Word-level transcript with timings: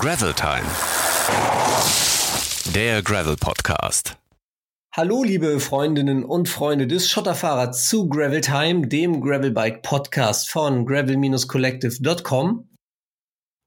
Gravel 0.00 0.32
Time. 0.32 0.64
Der 2.74 3.02
Gravel 3.02 3.36
Podcast. 3.36 4.16
Hallo, 4.96 5.22
liebe 5.22 5.60
Freundinnen 5.60 6.24
und 6.24 6.48
Freunde 6.48 6.86
des 6.86 7.10
Schotterfahrers 7.10 7.86
zu 7.86 8.08
Gravel 8.08 8.40
Time, 8.40 8.88
dem 8.88 9.20
Gravelbike 9.20 9.82
Podcast 9.82 10.50
von 10.50 10.86
gravel-collective.com. 10.86 12.70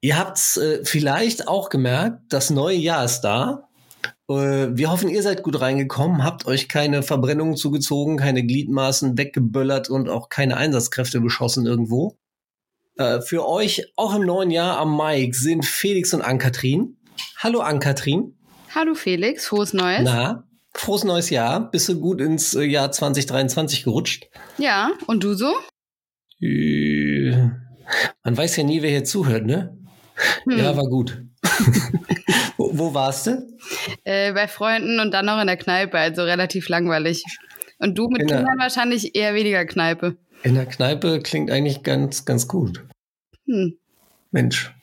Ihr 0.01 0.17
habt's 0.17 0.57
äh, 0.57 0.83
vielleicht 0.83 1.47
auch 1.47 1.69
gemerkt, 1.69 2.23
das 2.29 2.49
neue 2.49 2.77
Jahr 2.77 3.05
ist 3.05 3.21
da. 3.21 3.69
Äh, 4.27 4.69
wir 4.71 4.89
hoffen, 4.89 5.09
ihr 5.09 5.21
seid 5.21 5.43
gut 5.43 5.61
reingekommen, 5.61 6.23
habt 6.23 6.47
euch 6.47 6.67
keine 6.67 7.03
Verbrennungen 7.03 7.57
zugezogen, 7.57 8.17
keine 8.17 8.41
Gliedmaßen 8.41 9.19
weggeböllert 9.19 9.87
und 9.91 10.09
auch 10.09 10.29
keine 10.29 10.57
Einsatzkräfte 10.57 11.21
beschossen 11.21 11.67
irgendwo. 11.67 12.17
Äh, 12.95 13.21
für 13.21 13.47
euch 13.47 13.83
auch 13.95 14.15
im 14.15 14.25
neuen 14.25 14.51
Jahr 14.51 14.77
am 14.77 14.95
Mike 14.95 15.35
sind 15.35 15.65
Felix 15.65 16.13
und 16.13 16.21
Ann-Kathrin. 16.21 16.97
Hallo 17.37 17.61
Ann-Kathrin. 17.61 18.35
Hallo 18.75 18.93
Felix, 18.93 19.47
frohes 19.47 19.73
Neues. 19.73 20.01
Na, 20.03 20.47
frohes 20.75 21.03
neues 21.03 21.29
Jahr. 21.29 21.71
Bist 21.71 21.89
du 21.89 21.99
gut 21.99 22.21
ins 22.21 22.53
äh, 22.53 22.63
Jahr 22.63 22.91
2023 22.91 23.83
gerutscht? 23.83 24.27
Ja, 24.57 24.91
und 25.07 25.23
du 25.23 25.33
so? 25.33 25.53
Äh, 26.39 27.31
man 28.23 28.37
weiß 28.37 28.57
ja 28.57 28.63
nie, 28.63 28.81
wer 28.81 28.91
hier 28.91 29.03
zuhört, 29.03 29.45
ne? 29.45 29.75
Hm. 30.43 30.59
Ja, 30.59 30.77
war 30.77 30.87
gut. 30.87 31.23
wo, 32.57 32.77
wo, 32.77 32.93
warst 32.93 33.27
du? 33.27 33.47
Äh, 34.03 34.33
bei 34.33 34.47
Freunden 34.47 34.99
und 34.99 35.11
dann 35.11 35.25
noch 35.25 35.41
in 35.41 35.47
der 35.47 35.57
Kneipe, 35.57 35.97
also 35.97 36.23
relativ 36.23 36.69
langweilig. 36.69 37.23
Und 37.79 37.97
du 37.97 38.07
mit 38.07 38.21
in 38.21 38.27
Kindern 38.27 38.59
wahrscheinlich 38.59 39.15
eher 39.15 39.33
weniger 39.33 39.65
Kneipe. 39.65 40.15
In 40.43 40.55
der 40.55 40.65
Kneipe 40.65 41.21
klingt 41.21 41.49
eigentlich 41.49 41.83
ganz, 41.83 42.25
ganz 42.25 42.49
gut. 42.49 42.85
Hm. 43.45 43.77
Mensch. 44.31 44.73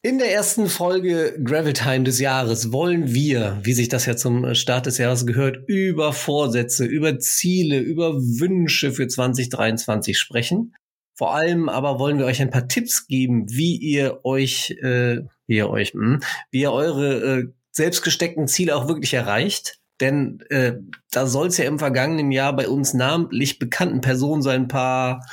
In 0.00 0.18
der 0.18 0.32
ersten 0.32 0.68
Folge 0.68 1.38
Gravel 1.42 1.74
Time 1.74 2.04
des 2.04 2.18
Jahres 2.18 2.72
wollen 2.72 3.12
wir, 3.12 3.58
wie 3.62 3.74
sich 3.74 3.88
das 3.88 4.06
ja 4.06 4.16
zum 4.16 4.54
Start 4.54 4.86
des 4.86 4.98
Jahres 4.98 5.26
gehört, 5.26 5.58
über 5.66 6.12
Vorsätze, 6.12 6.84
über 6.86 7.18
Ziele, 7.18 7.78
über 7.78 8.14
Wünsche 8.14 8.92
für 8.92 9.06
2023 9.06 10.18
sprechen. 10.18 10.74
Vor 11.14 11.34
allem 11.34 11.68
aber 11.68 11.98
wollen 11.98 12.18
wir 12.18 12.26
euch 12.26 12.40
ein 12.40 12.50
paar 12.50 12.66
Tipps 12.66 13.06
geben, 13.06 13.46
wie 13.48 13.76
ihr 13.76 14.20
euch, 14.24 14.70
äh, 14.82 15.20
wie 15.46 15.56
ihr 15.56 15.70
euch, 15.70 15.94
mh, 15.94 16.04
hm, 16.04 16.20
wie 16.50 16.60
ihr 16.60 16.72
eure 16.72 17.38
äh, 17.38 17.44
selbstgesteckten 17.70 18.48
Ziele 18.48 18.76
auch 18.76 18.88
wirklich 18.88 19.12
erreicht. 19.14 19.78
Denn 20.00 20.40
äh, 20.50 20.74
da 21.10 21.26
soll 21.26 21.48
es 21.48 21.56
ja 21.56 21.66
im 21.66 21.78
vergangenen 21.78 22.32
Jahr 22.32 22.54
bei 22.54 22.68
uns 22.68 22.94
namentlich 22.94 23.58
bekannten 23.58 24.00
Personen 24.00 24.42
so 24.42 24.50
ein 24.50 24.68
paar, 24.68 25.24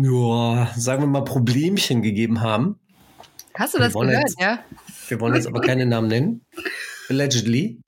ja, 0.00 0.72
sagen 0.76 1.02
wir 1.02 1.06
mal, 1.06 1.24
Problemchen 1.24 2.02
gegeben 2.02 2.40
haben. 2.40 2.78
Hast 3.54 3.74
du 3.74 3.78
das 3.78 3.92
gehört, 3.92 4.22
jetzt, 4.22 4.40
ja? 4.40 4.60
Wir 5.08 5.20
wollen 5.20 5.34
jetzt 5.34 5.46
aber 5.46 5.60
keine 5.60 5.86
Namen 5.86 6.08
nennen. 6.08 6.44
Allegedly. 7.08 7.80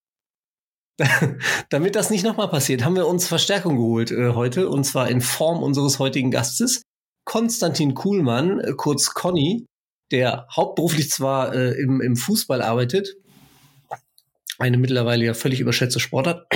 Damit 1.71 1.97
das 1.97 2.11
nicht 2.11 2.25
nochmal 2.25 2.49
passiert, 2.49 2.85
haben 2.85 2.97
wir 2.97 3.07
uns 3.07 3.27
Verstärkung 3.27 3.77
geholt 3.77 4.11
äh, 4.11 4.35
heute 4.35 4.69
und 4.69 4.85
zwar 4.85 5.09
in 5.09 5.21
Form 5.21 5.63
unseres 5.63 5.99
heutigen 5.99 6.31
Gastes, 6.31 6.83
Konstantin 7.25 7.95
Kuhlmann, 7.95 8.61
äh, 8.61 8.73
kurz 8.77 9.15
Conny, 9.15 9.65
der 10.11 10.47
hauptberuflich 10.55 11.11
zwar 11.11 11.55
äh, 11.55 11.81
im, 11.81 12.01
im 12.01 12.17
Fußball 12.17 12.63
arbeitet, 12.63 13.15
eine 14.61 14.79
mittlerweile 14.79 15.25
ja 15.25 15.35
völlig 15.35 15.61
überschätzte 15.61 16.01
Sportart, 16.01 16.47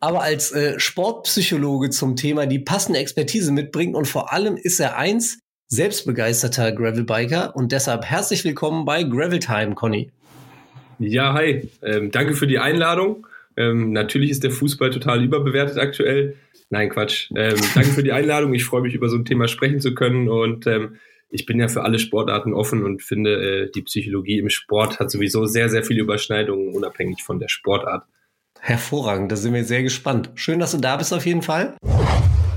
aber 0.00 0.22
als 0.22 0.52
äh, 0.52 0.78
Sportpsychologe 0.78 1.90
zum 1.90 2.16
Thema 2.16 2.46
die 2.46 2.58
passende 2.58 2.98
Expertise 3.00 3.52
mitbringt 3.52 3.96
und 3.96 4.06
vor 4.06 4.32
allem 4.32 4.56
ist 4.56 4.80
er 4.80 4.96
eins, 4.96 5.40
selbstbegeisterter 5.68 6.72
Gravelbiker 6.72 7.54
und 7.56 7.72
deshalb 7.72 8.04
herzlich 8.04 8.44
willkommen 8.44 8.84
bei 8.84 9.02
Gravel 9.02 9.38
Time, 9.38 9.74
Conny. 9.74 10.10
Ja, 10.98 11.34
hi. 11.34 11.68
Ähm, 11.82 12.10
danke 12.10 12.34
für 12.34 12.46
die 12.46 12.58
Einladung. 12.58 13.26
Ähm, 13.56 13.92
natürlich 13.92 14.30
ist 14.30 14.44
der 14.44 14.50
Fußball 14.50 14.90
total 14.90 15.22
überbewertet 15.22 15.78
aktuell. 15.78 16.36
Nein, 16.70 16.90
Quatsch. 16.90 17.30
Ähm, 17.34 17.56
danke 17.74 17.90
für 17.90 18.02
die 18.02 18.12
Einladung. 18.12 18.54
Ich 18.54 18.64
freue 18.64 18.82
mich, 18.82 18.94
über 18.94 19.08
so 19.08 19.16
ein 19.16 19.24
Thema 19.24 19.48
sprechen 19.48 19.80
zu 19.80 19.94
können. 19.94 20.28
Und 20.28 20.66
ähm, 20.66 20.96
ich 21.30 21.46
bin 21.46 21.58
ja 21.60 21.68
für 21.68 21.82
alle 21.82 21.98
Sportarten 21.98 22.54
offen 22.54 22.84
und 22.84 23.02
finde, 23.02 23.66
äh, 23.66 23.70
die 23.70 23.82
Psychologie 23.82 24.38
im 24.38 24.48
Sport 24.48 24.98
hat 24.98 25.10
sowieso 25.10 25.46
sehr, 25.46 25.68
sehr 25.68 25.84
viele 25.84 26.00
Überschneidungen, 26.00 26.74
unabhängig 26.74 27.22
von 27.22 27.38
der 27.38 27.48
Sportart. 27.48 28.04
Hervorragend, 28.60 29.30
da 29.30 29.36
sind 29.36 29.54
wir 29.54 29.64
sehr 29.64 29.82
gespannt. 29.82 30.30
Schön, 30.34 30.58
dass 30.58 30.72
du 30.72 30.78
da 30.78 30.96
bist 30.96 31.12
auf 31.12 31.26
jeden 31.26 31.42
Fall. 31.42 31.76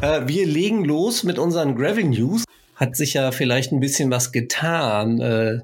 Äh, 0.01 0.27
wir 0.27 0.45
legen 0.45 0.85
los 0.85 1.23
mit 1.23 1.37
unseren 1.37 1.75
Gravel 1.75 2.05
News. 2.05 2.43
Hat 2.75 2.95
sich 2.95 3.13
ja 3.13 3.31
vielleicht 3.31 3.71
ein 3.71 3.79
bisschen 3.79 4.09
was 4.09 4.31
getan 4.31 5.19
äh, 5.19 5.59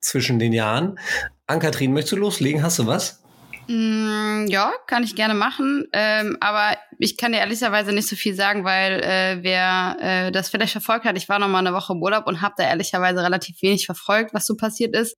zwischen 0.00 0.38
den 0.38 0.52
Jahren. 0.52 0.98
Ann-Kathrin, 1.46 1.92
möchtest 1.92 2.12
du 2.12 2.16
loslegen? 2.16 2.62
Hast 2.62 2.78
du 2.78 2.86
was? 2.86 3.22
Mm, 3.68 4.46
ja, 4.48 4.72
kann 4.86 5.02
ich 5.02 5.16
gerne 5.16 5.34
machen. 5.34 5.86
Ähm, 5.92 6.36
aber 6.40 6.76
ich 6.98 7.16
kann 7.16 7.32
dir 7.32 7.38
ehrlicherweise 7.38 7.92
nicht 7.92 8.08
so 8.08 8.16
viel 8.16 8.34
sagen, 8.34 8.64
weil 8.64 9.00
äh, 9.02 9.38
wer 9.42 9.96
äh, 10.00 10.32
das 10.32 10.48
vielleicht 10.48 10.72
verfolgt 10.72 11.04
hat, 11.04 11.16
ich 11.16 11.28
war 11.28 11.38
noch 11.38 11.48
mal 11.48 11.58
eine 11.58 11.72
Woche 11.72 11.92
im 11.92 12.02
Urlaub 12.02 12.26
und 12.26 12.42
habe 12.42 12.54
da 12.56 12.64
ehrlicherweise 12.64 13.22
relativ 13.22 13.60
wenig 13.62 13.86
verfolgt, 13.86 14.34
was 14.34 14.46
so 14.46 14.56
passiert 14.56 14.94
ist. 14.94 15.16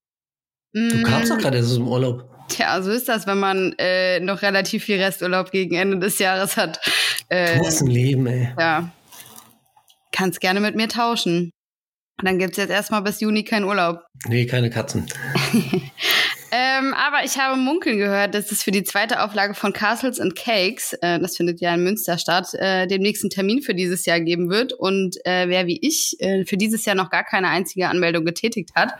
Mm, 0.72 0.88
du 0.88 1.02
kamst 1.02 1.30
doch 1.30 1.38
gerade 1.38 1.58
aus 1.58 1.74
dem 1.74 1.88
Urlaub. 1.88 2.24
Tja, 2.48 2.80
so 2.80 2.90
ist 2.90 3.08
das, 3.08 3.26
wenn 3.26 3.38
man 3.38 3.74
äh, 3.78 4.20
noch 4.20 4.40
relativ 4.40 4.84
viel 4.84 5.00
Resturlaub 5.00 5.50
gegen 5.50 5.74
Ende 5.74 5.98
des 5.98 6.18
Jahres 6.18 6.56
hat. 6.56 6.80
Äh, 7.28 7.58
du 7.58 7.66
hast 7.66 7.82
ein 7.82 7.88
Leben, 7.88 8.26
ey. 8.26 8.54
Ja. 8.58 8.90
Kannst 10.12 10.40
gerne 10.40 10.60
mit 10.60 10.74
mir 10.74 10.88
tauschen. 10.88 11.50
Dann 12.22 12.38
gibt's 12.38 12.56
jetzt 12.56 12.70
erstmal 12.70 13.02
bis 13.02 13.20
Juni 13.20 13.44
keinen 13.44 13.64
Urlaub. 13.64 14.00
Nee, 14.26 14.46
keine 14.46 14.70
Katzen. 14.70 15.06
Ähm, 16.50 16.94
aber 16.94 17.24
ich 17.24 17.38
habe 17.38 17.58
munkeln 17.58 17.98
gehört, 17.98 18.34
dass 18.34 18.50
es 18.50 18.62
für 18.62 18.70
die 18.70 18.82
zweite 18.82 19.22
Auflage 19.22 19.52
von 19.52 19.74
Castles 19.74 20.18
and 20.18 20.34
Cakes, 20.34 20.94
äh, 21.02 21.18
das 21.18 21.36
findet 21.36 21.60
ja 21.60 21.74
in 21.74 21.84
Münster 21.84 22.16
statt, 22.16 22.54
äh, 22.54 22.86
den 22.86 23.02
nächsten 23.02 23.28
Termin 23.28 23.60
für 23.60 23.74
dieses 23.74 24.06
Jahr 24.06 24.20
geben 24.20 24.48
wird. 24.48 24.72
Und 24.72 25.16
äh, 25.26 25.48
wer 25.48 25.66
wie 25.66 25.78
ich 25.80 26.16
äh, 26.20 26.46
für 26.46 26.56
dieses 26.56 26.86
Jahr 26.86 26.96
noch 26.96 27.10
gar 27.10 27.24
keine 27.24 27.48
einzige 27.48 27.88
Anmeldung 27.88 28.24
getätigt 28.24 28.70
hat, 28.74 28.94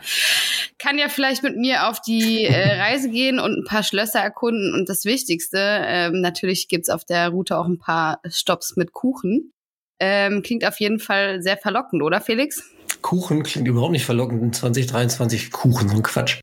kann 0.77 0.99
ja 0.99 1.09
vielleicht 1.09 1.41
mit 1.41 1.57
mir 1.57 1.87
auf 1.87 2.01
die 2.01 2.43
äh, 2.43 2.79
Reise 2.79 3.09
gehen 3.09 3.39
und 3.39 3.57
ein 3.57 3.65
paar 3.65 3.83
Schlösser 3.83 4.19
erkunden. 4.19 4.73
Und 4.75 4.87
das 4.87 5.05
Wichtigste, 5.05 5.57
äh, 5.57 6.11
natürlich 6.11 6.67
gibt's 6.67 6.89
auf 6.89 7.03
der 7.03 7.29
Route 7.29 7.57
auch 7.57 7.65
ein 7.65 7.79
paar 7.79 8.19
Stops 8.29 8.75
mit 8.75 8.93
Kuchen. 8.93 9.53
Ähm, 9.99 10.43
klingt 10.43 10.65
auf 10.65 10.79
jeden 10.79 10.99
Fall 10.99 11.41
sehr 11.41 11.57
verlockend, 11.57 12.03
oder 12.03 12.21
Felix? 12.21 12.63
Kuchen 13.01 13.43
klingt 13.43 13.67
überhaupt 13.67 13.91
nicht 13.91 14.05
verlockend 14.05 14.41
in 14.43 14.53
2023. 14.53 15.51
Kuchen, 15.51 15.89
so 15.89 15.95
ein 15.95 16.03
Quatsch. 16.03 16.39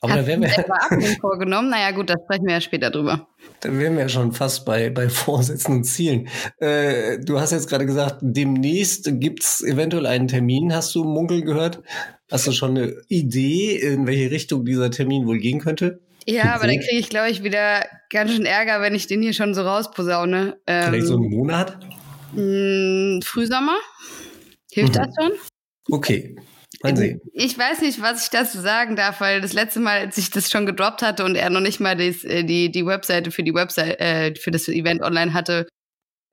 Aber 0.00 0.14
Hast 0.14 0.22
da 0.22 0.26
wären 0.26 0.40
wir 0.40 0.48
ja 1.10 1.16
vorgenommen. 1.20 1.68
Naja, 1.68 1.90
gut, 1.90 2.08
da 2.08 2.14
sprechen 2.24 2.46
wir 2.46 2.54
ja 2.54 2.60
später 2.60 2.90
drüber. 2.90 3.28
Da 3.60 3.76
wären 3.76 3.96
wir 3.96 4.02
ja 4.02 4.08
schon 4.08 4.32
fast 4.32 4.64
bei, 4.64 4.88
bei 4.88 5.10
Vorsätzen 5.10 5.76
und 5.76 5.84
Zielen. 5.84 6.28
Äh, 6.58 7.18
du 7.18 7.38
hast 7.38 7.52
jetzt 7.52 7.68
gerade 7.68 7.84
gesagt, 7.84 8.18
demnächst 8.22 9.10
gibt's 9.20 9.62
eventuell 9.62 10.06
einen 10.06 10.28
Termin. 10.28 10.74
Hast 10.74 10.94
du 10.94 11.04
Munkel 11.04 11.42
gehört? 11.42 11.82
Hast 12.30 12.46
du 12.46 12.52
schon 12.52 12.70
eine 12.70 12.94
Idee, 13.08 13.76
in 13.76 14.06
welche 14.06 14.30
Richtung 14.30 14.64
dieser 14.64 14.90
Termin 14.90 15.26
wohl 15.26 15.38
gehen 15.38 15.60
könnte? 15.60 16.00
Ja, 16.26 16.54
aber 16.54 16.66
dann 16.66 16.78
kriege 16.78 16.98
ich, 16.98 17.08
glaube 17.08 17.30
ich, 17.30 17.42
wieder 17.42 17.84
ganz 18.08 18.32
schön 18.32 18.44
Ärger, 18.44 18.80
wenn 18.80 18.94
ich 18.94 19.06
den 19.06 19.20
hier 19.20 19.32
schon 19.32 19.54
so 19.54 19.62
rausposaune. 19.62 20.58
Ähm, 20.66 20.88
Vielleicht 20.88 21.06
so 21.06 21.16
einen 21.16 21.30
Monat? 21.30 21.78
Mh, 22.32 22.40
hm, 22.40 23.22
Frühsommer? 23.22 23.76
Hilft 24.70 24.94
mhm. 24.94 24.98
das 24.98 25.08
schon? 25.18 25.32
Okay. 25.90 26.36
Mal 26.82 26.96
sehen. 26.96 27.20
Ich 27.32 27.58
weiß 27.58 27.82
nicht, 27.82 28.00
was 28.00 28.24
ich 28.24 28.30
dazu 28.30 28.58
sagen 28.58 28.96
darf, 28.96 29.20
weil 29.20 29.40
das 29.42 29.52
letzte 29.52 29.80
Mal, 29.80 29.98
als 30.00 30.16
ich 30.16 30.30
das 30.30 30.50
schon 30.50 30.64
gedroppt 30.64 31.02
hatte 31.02 31.24
und 31.24 31.36
er 31.36 31.50
noch 31.50 31.60
nicht 31.60 31.78
mal 31.78 31.94
die, 31.94 32.08
äh, 32.26 32.42
die, 32.42 32.70
die 32.70 32.86
Webseite 32.86 33.30
für 33.30 33.42
die 33.42 33.54
Website, 33.54 34.00
äh, 34.00 34.34
für 34.34 34.50
das 34.50 34.66
Event 34.68 35.02
online 35.02 35.34
hatte, 35.34 35.68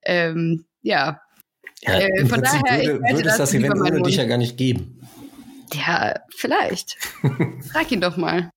ähm, 0.05 0.65
ja. 0.81 1.19
ja 1.81 1.93
äh, 1.99 2.25
von 2.25 2.41
Prinzip 2.41 2.61
daher, 2.65 2.85
würde, 2.85 3.15
würde 3.15 3.29
es 3.29 3.37
das 3.37 3.53
Event 3.53 3.75
ohne 3.75 4.01
dich 4.03 4.15
ja 4.15 4.25
gar 4.25 4.37
nicht 4.37 4.57
geben. 4.57 5.01
Ja, 5.73 6.15
vielleicht. 6.35 6.97
Frag 7.71 7.91
ihn 7.91 7.99
doch 7.99 8.15
mal. 8.15 8.49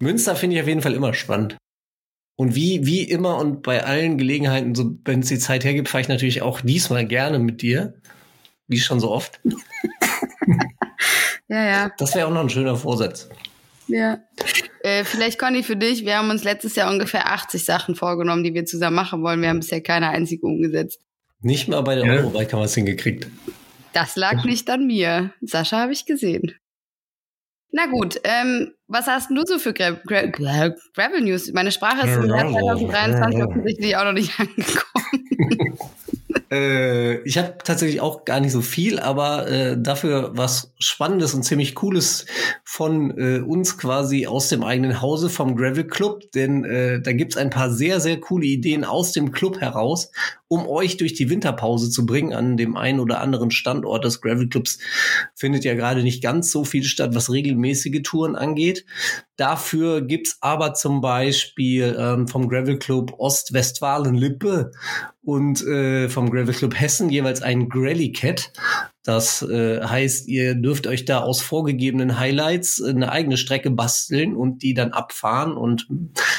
Münster 0.00 0.34
finde 0.34 0.56
ich 0.56 0.62
auf 0.62 0.68
jeden 0.68 0.82
Fall 0.82 0.94
immer 0.94 1.12
spannend. 1.12 1.58
Und 2.36 2.54
wie, 2.54 2.86
wie 2.86 3.02
immer 3.02 3.36
und 3.36 3.62
bei 3.62 3.84
allen 3.84 4.18
Gelegenheiten, 4.18 4.74
so, 4.74 4.98
wenn 5.04 5.20
es 5.20 5.28
die 5.28 5.38
Zeit 5.38 5.64
hergibt, 5.64 5.88
fahre 5.88 6.02
ich 6.02 6.08
natürlich 6.08 6.42
auch 6.42 6.62
diesmal 6.62 7.06
gerne 7.06 7.38
mit 7.38 7.62
dir. 7.62 7.94
Wie 8.66 8.80
schon 8.80 8.98
so 8.98 9.10
oft. 9.10 9.40
ja, 11.48 11.64
ja. 11.64 11.90
Das 11.98 12.14
wäre 12.14 12.26
auch 12.26 12.32
noch 12.32 12.40
ein 12.40 12.50
schöner 12.50 12.76
Vorsatz. 12.76 13.28
Ja. 13.86 14.18
Äh, 14.82 15.04
vielleicht, 15.04 15.38
Conny, 15.38 15.62
für 15.62 15.76
dich, 15.76 16.04
wir 16.04 16.16
haben 16.18 16.30
uns 16.30 16.44
letztes 16.44 16.74
Jahr 16.76 16.90
ungefähr 16.90 17.30
80 17.32 17.64
Sachen 17.64 17.94
vorgenommen, 17.94 18.44
die 18.44 18.54
wir 18.54 18.64
zusammen 18.64 18.96
machen 18.96 19.22
wollen. 19.22 19.42
Wir 19.42 19.50
haben 19.50 19.60
bisher 19.60 19.82
keine 19.82 20.08
einzige 20.08 20.46
umgesetzt. 20.46 21.00
Nicht 21.40 21.68
mal 21.68 21.82
bei 21.82 21.94
der 21.94 22.06
ja. 22.06 22.12
Eurobike 22.14 22.52
haben 22.52 22.60
wir 22.60 22.64
es 22.64 22.74
hingekriegt. 22.74 23.28
Das 23.92 24.16
lag 24.16 24.44
nicht 24.44 24.68
an 24.70 24.86
mir. 24.86 25.32
Sascha 25.40 25.78
habe 25.78 25.92
ich 25.92 26.06
gesehen. 26.06 26.54
Na 27.70 27.86
gut, 27.86 28.20
ähm, 28.24 28.72
was 28.86 29.06
hast 29.06 29.30
du 29.30 29.42
so 29.46 29.58
für 29.58 29.72
Gra 29.72 29.90
Gra 29.90 30.26
Gra 30.26 30.74
Gravel 30.94 31.22
News? 31.22 31.50
Meine 31.52 31.72
Sprache 31.72 32.06
ist 32.06 32.16
im 32.16 32.28
Jahr 32.28 32.50
2023 32.50 33.42
offensichtlich 33.42 33.96
auch 33.96 34.04
noch 34.04 34.12
nicht 34.12 34.32
angekommen. 34.38 35.78
äh, 36.50 37.16
ich 37.22 37.38
habe 37.38 37.54
tatsächlich 37.64 38.00
auch 38.00 38.24
gar 38.24 38.40
nicht 38.40 38.52
so 38.52 38.60
viel, 38.60 38.98
aber 38.98 39.48
äh, 39.48 39.76
dafür 39.78 40.32
was 40.34 40.72
Spannendes 40.78 41.34
und 41.34 41.44
ziemlich 41.44 41.74
Cooles 41.74 42.26
von 42.64 43.16
äh, 43.16 43.38
uns 43.38 43.78
quasi 43.78 44.26
aus 44.26 44.48
dem 44.48 44.62
eigenen 44.62 45.00
Hause 45.00 45.30
vom 45.30 45.56
Gravel 45.56 45.86
Club, 45.86 46.32
denn 46.32 46.64
äh, 46.64 47.00
da 47.00 47.12
gibt's 47.12 47.36
ein 47.36 47.50
paar 47.50 47.70
sehr, 47.70 48.00
sehr 48.00 48.20
coole 48.20 48.46
Ideen 48.46 48.84
aus 48.84 49.12
dem 49.12 49.32
Club 49.32 49.60
heraus, 49.60 50.10
um 50.48 50.66
euch 50.66 50.96
durch 50.96 51.14
die 51.14 51.30
Winterpause 51.30 51.90
zu 51.90 52.04
bringen 52.04 52.32
an 52.32 52.56
dem 52.56 52.76
einen 52.76 53.00
oder 53.00 53.20
anderen 53.20 53.50
Standort 53.50 54.04
des 54.04 54.20
Gravel 54.20 54.48
Clubs. 54.48 54.78
Findet 55.34 55.64
ja 55.64 55.74
gerade 55.74 56.02
nicht 56.02 56.22
ganz 56.22 56.50
so 56.50 56.64
viel 56.64 56.84
statt, 56.84 57.14
was 57.14 57.30
regelmäßige 57.30 58.02
Touren 58.02 58.36
angeht. 58.36 58.73
Dafür 59.36 60.02
gibt's 60.02 60.38
aber 60.40 60.74
zum 60.74 61.00
Beispiel 61.00 61.96
ähm, 61.98 62.28
vom 62.28 62.48
Gravel 62.48 62.78
Club 62.78 63.14
Ostwestfalen-Lippe 63.18 64.70
und 65.22 65.62
äh, 65.66 66.08
vom 66.08 66.30
Gravel 66.30 66.54
Club 66.54 66.78
Hessen 66.78 67.10
jeweils 67.10 67.42
ein 67.42 67.68
Grally 67.68 68.12
Cat. 68.12 68.52
Das 69.02 69.42
äh, 69.42 69.82
heißt, 69.82 70.28
ihr 70.28 70.54
dürft 70.54 70.86
euch 70.86 71.04
da 71.04 71.20
aus 71.20 71.42
vorgegebenen 71.42 72.18
Highlights 72.18 72.82
eine 72.82 73.12
eigene 73.12 73.36
Strecke 73.36 73.70
basteln 73.70 74.34
und 74.34 74.62
die 74.62 74.74
dann 74.74 74.92
abfahren 74.92 75.56
und 75.56 75.86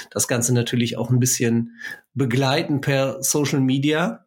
das 0.10 0.28
Ganze 0.28 0.54
natürlich 0.54 0.98
auch 0.98 1.10
ein 1.10 1.20
bisschen 1.20 1.78
begleiten 2.14 2.82
per 2.82 3.22
Social 3.22 3.60
Media. 3.60 4.25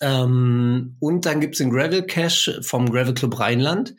Ähm, 0.00 0.96
und 1.00 1.26
dann 1.26 1.40
gibt's 1.40 1.58
den 1.58 1.70
Gravel 1.70 2.02
Cash 2.02 2.58
vom 2.62 2.90
Gravel 2.90 3.14
Club 3.14 3.40
Rheinland. 3.40 3.96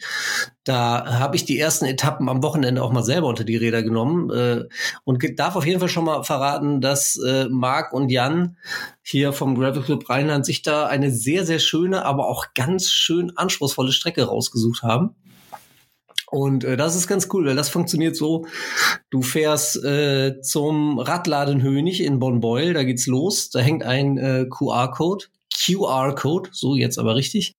Da 0.64 1.20
habe 1.20 1.36
ich 1.36 1.46
die 1.46 1.60
ersten 1.60 1.86
Etappen 1.86 2.30
am 2.30 2.42
Wochenende 2.42 2.84
auch 2.84 2.92
mal 2.92 3.04
selber 3.04 3.28
unter 3.28 3.44
die 3.44 3.58
Räder 3.58 3.84
genommen 3.84 4.30
äh, 4.30 4.66
und 5.04 5.24
darf 5.38 5.56
auf 5.56 5.66
jeden 5.66 5.80
Fall 5.80 5.90
schon 5.90 6.06
mal 6.06 6.24
verraten, 6.24 6.80
dass 6.80 7.18
äh, 7.18 7.48
Marc 7.50 7.92
und 7.92 8.10
Jan 8.10 8.58
hier 9.02 9.34
vom 9.34 9.56
Gravel 9.56 9.84
Club 9.84 10.10
Rheinland 10.10 10.46
sich 10.46 10.62
da 10.62 10.86
eine 10.88 11.12
sehr, 11.12 11.46
sehr 11.46 11.60
schöne, 11.60 12.06
aber 12.06 12.28
auch 12.28 12.48
ganz 12.56 12.90
schön 12.90 13.36
anspruchsvolle 13.36 13.92
Strecke 13.92 14.24
rausgesucht 14.24 14.84
haben. 14.84 15.16
Und 16.32 16.64
äh, 16.64 16.78
das 16.78 16.96
ist 16.96 17.08
ganz 17.08 17.28
cool, 17.34 17.46
weil 17.46 17.56
das 17.56 17.70
funktioniert 17.70 18.16
so. 18.16 18.46
Du 19.10 19.22
fährst 19.22 19.84
äh, 19.84 20.42
zum 20.42 21.00
Radladenhönig 21.00 22.04
in 22.04 22.20
Bonn-Beul, 22.20 22.74
da 22.74 22.84
geht's 22.84 23.08
los. 23.08 23.50
Da 23.50 23.60
hängt 23.60 23.84
ein 23.84 24.18
äh, 24.18 24.46
QR-Code 24.50 25.26
QR-Code, 25.54 26.50
so 26.54 26.76
jetzt 26.76 27.00
aber 27.00 27.16
richtig, 27.16 27.56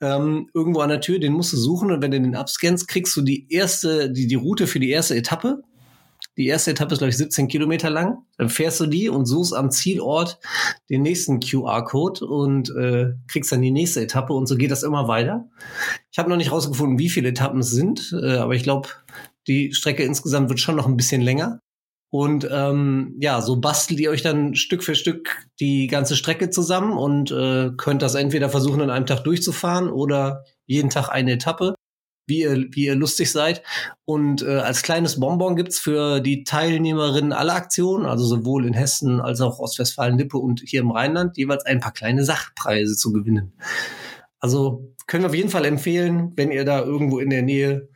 ähm, 0.00 0.50
irgendwo 0.52 0.80
an 0.80 0.90
der 0.90 1.00
Tür, 1.00 1.18
den 1.18 1.32
musst 1.32 1.52
du 1.52 1.56
suchen 1.56 1.90
und 1.90 2.02
wenn 2.02 2.10
du 2.10 2.20
den 2.20 2.36
abscannst, 2.36 2.86
kriegst 2.88 3.16
du 3.16 3.22
die 3.22 3.46
erste, 3.50 4.10
die, 4.10 4.26
die 4.26 4.34
Route 4.34 4.66
für 4.66 4.80
die 4.80 4.90
erste 4.90 5.16
Etappe. 5.16 5.62
Die 6.36 6.46
erste 6.46 6.72
Etappe 6.72 6.92
ist, 6.92 6.98
glaube 6.98 7.10
ich, 7.10 7.16
17 7.16 7.48
Kilometer 7.48 7.88
lang. 7.88 8.18
Dann 8.36 8.50
fährst 8.50 8.78
du 8.80 8.86
die 8.86 9.08
und 9.08 9.24
suchst 9.24 9.54
am 9.54 9.70
Zielort 9.70 10.38
den 10.90 11.00
nächsten 11.00 11.40
QR-Code 11.40 12.26
und 12.26 12.70
äh, 12.76 13.14
kriegst 13.26 13.52
dann 13.52 13.62
die 13.62 13.70
nächste 13.70 14.02
Etappe 14.02 14.34
und 14.34 14.46
so 14.46 14.56
geht 14.56 14.70
das 14.70 14.82
immer 14.82 15.08
weiter. 15.08 15.48
Ich 16.12 16.18
habe 16.18 16.28
noch 16.28 16.36
nicht 16.36 16.52
rausgefunden, 16.52 16.98
wie 16.98 17.08
viele 17.08 17.30
Etappen 17.30 17.60
es 17.60 17.70
sind, 17.70 18.14
äh, 18.22 18.36
aber 18.36 18.54
ich 18.54 18.64
glaube, 18.64 18.88
die 19.46 19.72
Strecke 19.72 20.02
insgesamt 20.02 20.50
wird 20.50 20.60
schon 20.60 20.76
noch 20.76 20.86
ein 20.86 20.96
bisschen 20.96 21.22
länger. 21.22 21.60
Und 22.10 22.48
ähm, 22.50 23.16
ja, 23.20 23.40
so 23.42 23.56
bastelt 23.56 24.00
ihr 24.00 24.10
euch 24.10 24.22
dann 24.22 24.54
Stück 24.54 24.84
für 24.84 24.94
Stück 24.94 25.48
die 25.58 25.86
ganze 25.88 26.16
Strecke 26.16 26.50
zusammen 26.50 26.96
und 26.96 27.30
äh, 27.30 27.70
könnt 27.76 28.02
das 28.02 28.14
entweder 28.14 28.48
versuchen, 28.48 28.80
an 28.80 28.90
einem 28.90 29.06
Tag 29.06 29.24
durchzufahren 29.24 29.90
oder 29.90 30.44
jeden 30.66 30.88
Tag 30.88 31.08
eine 31.08 31.32
Etappe, 31.32 31.74
wie 32.26 32.40
ihr, 32.42 32.66
wie 32.70 32.86
ihr 32.86 32.94
lustig 32.94 33.32
seid. 33.32 33.62
Und 34.04 34.42
äh, 34.42 34.58
als 34.58 34.82
kleines 34.82 35.18
Bonbon 35.18 35.56
gibt's 35.56 35.80
für 35.80 36.20
die 36.20 36.44
Teilnehmerinnen 36.44 37.32
aller 37.32 37.54
Aktionen, 37.54 38.06
also 38.06 38.24
sowohl 38.24 38.66
in 38.66 38.74
Hessen 38.74 39.20
als 39.20 39.40
auch 39.40 39.58
Ostwestfalen-Lippe 39.58 40.38
und 40.38 40.62
hier 40.64 40.80
im 40.80 40.92
Rheinland, 40.92 41.36
jeweils 41.36 41.66
ein 41.66 41.80
paar 41.80 41.92
kleine 41.92 42.24
Sachpreise 42.24 42.96
zu 42.96 43.12
gewinnen. 43.12 43.52
Also 44.38 44.94
können 45.06 45.24
wir 45.24 45.30
auf 45.30 45.34
jeden 45.34 45.50
Fall 45.50 45.64
empfehlen, 45.64 46.32
wenn 46.36 46.52
ihr 46.52 46.64
da 46.64 46.80
irgendwo 46.82 47.18
in 47.18 47.30
der 47.30 47.42
Nähe 47.42 47.88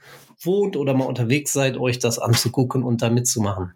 wohnt 0.42 0.76
oder 0.76 0.94
mal 0.94 1.04
unterwegs 1.04 1.52
seid, 1.52 1.76
euch 1.76 1.98
das 1.98 2.18
anzugucken 2.18 2.82
und 2.82 3.02
da 3.02 3.10
mitzumachen. 3.10 3.74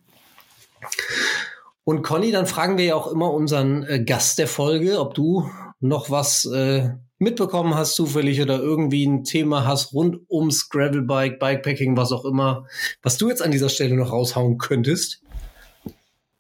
Und 1.85 2.03
Conny, 2.03 2.33
dann 2.33 2.47
fragen 2.47 2.79
wir 2.79 2.85
ja 2.85 2.95
auch 2.95 3.13
immer 3.13 3.33
unseren 3.33 3.85
äh, 3.85 4.03
Gast 4.03 4.39
der 4.39 4.49
Folge, 4.49 4.99
ob 4.99 5.15
du 5.15 5.51
noch 5.81 6.11
was 6.11 6.47
äh, 6.47 6.91
mitbekommen 7.19 7.75
hast 7.75 7.95
zufällig 7.95 8.41
oder 8.41 8.59
irgendwie 8.59 9.07
ein 9.07 9.25
Thema 9.25 9.67
hast 9.67 9.93
rund 9.93 10.19
ums 10.31 10.71
Gravelbike, 10.71 11.39
Bikepacking, 11.39 11.97
was 11.97 12.11
auch 12.11 12.25
immer, 12.25 12.67
was 13.03 13.19
du 13.19 13.29
jetzt 13.29 13.43
an 13.43 13.51
dieser 13.51 13.69
Stelle 13.69 13.95
noch 13.95 14.13
raushauen 14.13 14.57
könntest. 14.59 15.21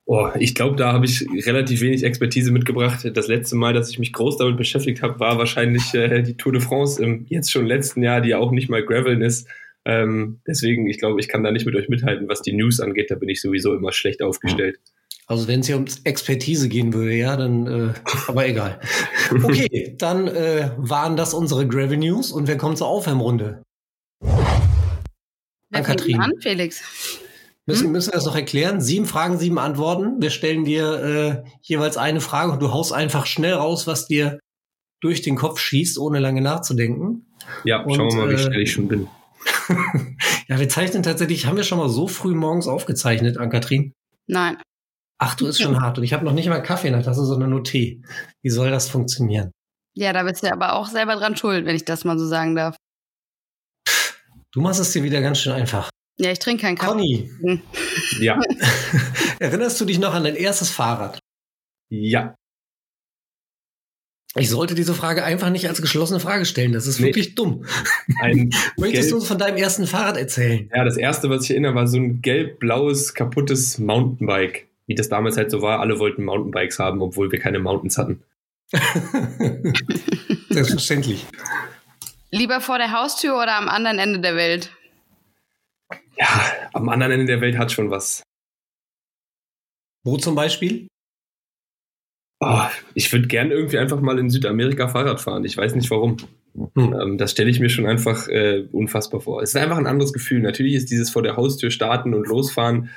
Oh, 0.06 0.28
ich 0.38 0.54
glaube, 0.54 0.76
da 0.76 0.92
habe 0.92 1.06
ich 1.06 1.26
relativ 1.46 1.80
wenig 1.80 2.04
Expertise 2.04 2.52
mitgebracht. 2.52 3.10
Das 3.14 3.28
letzte 3.28 3.56
Mal, 3.56 3.72
dass 3.72 3.88
ich 3.88 3.98
mich 3.98 4.12
groß 4.12 4.36
damit 4.36 4.58
beschäftigt 4.58 5.02
habe, 5.02 5.18
war 5.18 5.38
wahrscheinlich 5.38 5.94
äh, 5.94 6.22
die 6.22 6.36
Tour 6.36 6.52
de 6.52 6.60
France 6.60 7.02
im 7.02 7.24
jetzt 7.28 7.50
schon 7.50 7.66
letzten 7.66 8.02
Jahr, 8.02 8.20
die 8.20 8.30
ja 8.30 8.38
auch 8.38 8.50
nicht 8.50 8.68
mal 8.68 8.84
Graveln 8.84 9.22
ist. 9.22 9.48
Ähm, 9.86 10.40
deswegen, 10.46 10.86
ich 10.88 10.98
glaube, 10.98 11.20
ich 11.20 11.28
kann 11.28 11.42
da 11.42 11.50
nicht 11.52 11.64
mit 11.64 11.74
euch 11.74 11.88
mithalten, 11.88 12.28
was 12.28 12.42
die 12.42 12.52
News 12.52 12.80
angeht. 12.80 13.10
Da 13.10 13.14
bin 13.14 13.30
ich 13.30 13.40
sowieso 13.40 13.74
immer 13.74 13.92
schlecht 13.92 14.22
aufgestellt. 14.22 14.78
Also 15.26 15.48
wenn 15.48 15.60
es 15.60 15.66
hier 15.66 15.76
um 15.76 15.86
Expertise 16.04 16.68
gehen 16.68 16.92
würde, 16.92 17.14
ja, 17.14 17.36
dann, 17.36 17.66
äh, 17.66 17.94
aber 18.28 18.46
egal. 18.46 18.80
Okay, 19.42 19.94
dann 19.98 20.28
äh, 20.28 20.70
waren 20.76 21.16
das 21.16 21.32
unsere 21.32 21.66
Gravel 21.66 21.96
News 21.96 22.30
und 22.30 22.46
wir 22.46 22.58
kommen 22.58 22.76
zur 22.76 22.88
Aufwärmrunde. 22.88 23.62
Wer 24.20 25.78
an 25.78 25.82
Katrin. 25.82 26.20
An, 26.20 26.32
Felix? 26.40 26.82
Müssen, 27.66 27.86
hm? 27.86 27.92
müssen 27.92 28.12
wir 28.12 28.16
das 28.16 28.26
noch 28.26 28.36
erklären? 28.36 28.80
Sieben 28.82 29.06
Fragen, 29.06 29.38
sieben 29.38 29.58
Antworten. 29.58 30.20
Wir 30.20 30.30
stellen 30.30 30.64
dir 30.64 31.44
äh, 31.44 31.50
jeweils 31.62 31.96
eine 31.96 32.20
Frage 32.20 32.52
und 32.52 32.60
du 32.60 32.72
haust 32.72 32.92
einfach 32.92 33.24
schnell 33.24 33.54
raus, 33.54 33.86
was 33.86 34.06
dir 34.06 34.38
durch 35.00 35.22
den 35.22 35.36
Kopf 35.36 35.58
schießt, 35.58 35.98
ohne 35.98 36.18
lange 36.18 36.42
nachzudenken. 36.42 37.26
Ja, 37.64 37.82
und, 37.82 37.94
schauen 37.94 38.08
wir 38.10 38.16
mal, 38.16 38.30
wie 38.30 38.34
äh, 38.34 38.38
schnell 38.38 38.62
ich 38.62 38.72
schon 38.72 38.88
bin. 38.88 39.08
ja, 40.48 40.58
wir 40.58 40.68
zeichnen 40.68 41.02
tatsächlich, 41.02 41.46
haben 41.46 41.56
wir 41.56 41.64
schon 41.64 41.78
mal 41.78 41.88
so 41.88 42.08
früh 42.08 42.34
morgens 42.34 42.68
aufgezeichnet, 42.68 43.38
an 43.38 43.50
Katrin? 43.50 43.92
Nein. 44.26 44.58
Ach, 45.18 45.34
du 45.34 45.46
ist 45.46 45.60
schon 45.60 45.80
hart. 45.80 45.98
Und 45.98 46.04
ich 46.04 46.12
habe 46.12 46.24
noch 46.24 46.32
nicht 46.32 46.48
mal 46.48 46.60
Kaffee 46.60 46.88
in 46.88 46.94
der 46.94 47.02
Tasse, 47.02 47.24
sondern 47.24 47.50
nur 47.50 47.64
Tee. 47.64 48.02
Wie 48.42 48.50
soll 48.50 48.70
das 48.70 48.88
funktionieren? 48.88 49.52
Ja, 49.96 50.12
da 50.12 50.24
bist 50.24 50.42
du 50.42 50.52
aber 50.52 50.74
auch 50.74 50.88
selber 50.88 51.14
dran 51.16 51.36
schuld, 51.36 51.66
wenn 51.66 51.76
ich 51.76 51.84
das 51.84 52.04
mal 52.04 52.18
so 52.18 52.26
sagen 52.26 52.56
darf. 52.56 52.76
Du 54.52 54.60
machst 54.60 54.80
es 54.80 54.92
dir 54.92 55.02
wieder 55.02 55.20
ganz 55.20 55.40
schön 55.40 55.52
einfach. 55.52 55.90
Ja, 56.18 56.30
ich 56.30 56.38
trinke 56.38 56.62
keinen 56.62 56.76
Kaffee. 56.76 56.92
Conny. 56.92 57.30
Hm. 57.40 57.62
Ja. 58.20 58.40
Erinnerst 59.40 59.80
du 59.80 59.84
dich 59.84 59.98
noch 59.98 60.14
an 60.14 60.24
dein 60.24 60.36
erstes 60.36 60.70
Fahrrad? 60.70 61.18
Ja. 61.90 62.34
Ich 64.36 64.50
sollte 64.50 64.74
diese 64.74 64.94
Frage 64.94 65.24
einfach 65.24 65.50
nicht 65.50 65.68
als 65.68 65.80
geschlossene 65.80 66.18
Frage 66.18 66.44
stellen. 66.44 66.72
Das 66.72 66.88
ist 66.88 66.98
nee. 66.98 67.06
wirklich 67.06 67.36
dumm. 67.36 67.64
Ein 68.20 68.50
Möchtest 68.76 69.12
du 69.12 69.16
uns 69.16 69.28
von 69.28 69.38
deinem 69.38 69.56
ersten 69.56 69.86
Fahrrad 69.86 70.16
erzählen? 70.16 70.68
Ja, 70.74 70.84
das 70.84 70.96
erste, 70.96 71.30
was 71.30 71.44
ich 71.44 71.50
erinnere, 71.50 71.76
war 71.76 71.86
so 71.86 71.98
ein 71.98 72.20
gelb-blaues, 72.20 73.14
kaputtes 73.14 73.78
Mountainbike. 73.78 74.68
Wie 74.86 74.94
das 74.94 75.08
damals 75.08 75.36
halt 75.36 75.50
so 75.50 75.62
war. 75.62 75.80
Alle 75.80 75.98
wollten 75.98 76.24
Mountainbikes 76.24 76.78
haben, 76.78 77.00
obwohl 77.00 77.32
wir 77.32 77.38
keine 77.38 77.58
Mountains 77.58 77.98
hatten. 77.98 78.22
Selbstverständlich. 80.50 81.26
Lieber 82.30 82.60
vor 82.60 82.78
der 82.78 82.92
Haustür 82.92 83.36
oder 83.36 83.56
am 83.56 83.68
anderen 83.68 83.98
Ende 83.98 84.20
der 84.20 84.36
Welt? 84.36 84.70
Ja, 86.16 86.28
am 86.72 86.88
anderen 86.88 87.12
Ende 87.12 87.26
der 87.26 87.40
Welt 87.40 87.58
hat 87.58 87.72
schon 87.72 87.90
was. 87.90 88.22
Wo 90.04 90.16
zum 90.16 90.34
Beispiel? 90.34 90.88
Oh, 92.40 92.66
ich 92.94 93.10
würde 93.12 93.26
gern 93.26 93.50
irgendwie 93.50 93.78
einfach 93.78 94.00
mal 94.00 94.18
in 94.18 94.28
Südamerika 94.28 94.88
Fahrrad 94.88 95.20
fahren. 95.20 95.44
Ich 95.44 95.56
weiß 95.56 95.74
nicht 95.74 95.90
warum. 95.90 96.16
Hm. 96.54 96.92
Ähm, 97.00 97.18
das 97.18 97.30
stelle 97.30 97.50
ich 97.50 97.58
mir 97.58 97.70
schon 97.70 97.86
einfach 97.86 98.28
äh, 98.28 98.66
unfassbar 98.70 99.20
vor. 99.20 99.42
Es 99.42 99.50
ist 99.50 99.56
einfach 99.56 99.78
ein 99.78 99.86
anderes 99.86 100.12
Gefühl. 100.12 100.40
Natürlich 100.40 100.74
ist 100.74 100.90
dieses 100.90 101.10
vor 101.10 101.22
der 101.22 101.36
Haustür 101.36 101.70
starten 101.70 102.14
und 102.14 102.26
losfahren 102.26 102.90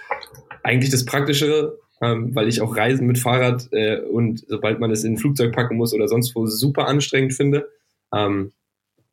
eigentlich 0.67 0.91
das 0.91 1.05
Praktischere, 1.05 1.79
ähm, 2.01 2.35
weil 2.35 2.47
ich 2.47 2.61
auch 2.61 2.75
Reisen 2.75 3.07
mit 3.07 3.17
Fahrrad 3.17 3.69
äh, 3.71 3.99
und 4.01 4.43
sobald 4.47 4.79
man 4.79 4.91
es 4.91 5.03
in 5.03 5.13
ein 5.13 5.17
Flugzeug 5.17 5.53
packen 5.53 5.77
muss 5.77 5.93
oder 5.93 6.07
sonst 6.07 6.35
wo 6.35 6.45
super 6.45 6.87
anstrengend 6.87 7.33
finde. 7.33 7.69
Ähm, 8.13 8.51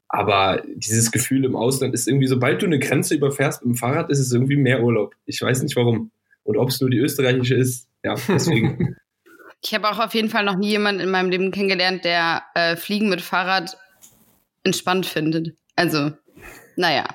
aber 0.08 0.62
dieses 0.75 1.11
Gefühl 1.11 1.44
im 1.44 1.56
Ausland 1.56 1.94
ist 1.94 2.06
irgendwie, 2.06 2.26
sobald 2.26 2.61
du 2.61 2.66
eine 2.66 2.78
Grenze 2.78 3.14
überfährst 3.14 3.64
mit 3.64 3.75
dem 3.75 3.78
Fahrrad, 3.78 4.11
ist 4.11 4.18
es 4.18 4.32
irgendwie 4.32 4.56
mehr 4.56 4.82
Urlaub. 4.82 5.14
Ich 5.26 5.40
weiß 5.40 5.62
nicht 5.62 5.76
warum. 5.76 6.11
Und 6.42 6.56
ob 6.56 6.68
es 6.68 6.80
nur 6.80 6.90
die 6.90 6.99
österreichische 6.99 7.54
ist, 7.54 7.88
ja, 8.02 8.14
deswegen. 8.28 8.96
Ich 9.66 9.73
habe 9.73 9.88
auch 9.88 9.99
auf 9.99 10.12
jeden 10.12 10.28
Fall 10.28 10.44
noch 10.44 10.58
nie 10.58 10.68
jemanden 10.68 11.00
in 11.00 11.08
meinem 11.08 11.30
Leben 11.30 11.50
kennengelernt, 11.50 12.04
der 12.04 12.42
äh, 12.54 12.76
Fliegen 12.76 13.08
mit 13.08 13.23
Fahrrad 13.23 13.78
entspannt 14.62 15.06
findet. 15.06 15.56
Also, 15.75 16.11
naja. 16.76 17.06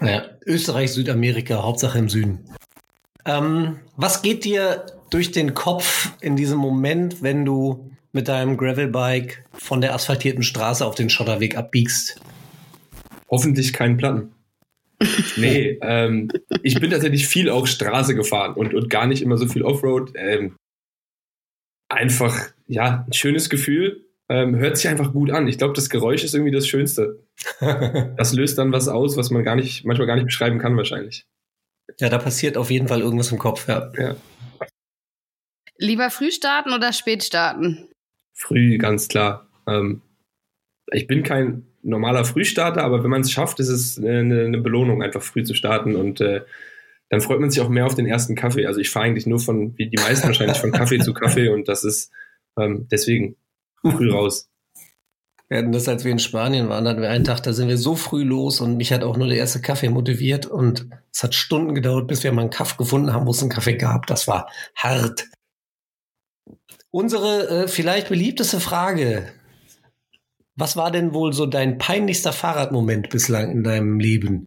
Naja, 0.00 0.28
Österreich, 0.44 0.92
Südamerika, 0.92 1.62
Hauptsache 1.62 1.98
im 1.98 2.10
Süden. 2.10 2.44
Ähm, 3.28 3.80
was 3.96 4.22
geht 4.22 4.44
dir 4.44 4.86
durch 5.10 5.30
den 5.32 5.52
Kopf 5.52 6.12
in 6.22 6.34
diesem 6.34 6.58
Moment, 6.58 7.22
wenn 7.22 7.44
du 7.44 7.90
mit 8.12 8.26
deinem 8.26 8.56
Gravelbike 8.56 9.44
von 9.52 9.82
der 9.82 9.94
asphaltierten 9.94 10.42
Straße 10.42 10.84
auf 10.84 10.94
den 10.94 11.10
Schotterweg 11.10 11.56
abbiegst? 11.56 12.20
Hoffentlich 13.30 13.74
keinen 13.74 13.98
Platten. 13.98 14.32
nee, 15.36 15.78
ähm, 15.82 16.30
ich 16.62 16.80
bin 16.80 16.90
tatsächlich 16.90 17.28
viel 17.28 17.50
auch 17.50 17.66
Straße 17.66 18.14
gefahren 18.14 18.54
und, 18.54 18.72
und 18.72 18.88
gar 18.88 19.06
nicht 19.06 19.20
immer 19.20 19.36
so 19.36 19.46
viel 19.46 19.62
Offroad. 19.62 20.12
Ähm, 20.16 20.56
einfach, 21.90 22.48
ja, 22.66 23.04
ein 23.06 23.12
schönes 23.12 23.50
Gefühl. 23.50 24.06
Ähm, 24.30 24.56
hört 24.56 24.78
sich 24.78 24.88
einfach 24.88 25.12
gut 25.12 25.30
an. 25.30 25.48
Ich 25.48 25.58
glaube, 25.58 25.74
das 25.74 25.90
Geräusch 25.90 26.24
ist 26.24 26.34
irgendwie 26.34 26.50
das 26.50 26.66
Schönste. 26.66 27.22
das 27.60 28.32
löst 28.32 28.56
dann 28.56 28.72
was 28.72 28.88
aus, 28.88 29.18
was 29.18 29.30
man 29.30 29.44
gar 29.44 29.54
nicht, 29.54 29.84
manchmal 29.84 30.06
gar 30.06 30.16
nicht 30.16 30.26
beschreiben 30.26 30.58
kann, 30.58 30.76
wahrscheinlich. 30.78 31.26
Ja, 31.98 32.08
da 32.08 32.18
passiert 32.18 32.56
auf 32.56 32.70
jeden 32.70 32.88
Fall 32.88 33.00
irgendwas 33.00 33.32
im 33.32 33.38
Kopf, 33.38 33.68
ja. 33.68 33.90
ja. 33.96 34.16
Lieber 35.78 36.10
früh 36.10 36.30
starten 36.30 36.72
oder 36.72 36.92
spät 36.92 37.24
starten? 37.24 37.88
Früh, 38.34 38.78
ganz 38.78 39.08
klar. 39.08 39.48
Ähm, 39.66 40.02
ich 40.92 41.06
bin 41.06 41.22
kein 41.22 41.66
normaler 41.82 42.24
Frühstarter, 42.24 42.82
aber 42.82 43.02
wenn 43.02 43.10
man 43.10 43.22
es 43.22 43.30
schafft, 43.30 43.60
ist 43.60 43.68
es 43.68 43.98
eine, 43.98 44.44
eine, 44.44 44.58
Belohnung, 44.58 45.02
einfach 45.02 45.22
früh 45.22 45.44
zu 45.44 45.54
starten 45.54 45.96
und 45.96 46.20
äh, 46.20 46.42
dann 47.08 47.20
freut 47.20 47.40
man 47.40 47.50
sich 47.50 47.62
auch 47.62 47.68
mehr 47.68 47.86
auf 47.86 47.94
den 47.94 48.06
ersten 48.06 48.34
Kaffee. 48.34 48.66
Also 48.66 48.80
ich 48.80 48.90
fahre 48.90 49.06
eigentlich 49.06 49.26
nur 49.26 49.38
von, 49.38 49.76
wie 49.78 49.88
die 49.88 49.96
meisten 49.96 50.26
wahrscheinlich, 50.26 50.58
von 50.58 50.72
Kaffee 50.72 50.98
zu 50.98 51.14
Kaffee 51.14 51.48
und 51.48 51.68
das 51.68 51.84
ist 51.84 52.10
ähm, 52.58 52.86
deswegen 52.90 53.36
früh 53.82 54.10
raus. 54.10 54.50
Wir 55.48 55.58
hatten 55.58 55.72
das, 55.72 55.88
als 55.88 56.04
wir 56.04 56.12
in 56.12 56.18
Spanien 56.18 56.68
waren, 56.68 56.86
hatten 56.86 57.00
wir 57.00 57.08
einen 57.08 57.24
Tag, 57.24 57.42
da 57.42 57.54
sind 57.54 57.68
wir 57.68 57.78
so 57.78 57.96
früh 57.96 58.22
los 58.22 58.60
und 58.60 58.76
mich 58.76 58.92
hat 58.92 59.02
auch 59.02 59.16
nur 59.16 59.28
der 59.28 59.38
erste 59.38 59.62
Kaffee 59.62 59.88
motiviert 59.88 60.44
und 60.44 60.88
es 61.10 61.22
hat 61.22 61.34
Stunden 61.34 61.74
gedauert, 61.74 62.06
bis 62.06 62.22
wir 62.22 62.32
mal 62.32 62.42
einen 62.42 62.50
Kaffee 62.50 62.76
gefunden 62.76 63.14
haben, 63.14 63.26
wo 63.26 63.30
es 63.30 63.40
einen 63.40 63.50
Kaffee 63.50 63.76
gab. 63.76 64.06
Das 64.06 64.28
war 64.28 64.50
hart. 64.76 65.26
Unsere 66.90 67.48
äh, 67.48 67.68
vielleicht 67.68 68.10
beliebteste 68.10 68.60
Frage. 68.60 69.32
Was 70.54 70.76
war 70.76 70.90
denn 70.90 71.14
wohl 71.14 71.32
so 71.32 71.46
dein 71.46 71.78
peinlichster 71.78 72.32
Fahrradmoment 72.32 73.08
bislang 73.08 73.50
in 73.50 73.64
deinem 73.64 74.00
Leben? 74.00 74.44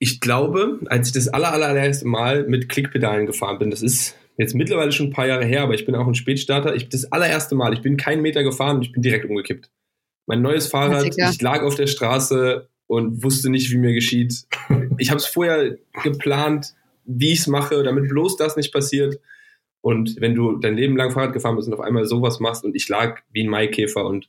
Ich 0.00 0.20
glaube, 0.20 0.80
als 0.86 1.08
ich 1.08 1.14
das 1.14 1.28
aller, 1.28 1.52
allererste 1.52 2.06
Mal 2.06 2.48
mit 2.48 2.68
Klickpedalen 2.68 3.26
gefahren 3.26 3.58
bin, 3.58 3.70
das 3.70 3.82
ist 3.82 4.16
jetzt 4.38 4.54
mittlerweile 4.54 4.92
schon 4.92 5.08
ein 5.08 5.12
paar 5.12 5.26
Jahre 5.26 5.44
her, 5.44 5.62
aber 5.62 5.74
ich 5.74 5.84
bin 5.84 5.94
auch 5.94 6.06
ein 6.06 6.14
Spätstarter. 6.14 6.74
Ich 6.74 6.88
das 6.88 7.12
allererste 7.12 7.54
Mal, 7.54 7.74
ich 7.74 7.82
bin 7.82 7.96
keinen 7.96 8.22
Meter 8.22 8.42
gefahren 8.42 8.76
und 8.76 8.86
ich 8.86 8.92
bin 8.92 9.02
direkt 9.02 9.26
umgekippt. 9.26 9.70
Mein 10.26 10.42
neues 10.42 10.68
Fahrrad, 10.68 11.06
ich 11.06 11.42
lag 11.42 11.62
auf 11.62 11.74
der 11.74 11.86
Straße 11.86 12.68
und 12.86 13.22
wusste 13.22 13.50
nicht, 13.50 13.70
wie 13.70 13.78
mir 13.78 13.92
geschieht. 13.92 14.46
Ich 14.98 15.10
habe 15.10 15.18
es 15.18 15.26
vorher 15.26 15.76
geplant, 16.02 16.74
wie 17.04 17.32
ich 17.32 17.40
es 17.40 17.46
mache, 17.46 17.82
damit 17.82 18.08
bloß 18.08 18.36
das 18.36 18.56
nicht 18.56 18.72
passiert. 18.72 19.20
Und 19.80 20.20
wenn 20.20 20.34
du 20.34 20.56
dein 20.56 20.76
Leben 20.76 20.96
lang 20.96 21.10
Fahrrad 21.10 21.32
gefahren 21.32 21.56
bist 21.56 21.68
und 21.68 21.74
auf 21.74 21.80
einmal 21.80 22.04
sowas 22.04 22.40
machst 22.40 22.64
und 22.64 22.76
ich 22.76 22.88
lag 22.88 23.20
wie 23.30 23.44
ein 23.44 23.50
Maikäfer 23.50 24.04
und 24.06 24.28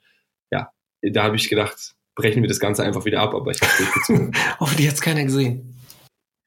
ja, 0.51 0.71
da 1.01 1.23
habe 1.23 1.35
ich 1.35 1.49
gedacht, 1.49 1.95
brechen 2.15 2.41
wir 2.41 2.49
das 2.49 2.59
Ganze 2.59 2.83
einfach 2.83 3.05
wieder 3.05 3.21
ab, 3.21 3.35
aber 3.35 3.51
ich 3.51 3.61
habe 3.61 3.71
durchgezogen. 3.77 4.31
Hoffentlich 4.59 4.87
hat 4.87 4.95
es 4.95 5.01
keiner 5.01 5.23
gesehen. 5.23 5.75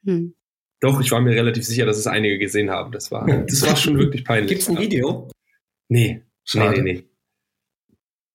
Hm. 0.05 0.35
Doch, 0.83 1.01
ich 1.01 1.13
war 1.13 1.21
mir 1.21 1.31
relativ 1.31 1.65
sicher, 1.65 1.87
dass 1.87 1.97
es 1.97 2.09
einige 2.09 2.39
gesehen 2.39 2.69
haben. 2.69 2.91
Das 2.91 3.13
war, 3.13 3.25
das 3.47 3.63
war 3.63 3.77
schon 3.77 3.97
wirklich 3.99 4.25
peinlich. 4.25 4.49
Gibt 4.49 4.63
es 4.63 4.69
ein 4.69 4.79
Video? 4.79 5.31
Nee. 5.89 6.23
Schade. 6.45 6.83
Nee, 6.83 6.93
nee, 6.93 7.01
nee. 7.01 7.09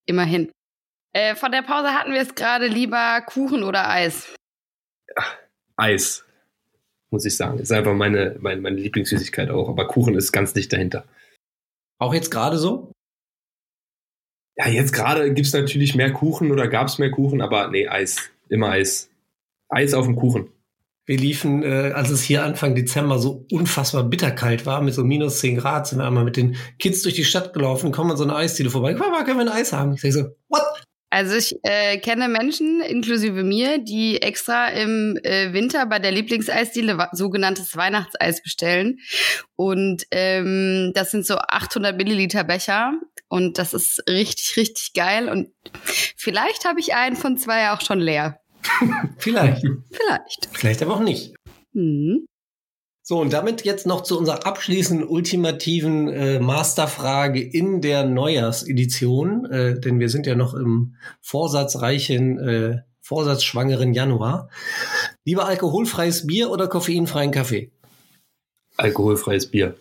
Immerhin. 0.06 0.50
Äh, 1.14 1.36
von 1.36 1.52
der 1.52 1.62
Pause 1.62 1.90
hatten 1.90 2.14
wir 2.14 2.22
es 2.22 2.36
gerade 2.36 2.68
lieber 2.68 3.22
Kuchen 3.26 3.64
oder 3.64 3.90
Eis? 3.90 4.34
Ja, 5.14 5.26
Eis, 5.76 6.26
muss 7.10 7.26
ich 7.26 7.36
sagen. 7.36 7.60
Ist 7.60 7.74
einfach 7.74 7.94
meine, 7.94 8.38
meine, 8.40 8.62
meine 8.62 8.78
Lieblingssüßigkeit 8.78 9.50
auch. 9.50 9.68
Aber 9.68 9.86
Kuchen 9.88 10.16
ist 10.16 10.32
ganz 10.32 10.54
dicht 10.54 10.72
dahinter. 10.72 11.04
Auch 12.00 12.14
jetzt 12.14 12.32
gerade 12.32 12.58
so? 12.58 12.94
Ja, 14.56 14.70
jetzt 14.70 14.94
gerade 14.94 15.34
gibt 15.34 15.48
es 15.48 15.54
natürlich 15.54 15.96
mehr 15.96 16.14
Kuchen 16.14 16.52
oder 16.54 16.70
gab 16.70 16.88
es 16.88 16.98
mehr 16.98 17.12
Kuchen, 17.12 17.42
aber 17.42 17.68
nee, 17.68 17.90
Eis. 17.90 18.30
Immer 18.48 18.70
Eis. 18.70 19.10
Eis 19.68 19.94
auf 19.94 20.06
dem 20.06 20.16
Kuchen. 20.16 20.50
Wir 21.08 21.18
liefen, 21.18 21.64
äh, 21.64 21.94
als 21.96 22.10
es 22.10 22.22
hier 22.22 22.44
Anfang 22.44 22.76
Dezember 22.76 23.18
so 23.18 23.46
unfassbar 23.50 24.04
bitterkalt 24.04 24.66
war, 24.66 24.82
mit 24.82 24.94
so 24.94 25.06
minus 25.06 25.40
10 25.40 25.58
Grad, 25.58 25.88
sind 25.88 26.00
wir 26.00 26.06
einmal 26.06 26.26
mit 26.26 26.36
den 26.36 26.58
Kids 26.80 27.02
durch 27.02 27.16
die 27.16 27.24
Stadt 27.24 27.54
gelaufen, 27.54 27.94
kommen 27.94 28.12
an 28.12 28.18
so 28.18 28.26
eine 28.26 28.36
Eisdiele 28.36 28.70
vorbei. 28.70 28.94
Papa, 28.94 29.24
können 29.24 29.40
wir 29.40 29.46
ein 29.46 29.58
Eis 29.58 29.72
haben? 29.72 29.94
Ich 29.94 30.02
sag 30.02 30.12
so, 30.12 30.26
what? 30.50 30.64
Also 31.10 31.38
ich 31.38 31.56
äh, 31.64 31.98
kenne 32.00 32.28
Menschen, 32.28 32.82
inklusive 32.82 33.44
mir, 33.44 33.78
die 33.78 34.22
extra 34.22 34.68
im 34.68 35.18
äh, 35.24 35.54
Winter 35.54 35.86
bei 35.86 36.00
der 36.00 36.12
Lieblingseisdiele 36.12 37.08
sogenanntes 37.14 37.78
Weihnachtseis 37.78 38.44
bestellen. 38.44 39.00
Und 39.56 40.04
ähm, 40.12 40.92
das 40.94 41.12
sind 41.12 41.26
so 41.26 41.38
800 41.38 41.96
Milliliter 41.96 42.44
Becher. 42.44 42.92
Und 43.30 43.58
das 43.58 43.74
ist 43.74 44.04
richtig, 44.10 44.58
richtig 44.58 44.94
geil. 44.94 45.30
Und 45.30 45.50
vielleicht 46.18 46.66
habe 46.66 46.82
ich 46.82 46.94
einen 46.94 47.16
von 47.16 47.38
zwei 47.38 47.72
auch 47.72 47.80
schon 47.80 48.00
leer. 48.00 48.42
Vielleicht. 49.18 49.62
Vielleicht. 49.92 50.50
Vielleicht 50.52 50.82
aber 50.82 50.96
auch 50.96 51.02
nicht. 51.02 51.34
Mhm. 51.74 52.26
So, 53.10 53.22
und 53.22 53.32
damit 53.32 53.64
jetzt 53.64 53.88
noch 53.88 54.04
zu 54.04 54.18
unserer 54.20 54.46
abschließenden 54.46 55.08
ultimativen 55.08 56.10
äh, 56.10 56.40
Masterfrage 56.42 57.42
in 57.42 57.80
der 57.80 58.04
Neujahrsedition, 58.04 59.46
äh, 59.46 59.80
denn 59.80 60.00
wir 60.02 60.10
sind 60.10 60.28
ja 60.28 60.36
noch 60.36 60.54
im 60.54 60.98
vorsatzreichen, 61.22 62.38
äh, 62.38 62.82
vorsatzschwangeren 63.00 63.94
Januar. 63.94 64.50
Lieber 65.24 65.46
alkoholfreies 65.46 66.28
Bier 66.28 66.50
oder 66.50 66.68
koffeinfreien 66.68 67.32
Kaffee? 67.32 67.72
Alkoholfreies 68.76 69.52
Bier. 69.52 69.78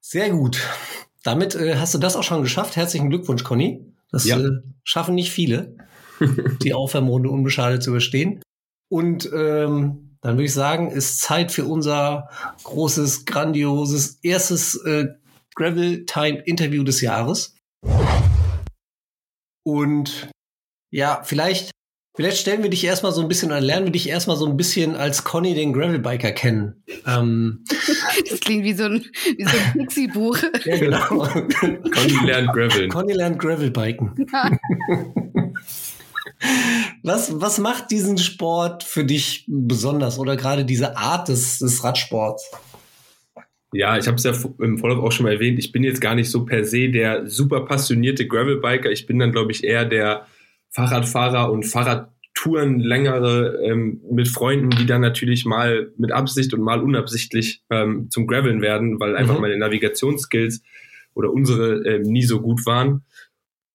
Sehr 0.00 0.30
gut. 0.30 0.60
Damit 1.24 1.56
äh, 1.56 1.74
hast 1.74 1.92
du 1.92 1.98
das 1.98 2.14
auch 2.14 2.22
schon 2.22 2.42
geschafft. 2.42 2.76
Herzlichen 2.76 3.10
Glückwunsch, 3.10 3.42
Conny. 3.42 3.92
Das 4.12 4.24
ja. 4.26 4.38
äh, 4.38 4.60
schaffen 4.84 5.16
nicht 5.16 5.32
viele 5.32 5.74
die 6.62 6.74
Aufwärmrunde 6.74 7.30
unbeschadet 7.30 7.82
zu 7.82 7.90
überstehen. 7.90 8.42
Und 8.90 9.30
ähm, 9.32 10.16
dann 10.22 10.36
würde 10.36 10.44
ich 10.44 10.54
sagen, 10.54 10.90
ist 10.90 11.20
Zeit 11.20 11.50
für 11.50 11.64
unser 11.64 12.28
großes, 12.62 13.24
grandioses 13.24 14.18
erstes 14.22 14.76
äh, 14.84 15.08
Gravel 15.54 16.06
Time 16.06 16.38
Interview 16.44 16.84
des 16.84 17.00
Jahres. 17.00 17.56
Und 19.64 20.28
ja, 20.90 21.22
vielleicht, 21.24 21.72
vielleicht 22.16 22.38
stellen 22.38 22.62
wir 22.62 22.70
dich 22.70 22.84
erstmal 22.84 23.12
so 23.12 23.20
ein 23.20 23.28
bisschen 23.28 23.50
oder 23.50 23.60
lernen 23.60 23.86
wir 23.86 23.92
dich 23.92 24.08
erstmal 24.08 24.36
so 24.36 24.46
ein 24.46 24.56
bisschen 24.56 24.94
als 24.94 25.24
Conny 25.24 25.54
den 25.54 25.72
Gravelbiker 25.72 26.32
kennen. 26.32 26.84
Ähm, 27.06 27.64
das 28.30 28.40
klingt 28.40 28.64
wie 28.64 28.74
so 28.74 28.84
ein, 28.84 29.04
wie 29.36 29.44
so 29.44 29.56
ein 29.56 29.72
Pixie-Buch. 29.72 30.38
ja, 30.64 30.76
genau. 30.76 31.08
Conny 31.08 32.26
lernt 32.26 32.52
Gravel. 32.52 32.88
Conny 32.88 33.12
lernt 33.12 33.38
Gravelbiken. 33.38 34.26
Was, 37.02 37.40
was 37.40 37.58
macht 37.58 37.90
diesen 37.90 38.18
Sport 38.18 38.84
für 38.84 39.04
dich 39.04 39.44
besonders 39.48 40.18
oder 40.18 40.36
gerade 40.36 40.64
diese 40.64 40.96
Art 40.96 41.28
des, 41.28 41.58
des 41.58 41.82
Radsports? 41.82 42.50
Ja, 43.72 43.96
ich 43.96 44.06
habe 44.06 44.16
es 44.16 44.24
ja 44.24 44.32
im 44.60 44.78
Vorlauf 44.78 45.02
auch 45.02 45.12
schon 45.12 45.24
mal 45.24 45.32
erwähnt. 45.32 45.58
Ich 45.58 45.72
bin 45.72 45.82
jetzt 45.82 46.00
gar 46.00 46.14
nicht 46.14 46.30
so 46.30 46.44
per 46.44 46.64
se 46.64 46.90
der 46.90 47.26
super 47.26 47.64
passionierte 47.64 48.26
Gravelbiker. 48.26 48.90
Ich 48.90 49.06
bin 49.06 49.18
dann, 49.18 49.32
glaube 49.32 49.50
ich, 49.50 49.64
eher 49.64 49.84
der 49.84 50.26
Fahrradfahrer 50.70 51.50
und 51.50 51.64
Fahrradtouren 51.64 52.80
längere 52.80 53.58
ähm, 53.64 54.00
mit 54.10 54.28
Freunden, 54.28 54.70
die 54.70 54.86
dann 54.86 55.00
natürlich 55.00 55.46
mal 55.46 55.90
mit 55.96 56.12
Absicht 56.12 56.52
und 56.52 56.60
mal 56.60 56.82
unabsichtlich 56.82 57.62
ähm, 57.70 58.08
zum 58.10 58.26
Graveln 58.26 58.60
werden, 58.60 59.00
weil 59.00 59.16
einfach 59.16 59.36
mhm. 59.36 59.40
meine 59.40 59.58
Navigationsskills 59.58 60.62
oder 61.14 61.32
unsere 61.32 61.84
äh, 61.84 61.98
nie 61.98 62.24
so 62.24 62.40
gut 62.40 62.66
waren. 62.66 63.02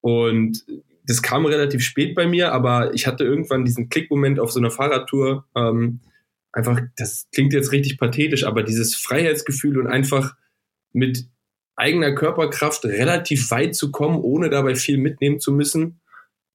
Und 0.01 0.63
das 1.07 1.21
kam 1.21 1.45
relativ 1.45 1.81
spät 1.83 2.15
bei 2.15 2.27
mir, 2.27 2.51
aber 2.51 2.93
ich 2.93 3.07
hatte 3.07 3.23
irgendwann 3.23 3.65
diesen 3.65 3.87
Klickmoment 3.89 4.39
auf 4.39 4.51
so 4.51 4.59
einer 4.59 4.69
Fahrradtour. 4.69 5.45
Ähm, 5.55 6.01
einfach, 6.51 6.81
das 6.97 7.27
klingt 7.33 7.53
jetzt 7.53 7.71
richtig 7.71 7.97
pathetisch, 7.97 8.43
aber 8.43 8.61
dieses 8.61 8.95
Freiheitsgefühl 8.95 9.77
und 9.79 9.87
einfach 9.87 10.35
mit 10.91 11.25
eigener 11.77 12.13
Körperkraft 12.13 12.83
relativ 12.83 13.49
weit 13.51 13.75
zu 13.75 13.91
kommen, 13.91 14.19
ohne 14.19 14.49
dabei 14.49 14.75
viel 14.75 14.97
mitnehmen 14.97 15.39
zu 15.39 15.53
müssen. 15.53 16.01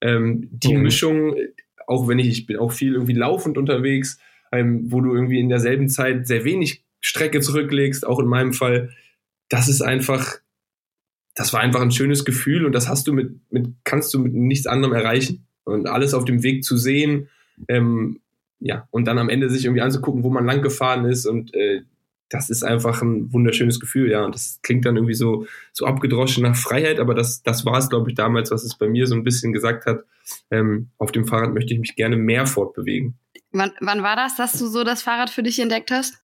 Ähm, 0.01 0.49
die 0.51 0.75
mhm. 0.75 0.83
Mischung, 0.83 1.35
auch 1.87 2.07
wenn 2.07 2.19
ich, 2.19 2.27
ich 2.27 2.45
bin 2.45 2.57
auch 2.57 2.71
viel 2.71 2.93
irgendwie 2.93 3.13
laufend 3.13 3.57
unterwegs, 3.57 4.19
ähm, 4.51 4.91
wo 4.91 5.01
du 5.01 5.15
irgendwie 5.15 5.39
in 5.39 5.49
derselben 5.49 5.89
Zeit 5.89 6.27
sehr 6.27 6.43
wenig 6.43 6.83
Strecke 7.01 7.39
zurücklegst, 7.39 8.05
auch 8.05 8.19
in 8.19 8.27
meinem 8.27 8.53
Fall, 8.53 8.91
das 9.49 9.67
ist 9.67 9.81
einfach 9.81 10.37
das 11.35 11.53
war 11.53 11.61
einfach 11.61 11.81
ein 11.81 11.91
schönes 11.91 12.25
Gefühl 12.25 12.65
und 12.65 12.73
das 12.73 12.87
hast 12.87 13.07
du 13.07 13.13
mit, 13.13 13.31
mit 13.51 13.67
kannst 13.83 14.13
du 14.13 14.19
mit 14.19 14.33
nichts 14.33 14.67
anderem 14.67 14.93
erreichen. 14.93 15.45
Und 15.65 15.87
alles 15.87 16.13
auf 16.13 16.25
dem 16.25 16.43
Weg 16.43 16.63
zu 16.63 16.77
sehen, 16.77 17.29
ähm, 17.69 18.19
ja, 18.59 18.87
und 18.91 19.05
dann 19.05 19.17
am 19.17 19.29
Ende 19.29 19.49
sich 19.49 19.65
irgendwie 19.65 19.81
anzugucken, 19.81 20.23
wo 20.23 20.29
man 20.29 20.45
lang 20.45 20.61
gefahren 20.61 21.05
ist 21.05 21.25
und 21.25 21.53
äh, 21.53 21.81
das 22.29 22.49
ist 22.49 22.63
einfach 22.63 23.01
ein 23.01 23.31
wunderschönes 23.31 23.79
Gefühl, 23.79 24.09
ja. 24.09 24.25
Und 24.25 24.33
das 24.33 24.59
klingt 24.63 24.85
dann 24.85 24.95
irgendwie 24.95 25.13
so, 25.13 25.45
so 25.71 25.85
abgedroschen 25.85 26.43
nach 26.43 26.55
Freiheit, 26.55 26.99
aber 26.99 27.13
das, 27.13 27.43
das 27.43 27.65
war 27.65 27.77
es, 27.77 27.89
glaube 27.89 28.09
ich, 28.09 28.15
damals, 28.15 28.49
was 28.49 28.63
es 28.63 28.75
bei 28.75 28.87
mir 28.87 29.05
so 29.05 29.15
ein 29.15 29.23
bisschen 29.23 29.53
gesagt 29.53 29.85
hat. 29.85 30.03
Ähm, 30.49 30.89
auf 30.97 31.11
dem 31.11 31.25
Fahrrad 31.25 31.53
möchte 31.53 31.73
ich 31.73 31.79
mich 31.79 31.95
gerne 31.95 32.15
mehr 32.15 32.47
fortbewegen. 32.47 33.15
Wann, 33.51 33.71
wann 33.81 34.01
war 34.01 34.15
das, 34.15 34.35
dass 34.35 34.53
du 34.53 34.67
so 34.67 34.83
das 34.83 35.03
Fahrrad 35.03 35.29
für 35.29 35.43
dich 35.43 35.59
entdeckt 35.59 35.91
hast? 35.91 36.22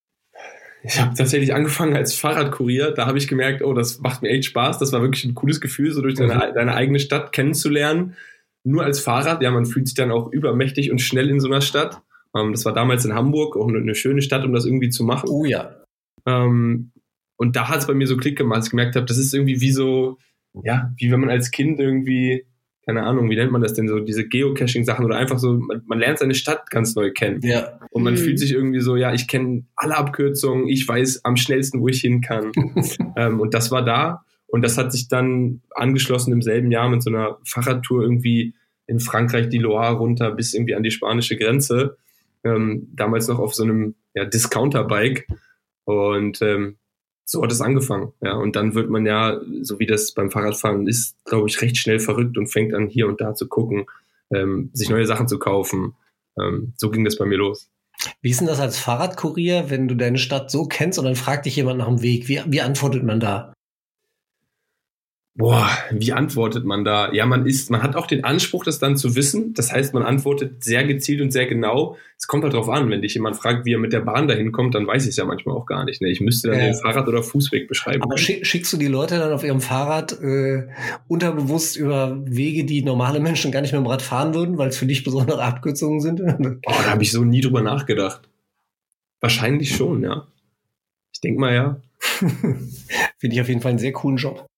Ich 0.83 1.00
habe 1.00 1.15
tatsächlich 1.15 1.53
angefangen 1.53 1.95
als 1.95 2.13
Fahrradkurier. 2.13 2.91
Da 2.91 3.05
habe 3.05 3.17
ich 3.17 3.27
gemerkt, 3.27 3.62
oh, 3.62 3.74
das 3.74 4.00
macht 4.00 4.21
mir 4.21 4.29
echt 4.29 4.45
Spaß. 4.45 4.79
Das 4.79 4.91
war 4.93 5.01
wirklich 5.01 5.25
ein 5.25 5.36
cooles 5.36 5.59
Gefühl, 5.59 5.91
so 5.91 6.01
durch 6.01 6.15
deine, 6.15 6.36
mhm. 6.36 6.53
deine 6.53 6.74
eigene 6.74 7.00
Stadt 7.00 7.33
kennenzulernen. 7.33 8.15
Nur 8.63 8.83
als 8.83 9.00
Fahrrad, 9.00 9.41
ja, 9.41 9.51
man 9.51 9.65
fühlt 9.65 9.88
sich 9.88 9.95
dann 9.95 10.12
auch 10.12 10.31
übermächtig 10.31 10.91
und 10.91 11.00
schnell 11.00 11.29
in 11.29 11.39
so 11.39 11.48
einer 11.48 11.62
Stadt. 11.62 12.01
Ähm, 12.36 12.51
das 12.53 12.65
war 12.65 12.74
damals 12.74 13.05
in 13.05 13.13
Hamburg, 13.13 13.57
auch 13.57 13.67
eine, 13.67 13.79
eine, 13.79 13.95
schöne 13.95 14.21
Stadt, 14.21 14.45
um 14.45 14.53
das 14.53 14.65
irgendwie 14.65 14.89
zu 14.89 15.03
machen. 15.03 15.29
Oh 15.29 15.45
ja. 15.45 15.75
Ähm, 16.25 16.91
und 17.38 17.55
da 17.55 17.69
hat 17.69 17.79
es 17.79 17.88
bei 17.88 17.93
mir 17.93 18.07
so 18.07 18.17
Klick 18.17 18.38
gemacht, 18.38 18.59
dass 18.59 18.65
ich 18.65 18.71
gemerkt 18.71 18.95
habe, 18.95 19.05
das 19.05 19.17
ist 19.17 19.33
irgendwie 19.33 19.62
wie 19.62 19.71
so, 19.71 20.17
ja, 20.63 20.93
wie 20.98 21.12
wenn 21.12 21.21
man 21.21 21.29
als 21.29 21.51
Kind 21.51 21.79
irgendwie, 21.79 22.45
keine 22.89 23.03
Ahnung, 23.03 23.29
wie 23.29 23.36
nennt 23.36 23.51
man 23.51 23.62
das 23.62 23.75
denn 23.75 23.88
so, 23.88 24.00
diese 24.00 24.27
Geocaching-Sachen 24.27 25.05
oder 25.05 25.15
einfach 25.15 25.38
so, 25.38 25.53
man, 25.53 25.84
man, 25.86 26.00
lernt 26.00 26.17
seine 26.17 26.34
Stadt 26.34 26.72
ganz 26.72 26.96
neu 26.96 27.12
kennen. 27.12 27.39
Ja. 27.43 27.79
Und 27.91 28.01
man 28.01 28.15
mhm. 28.15 28.17
fühlt 28.17 28.39
sich 28.39 28.51
irgendwie 28.51 28.79
so, 28.79 28.96
ja, 28.96 29.13
ich 29.13 29.27
kenne 29.27 29.65
alle 29.75 29.96
Abkürzungen, 29.96 30.67
ich 30.67 30.88
weiß 30.88 31.24
am 31.24 31.38
schnellsten, 31.38 31.81
wo 31.81 31.88
ich 31.88 32.01
hin 32.01 32.22
kann. 32.22 32.51
ähm, 33.15 33.39
und 33.39 33.53
das 33.53 33.69
war 33.69 33.86
da. 33.86 34.25
Und 34.48 34.63
das 34.63 34.79
hat 34.79 34.91
sich 34.91 35.08
dann 35.08 35.62
angeschlossen 35.75 36.31
im 36.31 36.41
selben 36.41 36.72
Jahr 36.72 36.89
mit 36.89 37.03
so 37.03 37.12
einer 37.12 37.38
Fahrradtour 37.46 38.01
irgendwie 38.01 38.55
in 38.88 39.00
Frankreich 39.00 39.50
die 39.50 39.60
Loire 39.60 39.96
runter 39.96 40.31
bis 40.31 40.55
irgendwie 40.55 40.74
an 40.74 40.81
die 40.81 40.89
spanische 40.89 41.38
Grenze. 41.38 41.96
Ähm, 42.43 42.88
damals 42.96 43.27
noch 43.27 43.38
auf 43.38 43.53
so 43.53 43.62
einem 43.62 43.93
ja, 44.15 44.25
Discounter-Bike. 44.25 45.27
Und 45.84 46.41
ähm, 46.41 46.78
so 47.29 47.43
hat 47.43 47.51
es 47.51 47.62
angefangen. 47.62 48.12
Ja, 48.21 48.33
und 48.33 48.55
dann 48.55 48.74
wird 48.74 48.89
man 48.89 49.05
ja, 49.05 49.39
so 49.62 49.77
wie 49.77 49.86
das 49.86 50.13
beim 50.13 50.31
Fahrradfahren 50.31 50.88
ist, 50.88 51.15
glaube 51.25 51.48
ich, 51.48 51.62
recht 51.62 51.77
schnell 51.77 52.00
verrückt 52.00 52.39
und 52.39 52.48
fängt 52.48 52.74
an, 52.74 52.88
hier 52.88 53.07
und 53.07 53.21
da 53.21 53.36
zu 53.36 53.48
gucken, 53.48 53.86
ähm, 54.33 54.71
sich 54.74 54.89
neue 54.89 55.05
Sachen 55.05 55.27
zu 55.27 55.38
kaufen. 55.38 55.93
Ähm, 56.39 56.74
so 56.75 56.89
ging 56.89 57.05
das 57.05 57.17
bei 57.17 57.25
mir 57.25 57.38
los. 57.38 57.69
Wie 58.21 58.31
ist 58.31 58.39
denn 58.39 58.48
das 58.48 58.59
als 58.59 58.79
Fahrradkurier, 58.79 59.69
wenn 59.69 59.88
du 59.88 59.95
deine 59.95 60.17
Stadt 60.17 60.50
so 60.50 60.65
kennst 60.65 60.98
und 60.98 61.05
dann 61.05 61.15
fragt 61.15 61.45
dich 61.45 61.55
jemand 61.55 61.77
nach 61.77 61.88
dem 61.88 62.01
Weg? 62.01 62.27
Wie, 62.29 62.41
wie 62.48 62.62
antwortet 62.62 63.03
man 63.03 63.19
da? 63.19 63.53
Boah, 65.39 65.69
wie 65.91 66.12
antwortet 66.12 66.65
man 66.65 66.84
da? 66.84 67.13
Ja, 67.13 67.25
man 67.25 67.46
ist, 67.46 67.72
man 67.72 67.81
hat 67.81 67.96
auch 67.96 68.08
den 68.08 68.25
Anspruch, 68.25 68.65
das 68.65 68.77
dann 68.77 68.98
zu 68.98 69.15
wissen. 69.15 69.53
Das 69.53 69.72
heißt, 69.72 69.93
man 69.93 70.03
antwortet 70.03 70.65
sehr 70.65 70.84
gezielt 70.84 71.22
und 71.22 71.31
sehr 71.31 71.46
genau. 71.46 71.96
Es 72.17 72.27
kommt 72.27 72.43
halt 72.43 72.53
drauf 72.53 72.67
an, 72.67 72.89
wenn 72.89 73.01
dich 73.01 73.13
jemand 73.13 73.38
fragt, 73.38 73.65
wie 73.65 73.72
er 73.72 73.79
mit 73.79 73.93
der 73.93 74.01
Bahn 74.01 74.27
dahin 74.27 74.51
kommt, 74.51 74.75
dann 74.75 74.86
weiß 74.86 75.03
ich 75.03 75.12
es 75.12 75.15
ja 75.15 75.24
manchmal 75.24 75.55
auch 75.55 75.65
gar 75.65 75.86
nicht. 75.86 76.01
Ne? 76.01 76.10
Ich 76.10 76.19
müsste 76.19 76.50
dann 76.50 76.60
äh, 76.60 76.65
den 76.65 76.74
Fahrrad- 76.74 77.08
oder 77.08 77.24
Fußweg 77.24 77.69
beschreiben. 77.69 78.03
Aber 78.03 78.17
schick, 78.17 78.46
schickst 78.46 78.74
du 78.74 78.75
die 78.75 78.88
Leute 78.88 79.17
dann 79.17 79.31
auf 79.31 79.46
ihrem 79.46 79.62
Fahrrad 79.62 80.22
äh, 80.22 80.67
unterbewusst 81.08 81.77
über 81.77 82.22
Wege, 82.25 82.65
die 82.65 82.84
normale 82.84 83.22
Menschen 83.22 83.53
gar 83.53 83.62
nicht 83.62 83.72
mit 83.72 83.79
dem 83.79 83.88
Rad 83.88 84.01
fahren 84.01 84.34
würden, 84.34 84.58
weil 84.58 84.67
es 84.67 84.77
für 84.77 84.88
dich 84.88 85.05
besondere 85.05 85.41
Abkürzungen 85.41 86.01
sind? 86.01 86.19
oh, 86.19 86.60
da 86.65 86.89
habe 86.89 87.03
ich 87.03 87.13
so 87.13 87.24
nie 87.24 87.39
drüber 87.39 87.62
nachgedacht. 87.62 88.27
Wahrscheinlich 89.22 89.74
schon, 89.74 90.03
ja. 90.03 90.27
Ich 91.13 91.22
denke 91.22 91.39
mal 91.39 91.53
ja. 91.53 91.79
Finde 92.10 93.36
ich 93.36 93.39
auf 93.39 93.48
jeden 93.48 93.62
Fall 93.62 93.69
einen 93.69 93.79
sehr 93.79 93.93
coolen 93.93 94.17
Job 94.17 94.48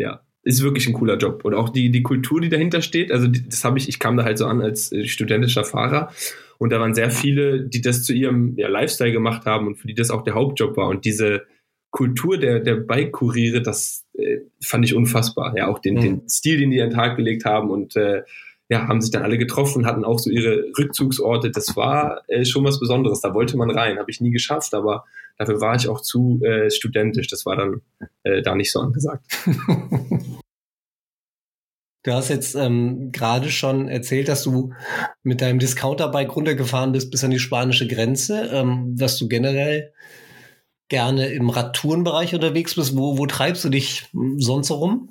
ja, 0.00 0.20
ist 0.42 0.62
wirklich 0.62 0.86
ein 0.88 0.94
cooler 0.94 1.18
Job. 1.18 1.44
Und 1.44 1.54
auch 1.54 1.68
die, 1.68 1.90
die 1.90 2.02
Kultur, 2.02 2.40
die 2.40 2.48
dahinter 2.48 2.80
steht, 2.80 3.12
also 3.12 3.26
die, 3.26 3.46
das 3.46 3.64
habe 3.64 3.78
ich, 3.78 3.88
ich 3.88 3.98
kam 3.98 4.16
da 4.16 4.24
halt 4.24 4.38
so 4.38 4.46
an 4.46 4.62
als 4.62 4.90
äh, 4.92 5.04
studentischer 5.04 5.64
Fahrer 5.64 6.10
und 6.58 6.70
da 6.70 6.80
waren 6.80 6.94
sehr 6.94 7.10
viele, 7.10 7.62
die 7.62 7.80
das 7.80 8.02
zu 8.02 8.12
ihrem 8.12 8.54
ja, 8.56 8.68
Lifestyle 8.68 9.12
gemacht 9.12 9.44
haben 9.46 9.66
und 9.66 9.76
für 9.76 9.86
die 9.86 9.94
das 9.94 10.10
auch 10.10 10.22
der 10.22 10.34
Hauptjob 10.34 10.76
war. 10.76 10.88
Und 10.88 11.04
diese 11.04 11.42
Kultur 11.90 12.38
der, 12.38 12.60
der 12.60 12.76
Bike-Kuriere, 12.76 13.62
das 13.62 14.06
äh, 14.14 14.38
fand 14.62 14.84
ich 14.84 14.94
unfassbar. 14.94 15.54
Ja, 15.56 15.68
auch 15.68 15.78
den, 15.78 15.94
mhm. 15.94 16.00
den 16.00 16.28
Stil, 16.28 16.58
den 16.58 16.70
die 16.70 16.80
an 16.80 16.90
den 16.90 16.96
Tag 16.96 17.16
gelegt 17.16 17.44
haben 17.44 17.70
und 17.70 17.96
äh, 17.96 18.22
ja, 18.68 18.86
haben 18.86 19.00
sich 19.00 19.10
dann 19.10 19.24
alle 19.24 19.36
getroffen, 19.36 19.84
hatten 19.84 20.04
auch 20.04 20.20
so 20.20 20.30
ihre 20.30 20.66
Rückzugsorte. 20.78 21.50
Das 21.50 21.76
war 21.76 22.22
äh, 22.28 22.44
schon 22.44 22.64
was 22.64 22.78
Besonderes. 22.78 23.20
Da 23.20 23.34
wollte 23.34 23.56
man 23.56 23.70
rein. 23.70 23.98
Habe 23.98 24.10
ich 24.10 24.20
nie 24.20 24.30
geschafft, 24.30 24.74
aber 24.74 25.04
dafür 25.40 25.60
war 25.60 25.74
ich 25.74 25.88
auch 25.88 26.00
zu 26.00 26.40
äh, 26.42 26.70
studentisch. 26.70 27.28
Das 27.28 27.46
war 27.46 27.56
dann 27.56 27.80
äh, 28.24 28.42
da 28.42 28.54
nicht 28.54 28.70
so 28.70 28.80
angesagt. 28.80 29.24
Du 32.02 32.12
hast 32.12 32.30
jetzt 32.30 32.54
ähm, 32.54 33.12
gerade 33.12 33.50
schon 33.50 33.86
erzählt, 33.86 34.28
dass 34.28 34.42
du 34.42 34.72
mit 35.22 35.42
deinem 35.42 35.58
Discounter-Bike 35.58 36.34
runtergefahren 36.34 36.92
bist 36.92 37.10
bis 37.10 37.24
an 37.24 37.30
die 37.30 37.38
spanische 37.38 37.86
Grenze, 37.86 38.48
ähm, 38.54 38.96
dass 38.96 39.18
du 39.18 39.28
generell 39.28 39.92
gerne 40.88 41.26
im 41.26 41.50
Radtourenbereich 41.50 42.34
unterwegs 42.34 42.74
bist. 42.74 42.96
Wo, 42.96 43.18
wo 43.18 43.26
treibst 43.26 43.62
du 43.64 43.68
dich 43.68 44.08
sonst 44.38 44.70
herum? 44.70 45.10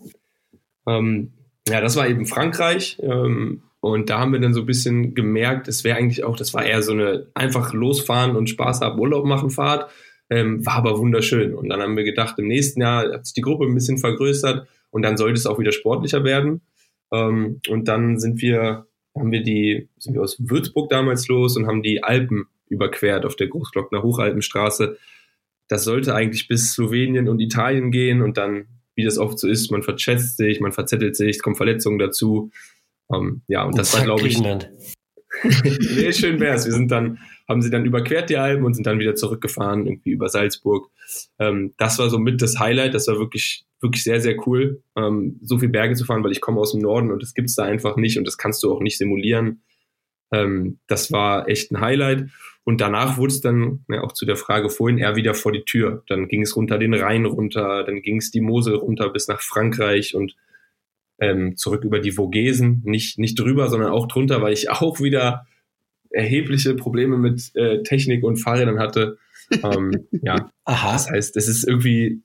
Ähm, 0.88 1.34
ja, 1.68 1.80
das 1.80 1.96
war 1.96 2.08
eben 2.08 2.26
Frankreich. 2.26 2.98
Ähm, 3.04 3.62
und 3.82 4.10
da 4.10 4.20
haben 4.20 4.34
wir 4.34 4.40
dann 4.40 4.56
so 4.56 4.62
ein 4.62 4.66
bisschen 4.66 5.14
gemerkt, 5.14 5.68
es 5.68 5.84
wäre 5.84 5.98
eigentlich 5.98 6.24
auch, 6.24 6.36
das 6.36 6.56
war 6.56 6.66
eher 6.66 6.82
so 6.82 6.92
eine 6.92 7.28
einfach 7.36 7.72
losfahren 7.72 8.36
und 8.36 8.50
Spaß 8.50 8.82
haben, 8.82 9.00
Urlaub 9.00 9.26
machen 9.26 9.52
Fahrt. 9.52 9.92
Ähm, 10.30 10.66
war 10.66 10.76
aber 10.76 11.00
wunderschön. 11.00 11.54
Und 11.54 11.70
dann 11.70 11.82
haben 11.82 11.98
wir 11.98 12.04
gedacht, 12.04 12.38
im 12.38 12.48
nächsten 12.48 12.82
Jahr 12.82 13.12
hat 13.12 13.26
sich 13.26 13.34
die 13.34 13.42
Gruppe 13.42 13.66
ein 13.66 13.74
bisschen 13.74 13.98
vergrößert 13.98 14.68
und 14.92 15.02
dann 15.02 15.18
sollte 15.18 15.40
es 15.40 15.46
auch 15.46 15.60
wieder 15.60 15.72
sportlicher 15.72 16.24
werden. 16.24 16.62
Ähm, 17.12 17.62
und 17.68 17.88
dann 17.88 18.20
sind 18.20 18.42
wir, 18.42 18.86
haben 19.16 19.32
wir 19.32 19.42
die, 19.42 19.90
sind 19.98 20.14
wir 20.14 20.22
aus 20.22 20.38
Würzburg 20.40 20.90
damals 20.90 21.28
los 21.28 21.58
und 21.58 21.68
haben 21.68 21.82
die 21.82 22.04
Alpen 22.04 22.46
überquert 22.68 23.26
auf 23.26 23.36
der 23.36 23.48
Großglockner 23.48 24.04
Hochalpenstraße. 24.04 24.98
Das 25.68 25.84
sollte 25.84 26.14
eigentlich 26.14 26.48
bis 26.48 26.74
Slowenien 26.74 27.28
und 27.28 27.40
Italien 27.40 27.92
gehen 27.92 28.22
und 28.22 28.38
dann 28.38 28.68
wie 29.00 29.06
das 29.06 29.18
oft 29.18 29.40
so 29.40 29.48
ist, 29.48 29.72
man 29.72 29.82
verschätzt 29.82 30.36
sich, 30.36 30.60
man 30.60 30.74
verzettelt 30.74 31.16
sich, 31.16 31.38
es 31.38 31.42
kommen 31.42 31.56
Verletzungen 31.56 32.00
dazu. 32.00 32.52
Ähm, 33.14 33.44
ja, 33.48 33.64
und, 33.64 33.70
und 33.70 33.78
das 33.78 33.94
war, 33.94 34.04
glaube 34.04 34.28
ich. 34.28 34.38
nee, 35.64 36.12
schön 36.12 36.40
wär's. 36.40 36.66
Wir 36.66 36.74
sind 36.74 36.92
dann, 36.92 37.20
haben 37.48 37.62
sie 37.62 37.70
dann 37.70 37.86
überquert 37.86 38.30
die 38.30 38.38
Alpen 38.38 38.66
und 38.66 38.74
sind 38.74 38.86
dann 38.86 39.00
wieder 39.00 39.16
zurückgefahren, 39.16 39.86
irgendwie 39.86 40.12
über 40.12 40.30
Salzburg. 40.30 40.90
Ähm, 41.40 41.74
das 41.78 42.00
war 42.00 42.10
so 42.10 42.20
mit 42.20 42.42
das 42.42 42.60
Highlight. 42.60 42.94
Das 42.94 43.08
war 43.08 43.18
wirklich, 43.18 43.66
wirklich 43.82 44.04
sehr, 44.04 44.22
sehr 44.22 44.36
cool, 44.48 44.84
ähm, 44.96 45.40
so 45.42 45.60
viel 45.60 45.70
Berge 45.70 45.96
zu 45.96 46.06
fahren, 46.06 46.24
weil 46.24 46.32
ich 46.32 46.42
komme 46.42 46.60
aus 46.60 46.74
dem 46.74 46.82
Norden 46.82 47.12
und 47.12 47.22
das 47.22 47.34
gibt's 47.34 47.56
da 47.56 47.64
einfach 47.64 47.96
nicht 47.96 48.18
und 48.18 48.26
das 48.26 48.38
kannst 48.38 48.64
du 48.64 48.74
auch 48.74 48.82
nicht 48.82 48.98
simulieren. 48.98 49.62
Ähm, 50.32 50.80
das 50.88 51.12
war 51.12 51.48
echt 51.48 51.72
ein 51.72 51.80
Highlight. 51.82 52.30
Und 52.66 52.82
danach 52.82 53.18
wurde 53.18 53.34
es 53.34 53.42
dann, 53.42 53.84
ja, 53.90 54.04
auch 54.04 54.12
zu 54.12 54.26
der 54.26 54.36
Frage 54.36 54.70
vorhin, 54.70 55.00
eher 55.00 55.16
wieder 55.16 55.34
vor 55.34 55.52
die 55.52 55.64
Tür. 55.64 56.04
Dann 56.08 56.28
ging 56.28 56.44
es 56.44 56.56
runter 56.56 56.78
den 56.78 56.94
Rhein 56.94 57.26
runter, 57.26 57.84
dann 57.84 58.02
ging 58.02 58.18
es 58.18 58.30
die 58.30 58.42
Mosel 58.42 58.76
runter 58.76 59.10
bis 59.10 59.28
nach 59.28 59.42
Frankreich 59.42 60.14
und 60.14 60.36
ähm, 61.20 61.56
zurück 61.58 61.84
über 61.84 62.00
die 62.00 62.12
Vogesen. 62.12 62.82
Nicht, 62.86 63.20
nicht 63.20 63.40
drüber, 63.40 63.70
sondern 63.70 63.92
auch 63.92 64.08
drunter, 64.08 64.42
weil 64.42 64.54
ich 64.54 64.70
auch 64.70 65.00
wieder 65.00 65.46
erhebliche 66.12 66.74
Probleme 66.76 67.18
mit 67.18 67.52
äh, 67.56 67.84
Technik 67.84 68.24
und 68.24 68.38
Fahrrädern 68.38 68.80
hatte. 68.80 69.18
Ähm, 69.64 70.08
ja, 70.12 70.52
Aha. 70.66 70.94
das 70.94 71.10
heißt, 71.10 71.38
es 71.38 71.48
ist 71.48 71.68
irgendwie, 71.68 72.22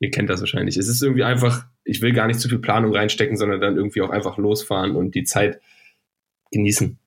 ihr 0.00 0.10
kennt 0.10 0.30
das 0.30 0.40
wahrscheinlich, 0.40 0.76
es 0.76 0.88
ist 0.88 1.02
irgendwie 1.02 1.24
einfach, 1.24 1.66
ich 1.84 2.02
will 2.02 2.12
gar 2.12 2.26
nicht 2.26 2.40
zu 2.40 2.48
viel 2.48 2.58
Planung 2.58 2.94
reinstecken, 2.94 3.36
sondern 3.36 3.60
dann 3.60 3.76
irgendwie 3.76 4.02
auch 4.02 4.10
einfach 4.10 4.38
losfahren 4.38 4.94
und 4.94 5.14
die 5.14 5.24
Zeit 5.24 5.60
genießen. 6.52 6.98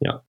Ja. 0.00 0.24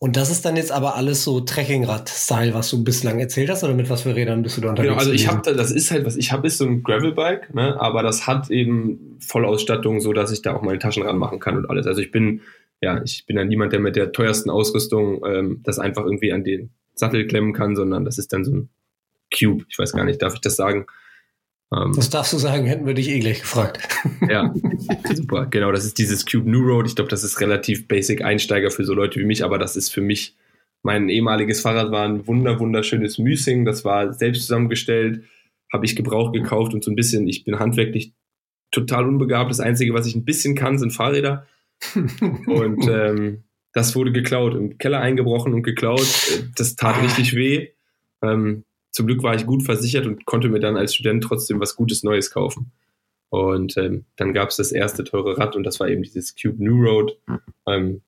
Und 0.00 0.16
das 0.16 0.30
ist 0.30 0.44
dann 0.44 0.56
jetzt 0.56 0.72
aber 0.72 0.96
alles 0.96 1.24
so 1.24 1.40
Trekkingrad-Style, 1.40 2.52
was 2.52 2.68
du 2.68 2.82
bislang 2.84 3.20
erzählt 3.20 3.48
hast, 3.48 3.64
oder 3.64 3.74
mit 3.74 3.88
was 3.88 4.02
für 4.02 4.14
Rädern 4.14 4.42
bist 4.42 4.56
du 4.56 4.60
da 4.60 4.70
unterwegs? 4.70 4.90
Genau, 4.90 5.00
also 5.00 5.12
ich 5.12 5.28
habe 5.28 5.40
da, 5.42 5.52
das 5.52 5.70
ist 5.70 5.90
halt, 5.90 6.04
was 6.04 6.16
ich 6.16 6.32
habe, 6.32 6.46
ist 6.46 6.58
so 6.58 6.66
ein 6.66 6.82
Gravelbike, 6.82 7.54
ne, 7.54 7.80
aber 7.80 8.02
das 8.02 8.26
hat 8.26 8.50
eben 8.50 9.18
Vollausstattung, 9.20 10.00
so 10.00 10.12
dass 10.12 10.32
ich 10.32 10.42
da 10.42 10.54
auch 10.54 10.62
meine 10.62 10.78
Taschen 10.78 11.04
ranmachen 11.04 11.38
kann 11.38 11.56
und 11.56 11.70
alles. 11.70 11.86
Also 11.86 12.00
ich 12.00 12.10
bin, 12.10 12.42
ja, 12.80 13.00
ich 13.02 13.24
bin 13.26 13.36
dann 13.36 13.48
niemand, 13.48 13.72
der 13.72 13.80
mit 13.80 13.96
der 13.96 14.12
teuersten 14.12 14.50
Ausrüstung 14.50 15.24
ähm, 15.24 15.60
das 15.62 15.78
einfach 15.78 16.04
irgendwie 16.04 16.32
an 16.32 16.44
den 16.44 16.70
Sattel 16.94 17.26
klemmen 17.26 17.52
kann, 17.52 17.76
sondern 17.76 18.04
das 18.04 18.18
ist 18.18 18.32
dann 18.32 18.44
so 18.44 18.52
ein 18.52 18.68
Cube. 19.32 19.64
Ich 19.68 19.78
weiß 19.78 19.92
gar 19.92 20.04
nicht, 20.04 20.20
darf 20.20 20.34
ich 20.34 20.40
das 20.40 20.56
sagen? 20.56 20.86
Ähm, 21.72 21.92
das 21.94 22.10
darfst 22.10 22.32
du 22.32 22.38
sagen, 22.38 22.66
hätten 22.66 22.86
wir 22.86 22.94
dich 22.94 23.08
eh 23.08 23.20
gleich 23.20 23.40
gefragt. 23.40 23.88
Ja, 24.28 24.54
super. 25.14 25.46
Genau, 25.46 25.70
das 25.70 25.84
ist 25.84 25.98
dieses 25.98 26.24
Cube 26.24 26.48
New 26.48 26.66
Road. 26.66 26.86
Ich 26.86 26.94
glaube, 26.94 27.10
das 27.10 27.24
ist 27.24 27.40
relativ 27.40 27.88
basic 27.88 28.22
Einsteiger 28.22 28.70
für 28.70 28.84
so 28.84 28.94
Leute 28.94 29.20
wie 29.20 29.24
mich, 29.24 29.44
aber 29.44 29.58
das 29.58 29.76
ist 29.76 29.90
für 29.90 30.00
mich, 30.00 30.34
mein 30.82 31.08
ehemaliges 31.08 31.60
Fahrrad 31.60 31.90
war 31.90 32.06
ein 32.06 32.26
wunder, 32.26 32.58
wunderschönes 32.58 33.18
Müsing. 33.18 33.64
Das 33.64 33.84
war 33.84 34.12
selbst 34.14 34.42
zusammengestellt, 34.42 35.24
habe 35.72 35.84
ich 35.84 35.96
gebraucht 35.96 36.32
gekauft 36.32 36.74
und 36.74 36.82
so 36.82 36.90
ein 36.90 36.96
bisschen, 36.96 37.28
ich 37.28 37.44
bin 37.44 37.58
handwerklich 37.58 38.14
total 38.70 39.06
unbegabt. 39.06 39.50
Das 39.50 39.60
Einzige, 39.60 39.94
was 39.94 40.06
ich 40.06 40.14
ein 40.14 40.24
bisschen 40.24 40.54
kann, 40.54 40.78
sind 40.78 40.92
Fahrräder. 40.92 41.46
und 42.46 42.88
ähm, 42.88 43.44
das 43.72 43.94
wurde 43.96 44.12
geklaut, 44.12 44.54
im 44.54 44.78
Keller 44.78 45.00
eingebrochen 45.00 45.52
und 45.52 45.62
geklaut. 45.62 46.06
Das 46.56 46.76
tat 46.76 46.96
ah. 46.96 47.00
richtig 47.00 47.34
weh. 47.34 47.68
Ähm, 48.22 48.64
zum 48.94 49.08
Glück 49.08 49.24
war 49.24 49.34
ich 49.34 49.44
gut 49.44 49.64
versichert 49.64 50.06
und 50.06 50.24
konnte 50.24 50.48
mir 50.48 50.60
dann 50.60 50.76
als 50.76 50.94
Student 50.94 51.24
trotzdem 51.24 51.60
was 51.60 51.74
Gutes 51.74 52.04
Neues 52.04 52.30
kaufen. 52.30 52.70
Und 53.28 53.76
ähm, 53.76 54.06
dann 54.14 54.32
gab 54.32 54.50
es 54.50 54.56
das 54.56 54.70
erste 54.70 55.02
teure 55.02 55.36
Rad 55.36 55.56
und 55.56 55.64
das 55.64 55.80
war 55.80 55.88
eben 55.88 56.04
dieses 56.04 56.36
Cube 56.36 56.62
New 56.62 56.80
Road. 56.80 57.18
Ähm, 57.66 58.02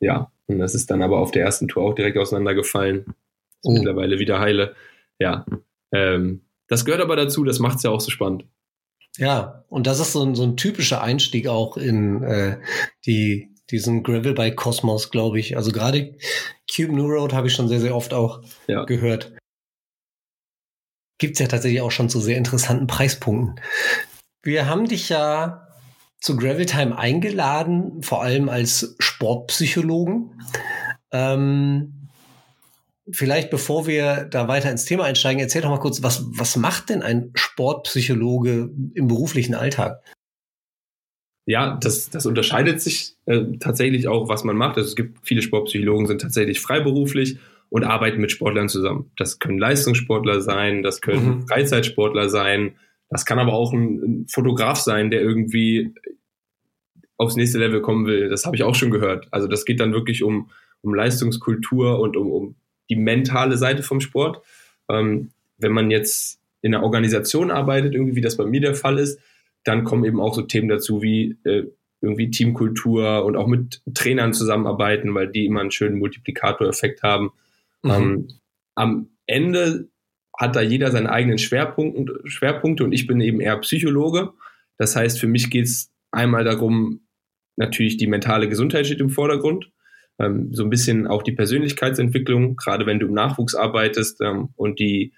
ja, 0.00 0.32
und 0.48 0.58
das 0.58 0.74
ist 0.74 0.90
dann 0.90 1.02
aber 1.02 1.20
auf 1.20 1.30
der 1.30 1.44
ersten 1.44 1.68
Tour 1.68 1.84
auch 1.84 1.94
direkt 1.94 2.18
auseinandergefallen. 2.18 3.04
Ist 3.06 3.14
oh. 3.62 3.72
mittlerweile 3.72 4.18
wieder 4.18 4.40
heile. 4.40 4.74
Ja. 5.20 5.46
Ähm, 5.92 6.40
das 6.66 6.84
gehört 6.84 7.02
aber 7.02 7.14
dazu, 7.14 7.44
das 7.44 7.60
macht 7.60 7.76
es 7.76 7.84
ja 7.84 7.90
auch 7.90 8.00
so 8.00 8.10
spannend. 8.10 8.46
Ja, 9.16 9.64
und 9.68 9.86
das 9.86 10.00
ist 10.00 10.12
so 10.12 10.24
ein, 10.24 10.34
so 10.34 10.42
ein 10.42 10.56
typischer 10.56 11.02
Einstieg 11.02 11.46
auch 11.46 11.76
in 11.76 12.24
äh, 12.24 12.58
die, 13.06 13.54
diesen 13.70 14.02
Gravel-Bike-Kosmos, 14.02 15.10
glaube 15.10 15.38
ich. 15.38 15.56
Also 15.56 15.70
gerade 15.70 16.16
Cube 16.68 16.92
New 16.92 17.06
Road 17.06 17.32
habe 17.32 17.46
ich 17.46 17.52
schon 17.52 17.68
sehr, 17.68 17.80
sehr 17.80 17.94
oft 17.94 18.12
auch 18.12 18.42
ja. 18.66 18.84
gehört 18.84 19.32
gibt 21.20 21.34
es 21.34 21.38
ja 21.38 21.46
tatsächlich 21.46 21.82
auch 21.82 21.92
schon 21.92 22.08
zu 22.08 22.18
sehr 22.18 22.36
interessanten 22.36 22.88
Preispunkten. 22.88 23.60
Wir 24.42 24.66
haben 24.66 24.88
dich 24.88 25.08
ja 25.08 25.68
zu 26.18 26.36
Gravel 26.36 26.66
Time 26.66 26.98
eingeladen, 26.98 28.02
vor 28.02 28.22
allem 28.22 28.48
als 28.48 28.96
Sportpsychologen. 28.98 30.42
Ähm, 31.12 32.08
vielleicht 33.10 33.50
bevor 33.50 33.86
wir 33.86 34.24
da 34.24 34.48
weiter 34.48 34.70
ins 34.70 34.84
Thema 34.84 35.04
einsteigen, 35.04 35.40
erzähl 35.40 35.62
doch 35.62 35.70
mal 35.70 35.78
kurz, 35.78 36.02
was, 36.02 36.24
was 36.30 36.56
macht 36.56 36.88
denn 36.88 37.02
ein 37.02 37.30
Sportpsychologe 37.34 38.70
im 38.94 39.06
beruflichen 39.06 39.54
Alltag? 39.54 40.02
Ja, 41.46 41.78
das, 41.80 42.10
das 42.10 42.26
unterscheidet 42.26 42.80
sich 42.80 43.16
äh, 43.26 43.58
tatsächlich 43.58 44.08
auch, 44.08 44.28
was 44.28 44.44
man 44.44 44.56
macht. 44.56 44.76
Also 44.76 44.88
es 44.88 44.96
gibt 44.96 45.18
viele 45.22 45.42
Sportpsychologen, 45.42 46.06
sind 46.06 46.20
tatsächlich 46.20 46.60
freiberuflich 46.60 47.38
und 47.70 47.84
arbeiten 47.84 48.20
mit 48.20 48.30
Sportlern 48.30 48.68
zusammen. 48.68 49.10
Das 49.16 49.38
können 49.38 49.58
Leistungssportler 49.58 50.42
sein, 50.42 50.82
das 50.82 51.00
können 51.00 51.26
mhm. 51.26 51.48
Freizeitsportler 51.48 52.28
sein, 52.28 52.76
das 53.08 53.24
kann 53.24 53.38
aber 53.38 53.54
auch 53.54 53.72
ein, 53.72 54.02
ein 54.02 54.26
Fotograf 54.28 54.78
sein, 54.78 55.10
der 55.10 55.22
irgendwie 55.22 55.94
aufs 57.16 57.36
nächste 57.36 57.58
Level 57.58 57.80
kommen 57.80 58.06
will. 58.06 58.28
Das 58.28 58.46
habe 58.46 58.56
ich 58.56 58.62
auch 58.62 58.74
schon 58.74 58.90
gehört. 58.90 59.28
Also 59.30 59.46
das 59.46 59.64
geht 59.64 59.80
dann 59.80 59.92
wirklich 59.92 60.22
um, 60.22 60.50
um 60.80 60.94
Leistungskultur 60.94 62.00
und 62.00 62.16
um, 62.16 62.30
um 62.30 62.54
die 62.88 62.96
mentale 62.96 63.56
Seite 63.56 63.82
vom 63.82 64.00
Sport. 64.00 64.42
Ähm, 64.88 65.30
wenn 65.58 65.72
man 65.72 65.90
jetzt 65.90 66.40
in 66.62 66.74
einer 66.74 66.84
Organisation 66.84 67.50
arbeitet, 67.50 67.94
irgendwie 67.94 68.16
wie 68.16 68.20
das 68.20 68.36
bei 68.36 68.46
mir 68.46 68.60
der 68.60 68.74
Fall 68.74 68.98
ist, 68.98 69.20
dann 69.64 69.84
kommen 69.84 70.04
eben 70.04 70.20
auch 70.20 70.34
so 70.34 70.42
Themen 70.42 70.68
dazu 70.68 71.02
wie 71.02 71.36
äh, 71.44 71.64
irgendwie 72.00 72.30
Teamkultur 72.30 73.24
und 73.24 73.36
auch 73.36 73.46
mit 73.46 73.82
Trainern 73.92 74.32
zusammenarbeiten, 74.32 75.14
weil 75.14 75.28
die 75.28 75.44
immer 75.44 75.60
einen 75.60 75.70
schönen 75.70 75.98
Multiplikatoreffekt 75.98 77.02
haben. 77.02 77.32
Mhm. 77.82 77.90
Ähm, 77.90 78.28
am 78.74 79.10
Ende 79.26 79.88
hat 80.38 80.56
da 80.56 80.62
jeder 80.62 80.90
seine 80.90 81.10
eigenen 81.10 81.38
Schwerpunkte, 81.38 82.20
Schwerpunkte 82.24 82.84
und 82.84 82.92
ich 82.92 83.06
bin 83.06 83.20
eben 83.20 83.40
eher 83.40 83.58
Psychologe. 83.58 84.32
Das 84.78 84.96
heißt, 84.96 85.20
für 85.20 85.26
mich 85.26 85.50
geht 85.50 85.66
es 85.66 85.92
einmal 86.10 86.44
darum, 86.44 87.06
natürlich 87.56 87.98
die 87.98 88.06
mentale 88.06 88.48
Gesundheit 88.48 88.86
steht 88.86 89.00
im 89.00 89.10
Vordergrund, 89.10 89.70
ähm, 90.18 90.52
so 90.52 90.64
ein 90.64 90.70
bisschen 90.70 91.06
auch 91.06 91.22
die 91.22 91.32
Persönlichkeitsentwicklung, 91.32 92.56
gerade 92.56 92.86
wenn 92.86 92.98
du 92.98 93.06
im 93.06 93.14
Nachwuchs 93.14 93.54
arbeitest 93.54 94.20
ähm, 94.22 94.50
und 94.56 94.78
die, 94.78 95.12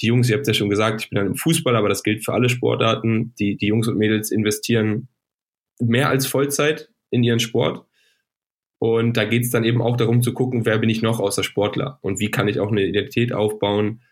die 0.00 0.06
Jungs, 0.06 0.30
ihr 0.30 0.36
habt 0.36 0.46
ja 0.46 0.54
schon 0.54 0.70
gesagt, 0.70 1.02
ich 1.02 1.10
bin 1.10 1.18
dann 1.18 1.26
im 1.26 1.36
Fußball, 1.36 1.76
aber 1.76 1.88
das 1.88 2.02
gilt 2.02 2.24
für 2.24 2.32
alle 2.32 2.48
Sportarten, 2.48 3.34
die, 3.38 3.56
die 3.56 3.66
Jungs 3.66 3.88
und 3.88 3.98
Mädels 3.98 4.30
investieren 4.30 5.08
mehr 5.80 6.08
als 6.08 6.26
Vollzeit 6.26 6.90
in 7.10 7.22
ihren 7.22 7.40
Sport. 7.40 7.86
Und 8.82 9.16
da 9.16 9.24
geht 9.24 9.44
es 9.44 9.50
dann 9.50 9.62
eben 9.62 9.80
auch 9.80 9.96
darum 9.96 10.22
zu 10.22 10.34
gucken, 10.34 10.66
wer 10.66 10.76
bin 10.78 10.90
ich 10.90 11.02
noch 11.02 11.20
außer 11.20 11.44
Sportler 11.44 12.00
und 12.02 12.18
wie 12.18 12.32
kann 12.32 12.48
ich 12.48 12.58
auch 12.58 12.72
eine 12.72 12.84
Identität 12.84 13.32
aufbauen, 13.32 14.02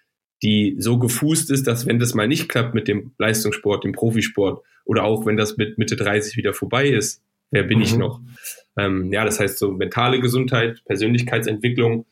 die 0.44 0.76
so 0.78 0.96
gefußt 0.96 1.50
ist, 1.50 1.66
dass 1.66 1.86
wenn 1.86 1.98
das 1.98 2.14
mal 2.14 2.28
nicht 2.28 2.48
klappt 2.48 2.72
mit 2.72 2.86
dem 2.86 3.10
Leistungssport, 3.18 3.82
dem 3.82 3.90
Profisport 3.90 4.64
oder 4.84 5.02
auch 5.02 5.26
wenn 5.26 5.36
das 5.36 5.56
mit 5.56 5.76
Mitte 5.76 5.96
30 5.96 6.36
wieder 6.36 6.54
vorbei 6.54 6.86
ist, 6.86 7.20
wer 7.50 7.64
bin 7.64 7.78
mhm. 7.78 7.82
ich 7.82 7.96
noch? 7.96 8.20
Ähm, 8.76 9.12
ja, 9.12 9.24
das 9.24 9.40
heißt 9.40 9.58
so 9.58 9.72
mentale 9.72 10.20
Gesundheit, 10.20 10.84
Persönlichkeitsentwicklung 10.84 12.06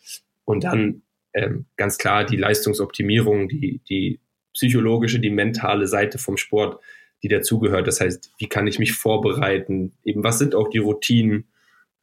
und 0.45 0.65
dann 0.65 1.03
ähm, 1.35 1.67
ganz 1.77 1.97
klar 1.97 2.25
die 2.25 2.39
Leistungsoptimierung, 2.39 3.49
die, 3.49 3.83
die 3.89 4.19
psychologische, 4.53 5.21
die 5.21 5.31
mentale 5.31 5.87
Seite 5.87 6.19
vom 6.19 6.37
Sport, 6.37 6.83
die 7.23 7.29
dazugehört. 7.29 7.87
Das 7.87 8.01
heißt, 8.01 8.33
wie 8.39 8.49
kann 8.49 8.67
ich 8.67 8.81
mich 8.81 8.95
vorbereiten? 8.95 9.93
Eben, 10.03 10.25
was 10.25 10.41
sind 10.41 10.57
auch 10.57 10.71
die 10.71 10.79
Routinen? 10.79 11.45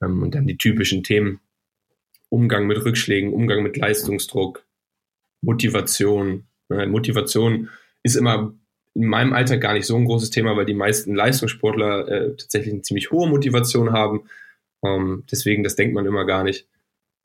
Ähm, 0.02 0.24
und 0.24 0.36
dann 0.36 0.48
die 0.48 0.58
typischen 0.58 1.04
Themen. 1.04 1.40
Umgang 2.30 2.68
mit 2.68 2.84
Rückschlägen, 2.84 3.34
Umgang 3.34 3.64
mit 3.64 3.78
Leistungsdruck, 3.78 4.66
Motivation. 5.42 6.48
Motivation 6.70 7.70
ist 8.04 8.16
immer 8.16 8.54
in 8.96 9.06
meinem 9.06 9.34
Alter 9.34 9.58
gar 9.58 9.74
nicht 9.74 9.86
so 9.86 9.96
ein 9.96 10.06
großes 10.06 10.32
Thema, 10.32 10.56
weil 10.56 10.66
die 10.66 10.74
meisten 10.74 11.14
Leistungssportler 11.14 12.08
äh, 12.08 12.36
tatsächlich 12.36 12.74
eine 12.74 12.82
ziemlich 12.82 13.12
hohe 13.12 13.30
Motivation 13.30 13.92
haben. 13.92 14.24
Ähm, 14.84 15.24
deswegen, 15.32 15.64
das 15.64 15.76
denkt 15.76 15.94
man 15.94 16.06
immer 16.06 16.26
gar 16.26 16.44
nicht. 16.44 16.68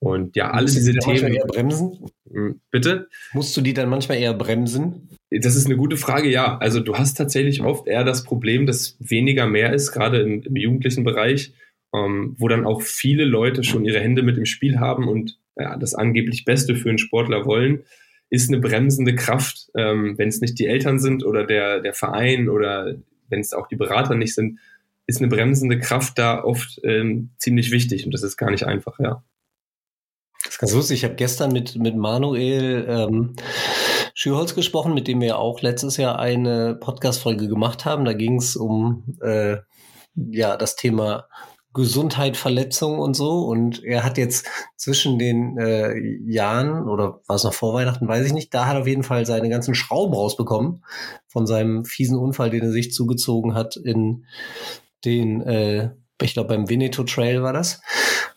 Und 0.01 0.35
ja, 0.35 0.51
alle 0.51 0.67
diese 0.67 0.95
Themen. 0.95 1.35
Eher 1.35 1.45
bremsen? 1.47 2.11
Hm, 2.31 2.61
bitte? 2.71 3.09
Musst 3.33 3.57
du 3.57 3.61
die 3.61 3.75
dann 3.75 3.89
manchmal 3.89 4.19
eher 4.19 4.35
bremsen? 4.35 5.11
Das 5.31 5.55
ist 5.55 5.67
eine 5.67 5.77
gute 5.77 5.97
Frage, 5.97 6.29
ja. 6.29 6.59
Also 6.59 6.81
du 6.81 6.97
hast 6.97 7.15
tatsächlich 7.15 7.63
oft 7.63 7.87
eher 7.87 8.03
das 8.03 8.25
Problem, 8.25 8.67
dass 8.67 8.97
weniger 8.99 9.47
mehr 9.47 9.73
ist, 9.73 9.93
gerade 9.93 10.23
im, 10.23 10.43
im 10.43 10.57
jugendlichen 10.57 11.05
Bereich, 11.05 11.53
ähm, 11.95 12.37
wo 12.39 12.49
dann 12.49 12.65
auch 12.65 12.83
viele 12.83 13.25
Leute 13.25 13.65
schon 13.65 13.85
ihre 13.85 14.01
Hände 14.01 14.23
mit 14.23 14.39
im 14.39 14.47
Spiel 14.47 14.79
haben 14.79 15.09
und 15.09 15.39
ja, 15.57 15.77
das 15.77 15.95
angeblich 15.95 16.45
Beste 16.45 16.75
für 16.75 16.89
einen 16.89 16.99
Sportler 16.99 17.45
wollen 17.45 17.85
ist 18.31 18.49
eine 18.49 18.61
bremsende 18.61 19.17
Kraft, 19.17 19.71
ähm, 19.77 20.17
wenn 20.17 20.29
es 20.29 20.41
nicht 20.41 20.59
die 20.59 20.67
Eltern 20.67 21.01
sind 21.01 21.25
oder 21.25 21.45
der, 21.45 21.81
der 21.81 21.93
Verein 21.93 22.49
oder 22.49 22.95
wenn 23.29 23.41
es 23.41 23.53
auch 23.53 23.67
die 23.67 23.77
Berater 23.77 24.15
nicht 24.15 24.35
sind, 24.35 24.61
ist 25.07 25.19
eine 25.19 25.29
bremsende 25.29 25.81
Kraft 25.81 26.17
da 26.17 26.43
oft 26.43 26.81
ähm, 26.85 27.31
ziemlich 27.39 27.73
wichtig 27.73 28.05
und 28.07 28.15
das 28.15 28.23
ist 28.23 28.37
gar 28.37 28.51
nicht 28.51 28.65
einfach, 28.65 28.99
ja. 29.01 29.25
Das 30.45 30.55
ist 30.55 30.59
ganz 30.59 30.73
lustig. 30.73 30.99
Ich 30.99 31.05
habe 31.05 31.17
gestern 31.17 31.53
mit, 31.53 31.77
mit 31.77 31.97
Manuel 31.97 32.87
ähm, 32.89 33.37
Schürholz 34.15 34.55
gesprochen, 34.55 34.95
mit 34.95 35.07
dem 35.07 35.21
wir 35.21 35.39
auch 35.39 35.61
letztes 35.61 35.97
Jahr 35.97 36.19
eine 36.19 36.77
Podcast-Folge 36.77 37.47
gemacht 37.47 37.85
haben. 37.85 38.05
Da 38.05 38.15
ging 38.15 38.37
es 38.37 38.57
um 38.57 39.19
äh, 39.21 39.59
ja 40.15 40.57
das 40.57 40.77
Thema 40.77 41.29
Gesundheit, 41.73 42.37
Verletzungen 42.37 42.99
und 42.99 43.15
so. 43.15 43.45
Und 43.47 43.85
er 43.85 44.03
hat 44.03 44.19
jetzt 44.19 44.47
zwischen 44.77 45.19
den 45.19 45.57
äh, 45.59 45.97
Jahren, 46.27 46.89
oder 46.89 47.21
war 47.27 47.37
es 47.37 47.45
noch 47.45 47.55
vor 47.55 47.75
Weihnachten, 47.75 48.09
weiß 48.09 48.27
ich 48.27 48.33
nicht, 48.33 48.53
da 48.53 48.67
hat 48.67 48.77
er 48.77 48.81
auf 48.83 48.87
jeden 48.87 49.03
Fall 49.03 49.27
seine 49.27 49.49
ganzen 49.49 49.75
Schrauben 49.75 50.15
rausbekommen 50.15 50.85
von 51.29 51.47
seinem 51.47 51.85
fiesen 51.85 52.19
Unfall, 52.19 52.51
den 52.51 52.63
er 52.63 52.73
sich 52.73 52.93
zugezogen 52.93 53.55
hat 53.55 53.77
in 53.77 54.25
den, 55.05 55.43
äh, 55.43 55.91
ich 56.21 56.35
glaube 56.35 56.49
beim 56.49 56.69
Veneto 56.69 57.05
Trail 57.05 57.43
war 57.43 57.53
das. 57.53 57.81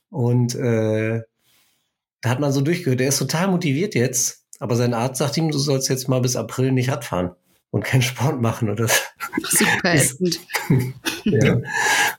Und 0.10 0.54
äh, 0.56 1.22
da 2.22 2.30
hat 2.30 2.40
man 2.40 2.52
so 2.52 2.62
durchgehört, 2.62 3.02
er 3.02 3.10
ist 3.10 3.20
total 3.20 3.48
motiviert 3.48 3.96
jetzt, 3.96 4.46
aber 4.60 4.76
sein 4.76 4.94
Arzt 4.94 5.18
sagt 5.18 5.38
ihm, 5.38 5.50
du 5.50 5.58
sollst 5.58 5.90
jetzt 5.90 6.08
mal 6.08 6.22
bis 6.22 6.36
April 6.36 6.72
nicht 6.72 6.90
Radfahren 6.90 7.32
und 7.74 7.84
keinen 7.84 8.04
Sport 8.04 8.40
machen 8.40 8.70
oder 8.70 8.88
super 9.42 9.96
ätzend. 9.96 10.40
ja. 11.24 11.60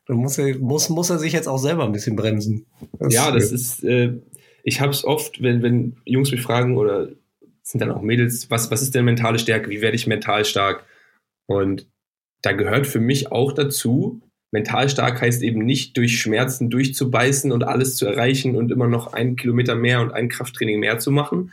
Da 0.04 0.14
muss 0.14 0.36
er, 0.36 0.58
muss, 0.58 0.88
muss 0.88 1.10
er 1.10 1.20
sich 1.20 1.32
jetzt 1.32 1.46
auch 1.46 1.58
selber 1.58 1.84
ein 1.84 1.92
bisschen 1.92 2.16
bremsen. 2.16 2.66
Das 2.98 3.14
ja, 3.14 3.30
das 3.30 3.52
ist, 3.52 3.84
äh, 3.84 4.14
ich 4.64 4.80
habe 4.80 4.90
es 4.90 5.04
oft, 5.04 5.40
wenn, 5.40 5.62
wenn 5.62 5.96
Jungs 6.04 6.32
mich 6.32 6.42
fragen 6.42 6.76
oder 6.76 7.10
sind 7.62 7.80
dann 7.80 7.92
auch 7.92 8.02
Mädels, 8.02 8.50
was, 8.50 8.72
was 8.72 8.82
ist 8.82 8.96
denn 8.96 9.04
mentale 9.04 9.38
Stärke? 9.38 9.70
Wie 9.70 9.80
werde 9.80 9.94
ich 9.94 10.08
mental 10.08 10.44
stark? 10.44 10.86
Und 11.46 11.86
da 12.42 12.50
gehört 12.50 12.88
für 12.88 13.00
mich 13.00 13.30
auch 13.30 13.52
dazu, 13.52 14.22
mental 14.50 14.88
stark 14.88 15.20
heißt 15.20 15.40
eben 15.44 15.64
nicht 15.64 15.96
durch 15.96 16.20
Schmerzen 16.20 16.68
durchzubeißen 16.68 17.52
und 17.52 17.62
alles 17.62 17.94
zu 17.94 18.06
erreichen 18.06 18.56
und 18.56 18.72
immer 18.72 18.88
noch 18.88 19.12
einen 19.12 19.36
Kilometer 19.36 19.76
mehr 19.76 20.00
und 20.00 20.12
ein 20.12 20.28
Krafttraining 20.28 20.80
mehr 20.80 20.98
zu 20.98 21.12
machen, 21.12 21.52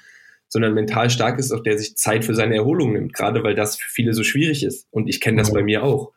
sondern 0.51 0.73
mental 0.73 1.09
stark 1.09 1.39
ist 1.39 1.53
auch 1.53 1.63
der 1.63 1.77
sich 1.77 1.95
Zeit 1.95 2.25
für 2.25 2.35
seine 2.35 2.55
Erholung 2.55 2.91
nimmt, 2.91 3.13
gerade 3.13 3.41
weil 3.41 3.55
das 3.55 3.77
für 3.77 3.89
viele 3.89 4.13
so 4.13 4.21
schwierig 4.21 4.63
ist. 4.63 4.85
Und 4.91 5.07
ich 5.07 5.21
kenne 5.21 5.37
das 5.37 5.53
bei 5.53 5.63
mir 5.63 5.81
auch. 5.81 6.11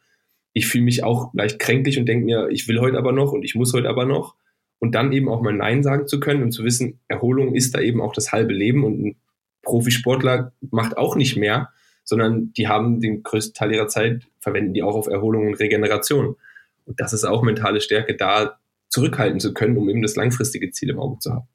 Ich 0.53 0.67
fühle 0.67 0.83
mich 0.83 1.05
auch 1.05 1.33
leicht 1.35 1.61
kränklich 1.61 2.01
und 2.01 2.07
denke 2.07 2.27
mir, 2.27 2.49
ich 2.51 2.67
will 2.67 2.81
heute 2.81 2.99
aber 2.99 3.13
noch 3.13 3.31
und 3.31 3.45
ich 3.45 3.55
muss 3.55 3.73
heute 3.73 3.89
aber 3.89 4.07
noch. 4.07 4.35
Und 4.81 4.97
dann 4.97 5.13
eben 5.13 5.29
auch 5.29 5.41
mal 5.41 5.53
Nein 5.53 5.85
sagen 5.85 6.09
zu 6.09 6.19
können 6.19 6.43
und 6.43 6.51
zu 6.51 6.65
wissen, 6.65 6.99
Erholung 7.07 7.55
ist 7.55 7.77
da 7.77 7.81
eben 7.81 8.01
auch 8.01 8.13
das 8.13 8.33
halbe 8.33 8.53
Leben 8.53 8.85
und 8.85 9.05
ein 9.05 9.17
Profisportler 9.63 10.53
macht 10.71 10.99
auch 10.99 11.15
nicht 11.15 11.37
mehr, 11.37 11.71
sondern 12.03 12.53
die 12.55 12.67
haben 12.67 13.01
den 13.01 13.23
größten 13.23 13.55
Teil 13.55 13.73
ihrer 13.73 13.87
Zeit, 13.87 14.25
verwenden 14.41 14.75
die 14.75 14.83
auch 14.83 14.97
auf 14.97 15.07
Erholung 15.07 15.47
und 15.47 15.55
Regeneration. 15.55 16.35
Und 16.87 17.01
das 17.01 17.13
ist 17.13 17.25
auch 17.25 17.43
mentale 17.43 17.81
Stärke, 17.81 18.17
da 18.17 18.59
zurückhalten 18.89 19.39
zu 19.39 19.55
können, 19.55 19.77
um 19.77 19.89
eben 19.89 20.03
das 20.03 20.17
langfristige 20.17 20.73
Ziel 20.73 20.91
im 20.91 20.99
Auge 20.99 21.21
zu 21.21 21.33
haben. 21.33 21.49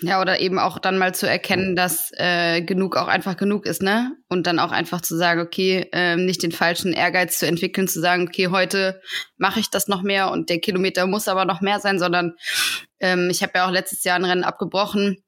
Ja, 0.00 0.20
oder 0.22 0.40
eben 0.40 0.58
auch 0.58 0.78
dann 0.78 0.96
mal 0.96 1.14
zu 1.14 1.28
erkennen, 1.28 1.76
dass 1.76 2.10
äh, 2.16 2.62
genug 2.62 2.96
auch 2.96 3.06
einfach 3.06 3.36
genug 3.36 3.66
ist, 3.66 3.82
ne? 3.82 4.16
Und 4.30 4.46
dann 4.46 4.58
auch 4.58 4.72
einfach 4.72 5.02
zu 5.02 5.14
sagen, 5.14 5.42
okay, 5.42 5.88
äh, 5.92 6.16
nicht 6.16 6.42
den 6.42 6.52
falschen 6.52 6.94
Ehrgeiz 6.94 7.38
zu 7.38 7.46
entwickeln, 7.46 7.86
zu 7.86 8.00
sagen, 8.00 8.26
okay, 8.28 8.48
heute 8.48 9.02
mache 9.36 9.60
ich 9.60 9.68
das 9.68 9.86
noch 9.86 10.00
mehr 10.00 10.30
und 10.30 10.48
der 10.48 10.60
Kilometer 10.60 11.06
muss 11.06 11.28
aber 11.28 11.44
noch 11.44 11.60
mehr 11.60 11.80
sein, 11.80 11.98
sondern 11.98 12.34
ähm, 12.98 13.28
ich 13.30 13.42
habe 13.42 13.52
ja 13.56 13.66
auch 13.66 13.70
letztes 13.70 14.04
Jahr 14.04 14.16
ein 14.16 14.24
Rennen 14.24 14.44
abgebrochen 14.44 15.23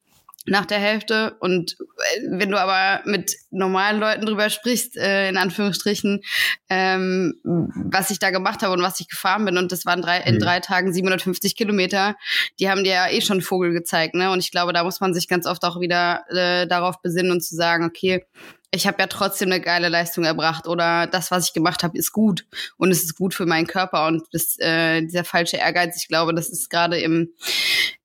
nach 0.46 0.66
der 0.66 0.78
Hälfte. 0.78 1.36
Und 1.40 1.72
äh, 1.72 2.22
wenn 2.30 2.50
du 2.50 2.58
aber 2.58 3.02
mit 3.04 3.36
normalen 3.50 4.00
Leuten 4.00 4.26
drüber 4.26 4.50
sprichst, 4.50 4.96
äh, 4.96 5.28
in 5.28 5.36
Anführungsstrichen, 5.36 6.22
ähm, 6.68 7.34
was 7.42 8.10
ich 8.10 8.18
da 8.18 8.30
gemacht 8.30 8.62
habe 8.62 8.72
und 8.72 8.82
was 8.82 9.00
ich 9.00 9.08
gefahren 9.08 9.44
bin, 9.44 9.58
und 9.58 9.72
das 9.72 9.86
waren 9.86 10.02
drei, 10.02 10.20
in 10.20 10.36
mhm. 10.36 10.40
drei 10.40 10.60
Tagen 10.60 10.92
750 10.92 11.56
Kilometer, 11.56 12.16
die 12.58 12.70
haben 12.70 12.84
dir 12.84 12.92
ja 12.92 13.08
eh 13.08 13.20
schon 13.20 13.40
Vogel 13.40 13.72
gezeigt. 13.72 14.14
Ne? 14.14 14.30
Und 14.30 14.40
ich 14.40 14.50
glaube, 14.50 14.72
da 14.72 14.84
muss 14.84 15.00
man 15.00 15.14
sich 15.14 15.28
ganz 15.28 15.46
oft 15.46 15.64
auch 15.64 15.80
wieder 15.80 16.24
äh, 16.30 16.66
darauf 16.66 17.02
besinnen 17.02 17.32
und 17.32 17.42
zu 17.42 17.54
sagen, 17.54 17.84
okay, 17.84 18.24
ich 18.72 18.86
habe 18.86 19.00
ja 19.00 19.06
trotzdem 19.06 19.50
eine 19.50 19.60
geile 19.60 19.88
Leistung 19.88 20.24
erbracht 20.24 20.66
oder 20.66 21.06
das, 21.06 21.30
was 21.30 21.46
ich 21.46 21.52
gemacht 21.52 21.82
habe, 21.82 21.96
ist 21.96 22.12
gut 22.12 22.46
und 22.76 22.90
es 22.90 23.02
ist 23.02 23.16
gut 23.16 23.34
für 23.34 23.46
meinen 23.46 23.66
Körper 23.66 24.06
und 24.06 24.24
das, 24.32 24.58
äh, 24.58 25.02
dieser 25.02 25.24
falsche 25.24 25.56
Ehrgeiz, 25.56 25.96
ich 25.96 26.08
glaube, 26.08 26.34
das 26.34 26.48
ist 26.48 26.68
gerade 26.68 26.98
im 26.98 27.32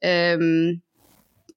ähm, 0.01 0.81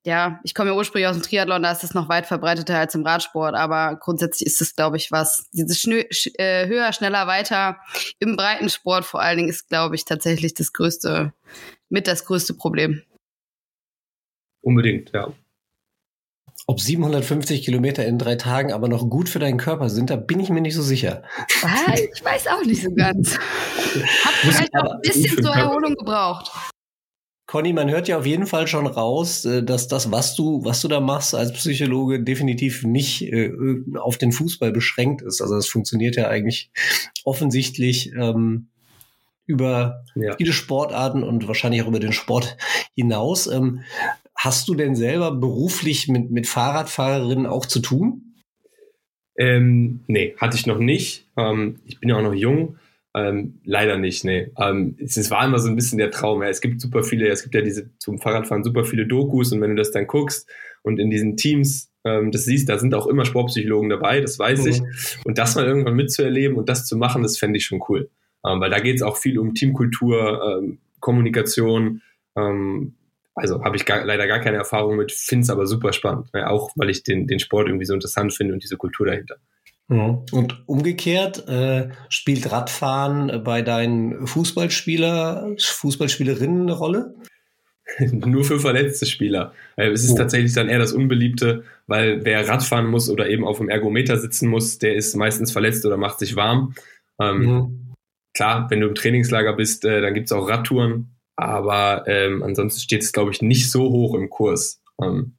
ja, 0.04 0.38
ich 0.44 0.54
komme 0.54 0.70
ja 0.70 0.76
ursprünglich 0.76 1.08
aus 1.08 1.16
dem 1.16 1.22
Triathlon, 1.22 1.62
da 1.62 1.72
ist 1.72 1.82
es 1.82 1.94
noch 1.94 2.10
weit 2.10 2.26
verbreiteter 2.26 2.78
als 2.78 2.94
im 2.94 3.06
Radsport, 3.06 3.54
aber 3.54 3.96
grundsätzlich 3.96 4.46
ist 4.46 4.60
es, 4.60 4.76
glaube 4.76 4.98
ich, 4.98 5.10
was. 5.10 5.48
Dieses 5.52 5.80
Schnö 5.80 6.04
sch 6.10 6.28
äh, 6.38 6.66
höher, 6.66 6.92
schneller, 6.92 7.26
weiter 7.26 7.78
im 8.18 8.36
Breitensport 8.36 9.04
vor 9.06 9.20
allen 9.20 9.38
Dingen 9.38 9.48
ist, 9.48 9.68
glaube 9.68 9.94
ich, 9.94 10.04
tatsächlich 10.04 10.52
das 10.52 10.74
größte, 10.74 11.32
mit 11.88 12.06
das 12.06 12.26
größte 12.26 12.52
Problem. 12.54 13.02
Unbedingt, 14.60 15.10
ja. 15.12 15.32
Ob 16.66 16.80
750 16.80 17.62
Kilometer 17.62 18.06
in 18.06 18.18
drei 18.18 18.36
Tagen 18.36 18.72
aber 18.72 18.88
noch 18.88 19.08
gut 19.10 19.28
für 19.28 19.38
deinen 19.38 19.58
Körper 19.58 19.90
sind, 19.90 20.08
da 20.10 20.16
bin 20.16 20.40
ich 20.40 20.48
mir 20.48 20.62
nicht 20.62 20.74
so 20.74 20.82
sicher. 20.82 21.22
Ah, 21.62 21.94
ich 21.94 22.24
weiß 22.24 22.46
auch 22.48 22.64
nicht 22.64 22.82
so 22.82 22.94
ganz. 22.94 23.34
Hab 24.24 24.32
vielleicht 24.32 24.72
noch 24.72 24.90
ein 24.90 25.00
bisschen 25.02 25.42
zur 25.42 25.54
Erholung 25.54 25.94
gebraucht. 25.94 26.50
Conny, 27.54 27.72
man 27.72 27.88
hört 27.88 28.08
ja 28.08 28.18
auf 28.18 28.26
jeden 28.26 28.48
Fall 28.48 28.66
schon 28.66 28.84
raus, 28.84 29.44
äh, 29.44 29.62
dass 29.62 29.86
das, 29.86 30.10
was 30.10 30.34
du, 30.34 30.64
was 30.64 30.80
du 30.80 30.88
da 30.88 30.98
machst 30.98 31.36
als 31.36 31.52
Psychologe, 31.52 32.18
definitiv 32.18 32.82
nicht 32.82 33.22
äh, 33.22 33.52
auf 33.94 34.18
den 34.18 34.32
Fußball 34.32 34.72
beschränkt 34.72 35.22
ist. 35.22 35.40
Also 35.40 35.54
es 35.54 35.68
funktioniert 35.68 36.16
ja 36.16 36.26
eigentlich 36.26 36.72
offensichtlich 37.24 38.12
ähm, 38.14 38.66
über 39.46 40.02
ja. 40.16 40.34
viele 40.36 40.52
Sportarten 40.52 41.22
und 41.22 41.46
wahrscheinlich 41.46 41.82
auch 41.82 41.86
über 41.86 42.00
den 42.00 42.12
Sport 42.12 42.56
hinaus. 42.96 43.46
Ähm, 43.46 43.84
hast 44.34 44.66
du 44.66 44.74
denn 44.74 44.96
selber 44.96 45.30
beruflich 45.30 46.08
mit, 46.08 46.32
mit 46.32 46.48
Fahrradfahrerinnen 46.48 47.46
auch 47.46 47.66
zu 47.66 47.78
tun? 47.78 48.34
Ähm, 49.38 50.00
nee, 50.08 50.34
hatte 50.40 50.56
ich 50.56 50.66
noch 50.66 50.78
nicht. 50.78 51.28
Ähm, 51.36 51.78
ich 51.86 52.00
bin 52.00 52.08
ja 52.08 52.16
auch 52.16 52.22
noch 52.22 52.34
jung. 52.34 52.78
Ähm, 53.16 53.61
leider 53.64 53.96
nicht, 53.96 54.24
nee. 54.24 54.50
Ähm, 54.59 54.96
es, 54.98 55.16
es, 55.16 55.31
war 55.31 55.44
immer 55.44 55.61
so 55.61 55.68
ein 55.68 55.77
bisschen 55.77 55.98
der 55.98 56.11
Traum. 56.11 56.42
Ja. 56.42 56.48
Es 56.48 56.61
gibt 56.61 56.81
super 56.81 57.05
viele, 57.05 57.29
es 57.29 57.44
gibt 57.44 57.55
ja 57.55 57.61
diese 57.61 57.96
zum 57.98 58.18
Fahrradfahren 58.18 58.64
super 58.64 58.85
viele 58.85 59.07
Dokus 59.07 59.53
und 59.53 59.61
wenn 59.61 59.70
du 59.70 59.77
das 59.77 59.92
dann 59.92 60.09
guckst 60.09 60.50
und 60.83 60.98
in 60.98 61.11
diesen 61.11 61.37
Teams 61.37 61.92
ähm, 62.05 62.31
das 62.31 62.44
siehst, 62.44 62.68
da 62.68 62.79
sind 62.79 62.94
auch 62.94 63.07
immer 63.07 63.24
Sportpsychologen 63.24 63.88
dabei, 63.88 64.20
das 64.20 64.38
weiß 64.38 64.64
mhm. 64.64 64.68
ich. 64.68 64.83
Und 65.24 65.38
das 65.38 65.55
mal 65.55 65.64
irgendwann 65.64 65.94
mitzuerleben 65.94 66.57
und 66.57 66.68
das 66.68 66.87
zu 66.87 66.96
machen, 66.96 67.22
das 67.22 67.38
fände 67.38 67.57
ich 67.57 67.64
schon 67.64 67.83
cool. 67.88 68.11
Ähm, 68.44 68.61
weil 68.61 68.70
da 68.70 68.79
geht 68.79 68.96
es 68.96 69.03
auch 69.03 69.16
viel 69.16 69.38
um 69.38 69.55
Teamkultur, 69.55 70.61
ähm, 70.62 70.79
Kommunikation. 71.00 72.03
Ähm, 72.37 72.94
also 73.35 73.64
habe 73.64 73.77
ich 73.77 73.85
gar, 73.85 74.05
leider 74.05 74.27
gar 74.27 74.40
keine 74.40 74.59
Erfahrung 74.59 74.96
mit, 74.96 75.12
finde 75.12 75.44
es 75.44 75.50
aber 75.50 75.66
super 75.66 75.92
spannend. 75.92 76.29
Ja, 76.35 76.50
auch 76.50 76.70
weil 76.77 76.90
ich 76.90 77.03
den, 77.03 77.27
den 77.27 77.40
Sport 77.40 77.68
irgendwie 77.68 77.87
so 77.87 77.94
interessant 77.94 78.35
finde 78.35 78.55
und 78.55 78.62
diese 78.62 78.77
Kultur 78.77 79.07
dahinter. 79.07 79.37
Mhm. 79.88 80.22
Und 80.32 80.62
umgekehrt, 80.66 81.46
äh, 81.48 81.90
spielt 82.08 82.50
Radfahren 82.50 83.42
bei 83.44 83.62
deinen 83.62 84.26
Fußballspieler, 84.26 85.56
Fußballspielerinnen 85.58 86.62
eine 86.62 86.72
Rolle? 86.72 87.14
Nur 88.10 88.44
für 88.44 88.60
verletzte 88.60 89.06
Spieler. 89.06 89.52
Äh, 89.76 89.90
es 89.90 90.04
ist 90.04 90.12
oh. 90.12 90.16
tatsächlich 90.16 90.54
dann 90.54 90.68
eher 90.68 90.78
das 90.78 90.92
Unbeliebte, 90.92 91.64
weil 91.86 92.24
wer 92.24 92.48
Radfahren 92.48 92.86
muss 92.86 93.10
oder 93.10 93.28
eben 93.28 93.44
auf 93.44 93.58
dem 93.58 93.68
Ergometer 93.68 94.18
sitzen 94.18 94.48
muss, 94.48 94.78
der 94.78 94.94
ist 94.94 95.14
meistens 95.16 95.52
verletzt 95.52 95.84
oder 95.84 95.96
macht 95.96 96.18
sich 96.18 96.34
warm. 96.34 96.74
Ähm, 97.20 97.38
mhm. 97.38 97.94
Klar, 98.32 98.68
wenn 98.70 98.80
du 98.80 98.88
im 98.88 98.94
Trainingslager 98.94 99.52
bist, 99.52 99.84
äh, 99.84 100.00
dann 100.00 100.14
gibt 100.14 100.26
es 100.26 100.32
auch 100.32 100.48
Radtouren, 100.48 101.14
aber 101.36 102.04
ähm, 102.08 102.42
ansonsten 102.42 102.80
steht 102.80 103.02
es, 103.02 103.12
glaube 103.12 103.30
ich, 103.30 103.42
nicht 103.42 103.70
so 103.70 103.82
hoch 103.82 104.14
im 104.14 104.30
Kurs. 104.30 104.80
Ähm, 105.00 105.34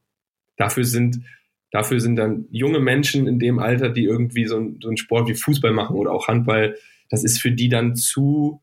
dafür 0.57 0.85
sind 0.85 1.21
Dafür 1.75 1.99
sind 1.99 2.15
dann 2.15 2.45
junge 2.51 2.79
Menschen 2.79 3.27
in 3.27 3.37
dem 3.37 3.59
Alter, 3.59 3.89
die 3.89 4.05
irgendwie 4.05 4.45
so, 4.45 4.55
ein, 4.55 4.79
so 4.81 4.87
einen 4.87 4.95
Sport 4.95 5.27
wie 5.27 5.33
Fußball 5.33 5.73
machen 5.73 5.97
oder 5.97 6.13
auch 6.13 6.29
Handball, 6.29 6.77
das 7.09 7.25
ist 7.25 7.41
für 7.41 7.51
die 7.51 7.67
dann 7.67 7.97
zu, 7.97 8.61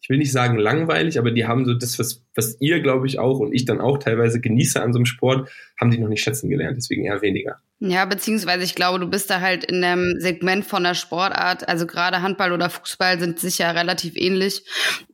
ich 0.00 0.10
will 0.10 0.18
nicht 0.18 0.32
sagen 0.32 0.58
langweilig, 0.58 1.20
aber 1.20 1.30
die 1.30 1.46
haben 1.46 1.64
so 1.64 1.72
das, 1.72 2.00
was, 2.00 2.24
was 2.34 2.60
ihr, 2.60 2.80
glaube 2.80 3.06
ich, 3.06 3.20
auch 3.20 3.38
und 3.38 3.52
ich 3.54 3.64
dann 3.64 3.80
auch 3.80 3.98
teilweise 3.98 4.40
genieße 4.40 4.82
an 4.82 4.92
so 4.92 4.98
einem 4.98 5.06
Sport, 5.06 5.48
haben 5.80 5.92
die 5.92 5.98
noch 5.98 6.08
nicht 6.08 6.20
schätzen 6.20 6.50
gelernt, 6.50 6.76
deswegen 6.76 7.04
eher 7.04 7.22
weniger. 7.22 7.60
Ja, 7.78 8.06
beziehungsweise 8.06 8.64
ich 8.64 8.74
glaube, 8.74 8.98
du 8.98 9.06
bist 9.06 9.30
da 9.30 9.40
halt 9.40 9.62
in 9.62 9.80
dem 9.80 10.16
Segment 10.18 10.64
von 10.64 10.82
der 10.82 10.94
Sportart, 10.94 11.68
also 11.68 11.86
gerade 11.86 12.22
Handball 12.22 12.50
oder 12.50 12.70
Fußball 12.70 13.20
sind 13.20 13.38
sicher 13.38 13.72
relativ 13.76 14.16
ähnlich, 14.16 14.64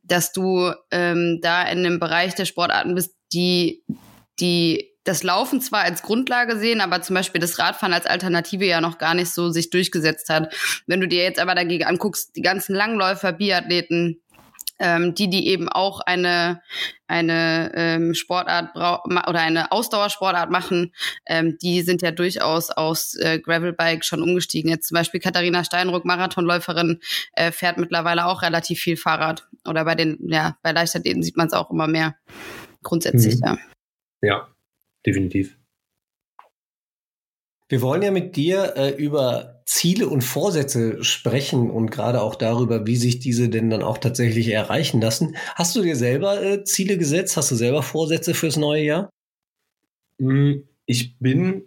dass 0.03 0.33
du 0.33 0.73
ähm, 0.91 1.41
da 1.43 1.63
in 1.69 1.83
dem 1.83 2.01
Bereich 2.01 2.35
der 2.35 2.47
Sportarten 2.47 2.95
bist, 2.95 3.15
die 3.35 3.83
die 4.41 4.92
das 5.05 5.23
Laufen 5.23 5.61
zwar 5.61 5.83
als 5.83 6.03
Grundlage 6.03 6.57
sehen, 6.57 6.81
aber 6.81 7.03
zum 7.03 7.15
Beispiel 7.15 7.41
das 7.41 7.59
Radfahren 7.59 7.93
als 7.93 8.07
Alternative 8.07 8.65
ja 8.65 8.81
noch 8.81 8.99
gar 8.99 9.15
nicht 9.15 9.33
so 9.33 9.51
sich 9.51 9.71
durchgesetzt 9.71 10.29
hat. 10.29 10.55
Wenn 10.87 11.01
du 11.01 11.09
dir 11.09 11.23
jetzt 11.23 11.41
aber 11.41 11.55
dagegen 11.55 11.85
anguckst, 11.85 12.37
die 12.37 12.43
ganzen 12.43 12.75
Langläufer, 12.75 13.33
Biathleten, 13.33 14.23
ähm, 14.79 15.15
die, 15.15 15.31
die 15.31 15.49
eben 15.49 15.69
auch 15.69 16.01
eine, 16.01 16.61
eine 17.07 17.71
ähm, 17.75 18.15
Sportart 18.15 18.75
oder 18.75 19.41
eine 19.41 19.71
Ausdauersportart 19.71 20.51
machen, 20.51 20.93
ähm, 21.27 21.57
die 21.63 21.83
sind 21.83 22.03
ja 22.03 22.11
durchaus 22.11 22.71
aus 22.71 23.15
äh, 23.15 23.39
Gravelbike 23.39 24.05
schon 24.05 24.23
umgestiegen. 24.23 24.71
Jetzt 24.71 24.89
zum 24.89 24.97
Beispiel 24.97 25.21
Katharina 25.21 25.63
Steinruck, 25.65 26.05
Marathonläuferin, 26.05 27.01
äh, 27.35 27.53
fährt 27.53 27.79
mittlerweile 27.79 28.27
auch 28.27 28.43
relativ 28.43 28.81
viel 28.81 28.97
Fahrrad. 28.97 29.47
Oder 29.67 29.85
bei 29.85 29.95
den, 29.95 30.19
ja, 30.29 30.57
bei 30.63 30.73
Leichtathleten 30.73 31.23
sieht 31.23 31.37
man 31.37 31.47
es 31.47 31.53
auch 31.53 31.71
immer 31.71 31.87
mehr. 31.87 32.17
Grundsätzlich, 32.83 33.37
mhm. 33.37 33.43
ja. 33.45 33.59
Ja, 34.25 34.52
definitiv. 35.07 35.57
Wir 37.69 37.81
wollen 37.81 38.03
ja 38.03 38.11
mit 38.11 38.37
dir 38.37 38.75
äh, 38.77 38.91
über 38.91 39.63
Ziele 39.65 40.07
und 40.07 40.23
Vorsätze 40.23 41.03
sprechen 41.03 41.71
und 41.71 41.91
gerade 41.91 42.21
auch 42.21 42.35
darüber, 42.35 42.87
wie 42.87 42.97
sich 42.97 43.19
diese 43.19 43.49
denn 43.49 43.71
dann 43.71 43.83
auch 43.83 43.97
tatsächlich 43.97 44.49
erreichen 44.49 45.01
lassen. 45.01 45.37
Hast 45.55 45.75
du 45.75 45.81
dir 45.81 45.97
selber 45.97 46.43
äh, 46.43 46.65
Ziele 46.65 46.99
gesetzt? 46.99 47.37
Hast 47.39 47.51
du 47.51 47.55
selber 47.55 47.83
Vorsätze 47.83 48.35
fürs 48.35 48.59
neue 48.59 48.85
Jahr? 48.85 49.11
Hm, 50.19 50.65
ich 50.85 51.17
bin 51.19 51.63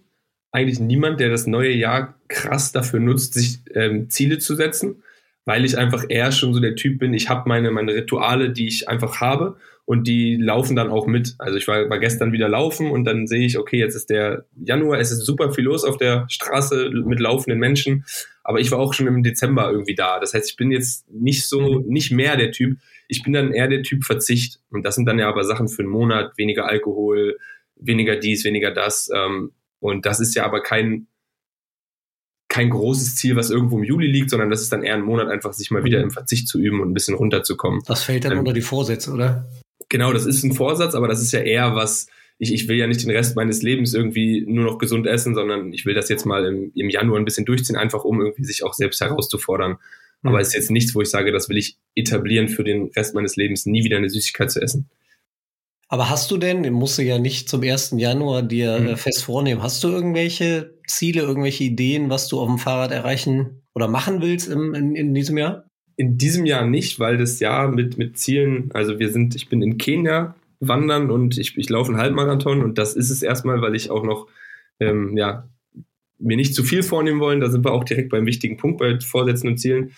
eigentlich 0.51 0.79
niemand, 0.79 1.19
der 1.19 1.29
das 1.29 1.47
neue 1.47 1.73
Jahr 1.73 2.19
krass 2.27 2.71
dafür 2.71 2.99
nutzt, 2.99 3.33
sich 3.33 3.59
ähm, 3.73 4.09
Ziele 4.09 4.37
zu 4.37 4.55
setzen, 4.55 5.03
weil 5.45 5.65
ich 5.65 5.77
einfach 5.77 6.05
eher 6.07 6.31
schon 6.31 6.53
so 6.53 6.59
der 6.59 6.75
Typ 6.75 6.99
bin. 6.99 7.13
Ich 7.13 7.29
habe 7.29 7.49
meine, 7.49 7.71
meine 7.71 7.93
Rituale, 7.95 8.51
die 8.51 8.67
ich 8.67 8.87
einfach 8.87 9.19
habe 9.19 9.57
und 9.85 10.07
die 10.07 10.35
laufen 10.35 10.75
dann 10.75 10.89
auch 10.89 11.05
mit. 11.05 11.35
Also 11.37 11.57
ich 11.57 11.67
war, 11.67 11.89
war 11.89 11.99
gestern 11.99 12.31
wieder 12.31 12.49
laufen 12.49 12.89
und 12.89 13.05
dann 13.05 13.27
sehe 13.27 13.45
ich, 13.45 13.57
okay, 13.57 13.77
jetzt 13.77 13.95
ist 13.95 14.09
der 14.09 14.45
Januar, 14.55 14.99
es 14.99 15.11
ist 15.11 15.25
super 15.25 15.51
viel 15.53 15.63
los 15.63 15.83
auf 15.83 15.97
der 15.97 16.25
Straße 16.27 16.89
mit 17.05 17.19
laufenden 17.19 17.59
Menschen, 17.59 18.03
aber 18.43 18.59
ich 18.59 18.71
war 18.71 18.79
auch 18.79 18.93
schon 18.93 19.07
im 19.07 19.23
Dezember 19.23 19.71
irgendwie 19.71 19.95
da. 19.95 20.19
Das 20.19 20.33
heißt, 20.33 20.49
ich 20.49 20.55
bin 20.55 20.71
jetzt 20.71 21.09
nicht 21.11 21.47
so, 21.47 21.79
nicht 21.87 22.11
mehr 22.11 22.35
der 22.35 22.51
Typ. 22.51 22.77
Ich 23.07 23.23
bin 23.23 23.33
dann 23.33 23.53
eher 23.53 23.67
der 23.67 23.83
Typ 23.83 24.03
Verzicht. 24.03 24.59
Und 24.69 24.83
das 24.85 24.95
sind 24.95 25.05
dann 25.05 25.19
ja 25.19 25.29
aber 25.29 25.43
Sachen 25.43 25.67
für 25.67 25.83
einen 25.83 25.91
Monat, 25.91 26.37
weniger 26.37 26.67
Alkohol, 26.67 27.37
weniger 27.75 28.15
dies, 28.15 28.43
weniger 28.45 28.71
das. 28.71 29.09
Ähm, 29.13 29.51
und 29.79 30.05
das 30.05 30.19
ist 30.19 30.35
ja 30.35 30.45
aber 30.45 30.61
kein, 30.61 31.07
kein 32.47 32.69
großes 32.69 33.15
Ziel, 33.15 33.35
was 33.35 33.49
irgendwo 33.49 33.77
im 33.77 33.83
Juli 33.83 34.07
liegt, 34.07 34.29
sondern 34.29 34.49
das 34.49 34.61
ist 34.61 34.71
dann 34.71 34.83
eher 34.83 34.95
ein 34.95 35.01
Monat 35.01 35.27
einfach, 35.27 35.53
sich 35.53 35.71
mal 35.71 35.83
wieder 35.83 35.99
mhm. 35.99 36.05
im 36.05 36.11
Verzicht 36.11 36.47
zu 36.47 36.59
üben 36.59 36.81
und 36.81 36.89
ein 36.89 36.93
bisschen 36.93 37.15
runterzukommen. 37.15 37.81
Das 37.85 38.03
fällt 38.03 38.25
dann 38.25 38.33
ähm, 38.33 38.39
unter 38.39 38.53
die 38.53 38.61
Vorsätze, 38.61 39.11
oder? 39.11 39.49
Genau, 39.89 40.13
das 40.13 40.25
ist 40.25 40.43
ein 40.43 40.53
Vorsatz, 40.53 40.95
aber 40.95 41.07
das 41.07 41.21
ist 41.21 41.31
ja 41.31 41.41
eher 41.41 41.75
was, 41.75 42.07
ich, 42.37 42.53
ich 42.53 42.67
will 42.67 42.77
ja 42.77 42.87
nicht 42.87 43.03
den 43.03 43.11
Rest 43.11 43.35
meines 43.35 43.61
Lebens 43.61 43.93
irgendwie 43.93 44.45
nur 44.47 44.65
noch 44.65 44.77
gesund 44.77 45.07
essen, 45.07 45.35
sondern 45.35 45.71
ich 45.73 45.85
will 45.85 45.93
das 45.93 46.09
jetzt 46.09 46.25
mal 46.25 46.45
im, 46.45 46.71
im 46.75 46.89
Januar 46.89 47.19
ein 47.19 47.25
bisschen 47.25 47.45
durchziehen, 47.45 47.77
einfach 47.77 48.03
um 48.03 48.19
irgendwie 48.19 48.43
sich 48.43 48.63
auch 48.63 48.73
selbst 48.73 49.01
herauszufordern. 49.01 49.77
Mhm. 50.21 50.29
Aber 50.29 50.39
es 50.39 50.49
ist 50.49 50.55
jetzt 50.55 50.71
nichts, 50.71 50.95
wo 50.95 51.01
ich 51.01 51.09
sage, 51.09 51.31
das 51.31 51.49
will 51.49 51.57
ich 51.57 51.77
etablieren 51.95 52.49
für 52.49 52.63
den 52.63 52.91
Rest 52.95 53.15
meines 53.15 53.35
Lebens, 53.35 53.65
nie 53.65 53.83
wieder 53.83 53.97
eine 53.97 54.09
Süßigkeit 54.09 54.51
zu 54.51 54.61
essen. 54.61 54.89
Aber 55.87 56.09
hast 56.09 56.31
du 56.31 56.37
denn, 56.37 56.61
musst 56.73 56.97
du 56.97 57.03
ja 57.03 57.19
nicht 57.19 57.47
zum 57.47 57.61
1. 57.61 57.93
Januar 57.97 58.41
dir 58.41 58.79
mhm. 58.79 58.97
fest 58.97 59.23
vornehmen, 59.23 59.61
hast 59.61 59.83
du 59.83 59.89
irgendwelche 59.89 60.73
Ziele, 60.87 61.21
irgendwelche 61.21 61.63
Ideen, 61.63 62.09
was 62.09 62.27
du 62.27 62.39
auf 62.39 62.47
dem 62.47 62.57
Fahrrad 62.57 62.91
erreichen 62.91 63.61
oder 63.75 63.87
machen 63.87 64.21
willst 64.21 64.47
im, 64.47 64.73
in, 64.73 64.95
in 64.95 65.13
diesem 65.13 65.37
Jahr? 65.37 65.69
In 65.97 66.17
diesem 66.17 66.45
Jahr 66.45 66.65
nicht, 66.65 66.99
weil 66.99 67.17
das 67.17 67.39
Jahr 67.39 67.69
mit, 67.69 67.97
mit 67.97 68.17
Zielen, 68.17 68.69
also 68.73 68.99
wir 68.99 69.11
sind, 69.11 69.35
ich 69.35 69.49
bin 69.49 69.61
in 69.61 69.77
Kenia 69.77 70.35
wandern 70.59 71.11
und 71.11 71.37
ich, 71.37 71.57
ich 71.57 71.69
laufe 71.69 71.91
einen 71.91 72.01
Halbmarathon 72.01 72.63
und 72.63 72.77
das 72.77 72.95
ist 72.95 73.09
es 73.09 73.21
erstmal, 73.21 73.61
weil 73.61 73.75
ich 73.75 73.89
auch 73.89 74.03
noch, 74.03 74.27
ähm, 74.79 75.15
ja, 75.17 75.47
mir 76.17 76.37
nicht 76.37 76.55
zu 76.55 76.63
viel 76.63 76.83
vornehmen 76.83 77.19
wollen. 77.19 77.39
Da 77.39 77.49
sind 77.49 77.65
wir 77.65 77.73
auch 77.73 77.83
direkt 77.83 78.09
beim 78.09 78.25
wichtigen 78.25 78.57
Punkt 78.57 78.79
bei 78.79 78.99
Vorsätzen 78.99 79.49
und 79.49 79.57
Zielen. 79.57 79.91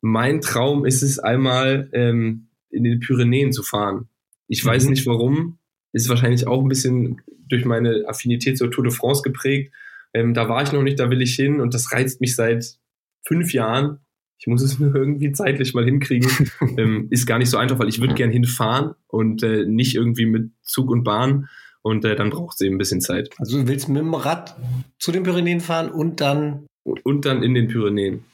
Mein 0.00 0.40
Traum 0.40 0.84
ist 0.84 1.02
es 1.02 1.18
einmal 1.18 1.88
ähm, 1.92 2.48
in 2.70 2.84
den 2.84 3.00
Pyrenäen 3.00 3.52
zu 3.52 3.62
fahren. 3.62 4.08
Ich 4.48 4.64
mhm. 4.64 4.68
weiß 4.68 4.88
nicht 4.88 5.06
warum. 5.06 5.58
Ist 5.92 6.08
wahrscheinlich 6.08 6.46
auch 6.46 6.62
ein 6.62 6.68
bisschen 6.68 7.22
durch 7.48 7.64
meine 7.64 8.04
Affinität 8.06 8.58
zur 8.58 8.70
Tour 8.70 8.84
de 8.84 8.92
France 8.92 9.22
geprägt. 9.22 9.72
Ähm, 10.12 10.34
da 10.34 10.48
war 10.48 10.62
ich 10.62 10.72
noch 10.72 10.82
nicht, 10.82 11.00
da 11.00 11.10
will 11.10 11.22
ich 11.22 11.34
hin 11.34 11.60
und 11.60 11.74
das 11.74 11.92
reizt 11.92 12.20
mich 12.20 12.36
seit 12.36 12.76
fünf 13.26 13.52
Jahren 13.52 14.00
ich 14.38 14.46
muss 14.46 14.62
es 14.62 14.78
nur 14.78 14.94
irgendwie 14.94 15.32
zeitlich 15.32 15.74
mal 15.74 15.84
hinkriegen. 15.84 16.30
ähm, 16.76 17.08
ist 17.10 17.26
gar 17.26 17.38
nicht 17.38 17.50
so 17.50 17.56
einfach, 17.56 17.78
weil 17.78 17.88
ich 17.88 18.00
würde 18.00 18.14
gern 18.14 18.30
hinfahren 18.30 18.94
und 19.08 19.42
äh, 19.42 19.64
nicht 19.64 19.94
irgendwie 19.94 20.26
mit 20.26 20.50
Zug 20.62 20.90
und 20.90 21.04
Bahn. 21.04 21.48
Und 21.82 22.04
äh, 22.04 22.16
dann 22.16 22.30
braucht 22.30 22.54
es 22.54 22.60
eben 22.62 22.74
ein 22.74 22.78
bisschen 22.78 23.00
Zeit. 23.00 23.30
Also 23.38 23.60
du 23.60 23.68
willst 23.68 23.88
mit 23.88 23.98
dem 23.98 24.12
Rad 24.12 24.56
zu 24.98 25.12
den 25.12 25.22
Pyrenäen 25.22 25.60
fahren 25.60 25.90
und 25.90 26.20
dann. 26.20 26.66
Und, 26.82 27.24
dann 27.24 27.42
in 27.42 27.54
den 27.54 27.68
Pyrenäen. 27.68 28.24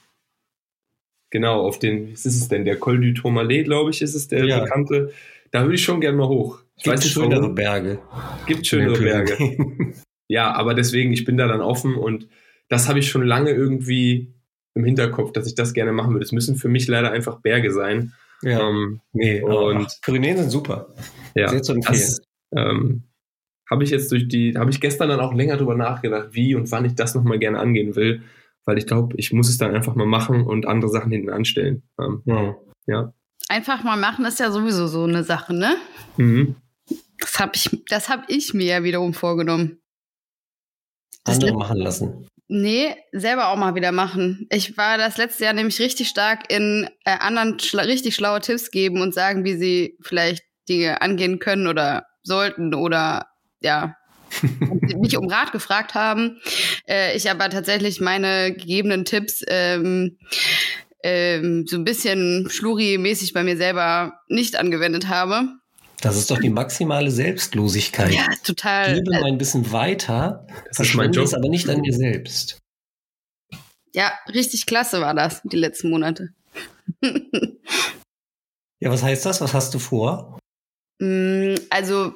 Genau, 1.30 1.60
auf 1.66 1.78
den, 1.78 2.12
was 2.12 2.26
ist 2.26 2.36
es 2.36 2.48
denn? 2.48 2.64
Der 2.64 2.76
Col 2.76 3.00
du 3.00 3.14
Tourmalet, 3.14 3.64
glaube 3.64 3.90
ich, 3.90 4.02
ist 4.02 4.14
es 4.14 4.28
der 4.28 4.44
ja. 4.44 4.60
bekannte. 4.60 5.12
Da 5.50 5.62
würde 5.62 5.74
ich 5.74 5.82
schon 5.82 6.00
gern 6.00 6.16
mal 6.16 6.28
hoch. 6.28 6.60
Ich 6.76 6.84
Gibt 6.84 6.96
weiß 6.96 7.04
nicht, 7.04 7.12
schönere 7.12 7.42
warum. 7.42 7.54
Berge. 7.54 7.98
Gibt 8.46 8.66
schönere 8.66 8.98
Berge. 8.98 9.36
ja, 10.28 10.52
aber 10.52 10.74
deswegen, 10.74 11.12
ich 11.12 11.24
bin 11.24 11.36
da 11.36 11.46
dann 11.46 11.60
offen 11.60 11.94
und 11.94 12.28
das 12.68 12.88
habe 12.88 12.98
ich 12.98 13.08
schon 13.08 13.22
lange 13.22 13.50
irgendwie 13.50 14.34
im 14.74 14.84
Hinterkopf, 14.84 15.32
dass 15.32 15.46
ich 15.46 15.54
das 15.54 15.74
gerne 15.74 15.92
machen 15.92 16.12
würde. 16.12 16.24
Es 16.24 16.32
müssen 16.32 16.56
für 16.56 16.68
mich 16.68 16.88
leider 16.88 17.10
einfach 17.10 17.40
Berge 17.40 17.72
sein. 17.72 18.12
Ja. 18.42 18.68
Ähm, 18.68 19.00
nee, 19.12 19.40
und 19.40 19.88
Pyrenäen 20.02 20.36
sind 20.36 20.50
super. 20.50 20.88
Ja, 21.34 21.48
Sehr 21.48 21.62
zu 21.62 21.72
empfehlen. 21.72 22.00
Das, 22.00 22.20
ähm, 22.56 23.04
habe 23.70 23.84
ich 23.84 23.90
jetzt 23.90 24.12
durch 24.12 24.28
die, 24.28 24.54
habe 24.56 24.70
ich 24.70 24.80
gestern 24.80 25.08
dann 25.08 25.20
auch 25.20 25.32
länger 25.32 25.56
drüber 25.56 25.74
nachgedacht, 25.74 26.28
wie 26.32 26.54
und 26.54 26.70
wann 26.70 26.84
ich 26.84 26.94
das 26.94 27.14
nochmal 27.14 27.38
gerne 27.38 27.58
angehen 27.58 27.96
will, 27.96 28.22
weil 28.64 28.76
ich 28.76 28.86
glaube, 28.86 29.14
ich 29.16 29.32
muss 29.32 29.48
es 29.48 29.56
dann 29.56 29.74
einfach 29.74 29.94
mal 29.94 30.06
machen 30.06 30.42
und 30.42 30.66
andere 30.66 30.90
Sachen 30.90 31.10
hinten 31.10 31.30
anstellen. 31.30 31.82
Ähm, 31.98 32.22
ja. 32.26 32.56
ja. 32.86 33.14
Einfach 33.48 33.82
mal 33.82 33.96
machen 33.96 34.24
ist 34.24 34.40
ja 34.40 34.50
sowieso 34.50 34.86
so 34.88 35.04
eine 35.04 35.24
Sache, 35.24 35.54
ne? 35.54 35.76
Mhm. 36.16 36.56
Das 37.18 37.38
habe 37.38 37.52
ich, 37.54 37.82
das 37.88 38.08
hab 38.08 38.28
ich 38.28 38.52
mir 38.52 38.66
ja 38.66 38.82
wiederum 38.82 39.14
vorgenommen. 39.14 39.78
Das 41.24 41.36
Andere 41.36 41.56
machen 41.56 41.78
lassen. 41.78 42.26
Nee, 42.54 42.94
selber 43.12 43.48
auch 43.48 43.56
mal 43.56 43.74
wieder 43.74 43.92
machen. 43.92 44.46
Ich 44.50 44.76
war 44.76 44.98
das 44.98 45.16
letzte 45.16 45.44
Jahr 45.44 45.54
nämlich 45.54 45.80
richtig 45.80 46.08
stark 46.08 46.52
in 46.52 46.86
äh, 47.06 47.16
anderen 47.18 47.58
schla 47.58 47.84
richtig 47.84 48.14
schlaue 48.14 48.40
Tipps 48.40 48.70
geben 48.70 49.00
und 49.00 49.14
sagen, 49.14 49.42
wie 49.46 49.56
sie 49.56 49.96
vielleicht 50.02 50.42
Dinge 50.68 51.00
angehen 51.00 51.38
können 51.38 51.66
oder 51.66 52.04
sollten 52.22 52.74
oder 52.74 53.28
ja, 53.62 53.96
mich 55.00 55.16
um 55.16 55.28
Rat 55.28 55.52
gefragt 55.52 55.94
haben. 55.94 56.42
Äh, 56.86 57.16
ich 57.16 57.30
aber 57.30 57.48
tatsächlich 57.48 58.02
meine 58.02 58.52
gegebenen 58.52 59.06
Tipps 59.06 59.42
ähm, 59.48 60.18
ähm, 61.02 61.64
so 61.66 61.78
ein 61.78 61.84
bisschen 61.84 62.50
schluri-mäßig 62.50 63.32
bei 63.32 63.44
mir 63.44 63.56
selber 63.56 64.20
nicht 64.28 64.56
angewendet 64.56 65.08
habe. 65.08 65.48
Das 66.02 66.16
ist 66.16 66.32
doch 66.32 66.38
die 66.38 66.50
maximale 66.50 67.12
Selbstlosigkeit. 67.12 68.12
Ja, 68.12 68.26
total. 68.42 68.98
Ich 68.98 69.04
gebe 69.04 69.24
ein 69.24 69.38
bisschen 69.38 69.70
weiter, 69.70 70.44
das 70.66 70.80
ist 70.80 70.94
mein 70.94 71.12
Job. 71.12 71.32
aber 71.32 71.48
nicht 71.48 71.68
an 71.68 71.80
mir 71.80 71.92
selbst. 71.92 72.58
Ja, 73.94 74.12
richtig 74.34 74.66
klasse 74.66 75.00
war 75.00 75.14
das, 75.14 75.42
die 75.44 75.56
letzten 75.56 75.90
Monate. 75.90 76.30
ja, 78.80 78.90
was 78.90 79.04
heißt 79.04 79.24
das? 79.24 79.40
Was 79.40 79.54
hast 79.54 79.74
du 79.74 79.78
vor? 79.78 80.40
Mm, 80.98 81.54
also, 81.70 82.14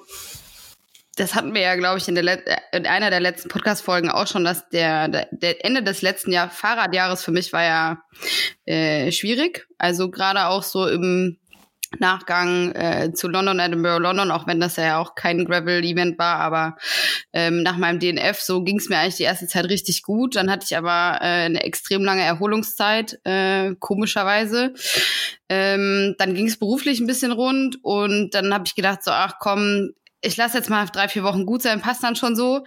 das 1.14 1.36
hatten 1.36 1.54
wir 1.54 1.60
ja, 1.60 1.76
glaube 1.76 1.98
ich, 1.98 2.08
in, 2.08 2.16
der 2.16 2.72
in 2.72 2.86
einer 2.86 3.10
der 3.10 3.20
letzten 3.20 3.48
Podcast-Folgen 3.50 4.10
auch 4.10 4.26
schon, 4.26 4.42
dass 4.42 4.68
der, 4.70 5.28
der, 5.30 5.64
Ende 5.64 5.84
des 5.84 6.02
letzten 6.02 6.32
Jahr 6.32 6.50
Fahrradjahres 6.50 7.22
für 7.22 7.30
mich 7.30 7.52
war 7.52 7.62
ja 7.62 8.02
äh, 8.64 9.12
schwierig. 9.12 9.68
Also 9.78 10.10
gerade 10.10 10.46
auch 10.46 10.64
so 10.64 10.88
im 10.88 11.38
Nachgang 11.98 12.72
äh, 12.72 13.12
zu 13.12 13.28
London, 13.28 13.58
Edinburgh, 13.58 14.02
London, 14.02 14.30
auch 14.30 14.46
wenn 14.46 14.60
das 14.60 14.76
ja 14.76 14.98
auch 14.98 15.14
kein 15.14 15.44
Gravel-Event 15.44 16.18
war, 16.18 16.36
aber 16.40 16.76
ähm, 17.32 17.62
nach 17.62 17.76
meinem 17.76 18.00
DNF, 18.00 18.40
so 18.40 18.62
ging 18.62 18.78
es 18.78 18.88
mir 18.88 18.98
eigentlich 18.98 19.16
die 19.16 19.22
erste 19.22 19.46
Zeit 19.46 19.66
richtig 19.66 20.02
gut. 20.02 20.36
Dann 20.36 20.50
hatte 20.50 20.66
ich 20.68 20.76
aber 20.76 21.18
äh, 21.20 21.44
eine 21.44 21.62
extrem 21.62 22.02
lange 22.04 22.22
Erholungszeit, 22.22 23.18
äh, 23.24 23.74
komischerweise. 23.78 24.74
Ähm, 25.48 26.14
dann 26.18 26.34
ging 26.34 26.46
es 26.46 26.58
beruflich 26.58 27.00
ein 27.00 27.06
bisschen 27.06 27.32
rund 27.32 27.78
und 27.82 28.34
dann 28.34 28.52
habe 28.52 28.64
ich 28.66 28.74
gedacht, 28.74 29.04
so, 29.04 29.10
ach 29.12 29.34
komm, 29.38 29.90
ich 30.20 30.36
lasse 30.36 30.58
jetzt 30.58 30.70
mal 30.70 30.86
drei, 30.86 31.08
vier 31.08 31.22
Wochen 31.22 31.46
gut 31.46 31.62
sein, 31.62 31.80
passt 31.80 32.02
dann 32.02 32.16
schon 32.16 32.36
so. 32.36 32.64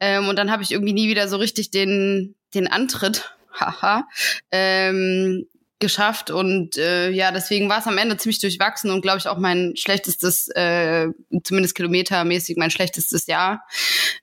Ähm, 0.00 0.28
und 0.28 0.36
dann 0.36 0.50
habe 0.50 0.62
ich 0.62 0.72
irgendwie 0.72 0.94
nie 0.94 1.08
wieder 1.08 1.28
so 1.28 1.36
richtig 1.36 1.70
den, 1.70 2.34
den 2.54 2.66
Antritt 2.68 3.36
haha, 3.60 4.08
ähm, 4.50 5.46
geschafft 5.82 6.30
und 6.30 6.78
äh, 6.78 7.10
ja, 7.10 7.30
deswegen 7.30 7.68
war 7.68 7.80
es 7.80 7.86
am 7.86 7.98
Ende 7.98 8.16
ziemlich 8.16 8.40
durchwachsen 8.40 8.90
und 8.90 9.02
glaube 9.02 9.18
ich 9.18 9.28
auch 9.28 9.36
mein 9.36 9.74
schlechtestes, 9.76 10.48
äh, 10.48 11.08
zumindest 11.44 11.74
kilometermäßig 11.74 12.56
mein 12.56 12.70
schlechtestes 12.70 13.26
Jahr. 13.26 13.64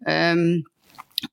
Ähm, 0.08 0.66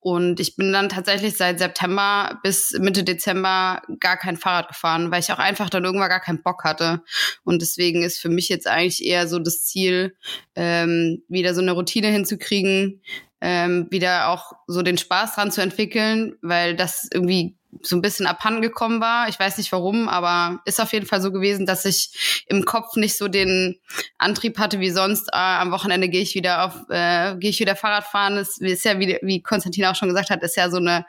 und 0.00 0.40
ich 0.40 0.56
bin 0.56 0.72
dann 0.72 0.88
tatsächlich 0.88 1.36
seit 1.36 1.60
September 1.60 2.40
bis 2.42 2.76
Mitte 2.78 3.04
Dezember 3.04 3.82
gar 4.00 4.16
kein 4.16 4.36
Fahrrad 4.36 4.68
gefahren, 4.68 5.10
weil 5.10 5.20
ich 5.20 5.32
auch 5.32 5.38
einfach 5.38 5.70
dann 5.70 5.84
irgendwann 5.84 6.08
gar 6.08 6.20
keinen 6.20 6.42
Bock 6.42 6.64
hatte. 6.64 7.02
Und 7.44 7.62
deswegen 7.62 8.02
ist 8.02 8.18
für 8.18 8.28
mich 8.28 8.48
jetzt 8.48 8.66
eigentlich 8.66 9.04
eher 9.04 9.28
so 9.28 9.38
das 9.38 9.64
Ziel, 9.64 10.16
ähm, 10.56 11.22
wieder 11.28 11.54
so 11.54 11.60
eine 11.60 11.72
Routine 11.72 12.08
hinzukriegen, 12.08 13.00
ähm, 13.40 13.86
wieder 13.90 14.28
auch 14.28 14.52
so 14.66 14.82
den 14.82 14.98
Spaß 14.98 15.36
dran 15.36 15.52
zu 15.52 15.62
entwickeln, 15.62 16.34
weil 16.42 16.74
das 16.74 17.08
irgendwie 17.12 17.56
so 17.82 17.96
ein 17.96 18.02
bisschen 18.02 18.26
abhanden 18.26 18.62
gekommen 18.62 19.00
war. 19.00 19.28
Ich 19.28 19.38
weiß 19.38 19.58
nicht 19.58 19.72
warum, 19.72 20.08
aber 20.08 20.60
ist 20.64 20.80
auf 20.80 20.92
jeden 20.92 21.06
Fall 21.06 21.20
so 21.20 21.32
gewesen, 21.32 21.66
dass 21.66 21.84
ich 21.84 22.44
im 22.48 22.64
Kopf 22.64 22.96
nicht 22.96 23.16
so 23.16 23.28
den 23.28 23.78
Antrieb 24.18 24.58
hatte 24.58 24.80
wie 24.80 24.90
sonst. 24.90 25.32
Ah, 25.32 25.60
am 25.60 25.70
Wochenende 25.70 26.08
gehe 26.08 26.22
ich 26.22 26.34
wieder 26.34 26.64
auf, 26.64 26.74
äh, 26.90 27.36
gehe 27.36 27.50
ich 27.50 27.60
wieder 27.60 27.76
Fahrrad 27.76 28.04
fahren. 28.04 28.36
Das 28.36 28.58
ist 28.58 28.84
ja 28.84 28.98
wie, 28.98 29.18
wie 29.22 29.42
Konstantin 29.42 29.84
auch 29.86 29.94
schon 29.94 30.08
gesagt 30.08 30.30
hat, 30.30 30.42
ist 30.42 30.56
ja 30.56 30.70
so 30.70 30.78
eine 30.78 31.06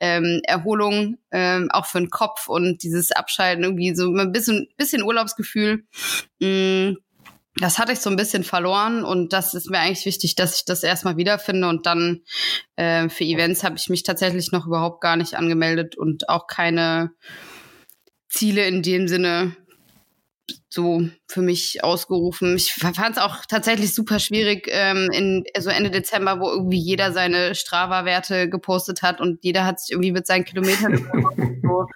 ähm, 0.00 0.40
Erholung 0.44 1.18
ähm, 1.30 1.68
auch 1.72 1.86
für 1.86 1.98
den 1.98 2.10
Kopf 2.10 2.48
und 2.48 2.82
dieses 2.82 3.12
Abschalten 3.12 3.64
irgendwie 3.64 3.94
so 3.94 4.12
ein 4.14 4.32
bisschen, 4.32 4.68
bisschen 4.76 5.02
Urlaubsgefühl. 5.02 5.84
Mm 6.40 6.94
das 7.60 7.78
hatte 7.78 7.92
ich 7.92 8.00
so 8.00 8.10
ein 8.10 8.16
bisschen 8.16 8.44
verloren 8.44 9.02
und 9.04 9.32
das 9.32 9.54
ist 9.54 9.70
mir 9.70 9.78
eigentlich 9.78 10.04
wichtig, 10.04 10.34
dass 10.34 10.56
ich 10.56 10.64
das 10.64 10.82
erstmal 10.82 11.16
wiederfinde 11.16 11.68
und 11.68 11.86
dann 11.86 12.22
äh, 12.76 13.08
für 13.08 13.24
Events 13.24 13.64
habe 13.64 13.76
ich 13.76 13.88
mich 13.88 14.02
tatsächlich 14.02 14.52
noch 14.52 14.66
überhaupt 14.66 15.00
gar 15.00 15.16
nicht 15.16 15.34
angemeldet 15.34 15.96
und 15.96 16.28
auch 16.28 16.46
keine 16.46 17.12
Ziele 18.28 18.66
in 18.66 18.82
dem 18.82 19.08
Sinne 19.08 19.56
so 20.68 21.08
für 21.26 21.40
mich 21.40 21.82
ausgerufen. 21.82 22.54
Ich 22.56 22.74
fand 22.74 23.16
es 23.16 23.18
auch 23.18 23.46
tatsächlich 23.46 23.94
super 23.94 24.20
schwierig 24.20 24.68
ähm, 24.70 25.08
in 25.10 25.44
so 25.58 25.70
Ende 25.70 25.90
Dezember, 25.90 26.38
wo 26.38 26.50
irgendwie 26.50 26.78
jeder 26.78 27.12
seine 27.12 27.54
Strava-Werte 27.54 28.48
gepostet 28.50 29.02
hat 29.02 29.20
und 29.20 29.42
jeder 29.42 29.64
hat 29.64 29.80
sich 29.80 29.92
irgendwie 29.92 30.12
mit 30.12 30.26
seinen 30.26 30.44
Kilometern 30.44 30.98
so. 31.62 31.86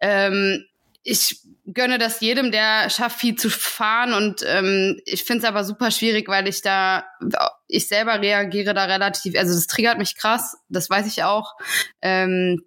ähm, 0.00 0.64
ich 1.02 1.40
gönne 1.66 1.98
das 1.98 2.20
jedem, 2.20 2.52
der 2.52 2.90
schafft, 2.90 3.20
viel 3.20 3.36
zu 3.36 3.48
fahren. 3.48 4.12
Und 4.12 4.44
ähm, 4.46 5.00
ich 5.06 5.24
finde 5.24 5.44
es 5.44 5.48
aber 5.48 5.64
super 5.64 5.90
schwierig, 5.90 6.28
weil 6.28 6.46
ich 6.48 6.62
da, 6.62 7.04
ich 7.66 7.88
selber 7.88 8.20
reagiere 8.20 8.74
da 8.74 8.84
relativ, 8.84 9.36
also 9.38 9.54
das 9.54 9.66
triggert 9.66 9.98
mich 9.98 10.16
krass, 10.16 10.56
das 10.68 10.90
weiß 10.90 11.06
ich 11.06 11.24
auch. 11.24 11.54
Ähm, 12.02 12.64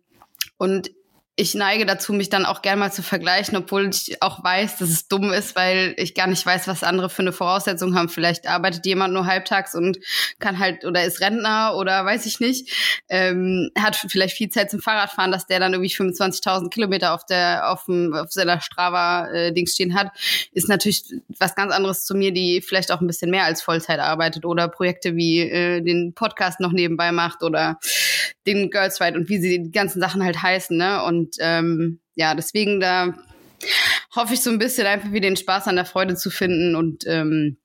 und 0.57 0.91
ich 1.39 1.53
neige 1.53 1.85
dazu, 1.85 2.13
mich 2.13 2.29
dann 2.29 2.45
auch 2.45 2.63
gerne 2.63 2.79
mal 2.79 2.91
zu 2.91 3.03
vergleichen, 3.03 3.55
obwohl 3.55 3.89
ich 3.89 4.23
auch 4.23 4.43
weiß, 4.43 4.77
dass 4.77 4.89
es 4.89 5.07
dumm 5.07 5.31
ist, 5.31 5.55
weil 5.55 5.93
ich 5.97 6.15
gar 6.15 6.25
nicht 6.25 6.43
weiß, 6.43 6.67
was 6.67 6.83
andere 6.83 7.11
für 7.11 7.21
eine 7.21 7.31
Voraussetzung 7.31 7.93
haben. 7.95 8.09
Vielleicht 8.09 8.47
arbeitet 8.47 8.87
jemand 8.87 9.13
nur 9.13 9.27
halbtags 9.27 9.75
und 9.75 9.99
kann 10.39 10.57
halt 10.57 10.83
oder 10.83 11.05
ist 11.05 11.21
Rentner 11.21 11.75
oder 11.77 12.03
weiß 12.03 12.25
ich 12.25 12.39
nicht, 12.39 13.03
ähm, 13.07 13.69
hat 13.77 13.95
vielleicht 13.95 14.35
viel 14.35 14.49
Zeit 14.49 14.71
zum 14.71 14.81
Fahrradfahren, 14.81 15.31
dass 15.31 15.45
der 15.45 15.59
dann 15.59 15.73
irgendwie 15.73 15.93
25.000 15.93 16.71
Kilometer 16.71 17.13
auf 17.13 17.23
der 17.23 17.69
auf, 17.69 17.85
dem, 17.85 18.15
auf 18.15 18.31
seiner 18.31 18.59
Strava 18.59 19.27
äh, 19.27 19.53
Dings 19.53 19.73
stehen 19.75 19.93
hat, 19.93 20.09
ist 20.53 20.69
natürlich 20.69 21.03
was 21.37 21.53
ganz 21.53 21.71
anderes 21.71 22.03
zu 22.03 22.15
mir, 22.15 22.33
die 22.33 22.61
vielleicht 22.61 22.91
auch 22.91 22.99
ein 22.99 23.07
bisschen 23.07 23.29
mehr 23.29 23.43
als 23.43 23.61
Vollzeit 23.61 23.99
arbeitet 23.99 24.43
oder 24.43 24.67
Projekte 24.67 25.15
wie 25.15 25.41
äh, 25.41 25.81
den 25.81 26.13
Podcast 26.15 26.59
noch 26.59 26.71
nebenbei 26.71 27.11
macht 27.11 27.43
oder 27.43 27.77
den 28.47 28.71
Girls 28.71 28.99
Ride 28.99 29.19
und 29.19 29.29
wie 29.29 29.37
sie 29.37 29.61
die 29.61 29.71
ganzen 29.71 30.01
Sachen 30.01 30.23
halt 30.23 30.41
heißen, 30.41 30.75
ne? 30.75 31.03
Und 31.03 31.26
ähm, 31.39 31.99
ja, 32.15 32.35
deswegen 32.35 32.79
da 32.79 33.13
hoffe 34.15 34.33
ich 34.33 34.41
so 34.41 34.49
ein 34.49 34.59
bisschen 34.59 34.87
einfach 34.87 35.11
wieder 35.11 35.29
den 35.29 35.37
Spaß 35.37 35.67
an 35.67 35.75
der 35.75 35.85
Freude 35.85 36.15
zu 36.15 36.29
finden 36.29 36.75
und 36.75 37.05
ähm, 37.07 37.57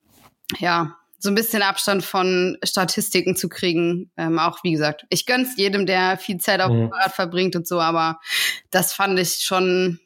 ja, 0.59 0.97
so 1.19 1.29
ein 1.29 1.35
bisschen 1.35 1.63
Abstand 1.63 2.05
von 2.05 2.59
Statistiken 2.65 3.37
zu 3.37 3.49
kriegen. 3.49 4.11
Ähm, 4.17 4.39
auch 4.39 4.65
wie 4.65 4.73
gesagt, 4.73 5.07
ich 5.09 5.25
gönn's 5.25 5.57
jedem, 5.57 5.87
der 5.87 6.19
viel 6.19 6.39
Zeit 6.39 6.61
auf 6.61 6.71
dem 6.71 6.85
mhm. 6.85 6.91
Fahrrad 6.91 7.13
verbringt 7.13 7.55
und 7.55 7.67
so, 7.67 7.81
aber 7.81 8.19
das 8.71 8.93
fand 8.93 9.19
ich 9.19 9.35
schon, 9.35 10.01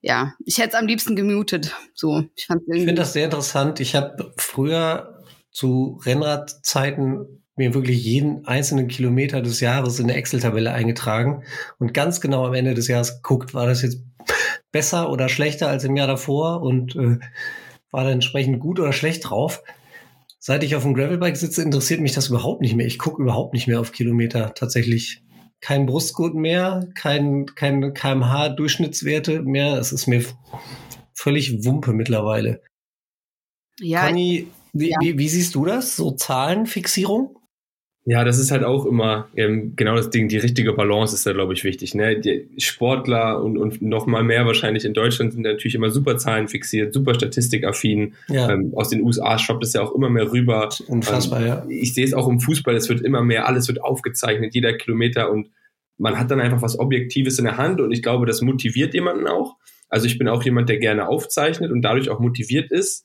ja, 0.00 0.34
ich 0.44 0.58
hätte 0.58 0.70
es 0.70 0.74
am 0.74 0.86
liebsten 0.86 1.14
gemutet. 1.14 1.72
So, 1.94 2.24
ich, 2.34 2.48
ich 2.48 2.84
finde 2.84 2.94
das 2.94 3.12
sehr 3.12 3.26
interessant. 3.26 3.78
Ich 3.78 3.94
habe 3.94 4.32
früher 4.36 5.22
zu 5.52 6.00
Rennradzeiten 6.04 7.37
mir 7.58 7.74
wirklich 7.74 8.02
jeden 8.04 8.46
einzelnen 8.46 8.88
Kilometer 8.88 9.42
des 9.42 9.60
Jahres 9.60 9.98
in 9.98 10.06
eine 10.06 10.14
Excel-Tabelle 10.14 10.72
eingetragen 10.72 11.42
und 11.78 11.94
ganz 11.94 12.20
genau 12.20 12.46
am 12.46 12.54
Ende 12.54 12.74
des 12.74 12.88
Jahres 12.88 13.16
geguckt, 13.16 13.54
war 13.54 13.66
das 13.66 13.82
jetzt 13.82 14.02
besser 14.72 15.10
oder 15.10 15.28
schlechter 15.28 15.68
als 15.68 15.84
im 15.84 15.96
Jahr 15.96 16.06
davor 16.06 16.62
und 16.62 16.96
äh, 16.96 17.18
war 17.90 18.04
da 18.04 18.10
entsprechend 18.10 18.60
gut 18.60 18.78
oder 18.80 18.92
schlecht 18.92 19.28
drauf. 19.28 19.62
Seit 20.38 20.62
ich 20.62 20.76
auf 20.76 20.84
dem 20.84 20.94
Gravelbike 20.94 21.36
sitze, 21.36 21.62
interessiert 21.62 22.00
mich 22.00 22.12
das 22.12 22.28
überhaupt 22.28 22.60
nicht 22.60 22.76
mehr. 22.76 22.86
Ich 22.86 22.98
gucke 22.98 23.22
überhaupt 23.22 23.54
nicht 23.54 23.66
mehr 23.66 23.80
auf 23.80 23.92
Kilometer 23.92 24.54
tatsächlich. 24.54 25.22
Kein 25.60 25.86
Brustgurt 25.86 26.34
mehr, 26.34 26.88
kein, 26.94 27.46
kein 27.56 27.92
KMH-Durchschnittswerte 27.92 29.42
mehr. 29.42 29.76
Es 29.78 29.90
ist 29.90 30.06
mir 30.06 30.24
völlig 31.14 31.64
Wumpe 31.64 31.92
mittlerweile. 31.92 32.62
Ja. 33.80 34.06
Conny, 34.06 34.46
wie, 34.72 34.90
ja. 34.90 34.98
Wie, 35.00 35.18
wie, 35.18 35.28
siehst 35.28 35.54
du 35.56 35.64
das? 35.64 35.96
So 35.96 36.12
Zahlenfixierung? 36.12 37.37
Ja, 38.10 38.24
das 38.24 38.38
ist 38.38 38.50
halt 38.50 38.64
auch 38.64 38.86
immer 38.86 39.28
ähm, 39.36 39.74
genau 39.76 39.94
das 39.94 40.08
Ding. 40.08 40.28
Die 40.28 40.38
richtige 40.38 40.72
Balance 40.72 41.14
ist 41.14 41.26
da, 41.26 41.34
glaube 41.34 41.52
ich, 41.52 41.62
wichtig. 41.62 41.94
Ne? 41.94 42.18
Die 42.18 42.48
Sportler 42.56 43.42
und, 43.44 43.58
und 43.58 43.82
noch 43.82 44.06
mal 44.06 44.24
mehr 44.24 44.46
wahrscheinlich 44.46 44.86
in 44.86 44.94
Deutschland 44.94 45.34
sind 45.34 45.42
natürlich 45.42 45.74
immer 45.74 45.90
super 45.90 46.16
Zahlen 46.16 46.48
fixiert, 46.48 46.94
super 46.94 47.12
statistikaffin. 47.14 48.14
Ja. 48.30 48.50
Ähm, 48.50 48.72
aus 48.74 48.88
den 48.88 49.02
USA 49.02 49.38
schwappt 49.38 49.62
es 49.62 49.74
ja 49.74 49.82
auch 49.82 49.94
immer 49.94 50.08
mehr 50.08 50.32
rüber. 50.32 50.70
Unfassbar, 50.86 51.40
ähm, 51.42 51.46
ja. 51.46 51.66
Ich 51.68 51.92
sehe 51.92 52.06
es 52.06 52.14
auch 52.14 52.28
im 52.28 52.40
Fußball, 52.40 52.74
es 52.76 52.88
wird 52.88 53.02
immer 53.02 53.22
mehr, 53.22 53.46
alles 53.46 53.68
wird 53.68 53.82
aufgezeichnet, 53.82 54.54
jeder 54.54 54.72
Kilometer 54.72 55.30
und 55.30 55.50
man 55.98 56.18
hat 56.18 56.30
dann 56.30 56.40
einfach 56.40 56.62
was 56.62 56.78
Objektives 56.78 57.38
in 57.38 57.44
der 57.44 57.58
Hand 57.58 57.78
und 57.78 57.92
ich 57.92 58.02
glaube, 58.02 58.24
das 58.24 58.40
motiviert 58.40 58.94
jemanden 58.94 59.26
auch. 59.26 59.56
Also 59.90 60.06
ich 60.06 60.16
bin 60.16 60.28
auch 60.28 60.42
jemand, 60.44 60.70
der 60.70 60.78
gerne 60.78 61.08
aufzeichnet 61.08 61.70
und 61.70 61.82
dadurch 61.82 62.08
auch 62.08 62.20
motiviert 62.20 62.70
ist 62.70 63.04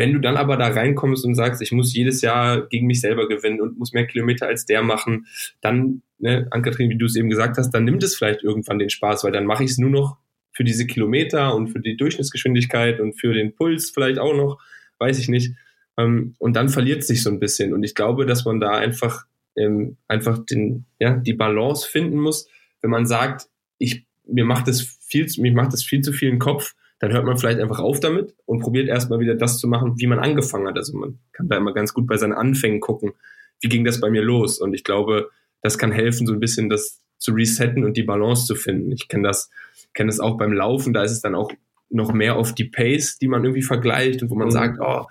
Wenn 0.00 0.14
du 0.14 0.18
dann 0.18 0.38
aber 0.38 0.56
da 0.56 0.68
reinkommst 0.68 1.26
und 1.26 1.34
sagst, 1.34 1.60
ich 1.60 1.72
muss 1.72 1.94
jedes 1.94 2.22
Jahr 2.22 2.66
gegen 2.68 2.86
mich 2.86 3.02
selber 3.02 3.28
gewinnen 3.28 3.60
und 3.60 3.78
muss 3.78 3.92
mehr 3.92 4.06
Kilometer 4.06 4.46
als 4.46 4.64
der 4.64 4.82
machen, 4.82 5.26
dann, 5.60 6.00
ne, 6.16 6.46
Ann-Kathrin, 6.50 6.88
wie 6.88 6.96
du 6.96 7.04
es 7.04 7.16
eben 7.16 7.28
gesagt 7.28 7.58
hast, 7.58 7.70
dann 7.72 7.84
nimmt 7.84 8.02
es 8.02 8.16
vielleicht 8.16 8.42
irgendwann 8.42 8.78
den 8.78 8.88
Spaß, 8.88 9.24
weil 9.24 9.32
dann 9.32 9.44
mache 9.44 9.62
ich 9.62 9.72
es 9.72 9.76
nur 9.76 9.90
noch 9.90 10.16
für 10.52 10.64
diese 10.64 10.86
Kilometer 10.86 11.54
und 11.54 11.68
für 11.68 11.80
die 11.80 11.98
Durchschnittsgeschwindigkeit 11.98 12.98
und 12.98 13.20
für 13.20 13.34
den 13.34 13.54
Puls 13.54 13.90
vielleicht 13.90 14.18
auch 14.18 14.34
noch, 14.34 14.58
weiß 15.00 15.18
ich 15.18 15.28
nicht. 15.28 15.54
Ähm, 15.98 16.34
und 16.38 16.56
dann 16.56 16.70
verliert 16.70 17.00
es 17.00 17.08
sich 17.08 17.22
so 17.22 17.28
ein 17.28 17.38
bisschen. 17.38 17.74
Und 17.74 17.82
ich 17.82 17.94
glaube, 17.94 18.24
dass 18.24 18.46
man 18.46 18.58
da 18.58 18.70
einfach, 18.70 19.26
ähm, 19.54 19.98
einfach 20.08 20.42
den, 20.46 20.86
ja, 20.98 21.14
die 21.14 21.34
Balance 21.34 21.86
finden 21.86 22.16
muss, 22.16 22.48
wenn 22.80 22.88
man 22.88 23.04
sagt, 23.04 23.50
ich, 23.76 24.06
mir 24.26 24.46
macht 24.46 24.66
das 24.66 24.80
viel, 24.80 25.26
mir 25.36 25.52
macht 25.52 25.74
das 25.74 25.84
viel 25.84 26.00
zu 26.00 26.14
viel 26.14 26.30
im 26.30 26.38
Kopf, 26.38 26.74
dann 27.00 27.12
hört 27.12 27.24
man 27.24 27.36
vielleicht 27.38 27.58
einfach 27.58 27.80
auf 27.80 27.98
damit 27.98 28.34
und 28.44 28.60
probiert 28.60 28.86
erstmal 28.86 29.20
wieder 29.20 29.34
das 29.34 29.58
zu 29.58 29.66
machen, 29.66 29.94
wie 29.96 30.06
man 30.06 30.18
angefangen 30.18 30.68
hat. 30.68 30.76
Also 30.76 30.96
man 30.96 31.18
kann 31.32 31.48
da 31.48 31.56
immer 31.56 31.72
ganz 31.72 31.94
gut 31.94 32.06
bei 32.06 32.16
seinen 32.16 32.34
Anfängen 32.34 32.80
gucken, 32.80 33.12
wie 33.60 33.68
ging 33.68 33.84
das 33.84 34.00
bei 34.00 34.10
mir 34.10 34.22
los. 34.22 34.58
Und 34.58 34.74
ich 34.74 34.84
glaube, 34.84 35.30
das 35.62 35.78
kann 35.78 35.92
helfen, 35.92 36.26
so 36.26 36.34
ein 36.34 36.40
bisschen 36.40 36.68
das 36.68 37.00
zu 37.18 37.32
resetten 37.32 37.84
und 37.84 37.96
die 37.96 38.02
Balance 38.02 38.46
zu 38.46 38.54
finden. 38.54 38.92
Ich 38.92 39.08
kenne 39.08 39.28
das, 39.28 39.50
kenne 39.94 40.08
das 40.08 40.20
auch 40.20 40.36
beim 40.36 40.52
Laufen, 40.52 40.92
da 40.92 41.02
ist 41.02 41.12
es 41.12 41.22
dann 41.22 41.34
auch 41.34 41.50
noch 41.88 42.12
mehr 42.12 42.36
auf 42.36 42.54
die 42.54 42.64
Pace, 42.64 43.18
die 43.18 43.28
man 43.28 43.44
irgendwie 43.44 43.62
vergleicht 43.62 44.22
und 44.22 44.30
wo 44.30 44.34
man 44.34 44.48
mhm. 44.48 44.52
sagt, 44.52 44.78
oh, 44.80 45.06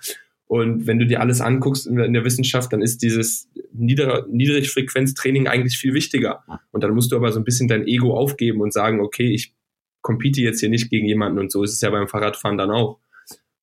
und 0.50 0.88
wenn 0.88 0.98
du 0.98 1.06
dir 1.06 1.22
alles 1.22 1.42
anguckst 1.42 1.86
in 1.86 2.14
der 2.14 2.26
Wissenschaft, 2.26 2.74
dann 2.74 2.82
ist 2.82 3.04
dieses 3.04 3.48
Nieder 3.72 4.26
Niedrigfrequenztraining 4.32 5.48
eigentlich 5.48 5.78
viel 5.78 5.94
wichtiger. 5.94 6.44
Und 6.72 6.84
dann 6.84 6.96
musst 6.96 7.12
du 7.12 7.16
aber 7.16 7.32
so 7.32 7.40
ein 7.40 7.44
bisschen 7.44 7.68
dein 7.68 7.86
Ego 7.86 8.18
aufgeben 8.18 8.62
und 8.62 8.74
sagen, 8.74 9.00
okay, 9.00 9.30
ich 9.32 9.54
compete 10.02 10.42
jetzt 10.42 10.60
hier 10.60 10.70
nicht 10.70 10.90
gegen 10.90 11.08
jemanden 11.08 11.40
und 11.40 11.52
so 11.52 11.64
ist 11.64 11.74
es 11.74 11.82
ja 11.82 11.90
beim 11.90 12.08
Fahrradfahren 12.08 12.58
dann 12.58 12.72
auch. 12.72 13.00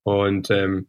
Und 0.03 0.51
ähm, 0.51 0.89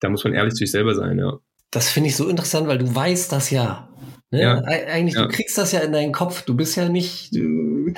da 0.00 0.08
muss 0.08 0.24
man 0.24 0.34
ehrlich 0.34 0.54
zu 0.54 0.58
sich 0.58 0.70
selber 0.70 0.94
sein, 0.94 1.18
ja. 1.18 1.38
Das 1.70 1.90
finde 1.90 2.10
ich 2.10 2.16
so 2.16 2.28
interessant, 2.28 2.68
weil 2.68 2.78
du 2.78 2.94
weißt 2.94 3.32
das 3.32 3.50
ja. 3.50 3.88
Ne? 4.30 4.42
ja 4.42 4.58
Eigentlich, 4.62 5.14
ja. 5.14 5.22
du 5.22 5.28
kriegst 5.28 5.56
das 5.56 5.72
ja 5.72 5.80
in 5.80 5.92
deinen 5.92 6.12
Kopf. 6.12 6.42
Du 6.42 6.54
bist 6.54 6.76
ja 6.76 6.88
nicht 6.88 7.34
äh, 7.34 7.94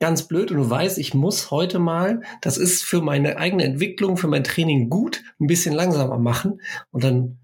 ganz 0.00 0.28
blöd 0.28 0.50
und 0.50 0.58
du 0.58 0.68
weißt, 0.68 0.98
ich 0.98 1.14
muss 1.14 1.50
heute 1.50 1.78
mal, 1.78 2.22
das 2.42 2.58
ist 2.58 2.84
für 2.84 3.00
meine 3.00 3.38
eigene 3.38 3.64
Entwicklung, 3.64 4.16
für 4.16 4.28
mein 4.28 4.44
Training 4.44 4.90
gut, 4.90 5.22
ein 5.40 5.46
bisschen 5.46 5.74
langsamer 5.74 6.18
machen. 6.18 6.60
Und 6.90 7.04
dann 7.04 7.38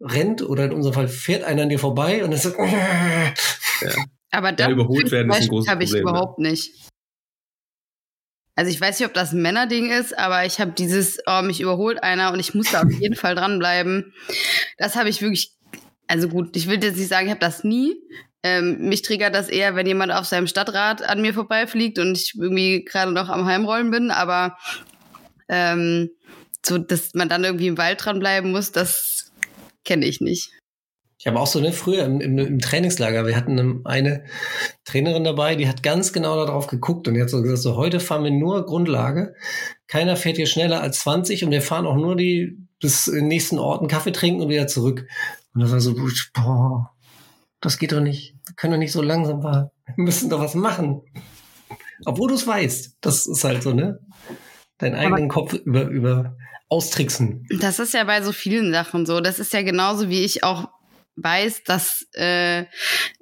rennt 0.00 0.42
oder 0.42 0.64
in 0.64 0.72
unserem 0.72 0.94
Fall 0.94 1.08
fährt 1.08 1.44
einer 1.44 1.62
an 1.62 1.68
dir 1.68 1.78
vorbei 1.78 2.24
und 2.24 2.30
dann 2.30 2.40
sagt, 2.40 2.56
ja. 2.58 3.90
Aber 4.30 4.52
da 4.52 4.70
überholt 4.70 5.10
werden 5.10 5.30
ist 5.30 5.42
ein 5.42 5.48
großes 5.48 5.66
Problem. 5.66 5.68
habe 5.68 5.84
ich 5.84 5.94
überhaupt 5.94 6.38
nicht. 6.38 6.72
Also 8.58 8.72
ich 8.72 8.80
weiß 8.80 8.98
nicht, 8.98 9.06
ob 9.06 9.14
das 9.14 9.32
ein 9.32 9.40
Männerding 9.40 9.88
ist, 9.88 10.18
aber 10.18 10.44
ich 10.44 10.58
habe 10.58 10.72
dieses, 10.72 11.20
oh, 11.26 11.42
mich 11.42 11.60
überholt 11.60 12.02
einer 12.02 12.32
und 12.32 12.40
ich 12.40 12.54
muss 12.54 12.72
da 12.72 12.82
auf 12.82 12.90
jeden 12.90 13.14
Fall 13.14 13.36
dranbleiben. 13.36 14.12
Das 14.78 14.96
habe 14.96 15.08
ich 15.08 15.22
wirklich, 15.22 15.52
also 16.08 16.26
gut, 16.26 16.56
ich 16.56 16.66
will 16.66 16.82
jetzt 16.82 16.96
nicht 16.96 17.06
sagen, 17.06 17.26
ich 17.26 17.30
habe 17.30 17.38
das 17.38 17.62
nie. 17.62 17.94
Ähm, 18.42 18.88
mich 18.88 19.02
triggert 19.02 19.32
das 19.32 19.48
eher, 19.48 19.76
wenn 19.76 19.86
jemand 19.86 20.10
auf 20.10 20.26
seinem 20.26 20.48
Stadtrad 20.48 21.08
an 21.08 21.22
mir 21.22 21.34
vorbeifliegt 21.34 22.00
und 22.00 22.18
ich 22.18 22.34
irgendwie 22.36 22.84
gerade 22.84 23.12
noch 23.12 23.28
am 23.28 23.46
Heimrollen 23.46 23.92
bin, 23.92 24.10
aber 24.10 24.58
ähm, 25.48 26.10
so, 26.66 26.78
dass 26.78 27.14
man 27.14 27.28
dann 27.28 27.44
irgendwie 27.44 27.68
im 27.68 27.78
Wald 27.78 28.04
dranbleiben 28.04 28.50
muss, 28.50 28.72
das 28.72 29.30
kenne 29.84 30.04
ich 30.04 30.20
nicht. 30.20 30.50
Ich 31.18 31.26
habe 31.26 31.40
auch 31.40 31.48
so, 31.48 31.60
ne, 31.60 31.72
früher 31.72 32.04
im, 32.04 32.20
im, 32.20 32.38
im 32.38 32.58
Trainingslager, 32.60 33.26
wir 33.26 33.36
hatten 33.36 33.84
eine 33.84 34.24
Trainerin 34.84 35.24
dabei, 35.24 35.56
die 35.56 35.68
hat 35.68 35.82
ganz 35.82 36.12
genau 36.12 36.36
darauf 36.36 36.68
geguckt 36.68 37.08
und 37.08 37.14
die 37.14 37.20
hat 37.20 37.28
so 37.28 37.42
gesagt, 37.42 37.60
so 37.60 37.74
heute 37.74 37.98
fahren 37.98 38.22
wir 38.22 38.30
nur 38.30 38.64
Grundlage. 38.64 39.34
Keiner 39.88 40.16
fährt 40.16 40.36
hier 40.36 40.46
schneller 40.46 40.80
als 40.80 41.00
20 41.00 41.44
und 41.44 41.50
wir 41.50 41.60
fahren 41.60 41.86
auch 41.86 41.96
nur 41.96 42.14
die 42.14 42.58
bis 42.80 43.08
in 43.08 43.16
den 43.16 43.28
nächsten 43.28 43.58
Orten 43.58 43.88
Kaffee 43.88 44.12
trinken 44.12 44.42
und 44.42 44.48
wieder 44.48 44.68
zurück. 44.68 45.06
Und 45.54 45.62
das 45.62 45.72
war 45.72 45.80
so, 45.80 45.96
boah, 46.34 46.90
das 47.60 47.78
geht 47.78 47.90
doch 47.90 48.00
nicht. 48.00 48.34
Wir 48.46 48.54
können 48.54 48.74
doch 48.74 48.78
nicht 48.78 48.92
so 48.92 49.02
langsam 49.02 49.42
fahren. 49.42 49.70
Wir 49.96 50.04
müssen 50.04 50.30
doch 50.30 50.38
was 50.38 50.54
machen. 50.54 51.02
Obwohl 52.04 52.28
du 52.28 52.34
es 52.34 52.46
weißt. 52.46 52.98
Das 53.00 53.26
ist 53.26 53.42
halt 53.42 53.64
so, 53.64 53.72
ne? 53.72 53.98
Deinen 54.78 54.94
eigenen 54.94 55.24
Aber 55.24 55.28
Kopf 55.28 55.54
über, 55.54 55.88
über 55.88 56.36
austricksen. 56.68 57.44
Das 57.58 57.80
ist 57.80 57.94
ja 57.94 58.04
bei 58.04 58.22
so 58.22 58.30
vielen 58.30 58.72
Sachen 58.72 59.06
so. 59.06 59.20
Das 59.20 59.40
ist 59.40 59.52
ja 59.52 59.62
genauso 59.62 60.08
wie 60.08 60.24
ich 60.24 60.44
auch 60.44 60.68
weiß, 61.22 61.64
dass 61.64 62.06
äh, 62.14 62.64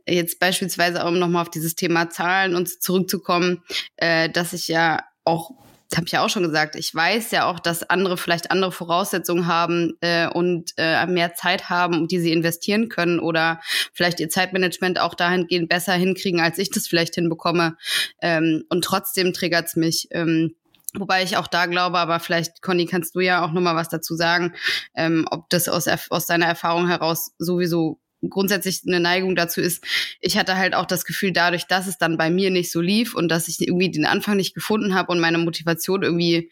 jetzt 0.07 0.39
beispielsweise, 0.39 1.05
um 1.05 1.19
nochmal 1.19 1.43
auf 1.43 1.51
dieses 1.51 1.75
Thema 1.75 2.11
Zahlen 2.11 2.55
und 2.55 2.83
zurückzukommen, 2.83 3.63
äh, 3.97 4.29
dass 4.31 4.53
ich 4.53 4.69
ja 4.69 5.01
auch 5.25 5.53
das 5.89 5.99
habe 5.99 6.07
ich 6.07 6.13
ja 6.13 6.25
auch 6.25 6.31
schon 6.31 6.43
gesagt, 6.43 6.75
ich 6.75 6.93
weiß 6.93 7.31
ja 7.31 7.49
auch, 7.49 7.61
dass 7.61 7.89
andere 7.89 8.17
vielleicht 8.17 8.51
andere 8.51 8.73
Voraussetzungen 8.73 9.47
haben 9.47 9.93
äh, 10.01 10.27
und 10.27 10.73
äh, 10.79 11.07
mehr 11.07 11.35
Zeit 11.35 11.71
haben, 11.71 12.09
die 12.09 12.19
sie 12.19 12.33
investieren 12.33 12.89
können 12.89 13.21
oder 13.21 13.61
vielleicht 13.93 14.19
ihr 14.19 14.29
Zeitmanagement 14.29 15.01
auch 15.01 15.15
dahingehend 15.15 15.69
besser 15.69 15.93
hinkriegen, 15.95 16.41
als 16.41 16.59
ich 16.59 16.71
das 16.71 16.89
vielleicht 16.89 17.15
hinbekomme. 17.15 17.77
Ähm, 18.21 18.65
und 18.69 18.83
trotzdem 18.83 19.33
triggert's 19.33 19.77
mich. 19.77 20.09
Ähm, 20.11 20.57
Wobei 20.99 21.23
ich 21.23 21.37
auch 21.37 21.47
da 21.47 21.67
glaube, 21.67 21.99
aber 21.99 22.21
vielleicht, 22.21 22.63
Conny, 22.63 22.87
kannst 22.87 23.15
du 23.15 23.21
ja 23.21 23.45
auch 23.45 23.53
nochmal 23.53 23.77
was 23.77 23.89
dazu 23.89 24.15
sagen, 24.15 24.55
ähm, 24.95 25.27
ob 25.31 25.49
das 25.51 25.69
aus, 25.69 25.87
aus 26.11 26.27
deiner 26.27 26.47
Erfahrung 26.47 26.89
heraus 26.89 27.33
sowieso 27.39 28.01
grundsätzlich 28.29 28.83
eine 28.87 29.01
Neigung 29.01 29.37
dazu 29.37 29.61
ist. 29.61 29.85
Ich 30.21 30.37
hatte 30.37 30.57
halt 30.57 30.75
auch 30.75 30.87
das 30.87 31.05
Gefühl, 31.05 31.33
dadurch, 31.33 31.67
dass 31.67 31.87
es 31.87 31.99
dann 31.99 32.17
bei 32.17 32.31
mir 32.31 32.51
nicht 32.51 32.73
so 32.73 32.81
lief 32.81 33.15
und 33.15 33.29
dass 33.29 33.49
ich 33.49 33.61
irgendwie 33.61 33.91
den 33.91 34.07
Anfang 34.07 34.37
nicht 34.37 34.55
gefunden 34.55 34.95
habe 34.95 35.13
und 35.13 35.21
meine 35.21 35.39
Motivation 35.39 36.03
irgendwie 36.03 36.51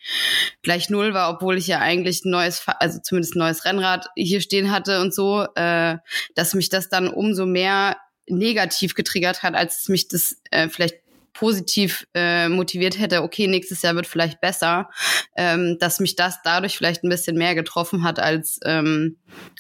gleich 0.62 0.90
null 0.90 1.14
war, 1.14 1.30
obwohl 1.30 1.57
ich 1.57 1.66
ja 1.66 1.78
eigentlich 1.78 2.24
ein 2.24 2.30
neues, 2.30 2.64
also 2.66 3.01
zumindest 3.03 3.34
ein 3.34 3.40
neues 3.40 3.64
Rennrad 3.64 4.09
hier 4.14 4.40
stehen 4.40 4.70
hatte 4.70 5.01
und 5.01 5.14
so, 5.14 5.47
äh, 5.55 5.97
dass 6.34 6.55
mich 6.55 6.68
das 6.68 6.88
dann 6.88 7.09
umso 7.09 7.47
mehr 7.47 7.97
negativ 8.26 8.95
getriggert 8.95 9.42
hat, 9.42 9.55
als 9.55 9.88
mich 9.88 10.09
das 10.09 10.40
äh, 10.51 10.68
vielleicht 10.68 11.04
positiv 11.35 12.07
äh, 12.14 12.49
motiviert 12.49 12.99
hätte, 12.99 13.22
okay, 13.22 13.47
nächstes 13.47 13.82
Jahr 13.82 13.95
wird 13.97 14.07
vielleicht 14.07 14.41
besser, 14.41 14.89
ähm, 15.37 15.76
dass 15.78 16.01
mich 16.01 16.16
das 16.16 16.41
dadurch 16.43 16.76
vielleicht 16.76 17.05
ein 17.05 17.11
bisschen 17.11 17.37
mehr 17.37 17.55
getroffen 17.55 18.05
hat, 18.05 18.20
als 18.20 18.59
ähm, 18.64 19.16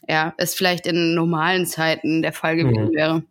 ja, 0.08 0.34
es 0.38 0.54
vielleicht 0.54 0.86
in 0.86 1.14
normalen 1.14 1.66
Zeiten 1.66 2.22
der 2.22 2.32
Fall 2.32 2.56
gewesen 2.56 2.86
mhm. 2.86 2.94
wäre. 2.94 3.24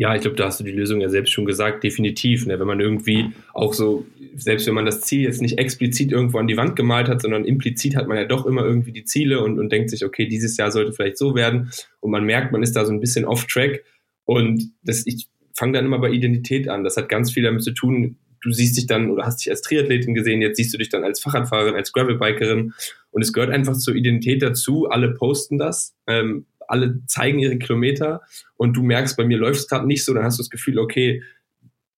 Ja, 0.00 0.14
ich 0.14 0.20
glaube, 0.20 0.36
da 0.36 0.46
hast 0.46 0.60
du 0.60 0.64
die 0.64 0.70
Lösung 0.70 1.00
ja 1.00 1.08
selbst 1.08 1.32
schon 1.32 1.44
gesagt, 1.44 1.82
definitiv. 1.82 2.46
Ne? 2.46 2.60
Wenn 2.60 2.68
man 2.68 2.78
irgendwie 2.78 3.32
auch 3.52 3.74
so, 3.74 4.06
selbst 4.36 4.64
wenn 4.68 4.74
man 4.74 4.86
das 4.86 5.00
Ziel 5.00 5.22
jetzt 5.22 5.42
nicht 5.42 5.58
explizit 5.58 6.12
irgendwo 6.12 6.38
an 6.38 6.46
die 6.46 6.56
Wand 6.56 6.76
gemalt 6.76 7.08
hat, 7.08 7.20
sondern 7.20 7.44
implizit 7.44 7.96
hat 7.96 8.06
man 8.06 8.16
ja 8.16 8.24
doch 8.24 8.46
immer 8.46 8.62
irgendwie 8.62 8.92
die 8.92 9.04
Ziele 9.04 9.42
und, 9.42 9.58
und 9.58 9.72
denkt 9.72 9.90
sich, 9.90 10.04
okay, 10.04 10.26
dieses 10.28 10.56
Jahr 10.56 10.70
sollte 10.70 10.92
vielleicht 10.92 11.18
so 11.18 11.34
werden. 11.34 11.72
Und 11.98 12.12
man 12.12 12.22
merkt, 12.22 12.52
man 12.52 12.62
ist 12.62 12.76
da 12.76 12.84
so 12.84 12.92
ein 12.92 13.00
bisschen 13.00 13.24
off-track. 13.24 13.82
Und 14.24 14.70
das, 14.84 15.04
ich 15.04 15.26
fange 15.58 15.72
dann 15.72 15.84
immer 15.84 15.98
bei 15.98 16.10
Identität 16.10 16.68
an. 16.68 16.84
Das 16.84 16.96
hat 16.96 17.08
ganz 17.08 17.32
viel 17.32 17.42
damit 17.42 17.62
zu 17.62 17.72
tun, 17.72 18.16
du 18.40 18.52
siehst 18.52 18.76
dich 18.76 18.86
dann 18.86 19.10
oder 19.10 19.24
hast 19.24 19.44
dich 19.44 19.50
als 19.50 19.62
Triathletin 19.62 20.14
gesehen, 20.14 20.40
jetzt 20.40 20.56
siehst 20.56 20.72
du 20.72 20.78
dich 20.78 20.88
dann 20.88 21.04
als 21.04 21.20
Fahrradfahrerin, 21.20 21.74
als 21.74 21.92
Gravelbikerin 21.92 22.72
und 23.10 23.22
es 23.22 23.32
gehört 23.32 23.50
einfach 23.50 23.76
zur 23.76 23.94
Identität 23.94 24.42
dazu. 24.42 24.88
Alle 24.88 25.14
posten 25.14 25.58
das, 25.58 25.96
ähm, 26.06 26.46
alle 26.68 27.00
zeigen 27.06 27.38
ihre 27.38 27.58
Kilometer 27.58 28.20
und 28.56 28.76
du 28.76 28.82
merkst, 28.82 29.16
bei 29.16 29.24
mir 29.24 29.38
läuft 29.38 29.60
es 29.60 29.68
gerade 29.68 29.86
nicht 29.86 30.04
so, 30.04 30.14
dann 30.14 30.24
hast 30.24 30.38
du 30.38 30.42
das 30.42 30.50
Gefühl, 30.50 30.78
okay, 30.78 31.22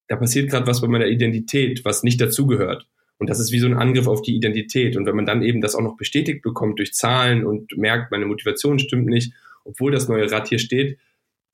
da 0.08 0.16
passiert 0.16 0.50
gerade 0.50 0.66
was 0.66 0.80
bei 0.80 0.88
meiner 0.88 1.06
Identität, 1.06 1.84
was 1.84 2.02
nicht 2.02 2.20
dazugehört. 2.20 2.88
Und 3.18 3.28
das 3.28 3.38
ist 3.38 3.52
wie 3.52 3.58
so 3.58 3.66
ein 3.66 3.76
Angriff 3.76 4.06
auf 4.06 4.22
die 4.22 4.34
Identität. 4.34 4.96
Und 4.96 5.04
wenn 5.04 5.14
man 5.14 5.26
dann 5.26 5.42
eben 5.42 5.60
das 5.60 5.74
auch 5.74 5.82
noch 5.82 5.98
bestätigt 5.98 6.40
bekommt 6.42 6.78
durch 6.78 6.94
Zahlen 6.94 7.44
und 7.44 7.76
merkt, 7.76 8.10
meine 8.10 8.24
Motivation 8.24 8.78
stimmt 8.78 9.06
nicht, 9.06 9.34
obwohl 9.62 9.92
das 9.92 10.08
neue 10.08 10.30
Rad 10.32 10.48
hier 10.48 10.58
steht, 10.58 10.98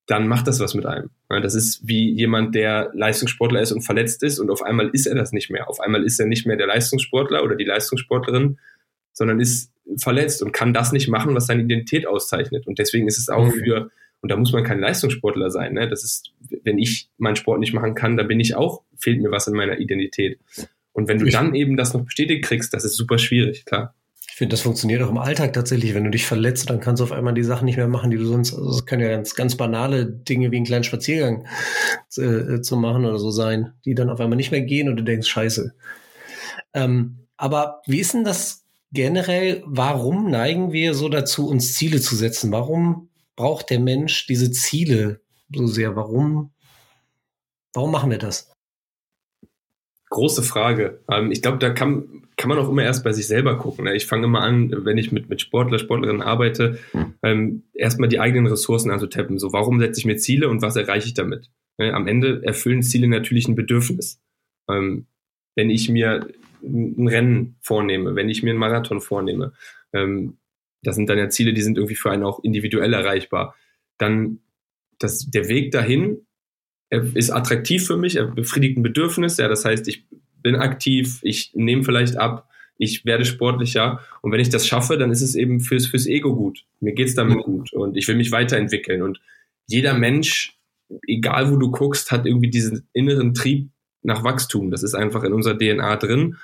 dann 0.07 0.29
macht 0.29 0.47
das 0.47 0.61
was 0.61 0.75
mit 0.75 0.87
einem. 0.87 1.11
Das 1.29 1.55
ist 1.55 1.87
wie 1.87 2.11
jemand, 2.13 2.55
der 2.55 2.91
Leistungssportler 2.95 3.61
ist 3.61 3.73
und 3.73 3.83
verletzt 3.83 4.23
ist 4.23 4.39
und 4.39 4.51
auf 4.51 4.63
einmal 4.63 4.89
ist 4.91 5.07
er 5.07 5.17
das 5.17 5.33
nicht 5.33 5.51
mehr. 5.51 5.69
Auf 5.69 5.81
einmal 5.81 6.05
ist 6.05 6.21
er 6.21 6.27
nicht 6.27 6.47
mehr 6.47 6.57
der 6.57 6.69
Leistungssportler 6.69 7.43
oder 7.43 7.57
die 7.57 7.65
Leistungssportlerin, 7.65 8.59
sondern 9.13 9.41
ist 9.41 9.73
verletzt 9.99 10.43
und 10.43 10.53
kann 10.53 10.73
das 10.73 10.93
nicht 10.93 11.09
machen, 11.09 11.35
was 11.35 11.47
seine 11.47 11.63
Identität 11.63 12.07
auszeichnet. 12.07 12.67
Und 12.67 12.79
deswegen 12.79 13.09
ist 13.09 13.19
es 13.19 13.29
auch 13.29 13.47
mhm. 13.47 13.53
für, 13.53 13.91
und 14.21 14.31
da 14.31 14.37
muss 14.37 14.53
man 14.53 14.65
kein 14.65 14.81
Leistungssportler 14.81 15.51
sein. 15.51 15.75
Ne? 15.75 15.89
Das 15.89 16.05
ist, 16.05 16.33
wenn 16.63 16.79
ich 16.79 17.09
meinen 17.19 17.37
Sport 17.37 17.61
nicht 17.61 17.73
machen 17.73 17.95
kann, 17.95 18.17
dann 18.17 18.29
bin 18.29 18.41
ich 18.41 18.55
auch, 18.55 18.83
fehlt 18.97 19.21
mir 19.21 19.31
was 19.31 19.49
in 19.49 19.55
meiner 19.55 19.79
Identität. 19.79 20.39
Und 20.93 21.09
wenn 21.09 21.19
du 21.19 21.27
dann 21.27 21.55
eben 21.55 21.77
das 21.77 21.95
noch 21.95 22.05
bestätigt 22.05 22.45
kriegst, 22.45 22.73
das 22.73 22.85
ist 22.85 22.97
super 22.97 23.19
schwierig, 23.19 23.65
klar. 23.65 23.95
Ich 24.37 24.39
finde, 24.39 24.53
das 24.53 24.61
funktioniert 24.61 25.01
auch 25.01 25.09
im 25.09 25.17
Alltag 25.17 25.55
tatsächlich. 25.55 25.95
Wenn 25.95 26.05
du 26.05 26.11
dich 26.11 26.27
verletzt, 26.27 26.69
dann 26.69 26.79
kannst 26.79 27.01
du 27.01 27.05
auf 27.05 27.13
einmal 27.13 27.33
die 27.33 27.43
Sachen 27.43 27.65
nicht 27.65 27.79
mehr 27.79 27.89
machen, 27.89 28.11
die 28.11 28.19
du 28.19 28.27
sonst, 28.27 28.53
also 28.53 28.69
es 28.69 28.85
können 28.85 29.01
ja 29.01 29.09
ganz, 29.09 29.35
ganz 29.35 29.57
banale 29.57 30.05
Dinge 30.05 30.51
wie 30.51 30.57
einen 30.57 30.67
kleinen 30.67 30.85
Spaziergang 30.85 31.47
äh, 32.19 32.61
zu 32.61 32.77
machen 32.77 33.07
oder 33.07 33.19
so 33.19 33.31
sein, 33.31 33.73
die 33.87 33.95
dann 33.95 34.11
auf 34.11 34.21
einmal 34.21 34.37
nicht 34.37 34.51
mehr 34.51 34.61
gehen 34.61 34.91
und 34.91 34.99
du 34.99 35.05
denkst, 35.05 35.27
scheiße. 35.27 35.75
Ähm, 36.75 37.21
aber 37.39 37.81
wie 37.87 37.99
ist 37.99 38.13
denn 38.13 38.25
das 38.25 38.67
generell? 38.93 39.63
Warum 39.65 40.29
neigen 40.29 40.71
wir 40.71 40.93
so 40.93 41.09
dazu, 41.09 41.49
uns 41.49 41.73
Ziele 41.73 42.03
zu 42.03 42.15
setzen? 42.15 42.53
Warum 42.53 43.09
braucht 43.37 43.71
der 43.71 43.81
Mensch 43.81 44.27
diese 44.27 44.51
Ziele 44.51 45.23
so 45.51 45.67
sehr? 45.67 45.97
Warum, 45.97 46.53
warum 47.73 47.91
machen 47.91 48.11
wir 48.11 48.19
das? 48.19 48.53
Große 50.11 50.43
Frage. 50.43 51.03
Ähm, 51.11 51.33
ich 51.33 51.41
glaube, 51.41 51.57
da 51.57 51.71
kann, 51.71 52.26
kann 52.37 52.51
man 52.51 52.59
auch 52.59 52.69
immer 52.69 52.85
erst 52.85 53.03
bei 53.03 53.13
sich 53.13 53.27
selber 53.27 53.59
gucken. 53.59 53.87
Ne? 53.87 53.97
Ich 53.97 54.07
fange 54.07 54.27
immer 54.27 54.43
an, 54.43 54.71
wenn 54.85 54.99
ich 54.99 55.11
mit, 55.11 55.29
mit 55.31 55.41
Sportler, 55.41 55.79
Sportlerinnen 55.79 56.23
arbeite, 56.23 56.79
ähm, 57.23 57.63
erstmal 57.73 58.09
die 58.09 58.21
eigenen 58.21 58.47
Ressourcen 58.47 58.91
anzutappen. 58.91 59.39
So, 59.39 59.53
warum 59.53 59.81
setze 59.81 60.01
ich 60.01 60.07
mir 60.07 60.17
Ziele 60.17 60.49
und 60.49 60.61
was 60.61 60.77
erreiche 60.77 61.09
ich 61.09 61.15
damit? 61.15 61.51
Ne? 61.79 61.95
Am 61.95 62.07
Ende 62.07 62.43
erfüllen 62.45 62.83
Ziele 62.83 63.09
natürlich 63.09 63.49
ein 63.49 63.55
Bedürfnis. 63.55 64.21
Ähm, 64.69 65.07
wenn 65.55 65.71
ich 65.71 65.89
mir 65.89 66.29
ein 66.63 67.09
Rennen 67.09 67.57
vornehme, 67.63 68.15
wenn 68.17 68.29
ich 68.29 68.43
mir 68.43 68.51
einen 68.51 68.59
Marathon 68.59 69.01
vornehme, 69.01 69.53
ähm, 69.95 70.37
das 70.83 70.97
sind 70.97 71.09
dann 71.09 71.19
ja 71.19 71.31
Ziele, 71.31 71.55
die 71.55 71.63
sind 71.63 71.79
irgendwie 71.79 71.95
für 71.95 72.11
einen 72.11 72.23
auch 72.23 72.45
individuell 72.45 72.93
erreichbar. 72.93 73.57
Dann 73.99 74.41
das, 74.99 75.31
der 75.31 75.49
Weg 75.49 75.73
dahin 75.73 76.27
ist 76.91 77.31
attraktiv 77.31 77.87
für 77.87 77.97
mich, 77.97 78.17
er 78.17 78.27
befriedigt 78.27 78.79
ein 78.79 78.83
Bedürfnis. 78.83 79.39
Ja, 79.39 79.49
das 79.49 79.65
heißt, 79.65 79.89
ich 79.89 80.07
bin 80.43 80.57
aktiv, 80.57 81.19
ich 81.23 81.53
nehme 81.55 81.85
vielleicht 81.85 82.17
ab, 82.17 82.49
ich 82.79 83.05
werde 83.05 83.25
sportlicher 83.25 84.01
und 84.23 84.33
wenn 84.33 84.41
ich 84.41 84.51
das 84.51 84.67
schaffe, 84.67 84.99
dann 84.99 85.11
ist 85.11 85.23
es 85.23 85.35
eben 85.35 85.61
fürs, 85.61 85.87
fürs 85.87 86.07
Ego 86.07 86.35
gut. 86.35 86.65
Mir 86.81 86.93
geht's 86.93 87.15
damit 87.15 87.43
gut 87.43 87.73
und 87.73 87.97
ich 87.97 88.07
will 88.09 88.17
mich 88.17 88.33
weiterentwickeln 88.33 89.03
und 89.03 89.21
jeder 89.67 89.95
Mensch, 89.95 90.59
egal 91.07 91.51
wo 91.51 91.57
du 91.57 91.71
guckst, 91.71 92.13
hat 92.13 92.27
irgendwie 92.27 92.51
diesen 92.51 92.87
inneren 92.93 93.35
Trieb 93.35 93.71
nach 94.03 94.23
Wachstum. 94.23 94.71
Das 94.71 94.83
ist 94.83 94.95
einfach 94.95 95.25
in 95.25 95.33
unserer 95.33 95.59
DNA 95.59 95.97
drin 95.97 96.37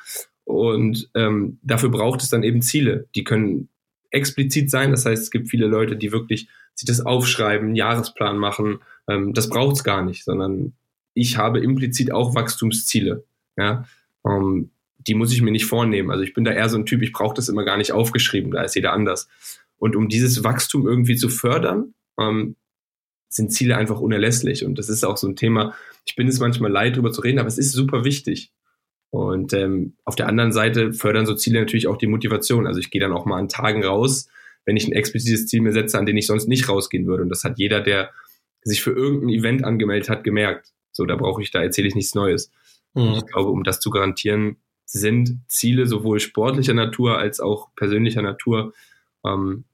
und 0.45 1.11
ähm, 1.15 1.59
dafür 1.63 1.91
braucht 1.91 2.23
es 2.23 2.29
dann 2.29 2.43
eben 2.43 2.63
Ziele. 2.63 3.07
Die 3.15 3.25
können 3.25 3.69
explizit 4.11 4.71
sein, 4.71 4.91
das 4.91 5.07
heißt, 5.07 5.23
es 5.23 5.31
gibt 5.31 5.49
viele 5.49 5.67
Leute, 5.67 5.97
die 5.97 6.13
wirklich 6.13 6.49
sich 6.75 6.87
das 6.87 7.05
aufschreiben, 7.05 7.69
einen 7.69 7.77
Jahresplan 7.77 8.39
machen. 8.39 8.81
Ähm, 9.09 9.35
das 9.35 9.49
braucht 9.49 9.77
es 9.77 9.85
gar 9.85 10.05
nicht, 10.05 10.25
sondern 10.25 10.75
ich 11.15 11.37
habe 11.37 11.61
implizit 11.61 12.13
auch 12.13 12.35
Wachstumsziele. 12.35 13.25
Ja, 13.57 13.85
ähm, 14.27 14.71
die 14.99 15.15
muss 15.15 15.33
ich 15.33 15.43
mir 15.43 15.51
nicht 15.51 15.67
vornehmen. 15.67 16.11
Also 16.11 16.23
ich 16.23 16.35
bin 16.35 16.45
da 16.45 16.53
eher 16.53 16.69
so 16.69 16.79
ein 16.79 16.87
Typ, 16.87 17.03
ich 17.03 17.13
brauche 17.13 17.35
das 17.35 17.49
immer 17.49 17.65
gar 17.65 17.77
nicht 17.77 17.93
aufgeschrieben, 17.93 18.53
da 18.53 18.63
ist 18.63 18.75
jeder 18.75 18.93
anders. 18.93 19.29
Und 19.79 19.97
um 19.97 20.09
dieses 20.09 20.45
Wachstum 20.45 20.87
irgendwie 20.87 21.17
zu 21.17 21.29
fördern, 21.29 21.95
ähm, 22.19 22.57
sind 23.29 23.53
Ziele 23.53 23.77
einfach 23.77 24.01
unerlässlich. 24.01 24.65
Und 24.65 24.79
das 24.79 24.89
ist 24.89 25.05
auch 25.05 25.17
so 25.17 25.27
ein 25.27 25.37
Thema, 25.37 25.75
ich 26.05 26.15
bin 26.17 26.29
es 26.29 26.39
manchmal 26.39 26.71
leid, 26.71 26.95
darüber 26.95 27.13
zu 27.13 27.21
reden, 27.21 27.39
aber 27.39 27.49
es 27.49 27.59
ist 27.59 27.73
super 27.73 28.05
wichtig. 28.05 28.53
Und 29.11 29.53
ähm, 29.53 29.95
auf 30.05 30.17
der 30.17 30.29
anderen 30.29 30.53
Seite 30.53 30.93
fördern 30.93 31.27
so 31.27 31.35
Ziele 31.35 31.61
natürlich 31.61 31.87
auch 31.87 31.99
die 31.99 32.07
Motivation. 32.07 32.67
Also 32.67 32.81
ich 32.81 32.91
gehe 32.91 33.01
dann 33.01 33.13
auch 33.13 33.27
mal 33.27 33.39
an 33.39 33.49
Tagen 33.49 33.85
raus, 33.85 34.29
wenn 34.65 34.77
ich 34.77 34.87
ein 34.87 34.93
explizites 34.93 35.47
Ziel 35.47 35.61
mir 35.61 35.73
setze, 35.73 35.99
an 35.99 36.07
den 36.07 36.17
ich 36.17 36.27
sonst 36.27 36.49
nicht 36.49 36.69
rausgehen 36.69 37.07
würde. 37.07 37.23
Und 37.23 37.29
das 37.29 37.45
hat 37.45 37.59
jeder, 37.59 37.81
der 37.81 38.11
sich 38.63 38.83
für 38.83 38.93
irgendein 38.93 39.31
Event 39.31 39.65
angemeldet 39.65 40.09
hat, 40.09 40.25
gemerkt. 40.25 40.73
So, 40.93 41.05
da 41.05 41.17
brauche 41.17 41.43
ich, 41.43 41.51
da 41.51 41.63
erzähle 41.63 41.89
ich 41.89 41.95
nichts 41.95 42.15
Neues. 42.15 42.51
Mhm. 42.95 43.15
Ich 43.15 43.27
glaube, 43.27 43.51
um 43.51 43.65
das 43.65 43.81
zu 43.81 43.91
garantieren, 43.91 44.57
sind 44.85 45.41
Ziele 45.49 45.87
sowohl 45.87 46.21
sportlicher 46.21 46.75
Natur 46.75 47.19
als 47.19 47.41
auch 47.41 47.75
persönlicher 47.75 48.23
Natur, 48.23 48.73
ähm, 49.25 49.65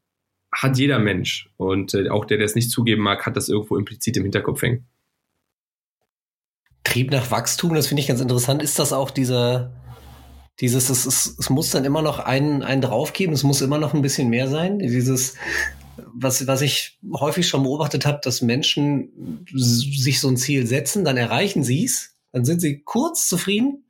hat 0.53 0.79
jeder 0.79 0.99
Mensch. 0.99 1.51
Und 1.57 1.95
äh, 1.95 2.09
auch 2.09 2.25
der, 2.25 2.39
der 2.39 2.47
es 2.47 2.55
nicht 2.55 2.71
zugeben 2.71 3.03
mag, 3.03 3.27
hat 3.27 3.37
das 3.37 3.49
irgendwo 3.49 3.77
implizit 3.77 4.17
im 4.17 4.23
Hinterkopf 4.23 4.63
hängen. 4.63 4.87
Trieb 6.85 7.11
nach 7.11 7.31
Wachstum, 7.31 7.75
das 7.75 7.89
finde 7.89 8.03
ich 8.03 8.09
ganz 8.09 8.21
interessant. 8.21 8.63
Ist 8.63 8.79
das 8.79 8.93
auch 8.93 9.11
dieser, 9.11 9.73
dieses, 10.61 10.89
es, 10.89 11.05
es, 11.05 11.37
es 11.39 11.51
muss 11.51 11.71
dann 11.71 11.85
immer 11.85 12.01
noch 12.01 12.21
einen, 12.21 12.63
einen 12.63 12.81
draufgeben, 12.81 13.35
es 13.35 13.43
muss 13.43 13.61
immer 13.61 13.79
noch 13.79 13.95
ein 13.95 14.03
bisschen 14.03 14.31
mehr 14.31 14.49
sein. 14.49 14.79
Dieses, 14.79 15.37
was, 16.15 16.47
was 16.47 16.63
ich 16.63 16.99
häufig 17.13 17.47
schon 17.47 17.65
beobachtet 17.65 18.07
habe, 18.07 18.21
dass 18.23 18.41
Menschen 18.41 19.45
sich 19.53 20.21
so 20.21 20.29
ein 20.29 20.37
Ziel 20.37 20.67
setzen, 20.67 21.05
dann 21.05 21.17
erreichen 21.17 21.63
sie 21.63 21.85
es 21.85 22.18
dann 22.33 22.45
sind 22.45 22.61
sie 22.61 22.83
kurz 22.83 23.29
zufrieden 23.29 23.85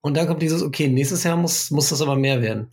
und 0.00 0.16
dann 0.16 0.26
kommt 0.26 0.42
dieses, 0.42 0.62
okay, 0.62 0.88
nächstes 0.88 1.24
Jahr 1.24 1.36
muss, 1.36 1.70
muss 1.70 1.90
das 1.90 2.02
aber 2.02 2.16
mehr 2.16 2.42
werden. 2.42 2.70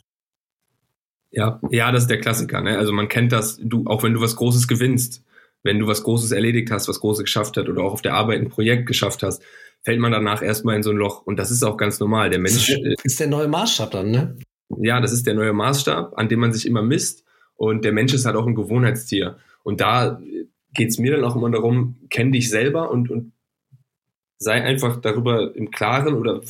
Ja, 1.31 1.59
ja, 1.69 1.91
das 1.91 2.03
ist 2.03 2.09
der 2.09 2.21
Klassiker. 2.21 2.61
Ne? 2.61 2.77
Also 2.77 2.93
man 2.93 3.09
kennt 3.09 3.31
das, 3.31 3.59
du, 3.61 3.83
auch 3.85 4.03
wenn 4.03 4.13
du 4.13 4.21
was 4.21 4.35
Großes 4.37 4.67
gewinnst, 4.67 5.23
wenn 5.63 5.79
du 5.79 5.87
was 5.87 6.03
Großes 6.03 6.31
erledigt 6.31 6.71
hast, 6.71 6.87
was 6.87 7.01
Großes 7.01 7.25
geschafft 7.25 7.57
hast 7.57 7.67
oder 7.67 7.83
auch 7.83 7.93
auf 7.93 8.01
der 8.01 8.13
Arbeit 8.13 8.39
ein 8.39 8.49
Projekt 8.49 8.85
geschafft 8.85 9.23
hast, 9.23 9.43
fällt 9.83 9.99
man 9.99 10.11
danach 10.11 10.41
erstmal 10.41 10.75
in 10.75 10.83
so 10.83 10.91
ein 10.91 10.97
Loch. 10.97 11.25
Und 11.25 11.37
das 11.37 11.51
ist 11.51 11.63
auch 11.63 11.77
ganz 11.77 11.99
normal. 11.99 12.29
Der 12.29 12.39
Mensch. 12.39 12.67
Das 12.67 12.69
ist, 12.69 13.05
ist 13.05 13.19
der 13.19 13.27
neue 13.27 13.47
Maßstab 13.47 13.91
dann, 13.91 14.11
ne? 14.11 14.37
Ja, 14.81 14.99
das 15.01 15.11
ist 15.11 15.27
der 15.27 15.33
neue 15.33 15.53
Maßstab, 15.53 16.17
an 16.17 16.29
dem 16.29 16.39
man 16.39 16.53
sich 16.53 16.65
immer 16.65 16.81
misst. 16.81 17.23
Und 17.55 17.83
der 17.83 17.91
Mensch 17.91 18.13
ist 18.13 18.25
halt 18.25 18.35
auch 18.35 18.45
ein 18.45 18.55
Gewohnheitstier. 18.55 19.37
Und 19.63 19.81
da 19.81 20.21
geht 20.73 20.89
es 20.89 20.99
mir 20.99 21.11
dann 21.11 21.23
auch 21.23 21.35
immer 21.35 21.49
darum, 21.49 21.97
kenn 22.09 22.31
dich 22.31 22.49
selber 22.49 22.91
und, 22.91 23.09
und 23.09 23.33
sei 24.39 24.63
einfach 24.63 25.01
darüber 25.01 25.55
im 25.55 25.71
Klaren 25.71 26.13
oder 26.13 26.41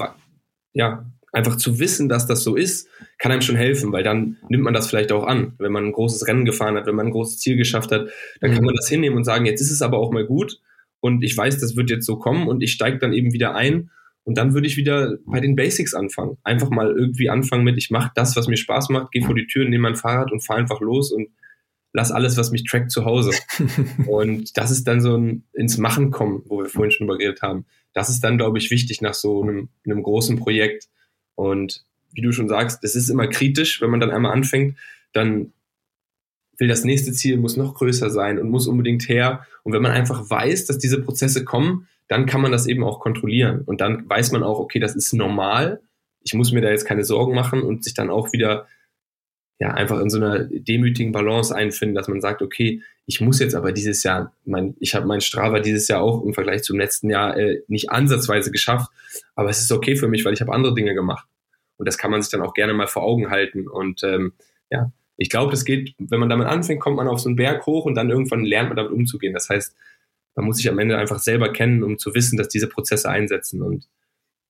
ja, 0.74 1.06
einfach 1.32 1.58
zu 1.58 1.80
wissen, 1.80 2.10
dass 2.10 2.28
das 2.28 2.44
so 2.44 2.56
ist, 2.56 2.90
kann 3.18 3.32
einem 3.32 3.42
schon 3.42 3.56
helfen, 3.56 3.92
weil 3.92 4.04
dann 4.04 4.38
nimmt 4.50 4.64
man 4.64 4.74
das 4.74 4.88
vielleicht 4.88 5.12
auch 5.12 5.26
an. 5.26 5.54
Wenn 5.60 5.72
man 5.72 5.86
ein 5.86 5.92
großes 5.92 6.28
Rennen 6.28 6.46
gefahren 6.46 6.76
hat, 6.76 6.88
wenn 6.88 6.96
man 6.96 7.08
ein 7.08 7.12
großes 7.12 7.40
Ziel 7.40 7.58
geschafft 7.58 7.92
hat, 7.92 8.10
dann 8.42 8.52
kann 8.52 8.62
mhm. 8.62 8.68
man 8.68 8.76
das 8.76 8.90
hinnehmen 8.90 9.18
und 9.18 9.24
sagen, 9.24 9.46
jetzt 9.46 9.62
ist 9.62 9.72
es 9.72 9.82
aber 9.82 9.98
auch 9.98 10.12
mal 10.12 10.26
gut 10.26 10.60
und 11.00 11.24
ich 11.24 11.36
weiß, 11.36 11.60
das 11.60 11.76
wird 11.76 11.90
jetzt 11.90 12.06
so 12.06 12.18
kommen 12.18 12.48
und 12.48 12.62
ich 12.62 12.72
steige 12.72 13.00
dann 13.00 13.14
eben 13.14 13.34
wieder 13.34 13.56
ein 13.56 13.92
und 14.24 14.38
dann 14.38 14.54
würde 14.54 14.68
ich 14.68 14.78
wieder 14.78 15.18
bei 15.26 15.40
den 15.40 15.56
Basics 15.56 15.94
anfangen. 15.94 16.38
Einfach 16.44 16.70
mal 16.70 16.92
irgendwie 16.92 17.30
anfangen 17.30 17.64
mit, 17.64 17.78
ich 17.78 17.92
mache 17.92 18.12
das, 18.16 18.36
was 18.36 18.48
mir 18.48 18.58
Spaß 18.58 18.90
macht, 18.90 19.12
gehe 19.12 19.24
vor 19.24 19.36
die 19.36 19.48
Tür, 19.48 19.64
nehme 19.64 19.84
mein 19.84 19.96
Fahrrad 19.96 20.32
und 20.32 20.46
fahre 20.46 20.60
einfach 20.60 20.82
los 20.82 21.12
und 21.12 21.30
lass 21.94 22.12
alles, 22.12 22.38
was 22.38 22.52
mich 22.52 22.64
trackt, 22.64 22.92
zu 22.92 23.06
Hause. 23.06 23.32
und 24.08 24.58
das 24.58 24.72
ist 24.72 24.88
dann 24.88 25.02
so 25.02 25.18
ein 25.18 25.44
ins 25.54 25.78
Machen 25.78 26.12
kommen, 26.12 26.44
wo 26.46 26.60
wir 26.60 26.70
vorhin 26.70 26.92
schon 26.92 27.08
drüber 27.08 27.18
geredet 27.18 27.42
haben. 27.42 27.66
Das 27.94 28.10
ist 28.10 28.24
dann, 28.24 28.38
glaube 28.38 28.58
ich, 28.58 28.70
wichtig 28.72 29.02
nach 29.02 29.14
so 29.14 29.42
einem, 29.42 29.70
einem 29.86 30.04
großen 30.04 30.38
Projekt. 30.38 30.88
Und 31.36 31.84
wie 32.12 32.22
du 32.22 32.32
schon 32.32 32.50
sagst, 32.50 32.84
das 32.84 32.96
ist 32.96 33.10
immer 33.10 33.28
kritisch, 33.28 33.82
wenn 33.82 33.90
man 33.90 34.00
dann 34.00 34.12
einmal 34.12 34.34
anfängt, 34.34 34.78
dann 35.14 35.54
will 36.58 36.68
das 36.68 36.84
nächste 36.84 37.12
Ziel 37.12 37.38
muss 37.38 37.58
noch 37.58 37.76
größer 37.76 38.10
sein 38.10 38.40
und 38.40 38.50
muss 38.50 38.68
unbedingt 38.68 39.08
her. 39.08 39.46
Und 39.64 39.74
wenn 39.74 39.82
man 39.82 39.92
einfach 39.92 40.30
weiß, 40.30 40.66
dass 40.66 40.80
diese 40.80 41.02
Prozesse 41.02 41.44
kommen, 41.46 41.88
dann 42.08 42.26
kann 42.26 42.42
man 42.42 42.52
das 42.52 42.68
eben 42.68 42.84
auch 42.84 43.00
kontrollieren. 43.00 43.62
Und 43.66 43.82
dann 43.82 44.10
weiß 44.10 44.32
man 44.32 44.44
auch, 44.44 44.60
okay, 44.60 44.80
das 44.80 44.96
ist 44.96 45.14
normal. 45.14 45.82
Ich 46.24 46.34
muss 46.34 46.52
mir 46.52 46.62
da 46.62 46.70
jetzt 46.70 46.86
keine 46.86 47.04
Sorgen 47.04 47.36
machen 47.36 47.62
und 47.62 47.84
sich 47.84 47.94
dann 47.94 48.10
auch 48.10 48.34
wieder 48.34 48.68
ja, 49.60 49.72
einfach 49.74 50.00
in 50.00 50.10
so 50.10 50.18
einer 50.18 50.46
demütigen 50.46 51.12
Balance 51.12 51.56
einfinden, 51.56 51.96
dass 51.96 52.08
man 52.08 52.22
sagt, 52.22 52.42
okay, 52.42 52.82
ich 53.08 53.22
muss 53.22 53.40
jetzt 53.40 53.56
aber 53.56 53.72
dieses 53.72 54.04
Jahr, 54.04 54.34
mein, 54.46 54.76
ich 54.80 54.94
habe 54.94 55.08
mein 55.08 55.22
Strava 55.22 55.60
dieses 55.60 55.88
Jahr 55.88 56.02
auch 56.02 56.24
im 56.24 56.34
Vergleich 56.34 56.64
zum 56.64 56.78
letzten 56.78 57.10
Jahr 57.10 57.38
äh, 57.38 57.64
nicht 57.68 57.90
ansatzweise 57.90 58.52
geschafft, 58.52 58.92
aber 59.36 59.50
es 59.50 59.62
ist 59.62 59.72
okay 59.72 59.96
für 59.96 60.08
mich, 60.08 60.26
weil 60.26 60.34
ich 60.34 60.42
habe 60.42 60.54
andere 60.54 60.76
Dinge 60.76 60.94
gemacht. 60.94 61.28
Und 61.78 61.88
das 61.88 61.98
kann 61.98 62.12
man 62.12 62.22
sich 62.22 62.32
dann 62.32 62.42
auch 62.42 62.54
gerne 62.54 62.74
mal 62.74 62.88
vor 62.88 63.04
Augen 63.04 63.30
halten. 63.30 63.68
Und 63.68 64.04
ähm, 64.04 64.34
ja, 64.70 64.92
ich 65.16 65.30
glaube, 65.30 65.52
das 65.52 65.66
geht, 65.66 65.96
wenn 65.98 66.20
man 66.20 66.30
damit 66.30 66.48
anfängt, 66.48 66.82
kommt 66.82 66.98
man 66.98 67.08
auf 67.08 67.20
so 67.20 67.30
einen 67.30 67.36
Berg 67.36 67.66
hoch 67.66 67.86
und 67.86 67.96
dann 67.96 68.10
irgendwann 68.10 68.46
lernt 68.46 68.70
man 68.70 68.78
damit 68.78 68.92
umzugehen. 68.92 69.34
Das 69.34 69.50
heißt, 69.50 69.76
man 70.36 70.46
muss 70.46 70.58
sich 70.58 70.70
am 70.70 70.78
Ende 70.78 70.98
einfach 70.98 71.20
selber 71.20 71.52
kennen, 71.52 71.84
um 71.84 71.98
zu 71.98 72.14
wissen, 72.14 72.38
dass 72.38 72.50
diese 72.50 72.68
Prozesse 72.68 73.10
einsetzen. 73.10 73.64
Und 73.64 73.88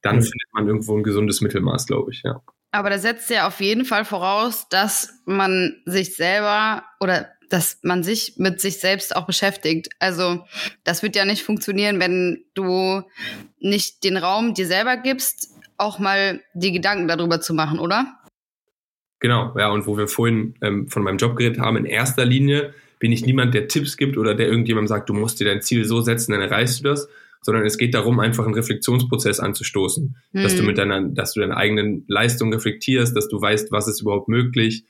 dann 0.02 0.18
mhm. 0.18 0.24
findet 0.24 0.54
man 0.54 0.68
irgendwo 0.68 0.98
ein 0.98 1.04
gesundes 1.04 1.42
Mittelmaß, 1.42 1.88
glaube 1.88 2.12
ich, 2.12 2.24
ja. 2.24 2.42
Aber 2.72 2.90
da 2.90 3.00
setzt 3.00 3.30
ja 3.30 3.48
auf 3.48 3.60
jeden 3.62 3.86
Fall 3.86 4.06
voraus, 4.06 4.68
dass 4.70 5.22
man 5.26 5.82
sich 5.86 6.16
selber 6.16 6.84
oder 7.00 7.30
dass 7.50 7.80
man 7.82 8.04
sich 8.04 8.34
mit 8.38 8.60
sich 8.60 8.80
selbst 8.80 9.16
auch 9.16 9.26
beschäftigt. 9.26 9.90
Also 10.00 10.44
das 10.84 11.02
wird 11.02 11.16
ja 11.16 11.26
nicht 11.26 11.44
funktionieren, 11.44 12.00
wenn 12.00 12.44
du 12.54 13.04
nicht 13.60 14.04
den 14.04 14.18
Raum 14.18 14.54
dir 14.54 14.68
selber 14.68 14.98
gibst, 14.98 15.50
auch 15.78 16.00
mal 16.00 16.42
die 16.54 16.72
Gedanken 16.72 17.08
darüber 17.08 17.40
zu 17.40 17.54
machen, 17.54 17.80
oder? 17.80 18.18
Genau, 19.20 19.58
ja, 19.58 19.70
und 19.70 19.88
wo 19.88 19.98
wir 19.98 20.08
vorhin 20.08 20.56
ähm, 20.62 20.88
von 20.88 21.04
meinem 21.04 21.18
Job 21.18 21.36
geredet 21.36 21.60
haben, 21.60 21.78
in 21.78 21.86
erster 21.86 22.26
Linie 22.26 22.74
bin 23.00 23.12
ich 23.12 23.26
niemand, 23.26 23.54
der 23.54 23.68
Tipps 23.68 23.98
gibt 23.98 24.18
oder 24.18 24.36
der 24.36 24.48
irgendjemandem 24.48 24.88
sagt, 24.88 25.10
du 25.10 25.14
musst 25.14 25.40
dir 25.40 25.46
dein 25.46 25.62
Ziel 25.62 25.86
so 25.86 26.02
setzen, 26.02 26.34
dann 26.34 26.42
erreichst 26.42 26.80
du 26.80 26.84
das, 26.84 27.08
sondern 27.42 27.66
es 27.66 27.78
geht 27.78 27.94
darum, 27.94 28.20
einfach 28.20 28.46
einen 28.46 28.56
Reflexionsprozess 28.56 29.40
anzustoßen, 29.40 30.16
mhm. 30.32 30.44
dass 30.44 30.54
du 30.54 30.60
hm. 30.60 30.66
mit 30.68 30.78
deiner, 30.78 31.02
dass 31.02 31.34
du 31.34 31.40
deine 31.40 31.58
eigenen 31.58 32.04
Leistung 32.08 32.52
reflektierst, 32.54 33.16
dass 33.16 33.28
du 33.28 33.40
weißt, 33.40 33.72
was 33.72 33.88
ist 33.88 34.02
überhaupt 34.02 34.28
möglich, 34.28 34.84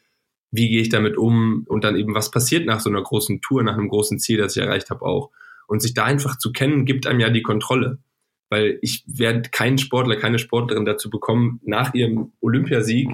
wie 0.51 0.69
gehe 0.69 0.81
ich 0.81 0.89
damit 0.89 1.17
um 1.17 1.65
und 1.67 1.83
dann 1.83 1.97
eben, 1.97 2.15
was 2.15 2.31
passiert 2.31 2.65
nach 2.65 2.79
so 2.79 2.89
einer 2.89 3.01
großen 3.01 3.41
Tour, 3.41 3.63
nach 3.63 3.77
einem 3.77 3.89
großen 3.89 4.19
Ziel, 4.19 4.37
das 4.37 4.55
ich 4.55 4.63
erreicht 4.63 4.89
habe 4.89 5.03
auch. 5.03 5.31
Und 5.67 5.81
sich 5.81 5.93
da 5.93 6.05
einfach 6.05 6.37
zu 6.37 6.51
kennen, 6.51 6.85
gibt 6.85 7.07
einem 7.07 7.19
ja 7.19 7.29
die 7.29 7.41
Kontrolle. 7.41 7.99
Weil 8.49 8.79
ich 8.81 9.03
werde 9.05 9.49
keinen 9.49 9.77
Sportler, 9.77 10.15
keine 10.15 10.39
Sportlerin 10.39 10.85
dazu 10.85 11.09
bekommen, 11.09 11.59
nach 11.65 11.93
ihrem 11.93 12.31
Olympiasieg 12.39 13.09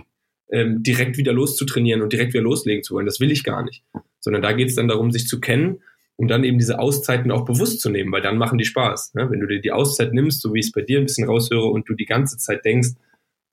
ähm, 0.51 0.83
direkt 0.83 1.17
wieder 1.17 1.33
loszutrainieren 1.33 2.03
und 2.03 2.13
direkt 2.13 2.33
wieder 2.33 2.43
loslegen 2.43 2.83
zu 2.83 2.93
wollen. 2.93 3.07
Das 3.07 3.19
will 3.19 3.31
ich 3.31 3.43
gar 3.43 3.63
nicht. 3.63 3.83
Sondern 4.19 4.43
da 4.43 4.51
geht 4.51 4.69
es 4.69 4.75
dann 4.75 4.87
darum, 4.87 5.09
sich 5.09 5.27
zu 5.27 5.39
kennen 5.39 5.81
um 6.15 6.27
dann 6.27 6.43
eben 6.43 6.57
diese 6.57 6.79
Auszeiten 6.79 7.31
auch 7.31 7.45
bewusst 7.45 7.81
zu 7.81 7.89
nehmen, 7.89 8.11
weil 8.11 8.21
dann 8.21 8.37
machen 8.37 8.57
die 8.57 8.65
Spaß. 8.65 9.13
Ne? 9.15 9.29
Wenn 9.29 9.39
du 9.39 9.47
dir 9.47 9.61
die 9.61 9.71
Auszeit 9.71 10.13
nimmst, 10.13 10.41
so 10.41 10.53
wie 10.53 10.59
ich 10.59 10.67
es 10.67 10.71
bei 10.71 10.81
dir 10.81 10.99
ein 10.99 11.05
bisschen 11.05 11.27
raushöre 11.27 11.65
und 11.65 11.89
du 11.89 11.93
die 11.93 12.05
ganze 12.05 12.37
Zeit 12.37 12.63
denkst, 12.65 12.89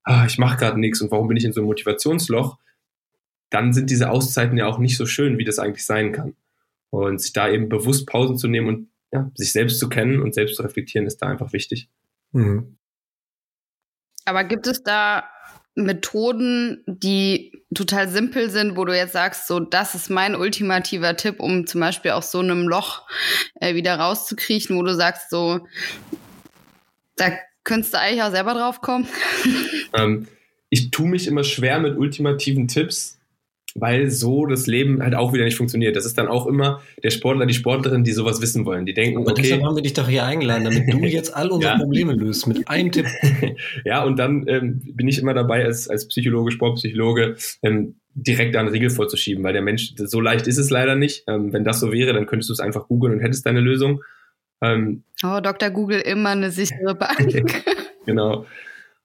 ah, 0.03 0.25
ich 0.25 0.37
mache 0.37 0.57
gerade 0.57 0.79
nichts 0.79 1.01
und 1.01 1.11
warum 1.11 1.27
bin 1.27 1.37
ich 1.37 1.45
in 1.45 1.53
so 1.53 1.61
einem 1.61 1.67
Motivationsloch, 1.67 2.57
dann 3.49 3.73
sind 3.73 3.89
diese 3.89 4.09
Auszeiten 4.09 4.57
ja 4.57 4.67
auch 4.67 4.79
nicht 4.79 4.97
so 4.97 5.05
schön, 5.05 5.37
wie 5.37 5.43
das 5.43 5.59
eigentlich 5.59 5.85
sein 5.85 6.11
kann. 6.11 6.35
Und 6.89 7.21
sich 7.21 7.33
da 7.33 7.49
eben 7.49 7.69
bewusst 7.69 8.07
Pausen 8.07 8.37
zu 8.37 8.47
nehmen 8.47 8.67
und 8.67 8.87
ja, 9.13 9.29
sich 9.35 9.51
selbst 9.51 9.79
zu 9.79 9.89
kennen 9.89 10.21
und 10.21 10.33
selbst 10.33 10.55
zu 10.55 10.63
reflektieren, 10.63 11.07
ist 11.07 11.21
da 11.21 11.27
einfach 11.27 11.53
wichtig. 11.53 11.89
Mhm. 12.31 12.77
Aber 14.25 14.43
gibt 14.43 14.67
es 14.67 14.83
da 14.83 15.25
Methoden, 15.75 16.83
die 16.85 17.63
total 17.73 18.09
simpel 18.09 18.49
sind, 18.49 18.75
wo 18.75 18.83
du 18.85 18.95
jetzt 18.95 19.13
sagst, 19.13 19.47
so, 19.47 19.59
das 19.59 19.95
ist 19.95 20.09
mein 20.09 20.35
ultimativer 20.35 21.15
Tipp, 21.15 21.39
um 21.39 21.65
zum 21.65 21.79
Beispiel 21.79 22.11
aus 22.11 22.31
so 22.31 22.39
einem 22.39 22.67
Loch 22.67 23.07
äh, 23.59 23.75
wieder 23.75 23.95
rauszukriechen, 23.95 24.77
wo 24.77 24.83
du 24.83 24.93
sagst, 24.93 25.29
so, 25.29 25.65
da 27.15 27.31
könntest 27.63 27.93
du 27.93 27.99
eigentlich 27.99 28.23
auch 28.23 28.31
selber 28.31 28.53
drauf 28.53 28.81
kommen? 28.81 29.07
Ähm, 29.93 30.27
ich 30.69 30.91
tue 30.91 31.07
mich 31.07 31.27
immer 31.27 31.43
schwer 31.43 31.79
mit 31.79 31.97
ultimativen 31.97 32.67
Tipps, 32.67 33.20
weil 33.75 34.09
so 34.09 34.45
das 34.45 34.67
Leben 34.67 35.01
halt 35.01 35.15
auch 35.15 35.33
wieder 35.33 35.45
nicht 35.45 35.55
funktioniert. 35.55 35.95
Das 35.95 36.05
ist 36.05 36.17
dann 36.17 36.27
auch 36.27 36.45
immer 36.45 36.81
der 37.03 37.09
Sportler, 37.09 37.45
die 37.45 37.53
Sportlerin, 37.53 38.03
die 38.03 38.11
sowas 38.11 38.41
wissen 38.41 38.65
wollen. 38.65 38.85
Die 38.85 38.93
denken, 38.93 39.19
Aber 39.19 39.31
okay. 39.31 39.43
deshalb 39.43 39.63
haben 39.63 39.75
wir 39.75 39.83
dich 39.83 39.93
doch 39.93 40.07
hier 40.09 40.25
eingeladen, 40.25 40.63
damit 40.65 40.91
du 40.91 40.97
jetzt 41.05 41.35
all 41.35 41.49
unsere 41.49 41.73
Ja. 41.73 41.79
Probleme 41.79 42.13
löst 42.13 42.47
mit 42.47 42.67
einem 42.67 42.91
Tipp. 42.91 43.05
ja, 43.85 44.03
und 44.03 44.17
dann 44.19 44.45
ähm, 44.47 44.81
bin 44.93 45.07
ich 45.07 45.19
immer 45.19 45.33
dabei, 45.33 45.63
als, 45.65 45.87
als 45.87 46.07
Psychologe, 46.07 46.51
Sportpsychologe, 46.51 47.35
ähm, 47.63 47.95
direkt 48.13 48.55
da 48.55 48.59
einen 48.59 48.69
Riegel 48.69 48.89
vorzuschieben, 48.89 49.43
weil 49.43 49.53
der 49.53 49.61
Mensch, 49.61 49.93
so 49.95 50.19
leicht 50.19 50.47
ist 50.47 50.57
es 50.57 50.69
leider 50.69 50.95
nicht. 50.95 51.23
Ähm, 51.27 51.53
wenn 51.53 51.63
das 51.63 51.79
so 51.79 51.91
wäre, 51.93 52.13
dann 52.13 52.25
könntest 52.25 52.49
du 52.49 52.53
es 52.53 52.59
einfach 52.59 52.87
googeln 52.87 53.13
und 53.13 53.19
hättest 53.21 53.45
deine 53.45 53.61
Lösung. 53.61 54.03
Ähm, 54.61 55.03
Oh, 55.23 55.39
Dr. 55.41 55.69
Google 55.69 56.01
immer 56.01 56.29
eine 56.31 56.51
sichere 56.51 56.93
Bank. 56.95 57.53
genau. 58.05 58.45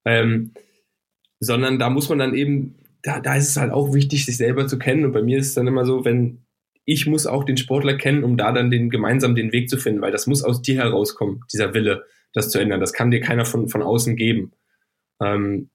Ähm, 0.04 0.50
sondern 1.40 1.78
da 1.78 1.90
muss 1.90 2.08
man 2.08 2.18
dann 2.18 2.34
eben, 2.34 2.74
da, 3.06 3.20
da 3.20 3.36
ist 3.36 3.50
es 3.50 3.56
halt 3.56 3.72
auch 3.72 3.94
wichtig, 3.94 4.26
sich 4.26 4.36
selber 4.36 4.66
zu 4.66 4.78
kennen. 4.80 5.04
Und 5.04 5.12
bei 5.12 5.22
mir 5.22 5.38
ist 5.38 5.48
es 5.48 5.54
dann 5.54 5.68
immer 5.68 5.86
so, 5.86 6.04
wenn 6.04 6.44
ich 6.84 7.06
muss 7.06 7.26
auch 7.26 7.44
den 7.44 7.56
Sportler 7.56 7.96
kennen, 7.96 8.24
um 8.24 8.36
da 8.36 8.50
dann 8.50 8.70
den 8.70 8.90
gemeinsam 8.90 9.36
den 9.36 9.52
Weg 9.52 9.70
zu 9.70 9.76
finden, 9.76 10.00
weil 10.00 10.10
das 10.10 10.26
muss 10.26 10.42
aus 10.42 10.60
dir 10.60 10.76
herauskommen, 10.76 11.44
dieser 11.52 11.72
Wille, 11.72 12.04
das 12.32 12.50
zu 12.50 12.58
ändern. 12.58 12.80
Das 12.80 12.92
kann 12.92 13.12
dir 13.12 13.20
keiner 13.20 13.44
von, 13.44 13.68
von 13.68 13.82
außen 13.82 14.16
geben. 14.16 14.52
Ähm, 15.22 15.70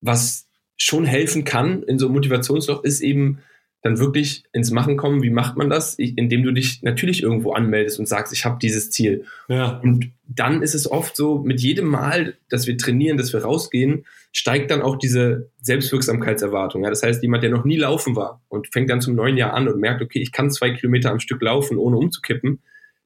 was 0.00 0.48
schon 0.76 1.04
helfen 1.04 1.44
kann 1.44 1.84
in 1.84 1.98
so 1.98 2.06
einem 2.06 2.16
Motivationsloch, 2.16 2.82
ist 2.82 3.00
eben 3.00 3.38
dann 3.86 3.98
wirklich 3.98 4.44
ins 4.52 4.72
Machen 4.72 4.96
kommen. 4.96 5.22
Wie 5.22 5.30
macht 5.30 5.56
man 5.56 5.70
das? 5.70 5.98
Ich, 5.98 6.18
indem 6.18 6.42
du 6.42 6.52
dich 6.52 6.82
natürlich 6.82 7.22
irgendwo 7.22 7.52
anmeldest 7.52 8.00
und 8.00 8.06
sagst, 8.08 8.32
ich 8.32 8.44
habe 8.44 8.58
dieses 8.60 8.90
Ziel. 8.90 9.24
Ja. 9.48 9.78
Und 9.78 10.10
dann 10.26 10.60
ist 10.60 10.74
es 10.74 10.90
oft 10.90 11.16
so, 11.16 11.38
mit 11.38 11.60
jedem 11.60 11.86
Mal, 11.86 12.34
dass 12.48 12.66
wir 12.66 12.76
trainieren, 12.76 13.16
dass 13.16 13.32
wir 13.32 13.42
rausgehen, 13.42 14.04
steigt 14.32 14.72
dann 14.72 14.82
auch 14.82 14.96
diese 14.96 15.50
Selbstwirksamkeitserwartung. 15.62 16.82
Ja, 16.82 16.90
das 16.90 17.04
heißt, 17.04 17.22
jemand, 17.22 17.44
der 17.44 17.50
noch 17.50 17.64
nie 17.64 17.76
laufen 17.76 18.16
war 18.16 18.42
und 18.48 18.72
fängt 18.72 18.90
dann 18.90 19.00
zum 19.00 19.14
neuen 19.14 19.36
Jahr 19.36 19.54
an 19.54 19.68
und 19.68 19.80
merkt, 19.80 20.02
okay, 20.02 20.18
ich 20.18 20.32
kann 20.32 20.50
zwei 20.50 20.70
Kilometer 20.70 21.10
am 21.12 21.20
Stück 21.20 21.40
laufen, 21.40 21.78
ohne 21.78 21.96
umzukippen, 21.96 22.60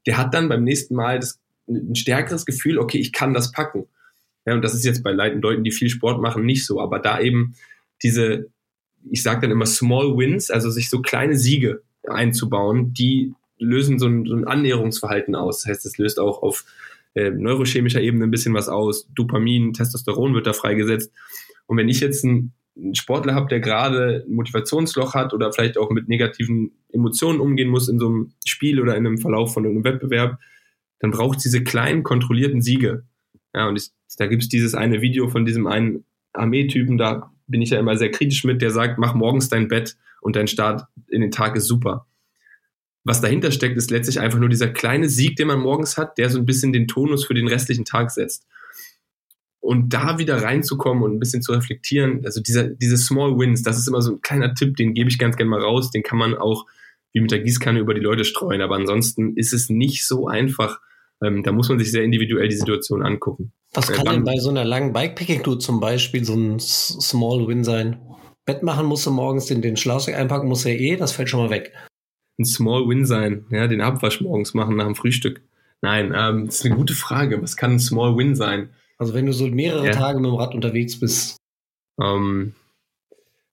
der 0.06 0.16
hat 0.16 0.32
dann 0.32 0.48
beim 0.48 0.64
nächsten 0.64 0.94
Mal 0.94 1.18
das, 1.18 1.38
ein 1.68 1.94
stärkeres 1.94 2.46
Gefühl, 2.46 2.78
okay, 2.78 2.98
ich 2.98 3.12
kann 3.12 3.34
das 3.34 3.52
packen. 3.52 3.86
Ja, 4.46 4.54
und 4.54 4.62
das 4.62 4.74
ist 4.74 4.84
jetzt 4.86 5.02
bei 5.02 5.12
Leuten, 5.12 5.42
Leuten, 5.42 5.62
die 5.62 5.72
viel 5.72 5.90
Sport 5.90 6.22
machen, 6.22 6.46
nicht 6.46 6.64
so. 6.64 6.80
Aber 6.80 6.98
da 6.98 7.20
eben 7.20 7.54
diese, 8.02 8.48
ich 9.08 9.22
sage 9.22 9.42
dann 9.42 9.50
immer 9.50 9.66
Small 9.66 10.16
Wins, 10.16 10.50
also 10.50 10.70
sich 10.70 10.90
so 10.90 11.00
kleine 11.00 11.36
Siege 11.36 11.82
einzubauen, 12.08 12.92
die 12.92 13.34
lösen 13.58 13.98
so 13.98 14.06
ein, 14.06 14.26
so 14.26 14.34
ein 14.34 14.46
Annäherungsverhalten 14.46 15.34
aus. 15.34 15.62
Das 15.62 15.70
heißt, 15.70 15.86
es 15.86 15.98
löst 15.98 16.18
auch 16.18 16.42
auf 16.42 16.64
äh, 17.14 17.30
neurochemischer 17.30 18.00
Ebene 18.00 18.24
ein 18.24 18.30
bisschen 18.30 18.54
was 18.54 18.68
aus. 18.68 19.08
Dopamin, 19.14 19.72
Testosteron 19.72 20.34
wird 20.34 20.46
da 20.46 20.52
freigesetzt. 20.52 21.12
Und 21.66 21.76
wenn 21.76 21.88
ich 21.88 22.00
jetzt 22.00 22.24
einen, 22.24 22.52
Sportler 22.94 23.34
habe, 23.34 23.48
der 23.48 23.60
gerade 23.60 24.24
ein 24.26 24.32
Motivationsloch 24.32 25.14
hat 25.14 25.34
oder 25.34 25.52
vielleicht 25.52 25.76
auch 25.76 25.90
mit 25.90 26.08
negativen 26.08 26.72
Emotionen 26.92 27.40
umgehen 27.40 27.68
muss 27.68 27.88
in 27.88 27.98
so 27.98 28.06
einem 28.06 28.32
Spiel 28.46 28.80
oder 28.80 28.96
in 28.96 29.06
einem 29.06 29.18
Verlauf 29.18 29.52
von 29.52 29.66
einem 29.66 29.84
Wettbewerb, 29.84 30.38
dann 31.00 31.10
braucht 31.10 31.38
es 31.38 31.42
diese 31.42 31.62
kleinen, 31.62 32.04
kontrollierten 32.04 32.62
Siege. 32.62 33.04
Ja, 33.54 33.68
und 33.68 33.76
ich, 33.76 33.90
da 34.16 34.28
gibt 34.28 34.44
es 34.44 34.48
dieses 34.48 34.74
eine 34.74 35.02
Video 35.02 35.28
von 35.28 35.44
diesem 35.44 35.66
einen 35.66 36.04
Armeetypen, 36.32 36.96
da 36.96 37.32
bin 37.50 37.62
ich 37.62 37.70
ja 37.70 37.78
immer 37.78 37.96
sehr 37.96 38.10
kritisch 38.10 38.44
mit, 38.44 38.62
der 38.62 38.70
sagt, 38.70 38.98
mach 38.98 39.14
morgens 39.14 39.48
dein 39.48 39.68
Bett 39.68 39.96
und 40.20 40.36
dein 40.36 40.48
Start 40.48 40.84
in 41.08 41.20
den 41.20 41.30
Tag 41.30 41.56
ist 41.56 41.66
super. 41.66 42.06
Was 43.04 43.20
dahinter 43.20 43.50
steckt, 43.50 43.76
ist 43.76 43.90
letztlich 43.90 44.20
einfach 44.20 44.38
nur 44.38 44.48
dieser 44.48 44.68
kleine 44.68 45.08
Sieg, 45.08 45.36
den 45.36 45.48
man 45.48 45.60
morgens 45.60 45.96
hat, 45.96 46.18
der 46.18 46.28
so 46.28 46.38
ein 46.38 46.46
bisschen 46.46 46.72
den 46.72 46.86
Tonus 46.86 47.24
für 47.24 47.34
den 47.34 47.48
restlichen 47.48 47.84
Tag 47.84 48.10
setzt. 48.10 48.46
Und 49.60 49.92
da 49.92 50.18
wieder 50.18 50.42
reinzukommen 50.42 51.02
und 51.02 51.14
ein 51.14 51.18
bisschen 51.18 51.42
zu 51.42 51.52
reflektieren, 51.52 52.24
also 52.24 52.40
dieser, 52.40 52.64
diese 52.64 52.96
Small 52.96 53.38
Wins, 53.38 53.62
das 53.62 53.78
ist 53.78 53.88
immer 53.88 54.02
so 54.02 54.12
ein 54.12 54.20
kleiner 54.22 54.54
Tipp, 54.54 54.76
den 54.76 54.94
gebe 54.94 55.10
ich 55.10 55.18
ganz 55.18 55.36
gerne 55.36 55.50
mal 55.50 55.60
raus, 55.60 55.90
den 55.90 56.02
kann 56.02 56.18
man 56.18 56.34
auch 56.34 56.66
wie 57.12 57.20
mit 57.20 57.30
der 57.30 57.40
Gießkanne 57.40 57.80
über 57.80 57.94
die 57.94 58.00
Leute 58.00 58.24
streuen, 58.24 58.62
aber 58.62 58.76
ansonsten 58.76 59.36
ist 59.36 59.52
es 59.52 59.68
nicht 59.68 60.06
so 60.06 60.28
einfach. 60.28 60.80
Ähm, 61.22 61.42
da 61.42 61.52
muss 61.52 61.68
man 61.68 61.78
sich 61.78 61.90
sehr 61.90 62.02
individuell 62.02 62.48
die 62.48 62.56
Situation 62.56 63.02
angucken. 63.04 63.52
Was 63.74 63.90
Äh, 63.90 63.94
kann 63.94 64.06
wann- 64.06 64.14
denn 64.16 64.24
bei 64.24 64.36
so 64.38 64.48
einer 64.50 64.64
langen 64.64 64.92
Bikepicking-Tour 64.92 65.58
zum 65.60 65.78
Beispiel 65.80 66.24
so 66.24 66.34
ein 66.34 66.58
Small 66.58 67.46
Win 67.46 67.62
sein? 67.64 68.00
Bett 68.46 68.62
machen 68.62 68.86
musst 68.86 69.04
du 69.06 69.10
morgens, 69.10 69.46
den, 69.46 69.60
den 69.62 69.76
Schlafsack 69.76 70.14
einpacken 70.16 70.48
musst 70.48 70.64
du 70.64 70.70
ja 70.70 70.76
eh, 70.76 70.96
das 70.96 71.12
fällt 71.12 71.28
schon 71.28 71.40
mal 71.40 71.50
weg. 71.50 71.72
ein 72.38 72.46
Small 72.46 72.88
Win 72.88 73.04
sein, 73.04 73.44
ja, 73.50 73.66
den 73.66 73.82
Abwasch 73.82 74.22
morgens 74.22 74.54
machen 74.54 74.76
nach 74.76 74.86
dem 74.86 74.94
Frühstück. 74.94 75.42
Nein, 75.82 76.14
ähm, 76.16 76.46
das 76.46 76.56
ist 76.60 76.64
eine 76.66 76.74
gute 76.74 76.94
Frage. 76.94 77.40
Was 77.42 77.54
kann 77.56 77.72
ein 77.72 77.80
Small 77.80 78.16
Win 78.16 78.34
sein? 78.34 78.70
Also 78.96 79.12
wenn 79.12 79.26
du 79.26 79.32
so 79.34 79.46
mehrere 79.46 79.86
Ja. 79.86 79.92
Tage 79.92 80.18
mit 80.20 80.30
dem 80.30 80.36
Rad 80.36 80.54
unterwegs 80.54 80.98
bist. 80.98 81.36
Ähm, 82.02 82.54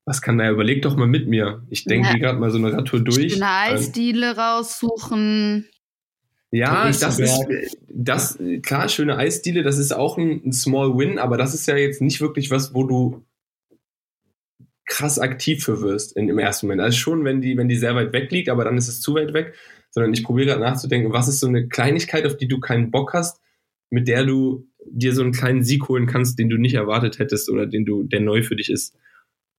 was 0.05 0.21
kann 0.21 0.37
da? 0.37 0.49
Überleg 0.49 0.81
doch 0.83 0.95
mal 0.95 1.05
mit 1.07 1.27
mir. 1.27 1.63
Ich 1.69 1.83
denke 1.83 2.07
Ja. 2.07 2.17
gerade 2.17 2.39
mal 2.39 2.49
so 2.49 2.57
eine 2.57 2.71
Radtour 2.71 3.01
durch. 3.01 3.35
Eine 3.35 3.49
Eisdiele 3.73 4.37
raussuchen. 4.37 5.67
Ja, 6.51 6.85
das 6.85 7.19
ist, 7.19 7.45
das, 7.89 8.39
klar, 8.63 8.87
schöne 8.87 9.17
Eisdiele, 9.17 9.63
das 9.63 9.77
ist 9.77 9.91
auch 9.91 10.17
ein, 10.17 10.41
ein 10.45 10.53
Small 10.53 10.97
Win, 10.97 11.19
aber 11.19 11.37
das 11.37 11.53
ist 11.53 11.67
ja 11.67 11.75
jetzt 11.75 12.01
nicht 12.01 12.21
wirklich 12.21 12.51
was, 12.51 12.73
wo 12.73 12.83
du 12.83 13.25
krass 14.85 15.19
aktiv 15.19 15.63
für 15.63 15.81
wirst 15.81 16.15
in, 16.15 16.29
im 16.29 16.39
ersten 16.39 16.67
Moment. 16.67 16.81
Also 16.81 16.97
schon, 16.97 17.25
wenn 17.25 17.41
die, 17.41 17.57
wenn 17.57 17.67
die 17.67 17.75
sehr 17.75 17.95
weit 17.95 18.13
weg 18.13 18.31
liegt, 18.31 18.47
aber 18.47 18.63
dann 18.63 18.77
ist 18.77 18.87
es 18.87 19.01
zu 19.01 19.13
weit 19.15 19.33
weg, 19.33 19.53
sondern 19.91 20.13
ich 20.13 20.23
probiere 20.23 20.47
gerade 20.47 20.61
nachzudenken, 20.61 21.11
was 21.11 21.27
ist 21.27 21.41
so 21.41 21.47
eine 21.47 21.67
Kleinigkeit, 21.67 22.25
auf 22.25 22.37
die 22.37 22.47
du 22.47 22.59
keinen 22.59 22.91
Bock 22.91 23.13
hast, 23.13 23.41
mit 23.89 24.07
der 24.07 24.25
du 24.25 24.67
dir 24.89 25.13
so 25.13 25.21
einen 25.21 25.33
kleinen 25.33 25.63
Sieg 25.63 25.89
holen 25.89 26.07
kannst, 26.07 26.39
den 26.39 26.49
du 26.49 26.57
nicht 26.57 26.75
erwartet 26.75 27.19
hättest 27.19 27.49
oder 27.49 27.65
den 27.65 27.85
du, 27.85 28.03
der 28.03 28.21
neu 28.21 28.41
für 28.41 28.55
dich 28.55 28.69
ist. 28.69 28.95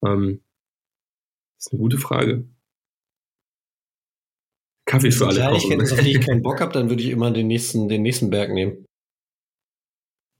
Ähm, 0.03 0.41
das 1.57 1.67
ist 1.67 1.73
eine 1.73 1.81
gute 1.81 1.97
Frage. 1.99 2.45
Kaffee 4.89 5.11
für 5.11 5.27
alle 5.27 5.39
kochen. 5.41 5.81
auf 5.81 5.99
die 6.01 6.11
ich 6.17 6.21
keinen 6.25 6.41
Bock 6.41 6.61
habe, 6.61 6.73
dann 6.73 6.89
würde 6.89 7.03
ich 7.03 7.09
immer 7.09 7.31
den 7.31 7.47
nächsten, 7.47 7.87
den 7.89 8.01
nächsten 8.01 8.29
Berg 8.29 8.51
nehmen. 8.51 8.85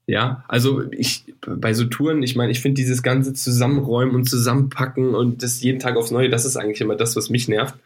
Ja, 0.06 0.44
also 0.48 0.90
ich 0.90 1.32
bei 1.46 1.72
so 1.72 1.84
Touren, 1.84 2.22
ich 2.24 2.34
meine, 2.34 2.50
ich 2.50 2.60
finde 2.60 2.74
dieses 2.74 3.02
ganze 3.04 3.32
Zusammenräumen 3.32 4.14
und 4.16 4.28
Zusammenpacken 4.28 5.14
und 5.14 5.44
das 5.44 5.62
jeden 5.62 5.78
Tag 5.78 5.96
aufs 5.96 6.10
Neue, 6.10 6.30
das 6.30 6.44
ist 6.44 6.56
eigentlich 6.56 6.80
immer 6.80 6.96
das, 6.96 7.14
was 7.14 7.30
mich 7.30 7.46
nervt. 7.46 7.76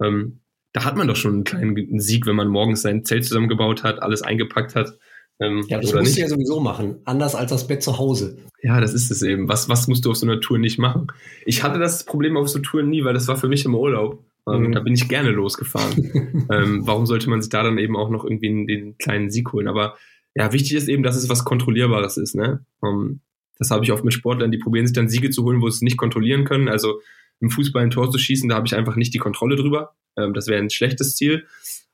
Ähm, 0.00 0.38
da 0.72 0.84
hat 0.84 0.96
man 0.96 1.08
doch 1.08 1.16
schon 1.16 1.34
einen 1.34 1.44
kleinen 1.44 1.98
Sieg, 1.98 2.26
wenn 2.26 2.36
man 2.36 2.48
morgens 2.48 2.82
sein 2.82 3.04
Zelt 3.04 3.24
zusammengebaut 3.24 3.82
hat, 3.82 4.02
alles 4.02 4.22
eingepackt 4.22 4.76
hat. 4.76 4.96
Ähm, 5.40 5.64
Ja, 5.68 5.80
das 5.80 5.92
musst 5.92 6.04
nicht. 6.04 6.16
du 6.18 6.20
ja 6.22 6.28
sowieso 6.28 6.60
machen. 6.60 7.00
Anders 7.04 7.34
als 7.34 7.50
das 7.50 7.66
Bett 7.66 7.82
zu 7.82 7.98
Hause. 7.98 8.38
Ja, 8.62 8.80
das 8.80 8.94
ist 8.94 9.10
es 9.10 9.22
eben. 9.22 9.48
Was, 9.48 9.68
was 9.68 9.88
musst 9.88 10.04
du 10.04 10.12
auf 10.12 10.16
so 10.16 10.26
einer 10.26 10.40
Tour 10.40 10.58
nicht 10.58 10.78
machen? 10.78 11.08
Ich 11.44 11.64
hatte 11.64 11.80
das 11.80 12.04
Problem 12.04 12.36
auf 12.36 12.48
so 12.48 12.60
Touren 12.60 12.88
nie, 12.88 13.04
weil 13.04 13.14
das 13.14 13.26
war 13.26 13.36
für 13.36 13.48
mich 13.48 13.64
im 13.64 13.74
Urlaub. 13.74 14.24
Ähm, 14.48 14.64
Mhm. 14.66 14.72
Da 14.72 14.80
bin 14.80 14.94
ich 14.94 15.08
gerne 15.08 15.30
losgefahren. 15.30 16.46
ähm, 16.50 16.86
warum 16.86 17.06
sollte 17.06 17.30
man 17.30 17.40
sich 17.40 17.50
da 17.50 17.62
dann 17.62 17.78
eben 17.78 17.96
auch 17.96 18.10
noch 18.10 18.24
irgendwie 18.24 18.48
den, 18.48 18.66
den 18.66 18.98
kleinen 18.98 19.30
Sieg 19.30 19.52
holen? 19.52 19.68
Aber 19.68 19.96
ja, 20.34 20.52
wichtig 20.52 20.74
ist 20.74 20.88
eben, 20.88 21.02
dass 21.02 21.16
es 21.16 21.28
was 21.28 21.44
Kontrollierbares 21.44 22.16
ist. 22.16 22.34
Ne? 22.34 22.64
Ähm, 22.84 23.20
das 23.58 23.70
habe 23.70 23.84
ich 23.84 23.92
oft 23.92 24.04
mit 24.04 24.12
Sportlern, 24.12 24.50
die 24.50 24.58
probieren 24.58 24.86
sich 24.86 24.94
dann 24.94 25.08
Siege 25.08 25.30
zu 25.30 25.44
holen, 25.44 25.60
wo 25.60 25.68
sie 25.68 25.76
es 25.76 25.82
nicht 25.82 25.96
kontrollieren 25.96 26.44
können. 26.44 26.68
Also 26.68 27.00
im 27.40 27.50
Fußball 27.50 27.82
ein 27.82 27.90
Tor 27.90 28.10
zu 28.10 28.18
schießen, 28.18 28.48
da 28.48 28.56
habe 28.56 28.66
ich 28.66 28.74
einfach 28.74 28.96
nicht 28.96 29.14
die 29.14 29.18
Kontrolle 29.18 29.56
drüber. 29.56 29.94
Ähm, 30.16 30.34
das 30.34 30.48
wäre 30.48 30.60
ein 30.60 30.70
schlechtes 30.70 31.16
Ziel. 31.16 31.46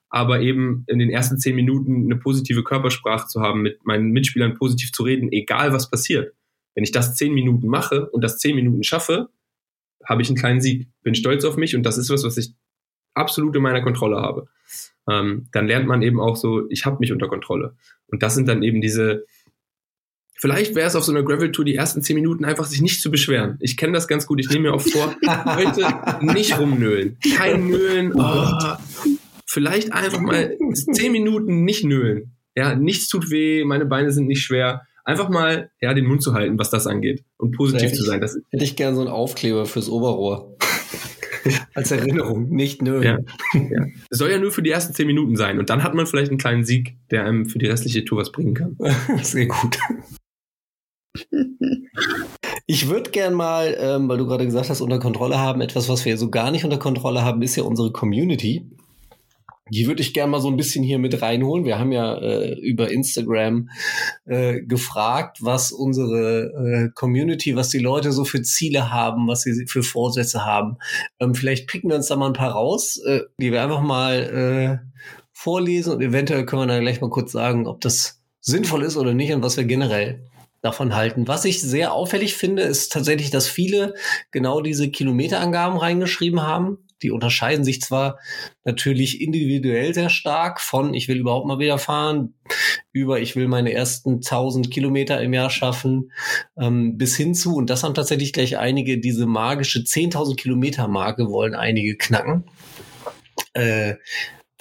Aber 0.08 0.40
eben 0.40 0.84
in 0.88 0.98
den 0.98 1.10
ersten 1.10 1.38
zehn 1.38 1.54
Minuten 1.54 2.04
eine 2.04 2.16
positive 2.16 2.64
Körpersprache 2.64 3.28
zu 3.28 3.40
haben, 3.40 3.62
mit 3.62 3.84
meinen 3.86 4.10
Mitspielern 4.10 4.54
positiv 4.54 4.90
zu 4.92 5.04
reden, 5.04 5.30
egal 5.30 5.72
was 5.72 5.88
passiert. 5.88 6.34
Wenn 6.74 6.82
ich 6.82 6.90
das 6.90 7.14
zehn 7.14 7.32
Minuten 7.32 7.68
mache 7.68 8.10
und 8.10 8.22
das 8.22 8.38
zehn 8.38 8.56
Minuten 8.56 8.82
schaffe, 8.82 9.28
habe 10.04 10.22
ich 10.22 10.28
einen 10.28 10.38
kleinen 10.38 10.60
Sieg. 10.60 10.88
Bin 11.02 11.14
stolz 11.14 11.44
auf 11.44 11.56
mich 11.56 11.76
und 11.76 11.82
das 11.82 11.98
ist 11.98 12.10
was, 12.10 12.24
was 12.24 12.36
ich 12.36 12.52
absolut 13.14 13.54
in 13.56 13.62
meiner 13.62 13.82
Kontrolle 13.82 14.16
habe. 14.16 14.48
Ähm, 15.08 15.48
dann 15.52 15.66
lernt 15.66 15.86
man 15.86 16.02
eben 16.02 16.20
auch 16.20 16.36
so, 16.36 16.68
ich 16.70 16.86
habe 16.86 16.98
mich 17.00 17.12
unter 17.12 17.28
Kontrolle. 17.28 17.74
Und 18.06 18.22
das 18.22 18.34
sind 18.34 18.48
dann 18.48 18.62
eben 18.62 18.80
diese, 18.80 19.24
vielleicht 20.36 20.74
wäre 20.74 20.86
es 20.86 20.96
auf 20.96 21.04
so 21.04 21.12
einer 21.12 21.22
Gravel-Tour 21.22 21.64
die 21.64 21.74
ersten 21.74 22.02
zehn 22.02 22.16
Minuten 22.16 22.44
einfach 22.44 22.66
sich 22.66 22.80
nicht 22.80 23.02
zu 23.02 23.10
beschweren. 23.10 23.56
Ich 23.60 23.76
kenne 23.76 23.92
das 23.92 24.08
ganz 24.08 24.26
gut, 24.26 24.40
ich 24.40 24.48
nehme 24.50 24.68
mir 24.68 24.74
auch 24.74 24.80
vor, 24.80 25.14
heute 25.46 25.86
nicht 26.20 26.58
rumnölen. 26.58 27.18
Kein 27.36 27.68
Nölen. 27.68 28.12
Oh, 28.14 28.76
vielleicht 29.46 29.92
einfach 29.92 30.20
mal 30.20 30.56
zehn 30.72 31.12
Minuten 31.12 31.64
nicht 31.64 31.84
nölen. 31.84 32.36
Ja, 32.56 32.74
nichts 32.74 33.08
tut 33.08 33.30
weh, 33.30 33.64
meine 33.64 33.86
Beine 33.86 34.12
sind 34.12 34.26
nicht 34.26 34.42
schwer. 34.42 34.86
Einfach 35.10 35.28
mal 35.28 35.72
ja, 35.80 35.92
den 35.92 36.06
Mund 36.06 36.22
zu 36.22 36.34
halten, 36.34 36.56
was 36.56 36.70
das 36.70 36.86
angeht. 36.86 37.24
Und 37.36 37.50
positiv 37.50 37.92
zu 37.92 38.04
sein. 38.04 38.20
Das, 38.20 38.38
Hätte 38.50 38.64
ich 38.64 38.76
gern 38.76 38.94
so 38.94 39.00
einen 39.00 39.10
Aufkleber 39.10 39.66
fürs 39.66 39.88
Oberrohr. 39.88 40.56
Als 41.74 41.90
Erinnerung, 41.90 42.48
nicht 42.50 42.80
nö. 42.80 43.02
Ja. 43.02 43.18
ja. 43.54 43.86
Es 44.08 44.18
soll 44.18 44.30
ja 44.30 44.38
nur 44.38 44.52
für 44.52 44.62
die 44.62 44.70
ersten 44.70 44.94
zehn 44.94 45.08
Minuten 45.08 45.34
sein. 45.34 45.58
Und 45.58 45.68
dann 45.68 45.82
hat 45.82 45.94
man 45.94 46.06
vielleicht 46.06 46.30
einen 46.30 46.38
kleinen 46.38 46.64
Sieg, 46.64 46.96
der 47.10 47.24
einem 47.24 47.46
für 47.46 47.58
die 47.58 47.66
restliche 47.66 48.04
Tour 48.04 48.18
was 48.18 48.30
bringen 48.30 48.54
kann. 48.54 48.76
Sehr 49.22 49.46
gut. 49.46 49.78
Ich 52.66 52.88
würde 52.88 53.10
gern 53.10 53.34
mal, 53.34 53.76
ähm, 53.80 54.08
weil 54.08 54.18
du 54.18 54.26
gerade 54.28 54.44
gesagt 54.44 54.70
hast, 54.70 54.80
unter 54.80 55.00
Kontrolle 55.00 55.40
haben, 55.40 55.60
etwas, 55.60 55.88
was 55.88 56.04
wir 56.04 56.16
so 56.16 56.30
gar 56.30 56.52
nicht 56.52 56.64
unter 56.64 56.78
Kontrolle 56.78 57.24
haben, 57.24 57.42
ist 57.42 57.56
ja 57.56 57.64
unsere 57.64 57.90
Community. 57.90 58.70
Die 59.70 59.86
würde 59.86 60.02
ich 60.02 60.14
gerne 60.14 60.30
mal 60.30 60.40
so 60.40 60.48
ein 60.48 60.56
bisschen 60.56 60.84
hier 60.84 60.98
mit 60.98 61.22
reinholen. 61.22 61.64
Wir 61.64 61.78
haben 61.78 61.92
ja 61.92 62.16
äh, 62.16 62.58
über 62.60 62.90
Instagram 62.90 63.70
äh, 64.26 64.60
gefragt, 64.60 65.38
was 65.40 65.72
unsere 65.72 66.88
äh, 66.88 66.90
Community, 66.94 67.56
was 67.56 67.68
die 67.70 67.78
Leute 67.78 68.12
so 68.12 68.24
für 68.24 68.42
Ziele 68.42 68.90
haben, 68.90 69.28
was 69.28 69.42
sie 69.42 69.66
für 69.66 69.82
Vorsätze 69.82 70.44
haben. 70.44 70.76
Ähm, 71.18 71.34
vielleicht 71.34 71.68
picken 71.68 71.90
wir 71.90 71.96
uns 71.96 72.08
da 72.08 72.16
mal 72.16 72.26
ein 72.26 72.32
paar 72.32 72.52
raus, 72.52 73.00
äh, 73.06 73.20
die 73.40 73.52
wir 73.52 73.62
einfach 73.62 73.80
mal 73.80 74.80
äh, 74.82 74.88
vorlesen 75.32 75.94
und 75.94 76.02
eventuell 76.02 76.44
können 76.44 76.62
wir 76.62 76.66
dann 76.66 76.82
gleich 76.82 77.00
mal 77.00 77.10
kurz 77.10 77.32
sagen, 77.32 77.66
ob 77.66 77.80
das 77.80 78.20
sinnvoll 78.40 78.82
ist 78.82 78.96
oder 78.96 79.14
nicht 79.14 79.32
und 79.32 79.42
was 79.42 79.56
wir 79.56 79.64
generell 79.64 80.24
davon 80.62 80.94
halten. 80.94 81.28
Was 81.28 81.44
ich 81.44 81.60
sehr 81.60 81.92
auffällig 81.92 82.34
finde, 82.34 82.62
ist 82.62 82.92
tatsächlich, 82.92 83.30
dass 83.30 83.48
viele 83.48 83.94
genau 84.30 84.60
diese 84.60 84.90
Kilometerangaben 84.90 85.78
reingeschrieben 85.78 86.42
haben. 86.42 86.78
Die 87.02 87.10
unterscheiden 87.10 87.64
sich 87.64 87.80
zwar 87.80 88.18
natürlich 88.64 89.20
individuell 89.20 89.94
sehr 89.94 90.10
stark 90.10 90.60
von 90.60 90.94
ich 90.94 91.08
will 91.08 91.18
überhaupt 91.18 91.46
mal 91.46 91.58
wieder 91.58 91.78
fahren 91.78 92.34
über 92.92 93.20
ich 93.20 93.36
will 93.36 93.48
meine 93.48 93.72
ersten 93.72 94.16
1000 94.16 94.70
Kilometer 94.70 95.20
im 95.20 95.32
Jahr 95.32 95.50
schaffen 95.50 96.12
ähm, 96.58 96.96
bis 96.98 97.16
hin 97.16 97.34
zu 97.34 97.54
und 97.56 97.70
das 97.70 97.82
haben 97.82 97.94
tatsächlich 97.94 98.32
gleich 98.32 98.58
einige 98.58 98.98
diese 98.98 99.26
magische 99.26 99.80
10.000 99.80 100.36
Kilometer 100.36 100.88
Marke 100.88 101.28
wollen 101.28 101.54
einige 101.54 101.96
knacken. 101.96 102.44
Äh, 103.54 103.94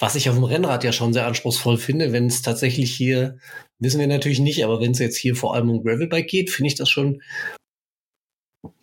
was 0.00 0.14
ich 0.14 0.30
auf 0.30 0.34
dem 0.34 0.44
Rennrad 0.44 0.82
ja 0.82 0.92
schon 0.92 1.12
sehr 1.12 1.26
anspruchsvoll 1.26 1.76
finde, 1.76 2.12
wenn 2.12 2.26
es 2.26 2.40
tatsächlich 2.40 2.90
hier, 2.90 3.36
wissen 3.78 4.00
wir 4.00 4.06
natürlich 4.06 4.40
nicht, 4.40 4.64
aber 4.64 4.80
wenn 4.80 4.92
es 4.92 4.98
jetzt 4.98 5.18
hier 5.18 5.36
vor 5.36 5.54
allem 5.54 5.68
um 5.68 5.82
Gravelbike 5.82 6.26
geht, 6.26 6.50
finde 6.50 6.68
ich 6.68 6.74
das 6.74 6.88
schon 6.88 7.20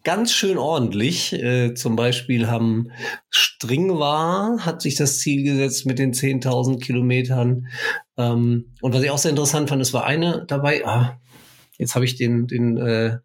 ganz 0.07 0.31
schön 0.31 0.57
ordentlich. 0.57 1.33
Äh, 1.33 1.73
zum 1.73 1.97
Beispiel 1.97 2.47
haben 2.47 2.91
Stringwar 3.29 4.65
hat 4.65 4.81
sich 4.81 4.95
das 4.95 5.19
Ziel 5.19 5.43
gesetzt 5.43 5.85
mit 5.85 5.99
den 5.99 6.13
10.000 6.13 6.79
Kilometern. 6.79 7.67
Ähm, 8.15 8.73
und 8.81 8.93
was 8.93 9.03
ich 9.03 9.11
auch 9.11 9.17
sehr 9.17 9.31
interessant 9.31 9.67
fand, 9.67 9.81
es 9.81 9.91
war 9.91 10.05
eine 10.05 10.45
dabei, 10.47 10.85
ah, 10.85 11.19
jetzt 11.77 11.93
habe 11.95 12.05
ich 12.05 12.15
den, 12.15 12.47
den, 12.47 12.77
äh, 12.77 13.17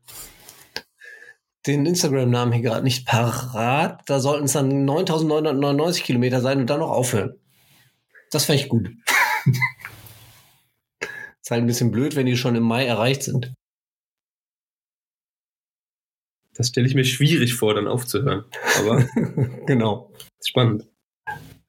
den 1.68 1.87
Instagram-Namen 1.87 2.53
hier 2.53 2.62
gerade 2.62 2.83
nicht 2.83 3.07
parat. 3.07 4.01
Da 4.07 4.18
sollten 4.18 4.47
es 4.47 4.55
dann 4.55 4.85
9.999 4.85 6.03
Kilometer 6.03 6.41
sein 6.41 6.59
und 6.59 6.68
dann 6.68 6.80
noch 6.80 6.91
aufhören. 6.91 7.35
Das 8.33 8.47
fände 8.47 8.61
ich 8.61 8.68
gut. 8.68 8.91
ist 11.41 11.51
halt 11.53 11.62
ein 11.62 11.66
bisschen 11.68 11.93
blöd, 11.93 12.16
wenn 12.16 12.26
die 12.26 12.37
schon 12.37 12.57
im 12.57 12.64
Mai 12.64 12.87
erreicht 12.87 13.22
sind. 13.22 13.55
Das 16.55 16.69
stelle 16.69 16.87
ich 16.87 16.95
mir 16.95 17.05
schwierig 17.05 17.55
vor, 17.55 17.75
dann 17.75 17.89
aufzuhören. 17.89 18.45
Aber 18.79 19.07
genau. 19.67 20.13
Spannend. 20.45 20.89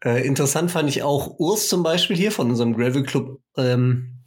Äh, 0.03 0.25
interessant 0.27 0.71
fand 0.71 0.89
ich 0.89 1.03
auch 1.03 1.39
Urs 1.39 1.69
zum 1.69 1.83
Beispiel 1.83 2.17
hier 2.17 2.31
von 2.31 2.49
unserem 2.49 2.75
Gravel 2.75 3.03
Club 3.03 3.39
ähm, 3.55 4.23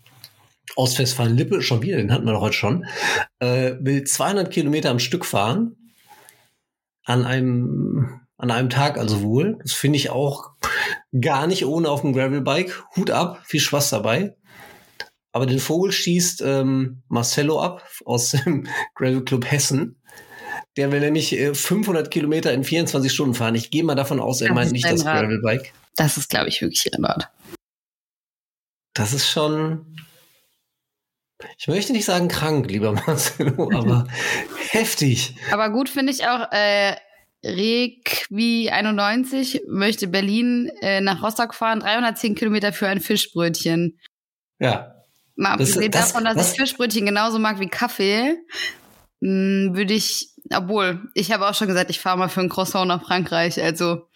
aus 0.75 0.99
Westfalen-Lippe, 0.99 1.63
schon 1.63 1.83
wieder, 1.83 1.99
den 1.99 2.13
hatten 2.13 2.25
wir 2.25 2.33
doch 2.33 2.41
heute 2.41 2.57
schon, 2.57 2.87
äh, 3.39 3.75
will 3.81 4.05
200 4.05 4.51
Kilometer 4.51 4.91
am 4.91 4.99
Stück 4.99 5.25
fahren. 5.25 5.77
An 7.05 7.25
einem, 7.25 8.21
an 8.37 8.51
einem 8.51 8.69
Tag 8.69 8.99
also 8.99 9.23
wohl. 9.23 9.59
Das 9.63 9.73
finde 9.73 9.97
ich 9.97 10.11
auch 10.11 10.51
gar 11.21 11.47
nicht 11.47 11.65
ohne 11.65 11.89
auf 11.89 12.01
dem 12.01 12.13
Gravelbike. 12.13 12.85
Hut 12.97 13.11
ab, 13.11 13.43
viel 13.45 13.61
Spaß 13.61 13.91
dabei. 13.91 14.37
Aber 15.31 15.47
den 15.47 15.61
Vogel 15.61 15.93
schießt 15.93 16.43
ähm, 16.45 17.03
Marcello 17.09 17.61
ab 17.61 17.87
aus 18.05 18.31
dem 18.31 18.67
Gravel 18.95 19.25
Club 19.25 19.51
Hessen. 19.51 20.01
Der 20.77 20.93
will 20.93 21.01
nämlich 21.01 21.33
äh, 21.33 21.55
500 21.55 22.11
Kilometer 22.11 22.53
in 22.53 22.64
24 22.64 23.12
Stunden 23.12 23.35
fahren. 23.35 23.55
Ich 23.55 23.70
gehe 23.70 23.85
mal 23.85 23.95
davon 23.95 24.20
aus, 24.20 24.41
er 24.41 24.49
das 24.49 24.55
meint 24.55 24.72
nicht 24.72 24.85
das 24.85 25.05
Gravelbike. 25.05 25.72
Das 25.97 26.16
ist, 26.16 26.29
glaube 26.29 26.49
ich, 26.49 26.61
wirklich 26.61 26.87
Rennrad. 26.93 27.31
Das 28.93 29.12
ist 29.12 29.29
schon. 29.29 29.97
Ich 31.59 31.68
möchte 31.68 31.93
nicht 31.93 32.05
sagen 32.05 32.29
krank, 32.29 32.70
lieber 32.70 32.93
Marcelo, 33.07 33.70
aber 33.72 34.07
heftig. 34.70 35.37
Aber 35.51 35.70
gut 35.70 35.89
finde 35.89 36.12
ich 36.12 36.27
auch, 36.27 36.51
äh, 36.53 36.97
Requi 37.45 38.70
91 38.70 39.62
möchte 39.68 40.09
Berlin 40.09 40.70
äh, 40.81 41.01
nach 41.01 41.22
Rostock 41.22 41.55
fahren, 41.55 41.81
310 41.81 42.35
Kilometer 42.35 42.72
für 42.72 42.89
ein 42.89 43.01
Fischbrötchen. 43.01 43.99
Ja. 44.59 44.95
Mal 45.37 45.53
abgesehen 45.53 45.91
das, 45.91 46.12
davon, 46.12 46.24
dass 46.24 46.37
das, 46.37 46.53
ich 46.53 46.59
Fischbrötchen 46.59 47.05
genauso 47.05 47.39
mag 47.39 47.61
wie 47.61 47.68
Kaffee, 47.68 48.37
hm, 49.20 49.72
würde 49.74 49.93
ich, 49.95 50.31
obwohl, 50.55 51.01
ich 51.14 51.32
habe 51.32 51.49
auch 51.49 51.55
schon 51.55 51.68
gesagt, 51.68 51.90
ich 51.90 52.01
fahre 52.01 52.18
mal 52.18 52.28
für 52.28 52.40
ein 52.40 52.49
Croissant 52.49 52.88
nach 52.88 53.05
Frankreich. 53.05 53.62
Also, 53.62 54.07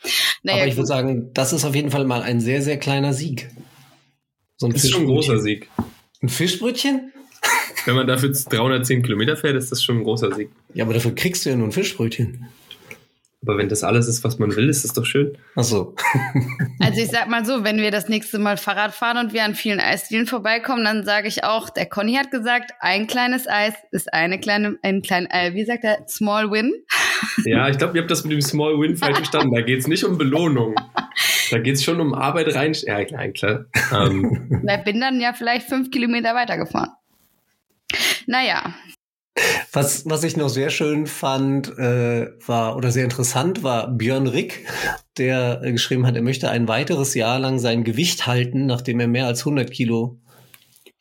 naja, 0.43 0.59
Aber 0.59 0.69
ich 0.69 0.77
würde 0.77 0.87
sagen, 0.87 1.31
das 1.35 1.53
ist 1.53 1.65
auf 1.65 1.75
jeden 1.75 1.91
Fall 1.91 2.05
mal 2.05 2.23
ein 2.23 2.41
sehr, 2.41 2.63
sehr 2.63 2.79
kleiner 2.79 3.13
Sieg. 3.13 3.51
So 4.57 4.67
ein 4.67 4.73
das 4.73 4.85
ist 4.85 4.91
schon 4.91 5.03
ein 5.03 5.07
großer 5.07 5.39
Sieg. 5.39 5.69
Ein 6.23 6.29
Fischbrötchen? 6.29 7.13
Wenn 7.87 7.95
man 7.95 8.07
dafür 8.07 8.31
310 8.51 9.03
Kilometer 9.03 9.37
fährt, 9.37 9.57
ist 9.57 9.73
das 9.73 9.83
schon 9.83 9.99
ein 9.99 10.05
großer 10.05 10.35
Sieg. 10.35 10.51
Ja, 10.75 10.85
aber 10.85 10.95
dafür 10.95 11.15
kriegst 11.15 11.45
du 11.45 11.51
ja 11.51 11.57
nur 11.57 11.69
ein 11.69 11.73
Fischbrötchen. 11.73 12.47
Aber 13.43 13.57
wenn 13.57 13.71
das 13.71 13.83
alles 13.83 14.07
ist, 14.07 14.23
was 14.23 14.39
man 14.39 14.55
will, 14.55 14.69
ist 14.69 14.85
das 14.85 14.93
doch 14.93 15.07
schön. 15.07 15.37
Ach 15.57 15.65
so. 15.65 15.95
also 16.81 17.01
ich 17.01 17.09
sag 17.09 17.29
mal 17.29 17.45
so, 17.47 17.65
wenn 17.65 17.79
wir 17.79 17.91
das 17.91 18.09
nächste 18.09 18.39
Mal 18.39 18.59
Fahrrad 18.59 18.95
fahren 18.95 19.17
und 19.17 19.33
wir 19.33 19.45
an 19.45 19.55
vielen 19.55 19.81
Eisdielen 19.81 20.27
vorbeikommen, 20.27 20.85
dann 20.85 21.05
sage 21.07 21.29
ich 21.29 21.43
auch, 21.43 21.71
der 21.71 21.87
Conny 21.87 22.15
hat 22.15 22.31
gesagt, 22.31 22.73
ein 22.81 23.07
kleines 23.07 23.49
Eis 23.49 23.73
ist 23.93 24.13
eine 24.13 24.39
kleine, 24.41 24.77
ein 24.83 25.01
klein, 25.01 25.27
äh, 25.31 25.55
wie 25.55 25.65
sagt 25.65 25.85
er, 25.85 26.07
Small 26.07 26.51
Win. 26.51 26.73
Ja, 27.45 27.69
ich 27.71 27.79
glaube, 27.79 27.97
ihr 27.97 28.03
habt 28.03 28.11
das 28.11 28.25
mit 28.25 28.33
dem 28.33 28.43
Small 28.43 28.79
Win 28.79 28.97
falsch 28.97 29.17
verstanden. 29.17 29.55
Da 29.55 29.63
geht 29.63 29.79
es 29.79 29.87
nicht 29.87 30.05
um 30.05 30.19
Belohnung. 30.19 30.75
Da 31.51 31.59
geht 31.59 31.77
es 31.77 31.85
schon 31.85 31.99
um 32.01 32.13
Arbeit 32.13 32.55
rein. 32.55 32.75
Ja, 32.75 33.05
klar, 33.05 33.29
klar. 33.29 33.65
Ähm. 33.93 34.63
Ich 34.69 34.85
bin 34.85 35.01
dann 35.01 35.19
ja 35.19 35.33
vielleicht 35.33 35.67
fünf 35.67 35.91
Kilometer 35.91 36.35
weitergefahren. 36.35 36.91
Naja, 38.27 38.75
was, 39.73 40.05
was 40.07 40.25
ich 40.25 40.37
noch 40.37 40.49
sehr 40.49 40.71
schön 40.71 41.07
fand, 41.07 41.77
äh, 41.79 42.31
war 42.47 42.77
oder 42.77 42.91
sehr 42.91 43.05
interessant, 43.05 43.63
war 43.63 43.89
Björn 43.89 44.27
Rick, 44.27 44.67
der 45.17 45.63
äh, 45.63 45.73
geschrieben 45.73 46.07
hat, 46.07 46.17
er 46.17 46.23
möchte 46.23 46.51
ein 46.51 46.69
weiteres 46.69 47.15
Jahr 47.15 47.39
lang 47.39 47.59
sein 47.59 47.85
Gewicht 47.85 48.27
halten, 48.27 48.67
nachdem 48.67 49.01
er 49.01 49.09
mehr 49.09 49.27
als 49.27 49.41
100 49.41 49.71
Kilo 49.71 50.19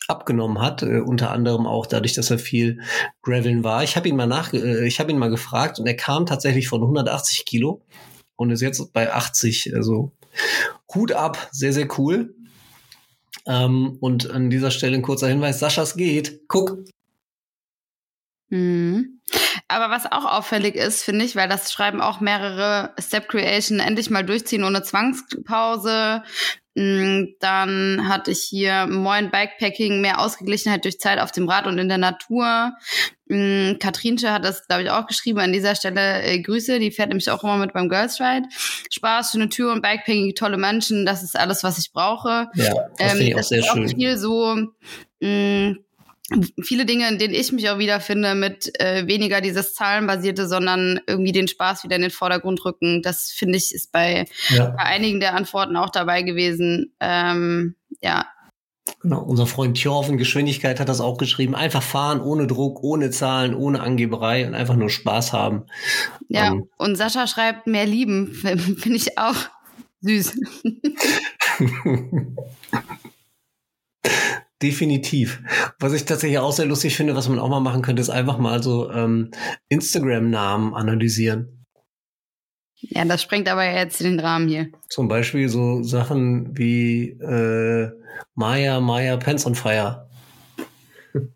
abgenommen 0.08 0.62
hat, 0.62 0.84
äh, 0.84 1.00
unter 1.00 1.32
anderem 1.32 1.66
auch 1.68 1.86
dadurch, 1.86 2.14
dass 2.14 2.32
er 2.32 2.40
viel 2.40 2.82
Graveln 3.22 3.64
war. 3.64 3.84
Ich 3.84 3.96
habe 3.96 4.10
ihn 4.10 4.16
mal 4.16 4.28
nach, 4.28 4.54
äh, 4.54 4.88
ich 4.88 5.00
habe 5.00 5.12
ihn 5.12 5.20
mal 5.20 5.30
gefragt 5.30 5.80
und 5.80 5.88
er 5.88 5.96
kam 5.96 6.26
tatsächlich 6.26 6.68
von 6.68 6.82
180 6.82 7.46
Kilo 7.46 7.82
und 8.36 8.52
ist 8.52 8.62
jetzt 8.62 8.94
bei 8.94 9.14
80. 9.14 9.76
Also 9.76 10.12
Hut 10.94 11.12
ab, 11.12 11.50
sehr 11.52 11.74
sehr 11.74 11.88
cool. 11.98 12.36
Ähm, 13.46 13.98
und 14.00 14.30
an 14.30 14.50
dieser 14.50 14.72
Stelle 14.72 14.96
ein 14.96 15.02
kurzer 15.04 15.28
Hinweis: 15.28 15.60
Saschas 15.60 15.96
geht. 15.96 16.48
Guck, 16.48 16.80
Mhm. 18.50 19.20
Aber 19.68 19.92
was 19.94 20.12
auch 20.12 20.26
auffällig 20.26 20.76
ist, 20.76 21.04
finde 21.04 21.26
ich, 21.26 21.36
weil 21.36 21.48
das 21.48 21.72
schreiben 21.72 22.02
auch 22.02 22.20
mehrere 22.20 22.94
Step 23.00 23.28
Creation 23.28 23.80
endlich 23.80 24.10
mal 24.10 24.24
durchziehen 24.24 24.64
ohne 24.64 24.82
Zwangspause. 24.82 26.24
Mm, 26.76 27.36
dann 27.40 28.08
hatte 28.08 28.32
ich 28.32 28.42
hier 28.42 28.88
Moin 28.88 29.32
Bikepacking, 29.32 30.02
mehr 30.02 30.20
Ausgeglichenheit 30.20 30.86
durch 30.86 31.00
Zeit 31.00 31.20
auf 31.20 31.32
dem 31.32 31.50
Rad 31.50 31.68
und 31.68 31.78
in 31.78 31.90
der 31.90 31.98
Natur. 31.98 32.74
Mm, 33.26 33.74
Katrinsche 33.80 34.32
hat 34.32 34.46
das, 34.46 34.66
glaube 34.68 34.84
ich, 34.84 34.90
auch 34.90 35.06
geschrieben. 35.06 35.40
An 35.40 35.52
dieser 35.52 35.76
Stelle 35.76 36.24
äh, 36.24 36.40
Grüße. 36.42 36.80
Die 36.80 36.92
fährt 36.92 37.10
nämlich 37.10 37.30
auch 37.30 37.44
immer 37.44 37.58
mit 37.58 37.74
beim 37.74 37.90
Girls 37.90 38.20
Ride. 38.20 38.48
Spaß, 38.90 39.32
schöne 39.32 39.50
Tür 39.50 39.72
und 39.74 39.82
Bikepacking, 39.82 40.34
tolle 40.36 40.58
Menschen. 40.58 41.06
Das 41.06 41.22
ist 41.22 41.38
alles, 41.38 41.64
was 41.64 41.78
ich 41.80 41.92
brauche. 41.92 42.48
Ja, 42.56 42.74
das 42.98 43.12
ähm, 43.12 43.18
finde 43.18 43.24
ich 43.24 43.36
auch 43.36 43.44
sehr 43.44 43.64
schön. 43.64 43.86
Auch 43.86 43.96
viel 43.96 44.18
so, 44.18 44.56
mh, 44.56 44.70
mm, 45.22 45.78
viele 46.62 46.86
Dinge, 46.86 47.08
in 47.08 47.18
denen 47.18 47.34
ich 47.34 47.52
mich 47.52 47.70
auch 47.70 47.78
wiederfinde, 47.78 48.36
mit 48.36 48.80
äh, 48.80 49.08
weniger 49.08 49.42
dieses 49.42 49.74
Zahlenbasierte, 49.74 50.48
sondern 50.48 51.00
irgendwie 51.08 51.32
den 51.32 51.48
Spaß 51.48 51.84
wieder 51.84 51.96
in 51.96 52.04
den 52.04 52.12
Vordergrund 52.12 52.64
rücken. 52.66 53.02
Das 53.02 53.32
finde 53.32 53.58
ich 53.58 53.74
ist 53.74 53.92
bei, 53.92 54.26
ja. 54.50 54.70
bei 54.72 54.84
einigen 54.84 55.20
der 55.20 55.36
Antworten 55.36 55.76
auch 55.76 55.90
dabei 55.90 56.22
gewesen. 56.22 56.94
Ähm, 57.00 57.76
ja. 58.02 58.26
Genau, 59.02 59.22
unser 59.22 59.46
Freund 59.46 59.78
Thjorven 59.78 60.18
Geschwindigkeit 60.18 60.80
hat 60.80 60.90
das 60.90 61.02
auch 61.02 61.18
geschrieben. 61.18 61.56
Einfach 61.56 61.84
fahren, 61.84 62.22
ohne 62.22 62.48
Druck, 62.48 62.84
ohne 62.84 63.12
Zahlen, 63.12 63.54
ohne 63.54 63.82
Angeberei 63.82 64.48
und 64.48 64.56
einfach 64.56 64.76
nur 64.76 64.90
Spaß 64.90 65.32
haben. 65.32 65.66
Ja, 66.28 66.48
ähm, 66.48 66.70
und 66.78 66.96
Sascha 66.96 67.28
schreibt 67.28 67.68
mehr 67.68 67.86
lieben, 67.86 68.34
finde 68.34 68.98
ich 68.98 69.18
auch 69.18 69.36
süß. 70.02 70.40
Definitiv. 74.62 75.42
Was 75.80 75.94
ich 75.94 76.04
tatsächlich 76.04 76.40
auch 76.40 76.52
sehr 76.52 76.66
lustig 76.66 76.96
finde, 76.96 77.16
was 77.16 77.30
man 77.30 77.40
auch 77.40 77.48
mal 77.48 77.62
machen 77.62 77.82
könnte, 77.82 78.02
ist 78.02 78.10
einfach 78.10 78.38
mal 78.38 78.62
so 78.62 78.92
ähm, 78.92 79.32
Instagram-Namen 79.70 80.74
analysieren. 80.74 81.66
Ja, 82.82 83.06
das 83.06 83.22
sprengt 83.22 83.48
aber 83.48 83.66
jetzt 83.66 84.02
den 84.02 84.20
Rahmen 84.20 84.48
hier. 84.48 84.70
Zum 84.90 85.08
Beispiel 85.08 85.50
so 85.50 85.84
Sachen 85.84 86.58
wie 86.58 87.10
äh, 87.10 87.92
Maya, 88.36 88.80
Maya, 88.80 89.18
Pants 89.18 89.46
on 89.46 89.56
Fire. 89.56 90.10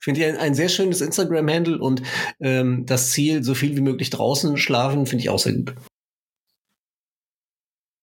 Finde 0.00 0.20
ich 0.20 0.26
ein, 0.26 0.36
ein, 0.36 0.54
sehr 0.54 0.68
schönes 0.68 1.00
Instagram-Handle 1.00 1.78
und 1.78 2.02
ähm, 2.40 2.84
das 2.86 3.10
Ziel, 3.10 3.42
so 3.42 3.54
viel 3.54 3.76
wie 3.76 3.80
möglich 3.80 4.10
draußen 4.10 4.56
schlafen, 4.56 5.06
finde 5.06 5.22
ich 5.22 5.30
auch 5.30 5.38
sehr 5.38 5.52
gut. 5.52 5.74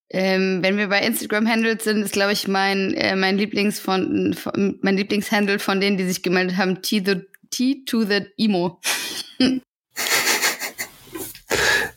Ähm, 0.09 0.59
wenn 0.63 0.77
wir 0.77 0.87
bei 0.87 1.01
Instagram-Handles 1.01 1.83
sind, 1.83 2.01
ist, 2.01 2.13
glaube 2.13 2.31
ich, 2.31 2.47
mein, 2.47 2.93
äh, 2.93 3.15
mein 3.15 3.37
Lieblings 3.37 3.79
von, 3.79 4.33
von, 4.33 4.79
mein 4.81 4.95
Lieblingshandle 4.95 5.59
von 5.59 5.81
denen, 5.81 5.97
die 5.97 6.05
sich 6.05 6.23
gemeldet 6.23 6.57
haben, 6.57 6.81
T, 6.81 7.03
the, 7.05 7.23
T 7.49 7.83
to 7.85 8.03
the 8.03 8.21
Emo. 8.37 8.79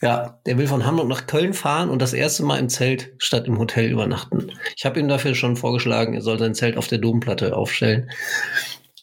ja, 0.02 0.40
der 0.44 0.58
will 0.58 0.66
von 0.66 0.84
Hamburg 0.84 1.08
nach 1.08 1.26
Köln 1.26 1.54
fahren 1.54 1.88
und 1.88 2.02
das 2.02 2.12
erste 2.12 2.42
Mal 2.42 2.58
im 2.58 2.68
Zelt 2.68 3.12
statt 3.18 3.46
im 3.46 3.58
Hotel 3.58 3.90
übernachten. 3.90 4.50
Ich 4.76 4.84
habe 4.84 4.98
ihm 4.98 5.06
dafür 5.06 5.36
schon 5.36 5.56
vorgeschlagen, 5.56 6.14
er 6.14 6.22
soll 6.22 6.38
sein 6.38 6.54
Zelt 6.54 6.76
auf 6.76 6.88
der 6.88 6.98
Domplatte 6.98 7.56
aufstellen. 7.56 8.10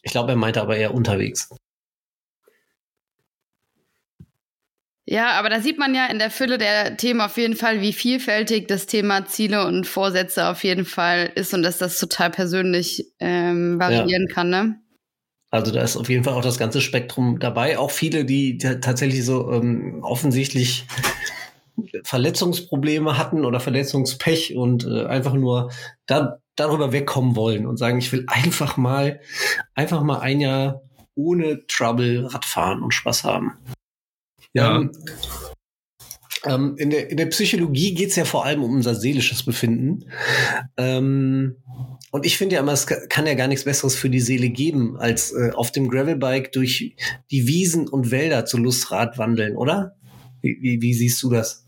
Ich 0.02 0.12
glaube, 0.12 0.32
er 0.32 0.36
meinte 0.36 0.60
aber 0.60 0.76
eher 0.76 0.92
unterwegs. 0.94 1.48
Ja, 5.10 5.38
aber 5.38 5.48
da 5.48 5.62
sieht 5.62 5.78
man 5.78 5.94
ja 5.94 6.04
in 6.08 6.18
der 6.18 6.30
Fülle 6.30 6.58
der 6.58 6.98
Themen 6.98 7.22
auf 7.22 7.38
jeden 7.38 7.56
Fall, 7.56 7.80
wie 7.80 7.94
vielfältig 7.94 8.68
das 8.68 8.84
Thema 8.84 9.24
Ziele 9.24 9.66
und 9.66 9.86
Vorsätze 9.86 10.46
auf 10.48 10.64
jeden 10.64 10.84
Fall 10.84 11.32
ist 11.34 11.54
und 11.54 11.62
dass 11.62 11.78
das 11.78 11.98
total 11.98 12.28
persönlich 12.28 13.06
ähm, 13.18 13.80
variieren 13.80 14.26
ja. 14.28 14.34
kann, 14.34 14.50
ne? 14.50 14.80
Also 15.50 15.72
da 15.72 15.80
ist 15.80 15.96
auf 15.96 16.10
jeden 16.10 16.24
Fall 16.24 16.34
auch 16.34 16.42
das 16.42 16.58
ganze 16.58 16.82
Spektrum 16.82 17.38
dabei. 17.38 17.78
Auch 17.78 17.90
viele, 17.90 18.26
die 18.26 18.58
tatsächlich 18.58 19.24
so 19.24 19.50
ähm, 19.50 20.00
offensichtlich 20.02 20.86
Verletzungsprobleme 22.04 23.16
hatten 23.16 23.46
oder 23.46 23.60
Verletzungspech 23.60 24.56
und 24.56 24.84
äh, 24.84 25.06
einfach 25.06 25.32
nur 25.32 25.70
da, 26.04 26.36
darüber 26.54 26.92
wegkommen 26.92 27.34
wollen 27.34 27.66
und 27.66 27.78
sagen, 27.78 27.96
ich 27.96 28.12
will 28.12 28.26
einfach 28.26 28.76
mal, 28.76 29.22
einfach 29.74 30.02
mal 30.02 30.18
ein 30.18 30.42
Jahr 30.42 30.82
ohne 31.14 31.66
Trouble 31.66 32.26
Radfahren 32.26 32.82
und 32.82 32.92
Spaß 32.92 33.24
haben. 33.24 33.54
Ja. 34.58 34.76
Ähm, 34.76 34.92
ähm, 36.44 36.74
in, 36.78 36.90
der, 36.90 37.10
in 37.10 37.16
der 37.16 37.26
Psychologie 37.26 37.94
geht 37.94 38.10
es 38.10 38.16
ja 38.16 38.24
vor 38.24 38.44
allem 38.44 38.62
um 38.62 38.74
unser 38.74 38.94
seelisches 38.94 39.42
Befinden. 39.42 40.04
Ähm, 40.76 41.56
und 42.10 42.24
ich 42.24 42.38
finde 42.38 42.54
ja 42.54 42.62
immer, 42.62 42.72
es 42.72 42.86
kann 42.86 43.26
ja 43.26 43.34
gar 43.34 43.48
nichts 43.48 43.64
Besseres 43.64 43.94
für 43.94 44.08
die 44.08 44.20
Seele 44.20 44.48
geben, 44.48 44.96
als 44.96 45.32
äh, 45.32 45.50
auf 45.54 45.72
dem 45.72 45.88
Gravelbike 45.88 46.52
durch 46.52 46.96
die 47.30 47.46
Wiesen 47.46 47.88
und 47.88 48.10
Wälder 48.10 48.46
zu 48.46 48.56
Lustrad 48.56 49.18
wandeln, 49.18 49.56
oder? 49.56 49.96
Wie, 50.40 50.56
wie, 50.60 50.80
wie 50.80 50.94
siehst 50.94 51.22
du 51.22 51.30
das? 51.30 51.66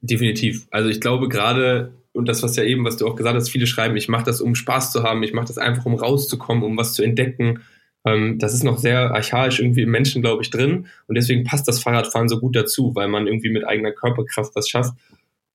Definitiv. 0.00 0.66
Also 0.70 0.88
ich 0.88 1.00
glaube 1.00 1.28
gerade, 1.28 1.94
und 2.12 2.28
das, 2.28 2.42
was 2.42 2.56
ja 2.56 2.64
eben, 2.64 2.84
was 2.84 2.96
du 2.96 3.06
auch 3.06 3.16
gesagt 3.16 3.34
hast, 3.34 3.48
viele 3.48 3.66
schreiben, 3.66 3.96
ich 3.96 4.08
mache 4.08 4.24
das, 4.24 4.40
um 4.40 4.54
Spaß 4.54 4.92
zu 4.92 5.02
haben, 5.02 5.22
ich 5.22 5.32
mache 5.32 5.46
das 5.46 5.58
einfach, 5.58 5.86
um 5.86 5.94
rauszukommen, 5.94 6.62
um 6.62 6.76
was 6.76 6.94
zu 6.94 7.02
entdecken. 7.02 7.60
Ähm, 8.04 8.38
das 8.38 8.54
ist 8.54 8.64
noch 8.64 8.78
sehr 8.78 9.12
archaisch 9.12 9.60
irgendwie 9.60 9.82
im 9.82 9.90
Menschen, 9.90 10.22
glaube 10.22 10.42
ich, 10.42 10.50
drin. 10.50 10.86
Und 11.06 11.16
deswegen 11.16 11.44
passt 11.44 11.68
das 11.68 11.80
Fahrradfahren 11.80 12.28
so 12.28 12.40
gut 12.40 12.56
dazu, 12.56 12.94
weil 12.94 13.08
man 13.08 13.26
irgendwie 13.26 13.50
mit 13.50 13.66
eigener 13.66 13.92
Körperkraft 13.92 14.54
was 14.54 14.68
schafft. 14.68 14.94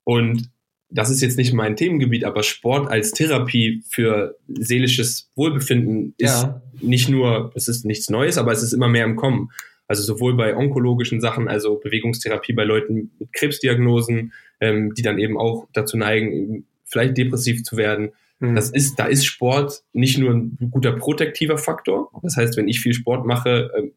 Und 0.03 0.49
das 0.89 1.09
ist 1.09 1.21
jetzt 1.21 1.37
nicht 1.37 1.53
mein 1.53 1.75
Themengebiet, 1.75 2.23
aber 2.23 2.43
Sport 2.43 2.89
als 2.89 3.11
Therapie 3.11 3.83
für 3.89 4.37
seelisches 4.47 5.29
Wohlbefinden 5.35 6.13
ist 6.17 6.43
ja. 6.43 6.61
nicht 6.79 7.09
nur, 7.09 7.51
es 7.55 7.67
ist 7.67 7.83
nichts 7.83 8.09
Neues, 8.09 8.37
aber 8.37 8.53
es 8.53 8.63
ist 8.63 8.71
immer 8.71 8.87
mehr 8.87 9.03
im 9.03 9.17
Kommen. 9.17 9.49
Also 9.89 10.03
sowohl 10.03 10.35
bei 10.35 10.55
onkologischen 10.55 11.21
Sachen, 11.21 11.47
also 11.47 11.75
Bewegungstherapie 11.75 12.53
bei 12.53 12.63
Leuten 12.63 13.11
mit 13.19 13.33
Krebsdiagnosen, 13.33 14.33
ähm, 14.59 14.93
die 14.93 15.01
dann 15.01 15.17
eben 15.19 15.37
auch 15.37 15.67
dazu 15.73 15.97
neigen, 15.97 16.65
vielleicht 16.85 17.17
depressiv 17.17 17.63
zu 17.63 17.77
werden, 17.77 18.11
Mhm. 18.39 18.55
Das 18.55 18.69
ist, 18.69 18.99
da 18.99 19.05
ist 19.05 19.25
Sport 19.25 19.83
nicht 19.93 20.17
nur 20.17 20.31
ein 20.31 20.57
guter 20.71 20.91
protektiver 20.93 21.57
Faktor. 21.57 22.11
Das 22.21 22.37
heißt, 22.37 22.57
wenn 22.57 22.67
ich 22.67 22.79
viel 22.79 22.93
Sport 22.93 23.25
mache, 23.25 23.71
ähm, 23.77 23.91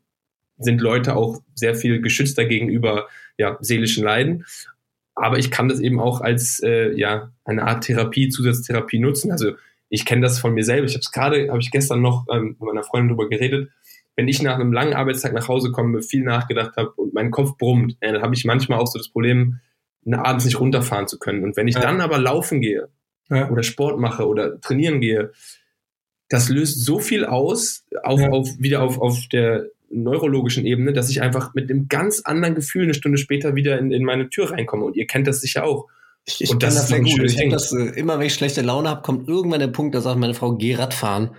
sind 0.58 0.80
Leute 0.80 1.16
auch 1.16 1.40
sehr 1.54 1.74
viel 1.74 2.00
geschützter 2.00 2.44
gegenüber 2.44 3.08
ja, 3.38 3.56
seelischen 3.60 4.04
Leiden. 4.04 4.44
Aber 5.14 5.38
ich 5.38 5.50
kann 5.50 5.68
das 5.68 5.80
eben 5.80 6.00
auch 6.00 6.20
als 6.20 6.60
äh, 6.62 6.92
ja 6.96 7.32
eine 7.44 7.64
Art 7.64 7.84
Therapie, 7.84 8.28
Zusatztherapie 8.28 8.98
nutzen. 8.98 9.32
Also 9.32 9.52
ich 9.88 10.04
kenne 10.04 10.22
das 10.22 10.38
von 10.38 10.54
mir 10.54 10.64
selber. 10.64 10.86
Ich 10.86 10.94
habe 10.94 11.00
es 11.00 11.12
gerade, 11.12 11.48
habe 11.48 11.60
ich 11.60 11.70
gestern 11.70 12.00
noch 12.00 12.26
ähm, 12.30 12.56
mit 12.58 12.60
meiner 12.60 12.84
Freundin 12.84 13.08
darüber 13.08 13.28
geredet. 13.28 13.70
Wenn 14.16 14.28
ich 14.28 14.42
nach 14.42 14.54
einem 14.54 14.72
langen 14.72 14.94
Arbeitstag 14.94 15.32
nach 15.32 15.48
Hause 15.48 15.72
komme, 15.72 16.02
viel 16.02 16.22
nachgedacht 16.22 16.76
habe 16.76 16.92
und 16.92 17.14
mein 17.14 17.30
Kopf 17.30 17.56
brummt, 17.58 17.96
äh, 18.00 18.12
dann 18.12 18.22
habe 18.22 18.34
ich 18.34 18.44
manchmal 18.44 18.78
auch 18.78 18.86
so 18.86 18.98
das 18.98 19.08
Problem, 19.08 19.60
abends 20.10 20.44
nicht 20.44 20.58
runterfahren 20.58 21.08
zu 21.08 21.18
können. 21.18 21.44
Und 21.44 21.56
wenn 21.56 21.68
ich 21.68 21.74
ja. 21.74 21.80
dann 21.80 22.00
aber 22.00 22.18
laufen 22.18 22.60
gehe, 22.60 22.88
ja. 23.30 23.50
oder 23.50 23.62
Sport 23.62 23.98
mache 23.98 24.26
oder 24.26 24.60
trainieren 24.60 25.00
gehe, 25.00 25.32
das 26.28 26.48
löst 26.48 26.84
so 26.84 26.98
viel 26.98 27.24
aus, 27.24 27.84
auch 28.02 28.20
ja. 28.20 28.30
auf, 28.30 28.48
wieder 28.58 28.82
auf, 28.82 29.00
auf 29.00 29.26
der 29.32 29.66
neurologischen 29.90 30.64
Ebene, 30.64 30.92
dass 30.92 31.10
ich 31.10 31.20
einfach 31.20 31.54
mit 31.54 31.68
einem 31.68 31.88
ganz 31.88 32.20
anderen 32.20 32.54
Gefühl 32.54 32.84
eine 32.84 32.94
Stunde 32.94 33.18
später 33.18 33.56
wieder 33.56 33.78
in, 33.78 33.90
in 33.90 34.04
meine 34.04 34.30
Tür 34.30 34.52
reinkomme. 34.52 34.84
Und 34.84 34.96
ihr 34.96 35.06
kennt 35.06 35.26
das 35.26 35.40
sicher 35.40 35.64
auch. 35.64 35.88
Ich, 36.24 36.40
ich 36.40 36.50
und 36.50 36.62
das, 36.62 36.76
das 36.76 36.88
sehr 36.88 37.00
gut. 37.00 37.20
Ich 37.24 37.38
habe 37.38 37.48
das 37.48 37.72
äh, 37.72 37.98
immer, 37.98 38.18
wenn 38.18 38.26
ich 38.26 38.34
schlechte 38.34 38.62
Laune 38.62 38.88
habe, 38.88 39.02
kommt 39.02 39.28
irgendwann 39.28 39.58
der 39.58 39.68
Punkt, 39.68 39.94
da 39.94 40.00
sagt 40.00 40.18
meine 40.18 40.34
Frau, 40.34 40.54
geh 40.54 40.74
Radfahren. 40.74 41.30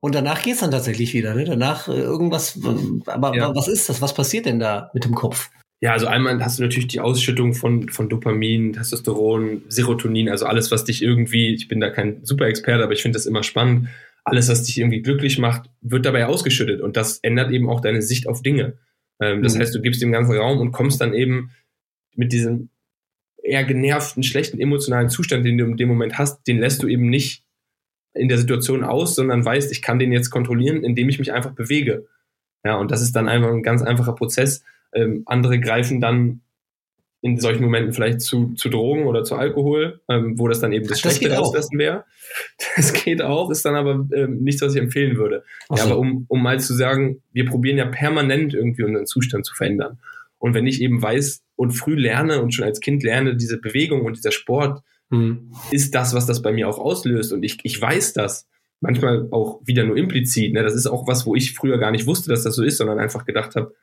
Und 0.00 0.14
danach 0.14 0.42
geht's 0.42 0.60
dann 0.60 0.70
tatsächlich 0.70 1.14
wieder. 1.14 1.34
Ne? 1.34 1.44
Danach 1.44 1.88
äh, 1.88 1.92
irgendwas. 1.92 2.58
Aber 3.06 3.34
ja. 3.34 3.54
was 3.54 3.68
ist 3.68 3.88
das? 3.88 4.02
Was 4.02 4.14
passiert 4.14 4.46
denn 4.46 4.58
da 4.58 4.90
mit 4.92 5.04
dem 5.04 5.14
Kopf? 5.14 5.50
Ja, 5.80 5.92
also 5.92 6.06
einmal 6.06 6.44
hast 6.44 6.58
du 6.58 6.62
natürlich 6.62 6.88
die 6.88 7.00
Ausschüttung 7.00 7.54
von, 7.54 7.88
von 7.88 8.10
Dopamin, 8.10 8.74
Testosteron, 8.74 9.62
Serotonin, 9.68 10.28
also 10.28 10.44
alles, 10.44 10.70
was 10.70 10.84
dich 10.84 11.02
irgendwie, 11.02 11.54
ich 11.54 11.68
bin 11.68 11.80
da 11.80 11.88
kein 11.88 12.22
Super-Experte, 12.22 12.84
aber 12.84 12.92
ich 12.92 13.00
finde 13.00 13.16
das 13.16 13.24
immer 13.24 13.42
spannend, 13.42 13.88
alles, 14.24 14.50
was 14.50 14.62
dich 14.64 14.78
irgendwie 14.78 15.00
glücklich 15.00 15.38
macht, 15.38 15.70
wird 15.80 16.04
dabei 16.04 16.26
ausgeschüttet 16.26 16.82
und 16.82 16.98
das 16.98 17.18
ändert 17.20 17.50
eben 17.50 17.70
auch 17.70 17.80
deine 17.80 18.02
Sicht 18.02 18.28
auf 18.28 18.42
Dinge. 18.42 18.76
Ähm, 19.20 19.42
das 19.42 19.54
mhm. 19.54 19.60
heißt, 19.60 19.74
du 19.74 19.80
gibst 19.80 20.02
dem 20.02 20.12
ganzen 20.12 20.36
Raum 20.36 20.58
und 20.58 20.72
kommst 20.72 21.00
dann 21.00 21.14
eben 21.14 21.50
mit 22.14 22.32
diesem 22.32 22.68
eher 23.42 23.64
genervten, 23.64 24.22
schlechten 24.22 24.60
emotionalen 24.60 25.08
Zustand, 25.08 25.46
den 25.46 25.56
du 25.56 25.64
in 25.64 25.78
dem 25.78 25.88
Moment 25.88 26.18
hast, 26.18 26.46
den 26.46 26.58
lässt 26.58 26.82
du 26.82 26.88
eben 26.88 27.08
nicht 27.08 27.42
in 28.12 28.28
der 28.28 28.36
Situation 28.36 28.84
aus, 28.84 29.14
sondern 29.14 29.44
weißt, 29.44 29.72
ich 29.72 29.80
kann 29.80 29.98
den 29.98 30.12
jetzt 30.12 30.30
kontrollieren, 30.30 30.84
indem 30.84 31.08
ich 31.08 31.18
mich 31.18 31.32
einfach 31.32 31.52
bewege. 31.52 32.06
Ja, 32.64 32.76
und 32.76 32.90
das 32.90 33.00
ist 33.00 33.16
dann 33.16 33.28
einfach 33.28 33.50
ein 33.50 33.62
ganz 33.62 33.80
einfacher 33.82 34.14
Prozess, 34.14 34.62
ähm, 34.94 35.22
andere 35.26 35.60
greifen 35.60 36.00
dann 36.00 36.40
in 37.22 37.38
solchen 37.38 37.62
Momenten 37.62 37.92
vielleicht 37.92 38.22
zu, 38.22 38.54
zu 38.54 38.70
Drogen 38.70 39.04
oder 39.04 39.24
zu 39.24 39.34
Alkohol, 39.34 40.00
ähm, 40.08 40.38
wo 40.38 40.48
das 40.48 40.60
dann 40.60 40.72
eben 40.72 40.86
das, 40.86 41.02
das 41.02 41.16
schlechte 41.16 41.36
Rauslassen 41.36 41.78
wäre. 41.78 42.04
Das 42.76 42.92
geht 42.92 43.20
auch, 43.22 43.50
ist 43.50 43.64
dann 43.64 43.74
aber 43.74 44.06
ähm, 44.14 44.42
nichts, 44.42 44.62
was 44.62 44.74
ich 44.74 44.80
empfehlen 44.80 45.16
würde. 45.16 45.42
So. 45.68 45.74
Ja, 45.74 45.84
aber 45.84 45.98
um, 45.98 46.26
um 46.28 46.40
mal 46.40 46.60
zu 46.60 46.74
sagen, 46.74 47.22
wir 47.32 47.44
probieren 47.44 47.76
ja 47.76 47.86
permanent 47.86 48.54
irgendwie 48.54 48.84
unseren 48.84 49.06
Zustand 49.06 49.44
zu 49.44 49.54
verändern. 49.54 49.98
Und 50.38 50.54
wenn 50.54 50.66
ich 50.66 50.80
eben 50.80 51.02
weiß 51.02 51.42
und 51.56 51.72
früh 51.72 51.96
lerne 51.96 52.40
und 52.40 52.54
schon 52.54 52.64
als 52.64 52.80
Kind 52.80 53.02
lerne, 53.02 53.36
diese 53.36 53.58
Bewegung 53.58 54.02
und 54.04 54.16
dieser 54.16 54.30
Sport 54.30 54.82
hm. 55.10 55.52
ist 55.72 55.94
das, 55.94 56.14
was 56.14 56.26
das 56.26 56.40
bei 56.40 56.52
mir 56.52 56.68
auch 56.68 56.78
auslöst. 56.78 57.32
Und 57.32 57.42
ich, 57.42 57.58
ich 57.64 57.80
weiß 57.80 58.12
das. 58.12 58.46
Manchmal 58.80 59.28
auch 59.32 59.60
wieder 59.66 59.84
nur 59.84 59.96
implizit. 59.96 60.54
Ne? 60.54 60.62
Das 60.62 60.74
ist 60.74 60.86
auch 60.86 61.06
was, 61.06 61.26
wo 61.26 61.34
ich 61.34 61.52
früher 61.52 61.78
gar 61.78 61.90
nicht 61.90 62.06
wusste, 62.06 62.30
dass 62.30 62.44
das 62.44 62.54
so 62.54 62.62
ist, 62.62 62.78
sondern 62.78 62.98
einfach 62.98 63.26
gedacht 63.26 63.56
habe, 63.56 63.74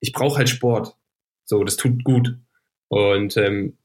ich 0.00 0.12
brauche 0.12 0.38
halt 0.38 0.48
Sport. 0.48 0.96
So, 1.44 1.64
das 1.64 1.76
tut 1.76 2.04
gut. 2.04 2.38
Und 2.88 3.36
ähm, 3.36 3.76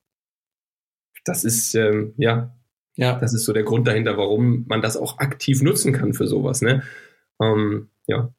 das 1.25 1.43
ist, 1.43 1.75
ähm, 1.75 2.13
ja, 2.17 2.55
ja, 2.95 3.19
das 3.19 3.33
ist 3.33 3.45
so 3.45 3.53
der 3.53 3.63
Grund 3.63 3.87
dahinter, 3.87 4.17
warum 4.17 4.65
man 4.67 4.81
das 4.81 4.97
auch 4.97 5.19
aktiv 5.19 5.61
nutzen 5.61 5.91
kann 5.91 6.13
für 6.13 6.27
sowas. 6.27 6.61
Ne? 6.61 6.83
Ähm, 7.41 7.89
ja, 8.07 8.33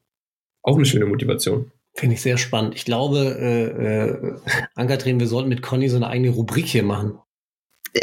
auch 0.63 0.75
eine 0.75 0.85
schöne 0.85 1.05
Motivation. 1.05 1.71
Finde 1.93 2.15
ich 2.15 2.21
sehr 2.21 2.37
spannend. 2.37 2.75
Ich 2.75 2.85
glaube, 2.85 3.19
äh, 3.39 3.65
äh, 3.65 4.35
Ankatrin, 4.75 5.19
wir 5.19 5.27
sollten 5.27 5.49
mit 5.49 5.61
Conny 5.61 5.89
so 5.89 5.95
eine 5.95 6.07
eigene 6.07 6.29
Rubrik 6.29 6.65
hier 6.67 6.83
machen. 6.83 7.19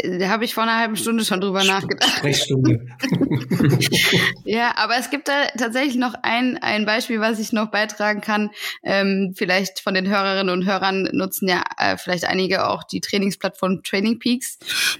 Da 0.03 0.29
habe 0.29 0.45
ich 0.45 0.53
vor 0.53 0.63
einer 0.63 0.77
halben 0.77 0.95
Stunde 0.95 1.23
schon 1.25 1.41
drüber 1.41 1.63
nachgedacht. 1.63 2.09
Sprechstunde. 2.17 2.87
ja, 4.43 4.73
aber 4.77 4.97
es 4.97 5.09
gibt 5.09 5.27
da 5.27 5.45
tatsächlich 5.57 5.95
noch 5.95 6.15
ein, 6.21 6.57
ein 6.61 6.85
Beispiel, 6.85 7.19
was 7.19 7.39
ich 7.39 7.53
noch 7.53 7.71
beitragen 7.71 8.21
kann. 8.21 8.51
Ähm, 8.83 9.33
vielleicht 9.35 9.79
von 9.79 9.93
den 9.93 10.07
Hörerinnen 10.07 10.53
und 10.53 10.65
Hörern 10.65 11.09
nutzen 11.13 11.47
ja 11.47 11.63
äh, 11.77 11.97
vielleicht 11.97 12.25
einige 12.25 12.67
auch 12.67 12.83
die 12.83 13.01
Trainingsplattform 13.01 13.83
Training 13.83 14.19
Peaks. 14.19 14.57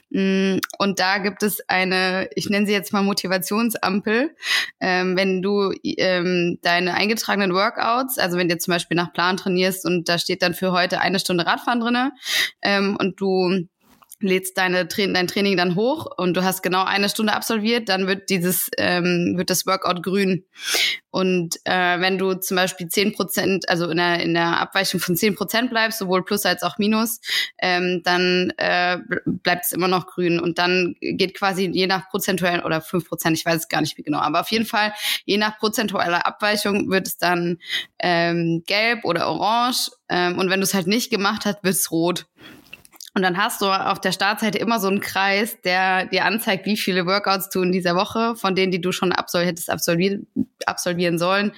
Mm, 0.09 0.57
und 0.77 0.99
da 0.99 1.17
gibt 1.17 1.43
es 1.43 1.67
eine, 1.67 2.29
ich 2.35 2.49
nenne 2.49 2.65
sie 2.65 2.73
jetzt 2.73 2.93
mal 2.93 3.01
Motivationsampel. 3.01 4.35
Ähm, 4.79 5.17
wenn 5.17 5.41
du 5.41 5.73
ähm, 5.83 6.59
deine 6.61 6.93
eingetragenen 6.93 7.53
Workouts, 7.53 8.17
also 8.17 8.37
wenn 8.37 8.49
du 8.49 8.57
zum 8.57 8.73
Beispiel 8.73 8.95
nach 8.95 9.13
Plan 9.13 9.37
trainierst 9.37 9.85
und 9.85 10.09
da 10.09 10.17
steht 10.17 10.41
dann 10.41 10.53
für 10.53 10.71
heute 10.71 11.01
eine 11.01 11.19
Stunde 11.19 11.45
Radfahren 11.45 11.79
drinne 11.79 12.11
ähm, 12.61 12.97
und 12.99 13.19
du 13.19 13.67
lädst 14.19 14.57
deine 14.57 14.87
Tra 14.87 15.05
dein 15.07 15.27
Training 15.27 15.57
dann 15.57 15.75
hoch 15.75 16.07
und 16.17 16.35
du 16.35 16.43
hast 16.43 16.63
genau 16.63 16.83
eine 16.83 17.09
Stunde 17.09 17.33
absolviert, 17.33 17.89
dann 17.89 18.07
wird 18.07 18.29
dieses 18.29 18.69
ähm, 18.77 19.33
wird 19.37 19.49
das 19.49 19.65
Workout 19.65 20.03
grün. 20.03 20.45
Und 21.15 21.55
äh, 21.63 22.01
wenn 22.01 22.17
du 22.17 22.33
zum 22.33 22.57
Beispiel 22.57 22.89
zehn 22.89 23.13
Prozent, 23.13 23.69
also 23.69 23.89
in 23.89 23.95
der, 23.95 24.19
in 24.19 24.33
der 24.33 24.59
Abweichung 24.59 24.99
von 24.99 25.15
zehn 25.15 25.33
Prozent 25.33 25.69
bleibst, 25.69 25.99
sowohl 25.99 26.25
Plus 26.25 26.45
als 26.45 26.61
auch 26.61 26.77
Minus, 26.77 27.21
ähm, 27.57 28.01
dann 28.03 28.51
äh, 28.57 28.97
bleibt 29.25 29.63
es 29.63 29.71
immer 29.71 29.87
noch 29.87 30.07
grün. 30.07 30.41
Und 30.41 30.57
dann 30.57 30.95
geht 30.99 31.33
quasi 31.33 31.69
je 31.71 31.87
nach 31.87 32.09
prozentuellen 32.09 32.59
oder 32.59 32.81
fünf 32.81 33.07
Prozent, 33.07 33.37
ich 33.37 33.45
weiß 33.45 33.55
es 33.55 33.69
gar 33.69 33.79
nicht 33.79 33.97
wie 33.97 34.03
genau, 34.03 34.19
aber 34.19 34.41
auf 34.41 34.51
jeden 34.51 34.65
Fall 34.65 34.91
je 35.23 35.37
nach 35.37 35.57
prozentueller 35.57 36.27
Abweichung 36.27 36.89
wird 36.89 37.07
es 37.07 37.17
dann 37.17 37.59
ähm, 37.99 38.63
gelb 38.67 39.05
oder 39.05 39.29
orange. 39.29 39.91
Ähm, 40.09 40.37
und 40.37 40.49
wenn 40.49 40.59
du 40.59 40.65
es 40.65 40.73
halt 40.73 40.87
nicht 40.87 41.11
gemacht 41.11 41.45
hast, 41.45 41.63
wird 41.63 41.75
es 41.75 41.91
rot. 41.91 42.25
Und 43.15 43.21
dann 43.21 43.37
hast 43.37 43.61
du 43.61 43.67
auf 43.67 44.01
der 44.01 44.11
Startseite 44.11 44.57
immer 44.57 44.79
so 44.79 44.89
einen 44.89 44.99
Kreis, 44.99 45.61
der 45.61 46.05
dir 46.05 46.25
anzeigt, 46.25 46.65
wie 46.65 46.75
viele 46.75 47.05
Workouts 47.05 47.49
du 47.49 47.61
in 47.61 47.71
dieser 47.71 47.95
Woche, 47.95 48.35
von 48.35 48.55
denen, 48.55 48.73
die 48.73 48.81
du 48.81 48.91
schon 48.91 49.13
absol 49.13 49.45
hättest 49.45 49.69
absolvieren, 49.69 50.27
absolvieren 50.65 51.17
sollen, 51.17 51.53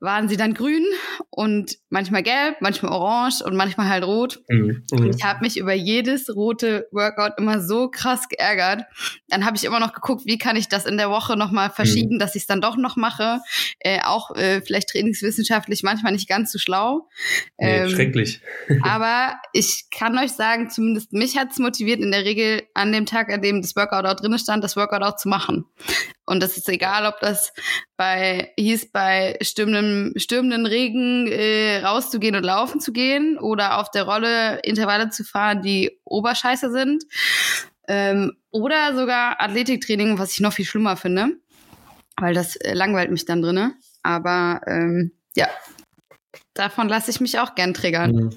waren 0.00 0.28
sie 0.28 0.38
dann 0.38 0.54
grün 0.54 0.84
und 1.28 1.76
manchmal 1.90 2.22
gelb, 2.22 2.56
manchmal 2.60 2.92
orange 2.92 3.42
und 3.44 3.54
manchmal 3.54 3.88
halt 3.88 4.04
rot. 4.04 4.40
Mhm. 4.48 4.84
Und 4.90 5.00
mhm. 5.00 5.10
ich 5.10 5.22
habe 5.24 5.40
mich 5.42 5.58
über 5.58 5.74
jedes 5.74 6.34
rote 6.34 6.88
Workout 6.90 7.32
immer 7.38 7.60
so 7.60 7.90
krass 7.90 8.28
geärgert. 8.28 8.84
Dann 9.28 9.44
habe 9.44 9.56
ich 9.56 9.64
immer 9.64 9.78
noch 9.78 9.92
geguckt, 9.92 10.24
wie 10.24 10.38
kann 10.38 10.56
ich 10.56 10.68
das 10.68 10.86
in 10.86 10.96
der 10.96 11.10
Woche 11.10 11.36
nochmal 11.36 11.70
verschieben, 11.70 12.14
mhm. 12.14 12.18
dass 12.18 12.34
ich 12.34 12.42
es 12.42 12.46
dann 12.46 12.62
doch 12.62 12.76
noch 12.76 12.96
mache. 12.96 13.40
Äh, 13.78 14.00
auch 14.02 14.34
äh, 14.34 14.62
vielleicht 14.62 14.88
trainingswissenschaftlich 14.88 15.82
manchmal 15.82 16.12
nicht 16.12 16.28
ganz 16.28 16.50
so 16.50 16.58
schlau. 16.58 17.08
Nee, 17.58 17.80
ähm, 17.80 17.90
schrecklich. 17.90 18.40
aber 18.82 19.34
ich 19.52 19.84
kann 19.90 20.16
euch 20.18 20.32
sagen, 20.32 20.70
zumindest 20.70 21.12
mich 21.12 21.36
hat's 21.36 21.58
motiviert, 21.58 22.00
in 22.00 22.10
der 22.10 22.24
Regel 22.24 22.62
an 22.74 22.92
dem 22.92 23.04
Tag, 23.04 23.30
an 23.30 23.42
dem 23.42 23.60
das 23.60 23.76
Workout 23.76 24.06
auch 24.06 24.14
drin 24.14 24.38
stand, 24.38 24.64
das 24.64 24.76
Workout 24.76 25.02
auch 25.02 25.16
zu 25.16 25.28
machen. 25.28 25.66
Und 26.26 26.42
das 26.42 26.56
ist 26.56 26.68
egal, 26.68 27.06
ob 27.06 27.20
das 27.20 27.52
bei 27.96 28.52
hieß 28.56 28.92
bei 28.92 29.36
stürmendem, 29.40 30.12
stürmenden 30.16 30.66
Regen 30.66 31.26
äh, 31.26 31.78
rauszugehen 31.84 32.36
und 32.36 32.44
laufen 32.44 32.80
zu 32.80 32.92
gehen 32.92 33.38
oder 33.38 33.78
auf 33.78 33.90
der 33.90 34.04
Rolle 34.04 34.60
Intervalle 34.60 35.10
zu 35.10 35.24
fahren, 35.24 35.62
die 35.62 35.98
Oberscheiße 36.04 36.70
sind. 36.70 37.04
Ähm, 37.88 38.32
oder 38.50 38.94
sogar 38.96 39.40
Athletiktraining, 39.40 40.18
was 40.18 40.32
ich 40.32 40.40
noch 40.40 40.52
viel 40.52 40.64
schlimmer 40.64 40.96
finde, 40.96 41.36
weil 42.16 42.34
das 42.34 42.56
äh, 42.56 42.74
langweilt 42.74 43.10
mich 43.10 43.24
dann 43.24 43.42
drinne. 43.42 43.74
Aber 44.02 44.60
ähm, 44.66 45.12
ja, 45.34 45.48
Davon 46.54 46.88
lasse 46.88 47.10
ich 47.10 47.20
mich 47.20 47.38
auch 47.38 47.54
gern 47.54 47.74
triggern. 47.74 48.30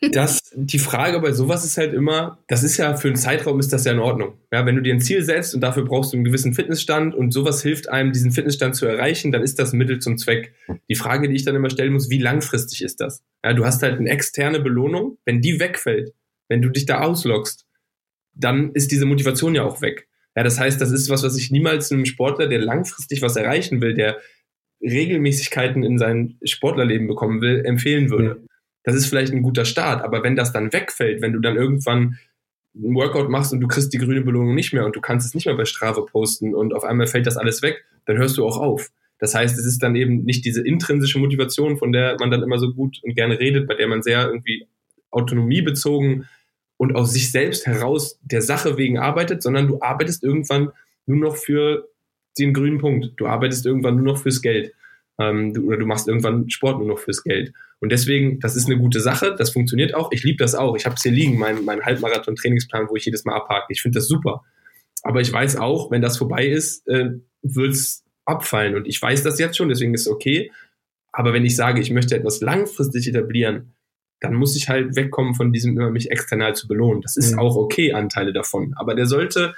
Mhm. 0.00 0.12
Das, 0.12 0.40
die 0.54 0.78
Frage 0.78 1.20
bei 1.20 1.32
sowas 1.32 1.64
ist 1.64 1.76
halt 1.76 1.94
immer, 1.94 2.38
das 2.48 2.62
ist 2.62 2.76
ja 2.76 2.96
für 2.96 3.08
einen 3.08 3.16
Zeitraum 3.16 3.60
ist 3.60 3.72
das 3.72 3.84
ja 3.84 3.92
in 3.92 3.98
Ordnung. 3.98 4.34
Ja, 4.52 4.64
wenn 4.66 4.76
du 4.76 4.82
dir 4.82 4.94
ein 4.94 5.00
Ziel 5.00 5.22
setzt 5.22 5.54
und 5.54 5.60
dafür 5.60 5.84
brauchst 5.84 6.12
du 6.12 6.16
einen 6.16 6.24
gewissen 6.24 6.54
Fitnessstand 6.54 7.14
und 7.14 7.32
sowas 7.32 7.62
hilft 7.62 7.88
einem, 7.88 8.12
diesen 8.12 8.32
Fitnessstand 8.32 8.76
zu 8.76 8.86
erreichen, 8.86 9.32
dann 9.32 9.42
ist 9.42 9.58
das 9.58 9.72
Mittel 9.72 9.98
zum 9.98 10.16
Zweck. 10.16 10.54
Die 10.88 10.94
Frage, 10.94 11.28
die 11.28 11.34
ich 11.34 11.44
dann 11.44 11.54
immer 11.54 11.70
stellen 11.70 11.92
muss, 11.92 12.10
wie 12.10 12.18
langfristig 12.18 12.82
ist 12.82 13.00
das? 13.00 13.22
Ja, 13.44 13.52
du 13.52 13.64
hast 13.64 13.82
halt 13.82 13.98
eine 13.98 14.10
externe 14.10 14.60
Belohnung. 14.60 15.18
Wenn 15.24 15.40
die 15.40 15.60
wegfällt, 15.60 16.14
wenn 16.48 16.62
du 16.62 16.70
dich 16.70 16.86
da 16.86 17.00
auslockst, 17.00 17.66
dann 18.34 18.72
ist 18.72 18.90
diese 18.90 19.06
Motivation 19.06 19.54
ja 19.54 19.64
auch 19.64 19.80
weg. 19.80 20.08
Ja, 20.36 20.42
das 20.42 20.60
heißt, 20.60 20.80
das 20.80 20.90
ist 20.90 21.08
was, 21.08 21.22
was 21.22 21.36
ich 21.36 21.50
niemals 21.50 21.90
einem 21.90 22.04
Sportler, 22.04 22.46
der 22.46 22.58
langfristig 22.58 23.22
was 23.22 23.36
erreichen 23.36 23.80
will, 23.80 23.94
der 23.94 24.18
Regelmäßigkeiten 24.80 25.82
in 25.82 25.98
sein 25.98 26.38
Sportlerleben 26.44 27.06
bekommen 27.06 27.40
will, 27.40 27.64
empfehlen 27.64 28.10
würde. 28.10 28.42
Das 28.82 28.94
ist 28.94 29.06
vielleicht 29.06 29.32
ein 29.32 29.42
guter 29.42 29.64
Start, 29.64 30.02
aber 30.02 30.22
wenn 30.22 30.36
das 30.36 30.52
dann 30.52 30.72
wegfällt, 30.72 31.20
wenn 31.20 31.32
du 31.32 31.40
dann 31.40 31.56
irgendwann 31.56 32.18
ein 32.74 32.94
Workout 32.94 33.30
machst 33.30 33.52
und 33.52 33.60
du 33.60 33.68
kriegst 33.68 33.92
die 33.92 33.98
grüne 33.98 34.20
Belohnung 34.20 34.54
nicht 34.54 34.72
mehr 34.72 34.84
und 34.84 34.94
du 34.94 35.00
kannst 35.00 35.26
es 35.26 35.34
nicht 35.34 35.46
mehr 35.46 35.56
bei 35.56 35.64
Strave 35.64 36.04
posten 36.04 36.54
und 36.54 36.74
auf 36.74 36.84
einmal 36.84 37.06
fällt 37.06 37.26
das 37.26 37.36
alles 37.36 37.62
weg, 37.62 37.84
dann 38.04 38.18
hörst 38.18 38.36
du 38.36 38.46
auch 38.46 38.58
auf. 38.58 38.90
Das 39.18 39.34
heißt, 39.34 39.58
es 39.58 39.64
ist 39.64 39.82
dann 39.82 39.96
eben 39.96 40.24
nicht 40.24 40.44
diese 40.44 40.64
intrinsische 40.64 41.18
Motivation, 41.18 41.78
von 41.78 41.90
der 41.90 42.16
man 42.20 42.30
dann 42.30 42.42
immer 42.42 42.58
so 42.58 42.72
gut 42.74 43.00
und 43.02 43.14
gerne 43.14 43.40
redet, 43.40 43.66
bei 43.66 43.74
der 43.74 43.88
man 43.88 44.02
sehr 44.02 44.26
irgendwie 44.26 44.68
autonomiebezogen 45.10 46.28
und 46.76 46.94
aus 46.94 47.12
sich 47.14 47.32
selbst 47.32 47.66
heraus 47.66 48.18
der 48.22 48.42
Sache 48.42 48.76
wegen 48.76 48.98
arbeitet, 48.98 49.42
sondern 49.42 49.68
du 49.68 49.80
arbeitest 49.80 50.22
irgendwann 50.22 50.70
nur 51.06 51.18
noch 51.18 51.36
für 51.36 51.88
den 52.38 52.52
grünen 52.52 52.78
Punkt. 52.78 53.12
Du 53.16 53.26
arbeitest 53.26 53.66
irgendwann 53.66 53.96
nur 53.96 54.14
noch 54.14 54.22
fürs 54.22 54.42
Geld. 54.42 54.72
Ähm, 55.18 55.54
du, 55.54 55.66
oder 55.66 55.78
du 55.78 55.86
machst 55.86 56.08
irgendwann 56.08 56.50
Sport 56.50 56.78
nur 56.78 56.88
noch 56.88 56.98
fürs 56.98 57.22
Geld. 57.22 57.52
Und 57.80 57.90
deswegen, 57.92 58.40
das 58.40 58.56
ist 58.56 58.66
eine 58.66 58.78
gute 58.78 59.00
Sache, 59.00 59.34
das 59.36 59.50
funktioniert 59.50 59.94
auch. 59.94 60.10
Ich 60.12 60.22
liebe 60.22 60.38
das 60.38 60.54
auch. 60.54 60.76
Ich 60.76 60.86
habe 60.86 60.94
es 60.96 61.02
hier 61.02 61.12
liegen, 61.12 61.38
mein, 61.38 61.64
mein 61.64 61.82
Halbmarathon-Trainingsplan, 61.82 62.88
wo 62.88 62.96
ich 62.96 63.04
jedes 63.04 63.24
Mal 63.24 63.36
abhake. 63.36 63.66
Ich 63.70 63.82
finde 63.82 63.98
das 63.98 64.08
super. 64.08 64.44
Aber 65.02 65.20
ich 65.20 65.32
weiß 65.32 65.56
auch, 65.56 65.90
wenn 65.90 66.02
das 66.02 66.18
vorbei 66.18 66.46
ist, 66.46 66.86
äh, 66.88 67.10
wird 67.42 67.72
es 67.72 68.04
abfallen. 68.24 68.74
Und 68.74 68.86
ich 68.86 69.00
weiß 69.00 69.22
das 69.22 69.38
jetzt 69.38 69.56
schon, 69.56 69.68
deswegen 69.68 69.94
ist 69.94 70.02
es 70.02 70.08
okay. 70.08 70.50
Aber 71.12 71.32
wenn 71.32 71.44
ich 71.44 71.56
sage, 71.56 71.80
ich 71.80 71.90
möchte 71.90 72.16
etwas 72.16 72.40
langfristig 72.40 73.06
etablieren, 73.08 73.74
dann 74.20 74.34
muss 74.34 74.56
ich 74.56 74.68
halt 74.68 74.96
wegkommen 74.96 75.34
von 75.34 75.52
diesem 75.52 75.76
immer 75.78 75.90
mich 75.90 76.10
external 76.10 76.54
zu 76.54 76.68
belohnen. 76.68 77.02
Das 77.02 77.16
ist 77.16 77.32
mhm. 77.32 77.38
auch 77.38 77.56
okay, 77.56 77.92
Anteile 77.92 78.32
davon. 78.32 78.74
Aber 78.76 78.94
der 78.94 79.06
sollte 79.06 79.54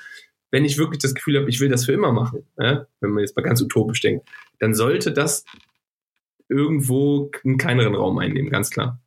wenn 0.50 0.64
ich 0.64 0.78
wirklich 0.78 1.00
das 1.00 1.14
Gefühl 1.14 1.38
habe, 1.38 1.48
ich 1.48 1.60
will 1.60 1.68
das 1.68 1.84
für 1.84 1.92
immer 1.92 2.12
machen, 2.12 2.44
ja, 2.58 2.86
wenn 3.00 3.10
man 3.10 3.22
jetzt 3.22 3.36
mal 3.36 3.42
ganz 3.42 3.60
utopisch 3.60 4.00
denkt, 4.00 4.28
dann 4.60 4.74
sollte 4.74 5.12
das 5.12 5.44
irgendwo 6.48 7.30
einen 7.44 7.58
kleineren 7.58 7.94
Raum 7.94 8.18
einnehmen, 8.18 8.50
ganz 8.50 8.70
klar. 8.70 9.00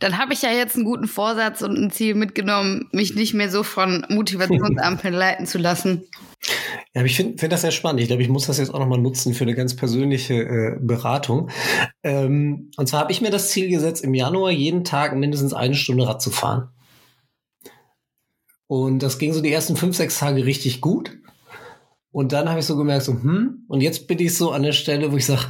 Dann 0.00 0.18
habe 0.18 0.32
ich 0.32 0.42
ja 0.42 0.50
jetzt 0.50 0.76
einen 0.76 0.84
guten 0.84 1.08
Vorsatz 1.08 1.62
und 1.62 1.76
ein 1.76 1.90
Ziel 1.90 2.14
mitgenommen, 2.14 2.88
mich 2.92 3.14
nicht 3.14 3.34
mehr 3.34 3.50
so 3.50 3.62
von 3.62 4.06
Motivationsampeln 4.08 5.14
leiten 5.14 5.46
zu 5.46 5.58
lassen. 5.58 6.04
Ja, 6.94 7.00
aber 7.00 7.06
ich 7.06 7.16
finde 7.16 7.38
find 7.38 7.52
das 7.52 7.62
sehr 7.62 7.70
spannend. 7.70 8.00
Ich 8.00 8.08
glaube, 8.08 8.22
ich 8.22 8.28
muss 8.28 8.46
das 8.46 8.58
jetzt 8.58 8.72
auch 8.72 8.78
nochmal 8.78 8.98
nutzen 8.98 9.34
für 9.34 9.44
eine 9.44 9.54
ganz 9.54 9.74
persönliche 9.74 10.34
äh, 10.34 10.76
Beratung. 10.80 11.50
Ähm, 12.02 12.70
und 12.76 12.88
zwar 12.88 13.00
habe 13.00 13.12
ich 13.12 13.20
mir 13.20 13.30
das 13.30 13.50
Ziel 13.50 13.68
gesetzt, 13.68 14.04
im 14.04 14.14
Januar 14.14 14.50
jeden 14.50 14.84
Tag 14.84 15.16
mindestens 15.16 15.52
eine 15.52 15.74
Stunde 15.74 16.06
Rad 16.06 16.22
zu 16.22 16.30
fahren. 16.30 16.68
Und 18.68 19.02
das 19.02 19.18
ging 19.18 19.32
so 19.32 19.40
die 19.40 19.52
ersten 19.52 19.76
fünf, 19.76 19.96
sechs 19.96 20.18
Tage 20.18 20.44
richtig 20.46 20.80
gut. 20.80 21.18
Und 22.12 22.32
dann 22.32 22.48
habe 22.48 22.60
ich 22.60 22.66
so 22.66 22.76
gemerkt, 22.76 23.04
so, 23.04 23.12
hm, 23.12 23.64
und 23.66 23.80
jetzt 23.80 24.06
bin 24.06 24.18
ich 24.18 24.36
so 24.36 24.52
an 24.52 24.62
der 24.62 24.72
Stelle, 24.72 25.10
wo 25.10 25.16
ich 25.16 25.26
sage, 25.26 25.46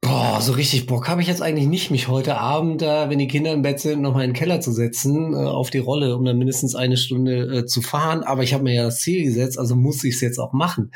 boah, 0.00 0.40
so 0.40 0.52
richtig 0.52 0.86
Bock 0.86 1.08
habe 1.08 1.20
ich 1.20 1.28
jetzt 1.28 1.42
eigentlich 1.42 1.66
nicht, 1.66 1.90
mich 1.90 2.08
heute 2.08 2.38
Abend 2.38 2.80
da, 2.80 3.10
wenn 3.10 3.18
die 3.18 3.28
Kinder 3.28 3.52
im 3.52 3.62
Bett 3.62 3.80
sind, 3.80 4.00
nochmal 4.00 4.24
in 4.24 4.30
den 4.30 4.36
Keller 4.36 4.60
zu 4.60 4.72
setzen, 4.72 5.34
äh, 5.34 5.36
auf 5.36 5.70
die 5.70 5.78
Rolle, 5.78 6.16
um 6.16 6.24
dann 6.24 6.38
mindestens 6.38 6.74
eine 6.74 6.96
Stunde 6.96 7.58
äh, 7.58 7.66
zu 7.66 7.82
fahren. 7.82 8.22
Aber 8.22 8.42
ich 8.42 8.54
habe 8.54 8.64
mir 8.64 8.74
ja 8.74 8.84
das 8.84 9.00
Ziel 9.00 9.24
gesetzt, 9.24 9.58
also 9.58 9.76
muss 9.76 10.04
ich 10.04 10.14
es 10.14 10.20
jetzt 10.20 10.38
auch 10.38 10.52
machen. 10.52 10.92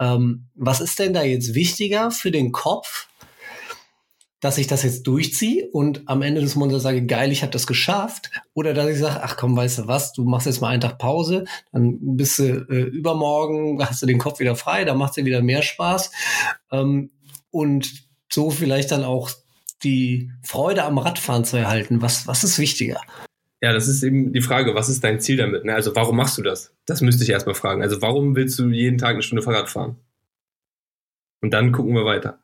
Ähm, 0.00 0.48
was 0.54 0.80
ist 0.80 0.98
denn 0.98 1.12
da 1.12 1.22
jetzt 1.22 1.54
wichtiger 1.54 2.10
für 2.10 2.30
den 2.30 2.52
Kopf? 2.52 3.08
Dass 4.44 4.58
ich 4.58 4.66
das 4.66 4.82
jetzt 4.82 5.06
durchziehe 5.06 5.70
und 5.72 6.02
am 6.04 6.20
Ende 6.20 6.42
des 6.42 6.54
Monats 6.54 6.82
sage, 6.82 7.06
geil, 7.06 7.32
ich 7.32 7.40
habe 7.40 7.50
das 7.50 7.66
geschafft. 7.66 8.30
Oder 8.52 8.74
dass 8.74 8.90
ich 8.90 8.98
sage, 8.98 9.22
ach 9.22 9.38
komm, 9.38 9.56
weißt 9.56 9.78
du 9.78 9.86
was, 9.86 10.12
du 10.12 10.24
machst 10.24 10.46
jetzt 10.46 10.60
mal 10.60 10.68
einen 10.68 10.82
Tag 10.82 10.98
Pause, 10.98 11.46
dann 11.72 11.96
bist 12.00 12.38
du 12.38 12.66
äh, 12.68 12.82
übermorgen, 12.82 13.82
hast 13.86 14.02
du 14.02 14.06
den 14.06 14.18
Kopf 14.18 14.40
wieder 14.40 14.54
frei, 14.54 14.84
dann 14.84 14.98
macht 14.98 15.16
dir 15.16 15.24
wieder 15.24 15.40
mehr 15.40 15.62
Spaß. 15.62 16.12
Ähm, 16.72 17.10
und 17.50 17.90
so 18.30 18.50
vielleicht 18.50 18.90
dann 18.90 19.02
auch 19.02 19.30
die 19.82 20.30
Freude 20.42 20.84
am 20.84 20.98
Radfahren 20.98 21.46
zu 21.46 21.56
erhalten. 21.56 22.02
Was, 22.02 22.26
was 22.26 22.44
ist 22.44 22.58
wichtiger? 22.58 23.00
Ja, 23.62 23.72
das 23.72 23.88
ist 23.88 24.02
eben 24.02 24.34
die 24.34 24.42
Frage, 24.42 24.74
was 24.74 24.90
ist 24.90 25.02
dein 25.02 25.20
Ziel 25.20 25.38
damit? 25.38 25.64
Ne? 25.64 25.74
Also 25.74 25.96
warum 25.96 26.16
machst 26.16 26.36
du 26.36 26.42
das? 26.42 26.74
Das 26.84 27.00
müsste 27.00 27.24
ich 27.24 27.30
erstmal 27.30 27.54
fragen. 27.54 27.80
Also 27.80 28.02
warum 28.02 28.36
willst 28.36 28.58
du 28.58 28.68
jeden 28.68 28.98
Tag 28.98 29.14
eine 29.14 29.22
Stunde 29.22 29.40
Fahrrad 29.40 29.70
fahren? 29.70 29.96
Und 31.40 31.54
dann 31.54 31.72
gucken 31.72 31.94
wir 31.94 32.04
weiter. 32.04 32.43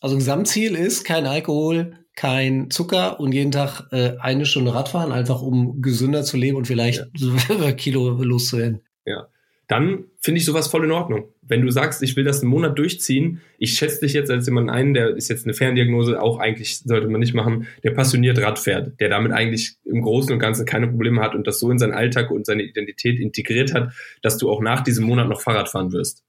Also 0.00 0.16
Gesamtziel 0.16 0.74
ist 0.74 1.04
kein 1.04 1.26
Alkohol, 1.26 1.92
kein 2.16 2.70
Zucker 2.70 3.20
und 3.20 3.32
jeden 3.32 3.52
Tag 3.52 3.88
äh, 3.92 4.16
eine 4.18 4.46
Stunde 4.46 4.74
Radfahren, 4.74 5.12
einfach 5.12 5.42
um 5.42 5.80
gesünder 5.80 6.22
zu 6.22 6.36
leben 6.36 6.56
und 6.56 6.66
vielleicht 6.66 7.06
ja. 7.16 7.72
Kilo 7.76 8.22
loszuwerden. 8.22 8.80
Ja. 9.04 9.28
Dann 9.68 10.06
finde 10.18 10.38
ich 10.38 10.44
sowas 10.44 10.66
voll 10.66 10.84
in 10.84 10.90
Ordnung. 10.90 11.28
Wenn 11.42 11.62
du 11.62 11.70
sagst, 11.70 12.02
ich 12.02 12.16
will 12.16 12.24
das 12.24 12.42
einen 12.42 12.50
Monat 12.50 12.76
durchziehen, 12.76 13.40
ich 13.56 13.74
schätze 13.74 14.00
dich 14.00 14.14
jetzt 14.14 14.28
als 14.28 14.46
jemand 14.46 14.68
ein, 14.68 14.94
der 14.94 15.16
ist 15.16 15.28
jetzt 15.28 15.44
eine 15.46 15.54
Ferndiagnose, 15.54 16.20
auch 16.20 16.38
eigentlich 16.40 16.78
sollte 16.80 17.06
man 17.06 17.20
nicht 17.20 17.34
machen, 17.34 17.68
der 17.84 17.92
passioniert 17.92 18.38
Rad 18.38 18.58
fährt, 18.58 18.98
der 18.98 19.10
damit 19.10 19.30
eigentlich 19.30 19.76
im 19.84 20.02
Großen 20.02 20.32
und 20.32 20.40
Ganzen 20.40 20.66
keine 20.66 20.88
Probleme 20.88 21.22
hat 21.22 21.36
und 21.36 21.46
das 21.46 21.60
so 21.60 21.70
in 21.70 21.78
seinen 21.78 21.92
Alltag 21.92 22.32
und 22.32 22.46
seine 22.46 22.64
Identität 22.64 23.20
integriert 23.20 23.72
hat, 23.72 23.92
dass 24.22 24.38
du 24.38 24.50
auch 24.50 24.60
nach 24.60 24.80
diesem 24.80 25.06
Monat 25.06 25.28
noch 25.28 25.40
Fahrrad 25.40 25.68
fahren 25.68 25.92
wirst. 25.92 26.24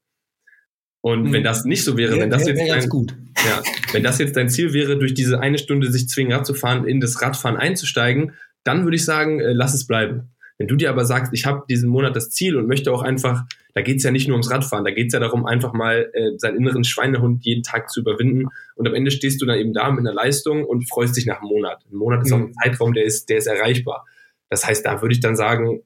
Und 1.02 1.24
mhm. 1.24 1.32
wenn 1.32 1.42
das 1.42 1.64
nicht 1.64 1.84
so 1.84 1.96
wäre, 1.96 2.18
wenn 2.18 2.30
das 2.30 2.46
jetzt 2.46 2.60
dein, 2.60 2.88
ja, 3.44 3.62
wenn 3.92 4.04
das 4.04 4.18
jetzt 4.18 4.36
dein 4.36 4.48
Ziel 4.48 4.72
wäre, 4.72 4.98
durch 4.98 5.14
diese 5.14 5.40
eine 5.40 5.58
Stunde 5.58 5.90
sich 5.90 6.08
zwingen, 6.08 6.32
Rad 6.32 6.46
zu 6.46 6.54
fahren, 6.54 6.86
in 6.86 7.00
das 7.00 7.20
Radfahren 7.20 7.56
einzusteigen, 7.56 8.32
dann 8.62 8.84
würde 8.84 8.96
ich 8.96 9.04
sagen, 9.04 9.40
äh, 9.40 9.52
lass 9.52 9.74
es 9.74 9.86
bleiben. 9.86 10.30
Wenn 10.58 10.68
du 10.68 10.76
dir 10.76 10.90
aber 10.90 11.04
sagst, 11.04 11.32
ich 11.34 11.44
habe 11.44 11.64
diesen 11.68 11.88
Monat 11.88 12.14
das 12.14 12.30
Ziel 12.30 12.56
und 12.56 12.68
möchte 12.68 12.92
auch 12.92 13.02
einfach, 13.02 13.42
da 13.74 13.82
geht's 13.82 14.04
ja 14.04 14.12
nicht 14.12 14.28
nur 14.28 14.36
ums 14.36 14.48
Radfahren, 14.48 14.84
da 14.84 14.92
geht's 14.92 15.12
ja 15.12 15.18
darum, 15.18 15.44
einfach 15.44 15.72
mal 15.72 16.08
äh, 16.12 16.38
seinen 16.38 16.56
inneren 16.58 16.84
Schweinehund 16.84 17.44
jeden 17.44 17.64
Tag 17.64 17.90
zu 17.90 18.00
überwinden. 18.00 18.46
Und 18.76 18.86
am 18.86 18.94
Ende 18.94 19.10
stehst 19.10 19.42
du 19.42 19.46
dann 19.46 19.58
eben 19.58 19.72
da 19.72 19.90
mit 19.90 20.00
einer 20.00 20.14
Leistung 20.14 20.64
und 20.64 20.88
freust 20.88 21.16
dich 21.16 21.26
nach 21.26 21.40
einem 21.40 21.48
Monat. 21.48 21.84
Ein 21.90 21.96
Monat 21.96 22.24
ist 22.24 22.32
auch 22.32 22.38
ein 22.38 22.44
mhm. 22.44 22.54
Zeitraum, 22.62 22.92
der 22.92 23.04
ist, 23.04 23.28
der 23.28 23.38
ist 23.38 23.46
erreichbar 23.46 24.06
Das 24.50 24.64
heißt, 24.64 24.86
da 24.86 25.02
würde 25.02 25.14
ich 25.14 25.20
dann 25.20 25.34
sagen, 25.34 25.80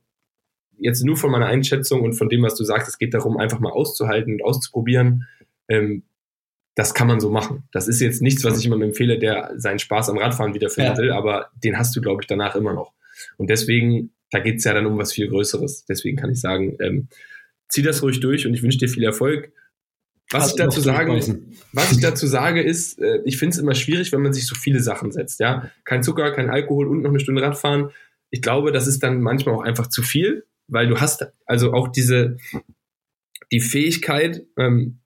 jetzt 0.78 1.04
nur 1.04 1.16
von 1.16 1.30
meiner 1.30 1.46
Einschätzung 1.46 2.02
und 2.02 2.14
von 2.14 2.28
dem, 2.28 2.42
was 2.42 2.54
du 2.54 2.64
sagst, 2.64 2.88
es 2.88 2.98
geht 2.98 3.14
darum, 3.14 3.36
einfach 3.36 3.60
mal 3.60 3.70
auszuhalten 3.70 4.34
und 4.34 4.42
auszuprobieren. 4.42 5.26
Ähm, 5.68 6.02
das 6.74 6.92
kann 6.92 7.06
man 7.06 7.20
so 7.20 7.30
machen. 7.30 7.64
Das 7.72 7.88
ist 7.88 8.00
jetzt 8.00 8.20
nichts, 8.20 8.44
was 8.44 8.58
ich 8.58 8.64
jemandem 8.64 8.90
empfehle, 8.90 9.18
der 9.18 9.52
seinen 9.56 9.78
Spaß 9.78 10.10
am 10.10 10.18
Radfahren 10.18 10.54
wiederfinden 10.54 10.92
ja. 10.92 10.98
will, 10.98 11.10
aber 11.10 11.50
den 11.64 11.78
hast 11.78 11.96
du, 11.96 12.02
glaube 12.02 12.22
ich, 12.22 12.26
danach 12.26 12.54
immer 12.54 12.74
noch. 12.74 12.92
Und 13.38 13.48
deswegen, 13.48 14.12
da 14.30 14.40
geht 14.40 14.58
es 14.58 14.64
ja 14.64 14.74
dann 14.74 14.86
um 14.86 14.98
was 14.98 15.12
viel 15.12 15.28
Größeres. 15.28 15.86
Deswegen 15.86 16.18
kann 16.18 16.30
ich 16.30 16.40
sagen, 16.40 16.76
ähm, 16.80 17.08
zieh 17.68 17.82
das 17.82 18.02
ruhig 18.02 18.20
durch 18.20 18.46
und 18.46 18.52
ich 18.52 18.62
wünsche 18.62 18.78
dir 18.78 18.88
viel 18.88 19.04
Erfolg. 19.04 19.52
Was 20.30 20.50
ich 20.50 20.56
dazu 20.56 20.80
sagen, 20.80 21.54
was 21.72 21.92
ich 21.92 22.00
dazu 22.00 22.26
sage, 22.26 22.60
ist, 22.60 23.00
äh, 23.00 23.20
ich 23.24 23.38
finde 23.38 23.54
es 23.54 23.58
immer 23.58 23.74
schwierig, 23.74 24.12
wenn 24.12 24.22
man 24.22 24.32
sich 24.32 24.46
so 24.46 24.54
viele 24.54 24.80
Sachen 24.80 25.12
setzt. 25.12 25.40
Ja, 25.40 25.70
kein 25.84 26.02
Zucker, 26.02 26.32
kein 26.32 26.50
Alkohol 26.50 26.88
und 26.88 27.02
noch 27.02 27.10
eine 27.10 27.20
Stunde 27.20 27.42
Radfahren. 27.42 27.90
Ich 28.30 28.42
glaube, 28.42 28.72
das 28.72 28.86
ist 28.86 29.02
dann 29.02 29.22
manchmal 29.22 29.54
auch 29.54 29.62
einfach 29.62 29.86
zu 29.86 30.02
viel, 30.02 30.44
weil 30.68 30.88
du 30.88 31.00
hast 31.00 31.26
also 31.46 31.72
auch 31.72 31.88
diese 31.88 32.36
die 33.52 33.60
Fähigkeit, 33.60 34.42
ähm, 34.58 34.98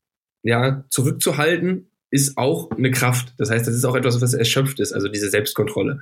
ja, 0.43 0.85
zurückzuhalten, 0.91 1.91
ist 2.11 2.39
auch 2.39 2.71
eine 2.71 2.91
Kraft. 2.91 3.35
Das 3.39 3.51
heißt, 3.51 3.67
das 3.67 3.75
ist 3.75 3.85
auch 3.85 3.95
etwas, 3.95 4.21
was 4.21 4.35
erschöpft 4.35 4.81
ist, 4.81 4.93
also 4.93 5.09
diese 5.09 5.31
Selbstkontrolle. 5.31 6.01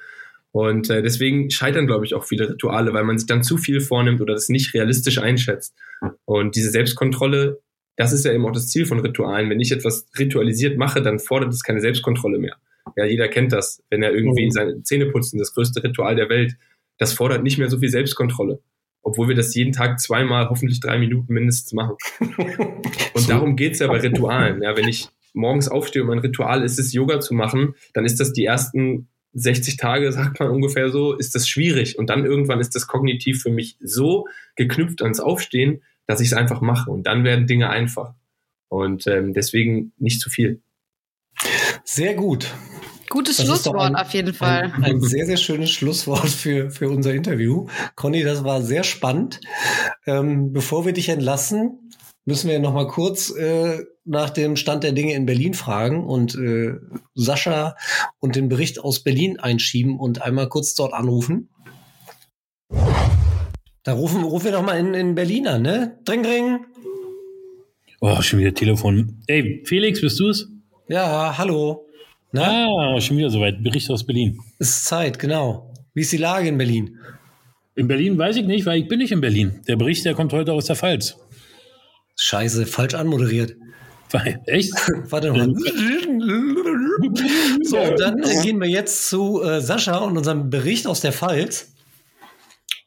Und 0.52 0.88
äh, 0.88 1.02
deswegen 1.02 1.50
scheitern, 1.50 1.86
glaube 1.86 2.06
ich, 2.06 2.14
auch 2.14 2.24
viele 2.24 2.48
Rituale, 2.48 2.94
weil 2.94 3.04
man 3.04 3.18
sich 3.18 3.26
dann 3.26 3.42
zu 3.42 3.58
viel 3.58 3.80
vornimmt 3.80 4.20
oder 4.20 4.32
das 4.32 4.48
nicht 4.48 4.72
realistisch 4.72 5.18
einschätzt. 5.18 5.74
Und 6.24 6.56
diese 6.56 6.70
Selbstkontrolle, 6.70 7.60
das 7.96 8.12
ist 8.12 8.24
ja 8.24 8.32
eben 8.32 8.46
auch 8.46 8.52
das 8.52 8.68
Ziel 8.68 8.86
von 8.86 9.00
Ritualen. 9.00 9.50
Wenn 9.50 9.60
ich 9.60 9.72
etwas 9.72 10.06
ritualisiert 10.18 10.78
mache, 10.78 11.02
dann 11.02 11.18
fordert 11.18 11.52
es 11.52 11.62
keine 11.62 11.80
Selbstkontrolle 11.80 12.38
mehr. 12.38 12.56
Ja, 12.96 13.04
jeder 13.04 13.28
kennt 13.28 13.52
das. 13.52 13.82
Wenn 13.90 14.02
er 14.02 14.14
irgendwie 14.14 14.46
mhm. 14.46 14.50
seine 14.50 14.82
Zähne 14.82 15.06
putzen, 15.06 15.38
das 15.38 15.52
größte 15.52 15.82
Ritual 15.84 16.16
der 16.16 16.30
Welt, 16.30 16.56
das 16.96 17.12
fordert 17.12 17.42
nicht 17.42 17.58
mehr 17.58 17.68
so 17.68 17.78
viel 17.78 17.90
Selbstkontrolle. 17.90 18.60
Obwohl 19.08 19.28
wir 19.28 19.34
das 19.34 19.54
jeden 19.54 19.72
Tag 19.72 19.98
zweimal, 20.00 20.50
hoffentlich 20.50 20.80
drei 20.80 20.98
Minuten 20.98 21.32
mindestens 21.32 21.72
machen. 21.72 21.96
Und 23.14 23.30
darum 23.30 23.56
geht's 23.56 23.78
ja 23.78 23.86
bei 23.86 24.00
Ritualen. 24.00 24.60
Ja, 24.62 24.76
wenn 24.76 24.86
ich 24.86 25.08
morgens 25.32 25.68
aufstehe 25.68 26.02
und 26.02 26.08
mein 26.08 26.18
Ritual 26.18 26.62
ist 26.62 26.78
es, 26.78 26.92
Yoga 26.92 27.20
zu 27.20 27.32
machen, 27.32 27.74
dann 27.94 28.04
ist 28.04 28.20
das 28.20 28.34
die 28.34 28.44
ersten 28.44 29.08
60 29.32 29.78
Tage, 29.78 30.12
sagt 30.12 30.40
man 30.40 30.50
ungefähr 30.50 30.90
so, 30.90 31.14
ist 31.14 31.34
das 31.34 31.48
schwierig. 31.48 31.98
Und 31.98 32.10
dann 32.10 32.26
irgendwann 32.26 32.60
ist 32.60 32.74
das 32.74 32.86
kognitiv 32.86 33.40
für 33.40 33.50
mich 33.50 33.78
so 33.80 34.26
geknüpft 34.56 35.00
ans 35.00 35.20
Aufstehen, 35.20 35.82
dass 36.06 36.20
ich 36.20 36.28
es 36.28 36.34
einfach 36.34 36.60
mache. 36.60 36.90
Und 36.90 37.04
dann 37.04 37.24
werden 37.24 37.46
Dinge 37.46 37.70
einfach. 37.70 38.12
Und 38.68 39.06
ähm, 39.06 39.32
deswegen 39.32 39.92
nicht 39.96 40.20
zu 40.20 40.28
viel. 40.28 40.60
Sehr 41.82 42.14
gut. 42.14 42.52
Gutes 43.10 43.38
das 43.38 43.46
Schlusswort 43.46 43.80
ein, 43.80 43.96
auf 43.96 44.12
jeden 44.12 44.34
Fall. 44.34 44.72
Ein, 44.76 44.84
ein, 44.84 45.00
sehr, 45.00 45.26
sehr 45.26 45.36
schönes 45.36 45.70
Schlusswort 45.70 46.28
für, 46.28 46.70
für 46.70 46.90
unser 46.90 47.14
Interview. 47.14 47.66
Conny, 47.94 48.22
das 48.22 48.44
war 48.44 48.62
sehr 48.62 48.84
spannend. 48.84 49.40
Ähm, 50.06 50.52
bevor 50.52 50.84
wir 50.84 50.92
dich 50.92 51.08
entlassen, 51.08 51.90
müssen 52.26 52.50
wir 52.50 52.58
noch 52.58 52.74
mal 52.74 52.86
kurz 52.86 53.30
äh, 53.30 53.84
nach 54.04 54.30
dem 54.30 54.56
Stand 54.56 54.84
der 54.84 54.92
Dinge 54.92 55.14
in 55.14 55.24
Berlin 55.24 55.54
fragen 55.54 56.04
und 56.04 56.34
äh, 56.34 56.74
Sascha 57.14 57.74
und 58.18 58.36
den 58.36 58.48
Bericht 58.48 58.80
aus 58.80 59.02
Berlin 59.02 59.38
einschieben 59.40 59.98
und 59.98 60.22
einmal 60.22 60.48
kurz 60.48 60.74
dort 60.74 60.92
anrufen. 60.92 61.48
Da 63.84 63.94
rufen, 63.94 64.22
rufen 64.22 64.44
wir 64.44 64.52
doch 64.52 64.62
mal 64.62 64.78
in, 64.78 64.92
in 64.92 65.14
Berlin 65.14 65.48
an, 65.48 65.62
ne? 65.62 65.98
Dring, 66.04 66.22
dring. 66.22 66.66
Oh, 68.00 68.20
schon 68.20 68.38
wieder 68.38 68.52
Telefon. 68.52 69.22
Ey, 69.26 69.62
Felix, 69.64 70.02
bist 70.02 70.20
du 70.20 70.28
es? 70.28 70.48
Ja, 70.88 71.36
hallo. 71.38 71.87
Na? 72.32 72.66
Ah, 72.66 73.00
schon 73.00 73.16
wieder 73.16 73.30
soweit. 73.30 73.62
Bericht 73.62 73.90
aus 73.90 74.04
Berlin. 74.04 74.38
Es 74.58 74.68
ist 74.68 74.84
Zeit, 74.84 75.18
genau. 75.18 75.72
Wie 75.94 76.02
ist 76.02 76.12
die 76.12 76.18
Lage 76.18 76.48
in 76.48 76.58
Berlin? 76.58 76.98
In 77.74 77.88
Berlin 77.88 78.18
weiß 78.18 78.36
ich 78.36 78.44
nicht, 78.44 78.66
weil 78.66 78.80
ich 78.80 78.88
bin 78.88 78.98
nicht 78.98 79.12
in 79.12 79.20
Berlin. 79.20 79.62
Der 79.66 79.76
Bericht, 79.76 80.04
der 80.04 80.14
kommt 80.14 80.32
heute 80.32 80.52
aus 80.52 80.66
der 80.66 80.76
Pfalz. 80.76 81.16
Scheiße, 82.16 82.66
falsch 82.66 82.94
anmoderiert. 82.94 83.54
Echt? 84.46 84.72
Warte 85.10 85.32
mal. 85.32 85.46
so, 87.62 87.76
dann 87.96 88.20
gehen 88.42 88.60
wir 88.60 88.68
jetzt 88.68 89.08
zu 89.08 89.42
äh, 89.42 89.60
Sascha 89.60 89.98
und 89.98 90.16
unserem 90.16 90.50
Bericht 90.50 90.86
aus 90.86 91.00
der 91.00 91.12
Pfalz. 91.12 91.72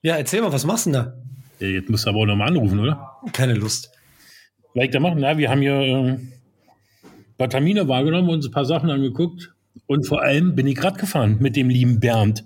Ja, 0.01 0.17
erzähl 0.17 0.41
mal, 0.41 0.51
was 0.51 0.65
machst 0.65 0.85
du 0.87 0.91
denn 0.91 1.01
da? 1.03 1.13
Ja, 1.59 1.67
jetzt 1.67 1.89
musst 1.89 2.05
du 2.05 2.09
aber 2.09 2.19
auch 2.19 2.25
nochmal 2.25 2.49
anrufen, 2.49 2.79
oder? 2.79 3.17
Keine 3.33 3.53
Lust. 3.53 3.91
Was 4.73 4.85
ich 4.85 4.91
da 4.91 4.99
machen? 4.99 5.19
Na, 5.19 5.37
wir 5.37 5.49
haben 5.49 5.61
hier 5.61 5.73
ähm, 5.73 6.31
paar 7.41 7.49
Termine 7.49 7.87
wahrgenommen, 7.87 8.29
uns 8.29 8.45
ein 8.45 8.51
paar 8.51 8.65
Sachen 8.65 8.91
angeguckt. 8.91 9.51
Und 9.87 10.05
vor 10.05 10.21
allem 10.21 10.53
bin 10.53 10.67
ich 10.67 10.83
Rad 10.83 10.99
gefahren 10.99 11.37
mit 11.39 11.55
dem 11.55 11.69
lieben 11.69 11.99
Bernd. 11.99 12.45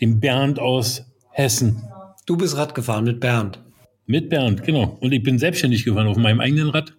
Dem 0.00 0.18
Bernd 0.18 0.58
aus 0.58 1.04
Hessen. 1.30 1.82
Du 2.24 2.38
bist 2.38 2.56
Rad 2.56 2.74
gefahren 2.74 3.04
mit 3.04 3.20
Bernd. 3.20 3.60
Mit 4.06 4.30
Bernd, 4.30 4.64
genau. 4.64 4.96
Und 5.00 5.12
ich 5.12 5.22
bin 5.22 5.38
selbstständig 5.38 5.84
gefahren 5.84 6.06
auf 6.06 6.16
meinem 6.16 6.40
eigenen 6.40 6.70
Rad. 6.70 6.94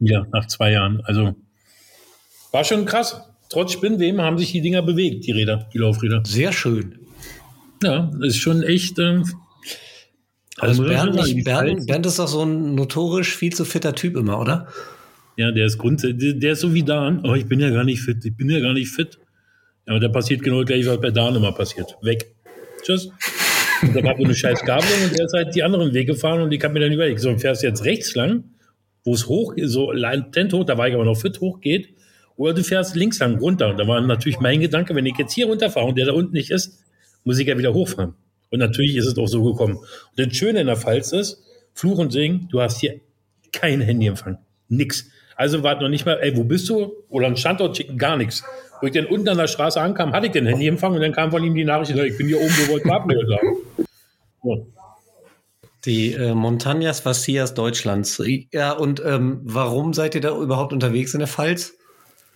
Ja, 0.00 0.26
nach 0.32 0.46
zwei 0.46 0.72
Jahren. 0.72 1.02
Also 1.04 1.34
war 2.50 2.64
schon 2.64 2.86
krass. 2.86 3.20
Trotz 3.50 3.72
Spinnweben 3.72 4.22
haben 4.22 4.38
sich 4.38 4.52
die 4.52 4.62
Dinger 4.62 4.80
bewegt, 4.80 5.26
die 5.26 5.32
Räder, 5.32 5.68
die 5.74 5.78
Laufräder. 5.78 6.22
Sehr 6.24 6.52
schön. 6.52 6.98
Ja, 7.82 8.10
ist 8.22 8.38
schon 8.38 8.62
echt. 8.62 8.98
Ähm, 8.98 9.24
also 10.56 10.84
Bernd, 10.84 11.14
nicht, 11.16 11.44
Bernd, 11.44 11.86
Bernd 11.86 12.06
ist 12.06 12.18
doch 12.18 12.28
so 12.28 12.42
ein 12.42 12.74
notorisch 12.74 13.36
viel 13.36 13.52
zu 13.52 13.66
fitter 13.66 13.94
Typ 13.94 14.16
immer, 14.16 14.40
oder? 14.40 14.68
Ja, 15.36 15.50
der 15.50 15.66
ist 15.66 15.78
grundsätzlich, 15.78 16.38
der 16.38 16.52
ist 16.52 16.60
so 16.60 16.74
wie 16.74 16.82
Dan. 16.82 17.24
Oh, 17.24 17.34
ich 17.34 17.46
bin 17.46 17.60
ja 17.60 17.70
gar 17.70 17.84
nicht 17.84 18.00
fit, 18.00 18.24
ich 18.24 18.36
bin 18.36 18.50
ja 18.50 18.60
gar 18.60 18.72
nicht 18.72 18.88
fit. 18.88 19.18
Aber 19.86 20.00
da 20.00 20.08
passiert 20.08 20.42
genau 20.42 20.64
gleich, 20.64 20.86
was 20.86 21.00
bei 21.00 21.10
Dan 21.10 21.34
immer 21.34 21.52
passiert. 21.52 21.96
Weg. 22.02 22.34
Tschüss. 22.82 23.10
Und 23.82 23.94
da 23.94 24.00
gab 24.00 24.16
so 24.16 24.24
eine 24.24 24.34
scheiß 24.34 24.64
Gabelung 24.64 25.04
und 25.04 25.18
er 25.18 25.26
ist 25.26 25.34
halt 25.34 25.54
die 25.54 25.62
anderen 25.62 25.92
Wege 25.92 26.12
gefahren 26.12 26.40
und 26.40 26.52
ich 26.52 26.62
habe 26.62 26.74
mir 26.74 26.80
dann 26.80 26.92
überlegt, 26.92 27.20
so 27.20 27.36
fährst 27.36 27.62
du 27.62 27.66
jetzt 27.66 27.84
rechts 27.84 28.14
lang, 28.14 28.44
wo 29.04 29.14
es 29.14 29.26
hoch, 29.28 29.54
so 29.62 29.92
latent 29.92 30.52
hoch, 30.52 30.64
da 30.64 30.78
war 30.78 30.88
ich 30.88 30.94
aber 30.94 31.04
noch 31.04 31.16
fit 31.16 31.40
hoch 31.40 31.60
geht, 31.60 31.90
oder 32.36 32.54
du 32.54 32.64
fährst 32.64 32.96
links 32.96 33.18
lang 33.18 33.38
runter. 33.38 33.70
Und 33.70 33.78
da 33.78 33.86
war 33.86 34.00
natürlich 34.00 34.40
mein 34.40 34.60
Gedanke, 34.60 34.94
wenn 34.94 35.06
ich 35.06 35.16
jetzt 35.18 35.32
hier 35.32 35.46
runterfahre 35.46 35.86
und 35.86 35.98
der 35.98 36.06
da 36.06 36.12
unten 36.12 36.32
nicht 36.32 36.50
ist, 36.50 36.80
muss 37.24 37.38
ich 37.38 37.46
ja 37.46 37.58
wieder 37.58 37.74
hochfahren. 37.74 38.14
Und 38.50 38.58
natürlich 38.58 38.96
ist 38.96 39.06
es 39.06 39.18
auch 39.18 39.26
so 39.26 39.42
gekommen. 39.42 39.76
Und 39.76 39.86
das 40.16 40.34
Schöne 40.36 40.60
in 40.60 40.66
der 40.66 40.76
Pfalz 40.76 41.12
ist, 41.12 41.42
Fluch 41.74 41.98
und 41.98 42.12
Singen, 42.12 42.48
du 42.50 42.60
hast 42.60 42.80
hier 42.80 43.00
kein 43.52 43.80
Handyempfang. 43.80 44.38
Nix. 44.68 45.10
Also 45.36 45.62
warte 45.62 45.82
noch 45.82 45.90
nicht 45.90 46.06
mal, 46.06 46.18
ey, 46.20 46.36
wo 46.36 46.44
bist 46.44 46.68
du? 46.68 46.92
Oder 47.08 47.26
ein 47.26 47.36
Standort 47.36 47.76
schicken, 47.76 47.98
gar 47.98 48.16
nichts. 48.16 48.44
Wo 48.80 48.86
ich 48.86 48.92
dann 48.92 49.06
unten 49.06 49.28
an 49.28 49.38
der 49.38 49.46
Straße 49.46 49.80
ankam, 49.80 50.12
hatte 50.12 50.26
ich 50.26 50.32
den 50.32 50.46
Handyempfang 50.46 50.94
und 50.94 51.00
dann 51.00 51.12
kam 51.12 51.30
von 51.30 51.42
ihm 51.42 51.54
die 51.54 51.64
Nachricht, 51.64 51.90
ich 51.90 52.16
bin 52.18 52.26
hier 52.26 52.40
oben, 52.40 52.52
wo 52.66 52.72
wollt 52.72 52.86
Abnehmer 52.90 53.26
sagen. 53.26 53.56
Ja. 54.44 54.56
Die 55.84 56.12
äh, 56.12 56.32
Montañas 56.32 57.04
Vacias 57.04 57.54
Deutschlands. 57.54 58.22
Ja, 58.52 58.72
und 58.72 59.02
ähm, 59.04 59.40
warum 59.42 59.92
seid 59.92 60.14
ihr 60.14 60.20
da 60.20 60.36
überhaupt 60.36 60.72
unterwegs 60.72 61.12
in 61.14 61.18
der 61.18 61.28
Pfalz? 61.28 61.74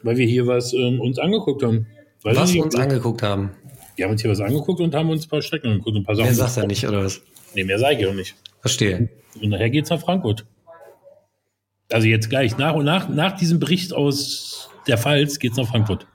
Weil 0.02 0.16
wir 0.16 0.26
hier 0.26 0.46
was 0.46 0.72
ähm, 0.72 1.00
uns 1.00 1.18
angeguckt 1.18 1.62
haben. 1.62 1.86
Weil 2.22 2.36
was 2.36 2.52
wir 2.52 2.62
uns 2.62 2.74
angeguckt 2.74 3.22
haben? 3.22 3.50
Wir 3.96 4.04
haben 4.04 4.12
uns 4.12 4.22
hier 4.22 4.30
was 4.30 4.40
angeguckt 4.40 4.80
und 4.80 4.94
haben 4.94 5.10
uns 5.10 5.26
ein 5.26 5.28
paar 5.28 5.42
Strecken 5.42 5.72
angeguckt 5.72 5.96
und 5.96 6.02
ein 6.02 6.04
paar 6.04 6.14
Sachen. 6.14 6.26
Mehr 6.26 6.34
sagt 6.34 6.56
er 6.56 6.66
nicht, 6.66 6.86
oder 6.86 7.04
was? 7.04 7.20
Nee, 7.54 7.64
mehr 7.64 7.78
sage 7.78 7.96
ich 8.00 8.06
auch 8.06 8.14
nicht. 8.14 8.36
Verstehe. 8.60 9.08
Und 9.40 9.50
nachher 9.50 9.70
geht's 9.70 9.90
nach 9.90 10.00
Frankfurt. 10.00 10.44
Also 11.90 12.06
jetzt 12.06 12.28
gleich, 12.28 12.58
nach 12.58 12.74
und 12.74 12.84
nach, 12.84 13.08
nach 13.08 13.32
diesem 13.32 13.58
Bericht 13.58 13.92
aus 13.92 14.70
der 14.86 14.98
Pfalz 14.98 15.38
geht's 15.38 15.56
nach 15.56 15.66
Frankfurt. 15.66 16.06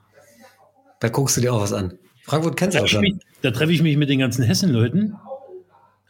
Da 1.00 1.08
guckst 1.08 1.36
du 1.36 1.40
dir 1.40 1.52
auch 1.52 1.60
was 1.60 1.72
an. 1.72 1.98
Frankfurt 2.22 2.56
kennst 2.56 2.76
du 2.76 2.82
auch 2.82 2.88
schon. 2.88 3.20
da 3.42 3.50
treffe 3.50 3.72
ich 3.72 3.82
mich 3.82 3.96
mit 3.96 4.08
den 4.08 4.18
ganzen 4.18 4.44
Hessen-Leuten. 4.44 5.14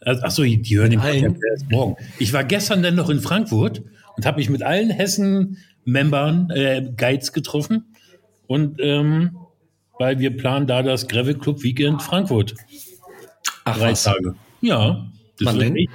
Achso, 0.04 0.42
die 0.42 0.78
hören 0.78 0.90
den 0.90 1.00
Podcast 1.00 1.36
erst 1.50 1.70
morgen. 1.70 1.96
Ich 2.18 2.32
war 2.32 2.44
gestern 2.44 2.82
dann 2.82 2.94
noch 2.94 3.08
in 3.08 3.20
Frankfurt 3.20 3.82
und 4.16 4.26
habe 4.26 4.36
mich 4.36 4.50
mit 4.50 4.62
allen 4.62 4.90
Hessen-Membern, 4.90 6.50
äh, 6.50 6.92
Guides 6.96 7.32
getroffen. 7.32 7.94
Und 8.46 8.80
ähm, 8.80 9.36
weil 9.98 10.18
wir 10.18 10.36
planen 10.36 10.66
da 10.66 10.82
das 10.82 11.08
Gravel 11.08 11.38
Club 11.38 11.62
Weekend 11.62 12.02
Frankfurt. 12.02 12.54
Ach, 13.64 13.78
Drei 13.78 13.92
was? 13.92 14.04
Tage. 14.04 14.34
Ja. 14.60 15.06
Das 15.38 15.46
Wann 15.46 15.56
wird, 15.56 15.68
denn? 15.68 15.76
Echt, 15.76 15.90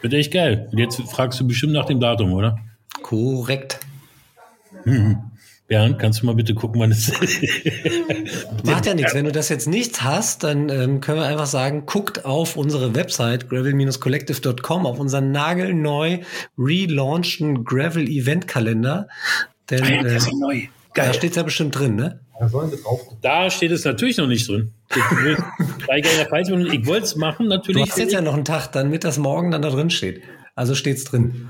wird 0.00 0.14
echt 0.14 0.32
geil. 0.32 0.68
Und 0.72 0.78
jetzt 0.78 1.00
fragst 1.02 1.38
du 1.38 1.46
bestimmt 1.46 1.74
nach 1.74 1.84
dem 1.84 2.00
Datum, 2.00 2.32
oder? 2.32 2.58
Korrekt. 3.02 3.80
Hm. 4.84 5.18
Bernd, 5.70 6.00
kannst 6.00 6.20
du 6.20 6.26
mal 6.26 6.34
bitte 6.34 6.52
gucken, 6.52 6.80
wann 6.80 6.90
es 6.90 7.12
Macht 8.64 8.86
ja 8.86 8.94
nichts. 8.94 9.14
Wenn 9.14 9.26
du 9.26 9.30
das 9.30 9.48
jetzt 9.50 9.68
nicht 9.68 10.02
hast, 10.02 10.42
dann 10.42 10.68
ähm, 10.68 11.00
können 11.00 11.18
wir 11.18 11.26
einfach 11.26 11.46
sagen, 11.46 11.86
guckt 11.86 12.24
auf 12.24 12.56
unsere 12.56 12.96
Website 12.96 13.48
gravel-collective.com 13.48 14.84
auf 14.84 14.98
unseren 14.98 15.30
nagelneu 15.30 16.18
relaunchten 16.58 17.62
Gravel-Event-Kalender. 17.62 19.06
Denn 19.70 19.84
ah 19.84 20.08
äh, 20.08 20.18
neu. 20.40 20.62
Geil. 20.92 21.06
da 21.06 21.14
steht 21.14 21.36
ja 21.36 21.44
bestimmt 21.44 21.78
drin, 21.78 21.94
ne? 21.94 22.18
Da 23.22 23.48
steht 23.48 23.70
es 23.70 23.84
natürlich 23.84 24.16
noch 24.16 24.26
nicht 24.26 24.48
drin. 24.48 24.72
Ich 26.72 26.86
wollte 26.86 27.04
es 27.04 27.14
machen, 27.14 27.46
natürlich. 27.46 27.84
Du 27.84 27.90
hast 27.90 27.98
jetzt 27.98 28.12
ja 28.12 28.20
noch 28.20 28.34
einen 28.34 28.44
Tag, 28.44 28.72
damit 28.72 29.04
das 29.04 29.18
morgen 29.18 29.52
dann 29.52 29.62
da 29.62 29.70
drin 29.70 29.90
steht. 29.90 30.22
Also 30.56 30.74
steht 30.74 30.96
es 30.96 31.04
drin. 31.04 31.48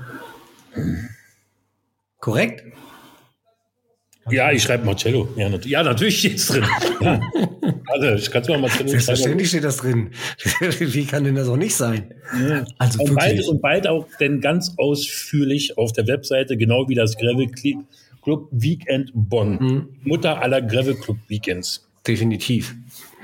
Korrekt? 2.21 2.63
Ja, 4.29 4.51
ich 4.51 4.61
schreibe 4.61 4.85
Marcello. 4.85 5.27
Ja, 5.35 5.49
nat 5.49 5.65
ja 5.65 5.81
natürlich 5.81 6.19
steht 6.19 6.35
es 6.35 6.47
drin. 6.47 6.65
Ja. 7.01 7.19
Also, 7.87 8.07
ich 8.13 8.31
kann 8.31 8.43
mal 8.47 8.59
Marcello 8.59 8.89
Selbstverständlich 8.89 9.49
steht 9.49 9.63
das 9.63 9.77
drin. 9.77 10.11
Wie 10.79 11.05
kann 11.05 11.23
denn 11.23 11.35
das 11.35 11.47
auch 11.47 11.57
nicht 11.57 11.75
sein? 11.75 12.13
Ja. 12.39 12.63
Also 12.77 13.01
und, 13.03 13.15
bald, 13.15 13.45
und 13.47 13.61
bald 13.61 13.87
auch 13.87 14.07
denn 14.19 14.39
ganz 14.39 14.75
ausführlich 14.77 15.77
auf 15.77 15.91
der 15.91 16.07
Webseite, 16.07 16.57
genau 16.57 16.87
wie 16.87 16.95
das 16.95 17.17
Gravel 17.17 17.49
Club 18.21 18.47
Weekend 18.51 19.11
Bonn. 19.13 19.57
Mhm. 19.59 19.89
Mutter 20.03 20.41
aller 20.41 20.61
Gravel 20.61 20.95
Club 20.95 21.17
Weekends. 21.27 21.87
Definitiv. 22.07 22.75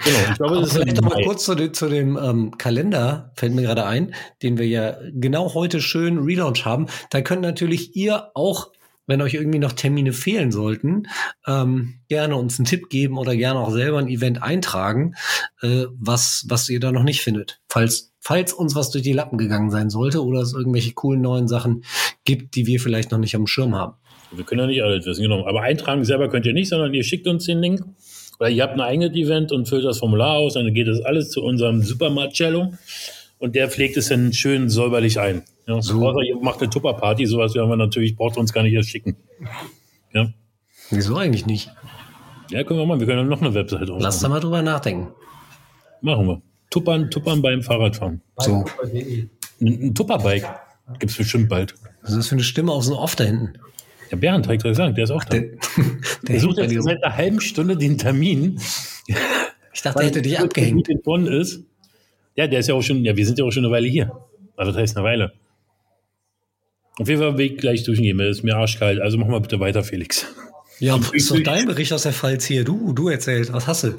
Genau, 0.03 0.17
ich 0.29 0.37
glaube, 0.37 0.55
das 0.61 0.73
vielleicht 0.73 1.01
noch 1.01 1.09
mal 1.09 1.23
kurz 1.23 1.45
zu, 1.45 1.55
dem, 1.55 1.73
zu 1.73 1.87
dem 1.87 2.17
ähm, 2.21 2.57
Kalender, 2.57 3.31
fällt 3.35 3.53
mir 3.53 3.63
gerade 3.63 3.85
ein, 3.85 4.13
den 4.43 4.57
wir 4.57 4.67
ja 4.67 4.97
genau 5.13 5.53
heute 5.53 5.81
schön 5.81 6.19
Relaunch 6.19 6.65
haben. 6.65 6.87
Da 7.09 7.21
könnt 7.21 7.41
natürlich 7.41 7.95
ihr 7.95 8.31
auch 8.35 8.71
wenn 9.07 9.21
euch 9.21 9.33
irgendwie 9.33 9.59
noch 9.59 9.71
Termine 9.71 10.13
fehlen 10.13 10.51
sollten, 10.51 11.03
ähm, 11.47 12.01
gerne 12.09 12.35
uns 12.35 12.59
einen 12.59 12.65
Tipp 12.65 12.89
geben 12.89 13.17
oder 13.17 13.35
gerne 13.35 13.59
auch 13.59 13.71
selber 13.71 13.97
ein 13.97 14.09
Event 14.09 14.43
eintragen, 14.43 15.15
äh, 15.61 15.85
was, 15.97 16.45
was 16.49 16.69
ihr 16.69 16.79
da 16.79 16.91
noch 16.91 17.03
nicht 17.03 17.21
findet. 17.21 17.61
Falls, 17.69 18.13
falls 18.19 18.53
uns 18.53 18.75
was 18.75 18.91
durch 18.91 19.03
die 19.03 19.13
Lappen 19.13 19.37
gegangen 19.37 19.71
sein 19.71 19.89
sollte 19.89 20.23
oder 20.23 20.41
es 20.41 20.53
irgendwelche 20.53 20.93
coolen 20.93 21.21
neuen 21.21 21.47
Sachen 21.47 21.83
gibt, 22.25 22.55
die 22.55 22.67
wir 22.67 22.79
vielleicht 22.79 23.11
noch 23.11 23.19
nicht 23.19 23.35
am 23.35 23.47
Schirm 23.47 23.73
haben. 23.73 23.95
Wir 24.31 24.43
können 24.43 24.61
ja 24.61 24.67
nicht 24.67 24.83
alles 24.83 25.05
wissen, 25.05 25.21
genau. 25.21 25.47
Aber 25.47 25.61
eintragen 25.61 26.03
selber 26.03 26.29
könnt 26.29 26.45
ihr 26.45 26.53
nicht, 26.53 26.69
sondern 26.69 26.93
ihr 26.93 27.03
schickt 27.03 27.27
uns 27.27 27.45
den 27.45 27.59
Link 27.59 27.81
oder 28.39 28.49
ihr 28.49 28.61
habt 28.61 28.73
ein 28.73 28.81
eigenes 28.81 29.11
Event 29.13 29.53
und 29.53 29.67
füllt 29.67 29.85
das 29.85 29.99
Formular 29.99 30.33
aus, 30.35 30.53
dann 30.55 30.73
geht 30.73 30.87
das 30.87 31.01
alles 31.01 31.29
zu 31.29 31.41
unserem 31.41 31.81
Super 31.81 32.09
Marcello 32.09 32.73
und 33.39 33.55
der 33.55 33.69
pflegt 33.69 33.97
es 33.97 34.09
dann 34.09 34.33
schön 34.33 34.69
säuberlich 34.69 35.19
ein. 35.19 35.43
Ja, 35.67 35.81
so. 35.81 36.05
Außer 36.07 36.21
ihr 36.21 36.37
macht 36.37 36.61
eine 36.61 36.69
Tupperparty, 36.69 37.25
sowas 37.25 37.53
werden 37.55 37.69
wir 37.69 37.75
natürlich, 37.75 38.15
braucht 38.15 38.37
uns 38.37 38.53
gar 38.53 38.63
nicht 38.63 38.73
erst 38.73 38.89
schicken. 38.89 39.17
Ja. 40.13 40.29
Wieso 40.89 41.17
eigentlich 41.17 41.45
nicht? 41.45 41.69
Ja, 42.49 42.63
können 42.63 42.79
wir 42.79 42.85
mal, 42.85 42.99
wir 42.99 43.07
können 43.07 43.27
noch 43.27 43.41
eine 43.41 43.53
Webseite 43.53 43.83
aufmachen. 43.83 44.01
Lass 44.01 44.19
da 44.19 44.29
mal 44.29 44.39
drüber 44.39 44.61
nachdenken. 44.61 45.09
Machen 46.01 46.27
wir. 46.27 46.41
Tuppern, 46.69 47.09
tuppern 47.11 47.41
beim 47.41 47.61
Fahrradfahren. 47.61 48.21
So. 48.37 48.65
Ein, 48.83 49.29
ein 49.59 49.95
Tupperbike 49.95 50.47
gibt 50.99 51.11
es 51.11 51.17
bestimmt 51.17 51.49
bald. 51.49 51.75
Was 52.01 52.11
ist 52.11 52.17
das 52.17 52.27
für 52.27 52.35
eine 52.35 52.43
Stimme 52.43 52.71
aus 52.71 52.87
dem 52.87 52.95
Off 52.95 53.15
da 53.15 53.25
hinten? 53.25 53.53
Ja, 54.09 54.17
Bernd, 54.17 54.45
habe 54.45 54.55
ich 54.55 54.63
gesagt, 54.63 54.97
der 54.97 55.03
ist 55.03 55.11
auch 55.11 55.23
da. 55.23 55.31
Der, 55.31 55.41
der, 55.41 55.57
der 56.23 56.39
sucht 56.39 56.57
jetzt 56.57 56.83
seit 56.83 57.03
einer 57.03 57.15
halben 57.15 57.41
Stunde 57.41 57.75
den 57.75 57.97
Termin. 57.97 58.59
Ich 59.73 59.81
dachte, 59.81 59.99
er 59.99 60.05
hätte 60.05 60.21
dich 60.21 60.39
abgehängt. 60.39 60.87
In 60.87 61.01
Bonn 61.01 61.27
ist. 61.27 61.63
Ja, 62.37 62.47
der 62.47 62.59
ist 62.59 62.67
ja 62.67 62.75
auch 62.75 62.83
schon, 62.83 63.03
ja, 63.03 63.17
wir 63.17 63.25
sind 63.25 63.39
ja 63.39 63.45
auch 63.45 63.51
schon 63.51 63.65
eine 63.65 63.73
Weile 63.73 63.87
hier. 63.87 64.11
Also 64.55 64.71
das 64.71 64.81
heißt 64.81 64.97
eine 64.97 65.05
Weile. 65.05 65.33
Auf 66.99 67.09
jeden 67.09 67.19
Fall 67.19 67.37
Weg 67.37 67.59
gleich 67.59 67.83
durchgehen, 67.83 68.19
es 68.19 68.37
ist 68.37 68.43
mir 68.43 68.55
arschkalt. 68.55 69.01
Also 69.01 69.17
mach 69.17 69.27
mal 69.27 69.41
bitte 69.41 69.59
weiter, 69.59 69.83
Felix. 69.83 70.25
Ja, 70.79 70.99
ist 71.13 71.31
doch 71.31 71.39
dein 71.39 71.65
Bericht 71.65 71.91
aus 71.93 72.03
der 72.03 72.13
Pfalz 72.13 72.45
hier. 72.45 72.63
Du, 72.63 72.93
du 72.93 73.09
erzählst, 73.09 73.51
was 73.53 73.67
hast 73.67 73.83
du? 73.83 73.95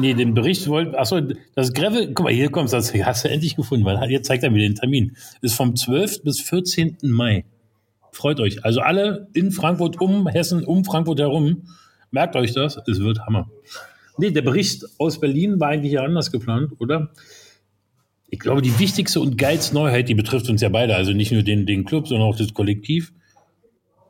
Nee, 0.00 0.14
den 0.14 0.34
Bericht 0.34 0.66
wollte, 0.68 0.98
achso, 0.98 1.20
das 1.54 1.72
Gravel, 1.72 2.12
guck 2.14 2.24
mal, 2.24 2.32
hier 2.32 2.50
kommst 2.50 2.72
das 2.72 2.92
hast 2.94 3.24
du 3.24 3.28
endlich 3.28 3.56
gefunden, 3.56 3.84
weil 3.84 4.10
jetzt 4.10 4.26
zeigt 4.26 4.42
er 4.42 4.50
mir 4.50 4.60
den 4.60 4.74
Termin. 4.74 5.16
Ist 5.40 5.54
vom 5.54 5.74
12. 5.74 6.22
bis 6.22 6.40
14. 6.40 6.98
Mai. 7.02 7.44
Freut 8.10 8.40
euch. 8.40 8.64
Also 8.64 8.80
alle 8.80 9.28
in 9.34 9.52
Frankfurt, 9.52 10.00
um 10.00 10.26
Hessen, 10.26 10.64
um 10.64 10.84
Frankfurt 10.84 11.20
herum. 11.20 11.68
Merkt 12.10 12.34
euch 12.34 12.52
das, 12.54 12.80
es 12.88 13.00
wird 13.00 13.20
Hammer. 13.20 13.48
Nee, 14.16 14.32
der 14.32 14.42
Bericht 14.42 14.84
aus 14.98 15.20
Berlin 15.20 15.60
war 15.60 15.68
eigentlich 15.68 15.92
ja 15.92 16.02
anders 16.02 16.32
geplant, 16.32 16.72
oder? 16.78 17.12
Ich 18.30 18.38
glaube, 18.38 18.62
die 18.62 18.78
wichtigste 18.78 19.20
und 19.20 19.38
geilste 19.38 19.74
Neuheit, 19.74 20.08
die 20.08 20.14
betrifft 20.14 20.48
uns 20.48 20.60
ja 20.60 20.68
beide, 20.68 20.94
also 20.94 21.12
nicht 21.12 21.32
nur 21.32 21.42
den, 21.42 21.66
den 21.66 21.84
Club, 21.84 22.08
sondern 22.08 22.28
auch 22.28 22.36
das 22.36 22.52
Kollektiv, 22.52 23.12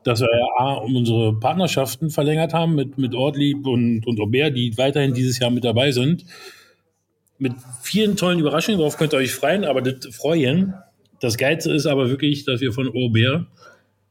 dass 0.03 0.21
wir 0.21 0.27
ja 0.27 0.73
unsere 0.73 1.39
Partnerschaften 1.39 2.09
verlängert 2.09 2.53
haben 2.53 2.75
mit, 2.75 2.97
mit 2.97 3.15
Ortlieb 3.15 3.65
und, 3.65 4.05
und 4.05 4.19
Aubert, 4.19 4.55
die 4.55 4.77
weiterhin 4.77 5.13
dieses 5.13 5.39
Jahr 5.39 5.51
mit 5.51 5.63
dabei 5.63 5.91
sind. 5.91 6.25
Mit 7.37 7.53
vielen 7.81 8.17
tollen 8.17 8.39
Überraschungen, 8.39 8.79
darauf 8.79 8.97
könnt 8.97 9.13
ihr 9.13 9.17
euch 9.17 9.31
freuen, 9.31 9.63
aber 9.63 9.81
das 9.81 10.13
freuen. 10.13 10.73
Das 11.21 11.37
Geilste 11.37 11.71
ist 11.71 11.85
aber 11.85 12.09
wirklich, 12.09 12.43
dass 12.43 12.59
wir 12.59 12.73
von 12.73 12.89
Aubert 12.89 13.47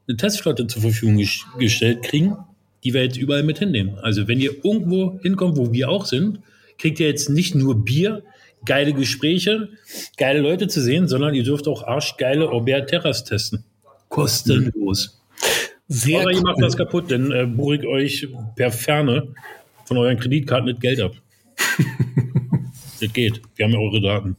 eine 0.07 0.17
Testflotte 0.17 0.67
zur 0.67 0.83
Verfügung 0.83 1.23
gestellt 1.59 2.03
kriegen, 2.03 2.37
die 2.83 2.95
wir 2.95 3.03
jetzt 3.03 3.19
überall 3.19 3.43
mit 3.43 3.59
hinnehmen. 3.59 3.99
Also 3.99 4.27
wenn 4.29 4.41
ihr 4.41 4.53
irgendwo 4.65 5.19
hinkommt, 5.21 5.59
wo 5.59 5.73
wir 5.73 5.91
auch 5.91 6.07
sind, 6.07 6.41
kriegt 6.79 7.01
ihr 7.01 7.09
jetzt 7.09 7.29
nicht 7.29 7.55
nur 7.55 7.85
Bier, 7.85 8.23
geile 8.65 8.93
Gespräche, 8.93 9.69
geile 10.17 10.41
Leute 10.41 10.69
zu 10.69 10.81
sehen, 10.81 11.09
sondern 11.09 11.35
ihr 11.35 11.45
dürft 11.45 11.69
auch 11.69 11.83
arschgeile 11.87 12.51
Aubert 12.51 12.91
Terras 12.91 13.25
testen. 13.25 13.65
Kostenlos. 14.09 15.21
Sehr 15.89 16.21
Aber 16.21 16.33
ihr 16.33 16.43
macht 16.43 16.61
das 16.61 16.77
kaputt, 16.77 17.11
dann 17.11 17.33
äh, 17.33 17.47
buche 17.47 17.77
ich 17.77 17.87
euch 17.87 18.29
per 18.57 18.71
Ferne 18.71 19.29
von 19.85 19.97
euren 19.97 20.19
Kreditkarten 20.19 20.67
mit 20.67 20.81
Geld 20.81 21.01
ab. 21.01 21.13
das 23.01 23.13
geht. 23.13 23.41
Wir 23.57 23.65
haben 23.65 23.73
ja 23.73 23.79
eure 23.79 24.01
Daten. 24.01 24.37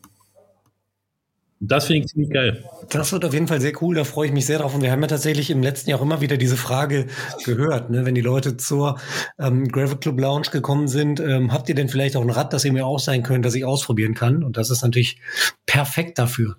Das 1.61 1.87
finde 1.87 2.01
ich 2.01 2.07
ziemlich 2.07 2.29
geil. 2.29 2.63
Das 2.89 3.11
wird 3.11 3.25
auf 3.25 3.33
jeden 3.33 3.47
Fall 3.47 3.59
sehr 3.59 3.73
cool, 3.81 3.95
da 3.95 4.05
freue 4.05 4.27
ich 4.27 4.33
mich 4.33 4.45
sehr 4.45 4.59
drauf. 4.59 4.73
Und 4.73 4.81
wir 4.81 4.91
haben 4.91 5.01
ja 5.01 5.07
tatsächlich 5.07 5.49
im 5.49 5.61
letzten 5.61 5.89
Jahr 5.89 5.99
auch 5.99 6.03
immer 6.03 6.21
wieder 6.21 6.37
diese 6.37 6.55
Frage 6.55 7.07
gehört, 7.43 7.89
ne? 7.89 8.05
wenn 8.05 8.15
die 8.15 8.21
Leute 8.21 8.55
zur 8.55 8.97
ähm, 9.37 9.67
Gravel 9.67 9.97
Club 9.97 10.21
Lounge 10.21 10.47
gekommen 10.51 10.87
sind, 10.87 11.19
ähm, 11.19 11.51
habt 11.51 11.67
ihr 11.67 11.75
denn 11.75 11.89
vielleicht 11.89 12.15
auch 12.15 12.21
ein 12.21 12.29
Rad, 12.29 12.53
das 12.53 12.63
ihr 12.63 12.71
mir 12.71 12.85
auch 12.85 12.99
sein 12.99 13.23
könnt, 13.23 13.43
das 13.43 13.55
ich 13.55 13.65
ausprobieren 13.65 14.13
kann? 14.13 14.41
Und 14.41 14.55
das 14.55 14.69
ist 14.69 14.83
natürlich 14.83 15.17
perfekt 15.65 16.17
dafür. 16.17 16.55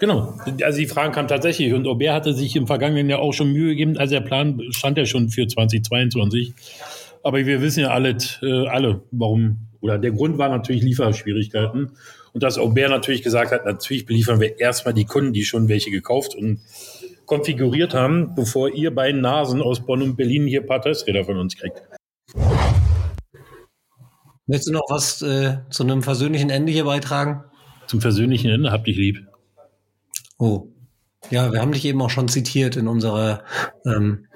Genau, 0.00 0.38
also 0.62 0.78
die 0.78 0.86
Fragen 0.86 1.12
kamen 1.12 1.26
tatsächlich 1.26 1.72
und 1.72 1.86
Aubert 1.86 2.14
hatte 2.14 2.34
sich 2.34 2.54
im 2.56 2.66
vergangenen 2.66 3.08
Jahr 3.08 3.18
auch 3.20 3.32
schon 3.32 3.52
Mühe 3.52 3.70
gegeben, 3.70 3.96
also 3.96 4.14
der 4.14 4.20
Plan 4.20 4.60
stand 4.70 4.98
ja 4.98 5.06
schon 5.06 5.30
für 5.30 5.48
2022. 5.48 6.52
Aber 7.24 7.44
wir 7.44 7.62
wissen 7.62 7.80
ja 7.80 7.88
alle, 7.88 8.16
äh, 8.42 8.66
alle, 8.68 9.02
warum, 9.10 9.68
oder 9.80 9.98
der 9.98 10.12
Grund 10.12 10.38
war 10.38 10.50
natürlich 10.50 10.82
Lieferschwierigkeiten. 10.82 11.92
Und 12.38 12.44
dass 12.44 12.56
Aubert 12.56 12.90
natürlich 12.90 13.24
gesagt 13.24 13.50
hat, 13.50 13.64
natürlich 13.64 14.06
beliefern 14.06 14.38
wir 14.38 14.60
erstmal 14.60 14.94
die 14.94 15.06
Kunden, 15.06 15.32
die 15.32 15.44
schon 15.44 15.66
welche 15.68 15.90
gekauft 15.90 16.36
und 16.36 16.60
konfiguriert 17.26 17.94
haben, 17.94 18.36
bevor 18.36 18.72
ihr 18.72 18.94
beiden 18.94 19.22
Nasen 19.22 19.60
aus 19.60 19.84
Bonn 19.84 20.02
und 20.02 20.14
Berlin 20.16 20.46
hier 20.46 20.60
ein 20.60 20.66
paar 20.68 20.80
Testräder 20.80 21.24
von 21.24 21.36
uns 21.36 21.56
kriegt. 21.56 21.82
Möchtest 24.46 24.68
du 24.68 24.72
noch 24.72 24.86
was 24.88 25.20
äh, 25.22 25.56
zu 25.68 25.82
einem 25.82 26.04
versöhnlichen 26.04 26.48
Ende 26.48 26.70
hier 26.70 26.84
beitragen? 26.84 27.42
Zum 27.88 28.00
versöhnlichen 28.00 28.52
Ende 28.52 28.70
hab 28.70 28.84
dich 28.84 28.96
lieb. 28.96 29.26
Oh. 30.38 30.68
Ja, 31.30 31.52
wir 31.52 31.60
haben 31.60 31.72
dich 31.72 31.86
eben 31.86 32.00
auch 32.02 32.10
schon 32.10 32.28
zitiert 32.28 32.76
in 32.76 32.86
unserer 32.86 33.42
ähm, 33.84 34.28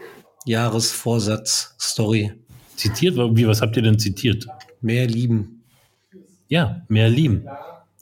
Jahresvorsatz-Story. 0.45 2.33
Zitiert? 2.75 3.17
Wie, 3.17 3.47
was 3.47 3.63
habt 3.63 3.77
ihr 3.77 3.85
denn 3.85 4.01
zitiert? 4.01 4.49
Mehr 4.81 5.07
lieben. 5.07 5.63
Ja, 6.49 6.83
mehr 6.89 7.09
lieben. 7.09 7.47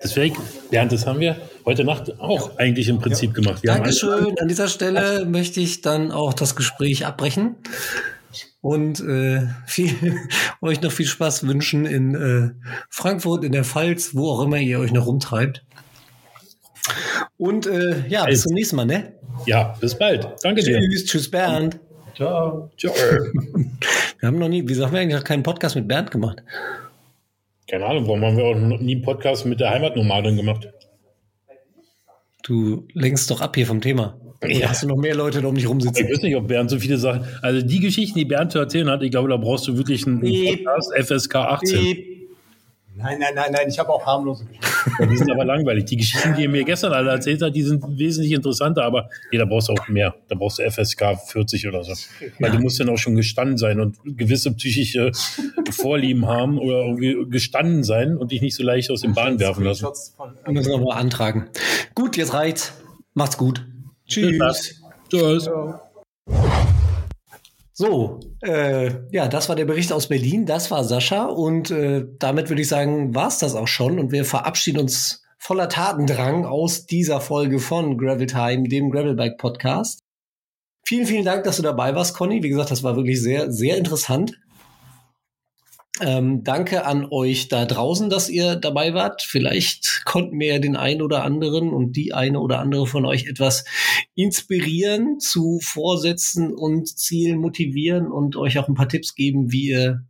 Deswegen, 0.03 0.37
Bernd, 0.71 0.93
das 0.93 1.07
haben 1.07 1.21
wir 1.21 1.37
heute 1.67 1.85
Nacht 1.85 2.19
auch 2.21 2.57
eigentlich 2.57 2.89
im 2.89 2.99
Prinzip 2.99 3.31
ja. 3.31 3.35
gemacht. 3.35 3.63
Wir 3.63 3.73
Dankeschön. 3.73 4.39
An 4.39 4.49
dieser 4.49 4.69
Stelle 4.69 5.27
möchte 5.27 5.61
ich 5.61 5.83
dann 5.83 6.11
auch 6.11 6.33
das 6.33 6.57
Gespräch 6.57 7.05
abbrechen 7.05 7.57
und 8.63 9.01
äh, 9.01 9.47
viel, 9.67 9.95
euch 10.63 10.81
noch 10.81 10.93
viel 10.93 11.07
Spaß 11.07 11.47
wünschen 11.47 11.85
in 11.85 12.15
äh, 12.15 12.51
Frankfurt, 12.89 13.45
in 13.45 13.53
der 13.53 13.65
Pfalz, 13.65 14.15
wo 14.15 14.31
auch 14.31 14.43
immer 14.43 14.59
ihr 14.59 14.79
euch 14.79 14.93
noch 14.93 15.07
rumtreibt. 15.07 15.65
Und 17.37 17.67
äh, 17.67 18.07
ja, 18.09 18.25
bis 18.25 18.43
zum 18.43 18.55
nächsten 18.55 18.77
Mal, 18.77 18.87
ne? 18.87 19.13
Ja, 19.47 19.75
bis 19.81 19.97
bald. 19.97 20.27
Danke 20.43 20.63
tschüss, 20.63 20.67
dir. 20.67 20.81
Tschüss, 20.81 21.05
tschüss, 21.07 21.31
Bernd. 21.31 21.79
Ciao. 22.15 22.71
Ciao. 22.79 22.93
wir 24.19 24.27
haben 24.27 24.39
noch 24.39 24.49
nie, 24.49 24.63
wieso 24.67 24.87
haben 24.87 24.93
wir 24.93 25.01
eigentlich 25.01 25.17
noch 25.17 25.25
keinen 25.25 25.43
Podcast 25.43 25.77
mit 25.77 25.89
Bernd 25.89 26.11
gemacht? 26.11 26.43
Keine 27.71 27.87
Ahnung, 27.87 28.09
warum 28.09 28.25
haben 28.25 28.37
wir 28.37 28.45
auch 28.47 28.57
nie 28.57 28.97
einen 28.97 29.03
Podcast 29.03 29.47
mit 29.47 29.61
der 29.61 29.71
Heimatnomadin 29.71 30.37
gemacht? 30.37 30.69
Du 32.43 32.89
lenkst 32.95 33.31
doch 33.31 33.41
ab 33.41 33.55
hier 33.55 33.65
vom 33.65 33.81
Thema. 33.81 34.19
Ja. 34.43 34.71
Hast 34.71 34.83
du 34.83 34.89
noch 34.89 34.97
mehr 34.97 35.15
Leute 35.15 35.41
da 35.41 35.47
um 35.47 35.55
dich 35.55 35.69
rumsitzen? 35.69 36.07
Ich 36.07 36.13
weiß 36.13 36.23
nicht, 36.23 36.35
ob 36.35 36.49
Bernd 36.49 36.69
so 36.69 36.81
viele 36.81 36.97
Sachen. 36.97 37.25
Also 37.43 37.65
die 37.65 37.79
Geschichten, 37.79 38.19
die 38.19 38.25
Bernd 38.25 38.51
zu 38.51 38.59
erzählen 38.59 38.91
hat, 38.91 39.05
ich 39.05 39.13
glaube, 39.13 39.29
da 39.29 39.37
brauchst 39.37 39.69
du 39.69 39.77
wirklich 39.77 40.05
einen 40.05 40.21
Podcast 40.21 40.93
FSK 40.97 41.37
18. 41.37 42.10
Nein, 43.03 43.19
nein, 43.19 43.35
nein, 43.35 43.53
nein, 43.53 43.69
ich 43.69 43.79
habe 43.79 43.91
auch 43.91 44.05
harmlose 44.05 44.45
Geschichten. 44.45 45.11
die 45.11 45.17
sind 45.17 45.31
aber 45.31 45.45
langweilig. 45.45 45.85
Die 45.87 45.97
Geschichten, 45.97 46.35
die 46.37 46.43
ihr 46.43 46.49
mir 46.49 46.65
gestern 46.65 46.93
alle 46.93 47.11
erzählt 47.11 47.43
habt, 47.43 47.55
die 47.55 47.63
sind 47.63 47.83
wesentlich 47.99 48.33
interessanter, 48.33 48.85
aber 48.85 49.09
nee, 49.33 49.39
da 49.39 49.45
brauchst 49.45 49.69
du 49.69 49.73
auch 49.73 49.89
mehr. 49.89 50.15
Da 50.29 50.35
brauchst 50.35 50.59
du 50.59 50.71
FSK 50.71 51.17
40 51.27 51.69
oder 51.69 51.85
so. 51.85 51.93
Weil 52.39 52.51
du 52.51 52.59
musst 52.59 52.79
dann 52.81 52.89
auch 52.89 52.99
schon 52.99 53.17
gestanden 53.17 53.59
sein 53.59 53.81
und 53.81 53.97
gewisse 54.05 54.53
psychische 54.55 55.13
Vorlieben 55.71 56.27
haben 56.27 56.59
oder 56.59 56.85
irgendwie 56.85 57.31
gestanden 57.31 57.85
sein 57.85 58.17
und 58.17 58.33
dich 58.33 58.43
nicht 58.43 58.55
so 58.55 58.63
leicht 58.63 58.91
aus 58.91 59.03
dem 59.03 59.15
Bahn 59.15 59.39
werfen 59.41 59.65
lassen. 59.65 59.87
Wir 60.45 60.53
müssen 60.53 60.73
nochmal 60.73 60.99
antragen. 60.99 61.49
Gut, 61.95 62.17
jetzt 62.17 62.35
reicht's. 62.35 62.73
Macht's 63.15 63.37
gut. 63.37 63.67
Tschüss. 64.07 64.81
Tschüss. 65.11 65.51
So, 67.81 68.21
äh, 68.43 68.91
ja, 69.11 69.27
das 69.27 69.49
war 69.49 69.57
der 69.57 69.65
Bericht 69.65 69.91
aus 69.91 70.09
Berlin. 70.09 70.45
Das 70.45 70.71
war 70.71 70.85
Sascha. 70.85 71.25
Und 71.25 71.71
äh, 71.71 72.05
damit 72.19 72.51
würde 72.51 72.61
ich 72.61 72.69
sagen, 72.69 73.15
war's 73.15 73.39
das 73.39 73.55
auch 73.55 73.69
schon. 73.69 73.99
Und 73.99 74.13
wir 74.13 74.27
verabschieden 74.27 74.81
uns 74.81 75.23
voller 75.39 75.71
Tatendrang 75.71 76.45
aus 76.45 76.85
dieser 76.85 77.23
Folge 77.23 77.59
von 77.59 77.97
Gravel 77.97 78.27
Time, 78.27 78.69
dem 78.69 78.91
Gravelbike 78.91 79.39
Podcast. 79.39 80.01
Vielen, 80.85 81.07
vielen 81.07 81.25
Dank, 81.25 81.45
dass 81.45 81.57
du 81.57 81.63
dabei 81.63 81.95
warst, 81.95 82.15
Conny. 82.15 82.43
Wie 82.43 82.51
gesagt, 82.51 82.71
das 82.71 82.83
war 82.83 82.97
wirklich 82.97 83.23
sehr, 83.23 83.51
sehr 83.51 83.79
interessant. 83.79 84.39
Ähm, 85.99 86.45
danke 86.45 86.87
an 86.87 87.05
euch 87.11 87.49
da 87.49 87.67
draußen, 87.67 88.11
dass 88.11 88.29
ihr 88.29 88.55
dabei 88.55 88.95
wart. 88.95 89.23
Vielleicht 89.23 90.03
konnten 90.05 90.39
wir 90.39 90.55
ja 90.55 90.59
den 90.61 90.77
einen 90.77 91.03
oder 91.03 91.25
anderen 91.25 91.73
und 91.73 91.97
die 91.97 92.15
eine 92.15 92.39
oder 92.41 92.61
andere 92.61 92.87
von 92.87 93.05
euch 93.05 93.27
etwas 93.27 93.65
inspirieren 94.15 95.19
zu 95.19 95.59
Vorsätzen 95.61 96.55
und 96.55 96.87
Zielen 96.89 97.39
motivieren 97.39 98.11
und 98.11 98.37
euch 98.37 98.59
auch 98.59 98.69
ein 98.69 98.75
paar 98.75 98.89
Tipps 98.89 99.15
geben, 99.15 99.51
wie 99.51 99.69
ihr, 99.69 100.07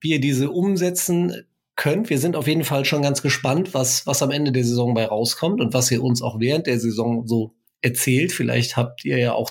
wie 0.00 0.12
ihr 0.12 0.20
diese 0.20 0.50
umsetzen 0.50 1.44
könnt. 1.76 2.10
Wir 2.10 2.18
sind 2.18 2.34
auf 2.34 2.48
jeden 2.48 2.64
Fall 2.64 2.84
schon 2.84 3.02
ganz 3.02 3.22
gespannt, 3.22 3.74
was, 3.74 4.06
was 4.06 4.22
am 4.22 4.30
Ende 4.30 4.52
der 4.52 4.64
Saison 4.64 4.94
bei 4.94 5.04
rauskommt 5.04 5.60
und 5.60 5.74
was 5.74 5.90
ihr 5.90 6.02
uns 6.02 6.22
auch 6.22 6.40
während 6.40 6.66
der 6.66 6.80
Saison 6.80 7.26
so 7.26 7.54
erzählt. 7.82 8.32
Vielleicht 8.32 8.76
habt 8.76 9.04
ihr 9.04 9.18
ja 9.18 9.32
auch 9.32 9.50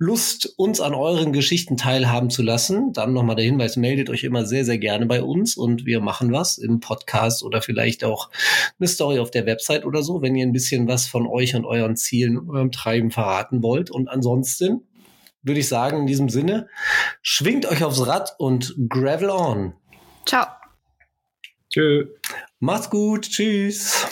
Lust, 0.00 0.54
uns 0.56 0.80
an 0.80 0.94
euren 0.94 1.32
Geschichten 1.32 1.76
teilhaben 1.76 2.30
zu 2.30 2.42
lassen, 2.42 2.92
dann 2.92 3.12
nochmal 3.12 3.34
der 3.34 3.44
Hinweis, 3.44 3.76
meldet 3.76 4.10
euch 4.10 4.22
immer 4.22 4.46
sehr, 4.46 4.64
sehr 4.64 4.78
gerne 4.78 5.06
bei 5.06 5.22
uns 5.22 5.56
und 5.56 5.86
wir 5.86 6.00
machen 6.00 6.32
was 6.32 6.56
im 6.56 6.78
Podcast 6.78 7.42
oder 7.42 7.62
vielleicht 7.62 8.04
auch 8.04 8.30
eine 8.78 8.86
Story 8.86 9.18
auf 9.18 9.32
der 9.32 9.44
Website 9.44 9.84
oder 9.84 10.04
so, 10.04 10.22
wenn 10.22 10.36
ihr 10.36 10.46
ein 10.46 10.52
bisschen 10.52 10.86
was 10.86 11.08
von 11.08 11.26
euch 11.26 11.56
und 11.56 11.64
euren 11.64 11.96
Zielen 11.96 12.38
und 12.38 12.48
eurem 12.48 12.70
Treiben 12.70 13.10
verraten 13.10 13.60
wollt. 13.60 13.90
Und 13.90 14.08
ansonsten 14.08 14.86
würde 15.42 15.58
ich 15.58 15.68
sagen, 15.68 16.00
in 16.00 16.06
diesem 16.06 16.28
Sinne, 16.28 16.68
schwingt 17.20 17.66
euch 17.66 17.82
aufs 17.82 18.06
Rad 18.06 18.36
und 18.38 18.76
gravel 18.88 19.30
on. 19.30 19.72
Ciao. 20.26 20.46
Tschö. 21.70 22.06
Macht's 22.60 22.88
gut. 22.88 23.28
Tschüss. 23.28 24.06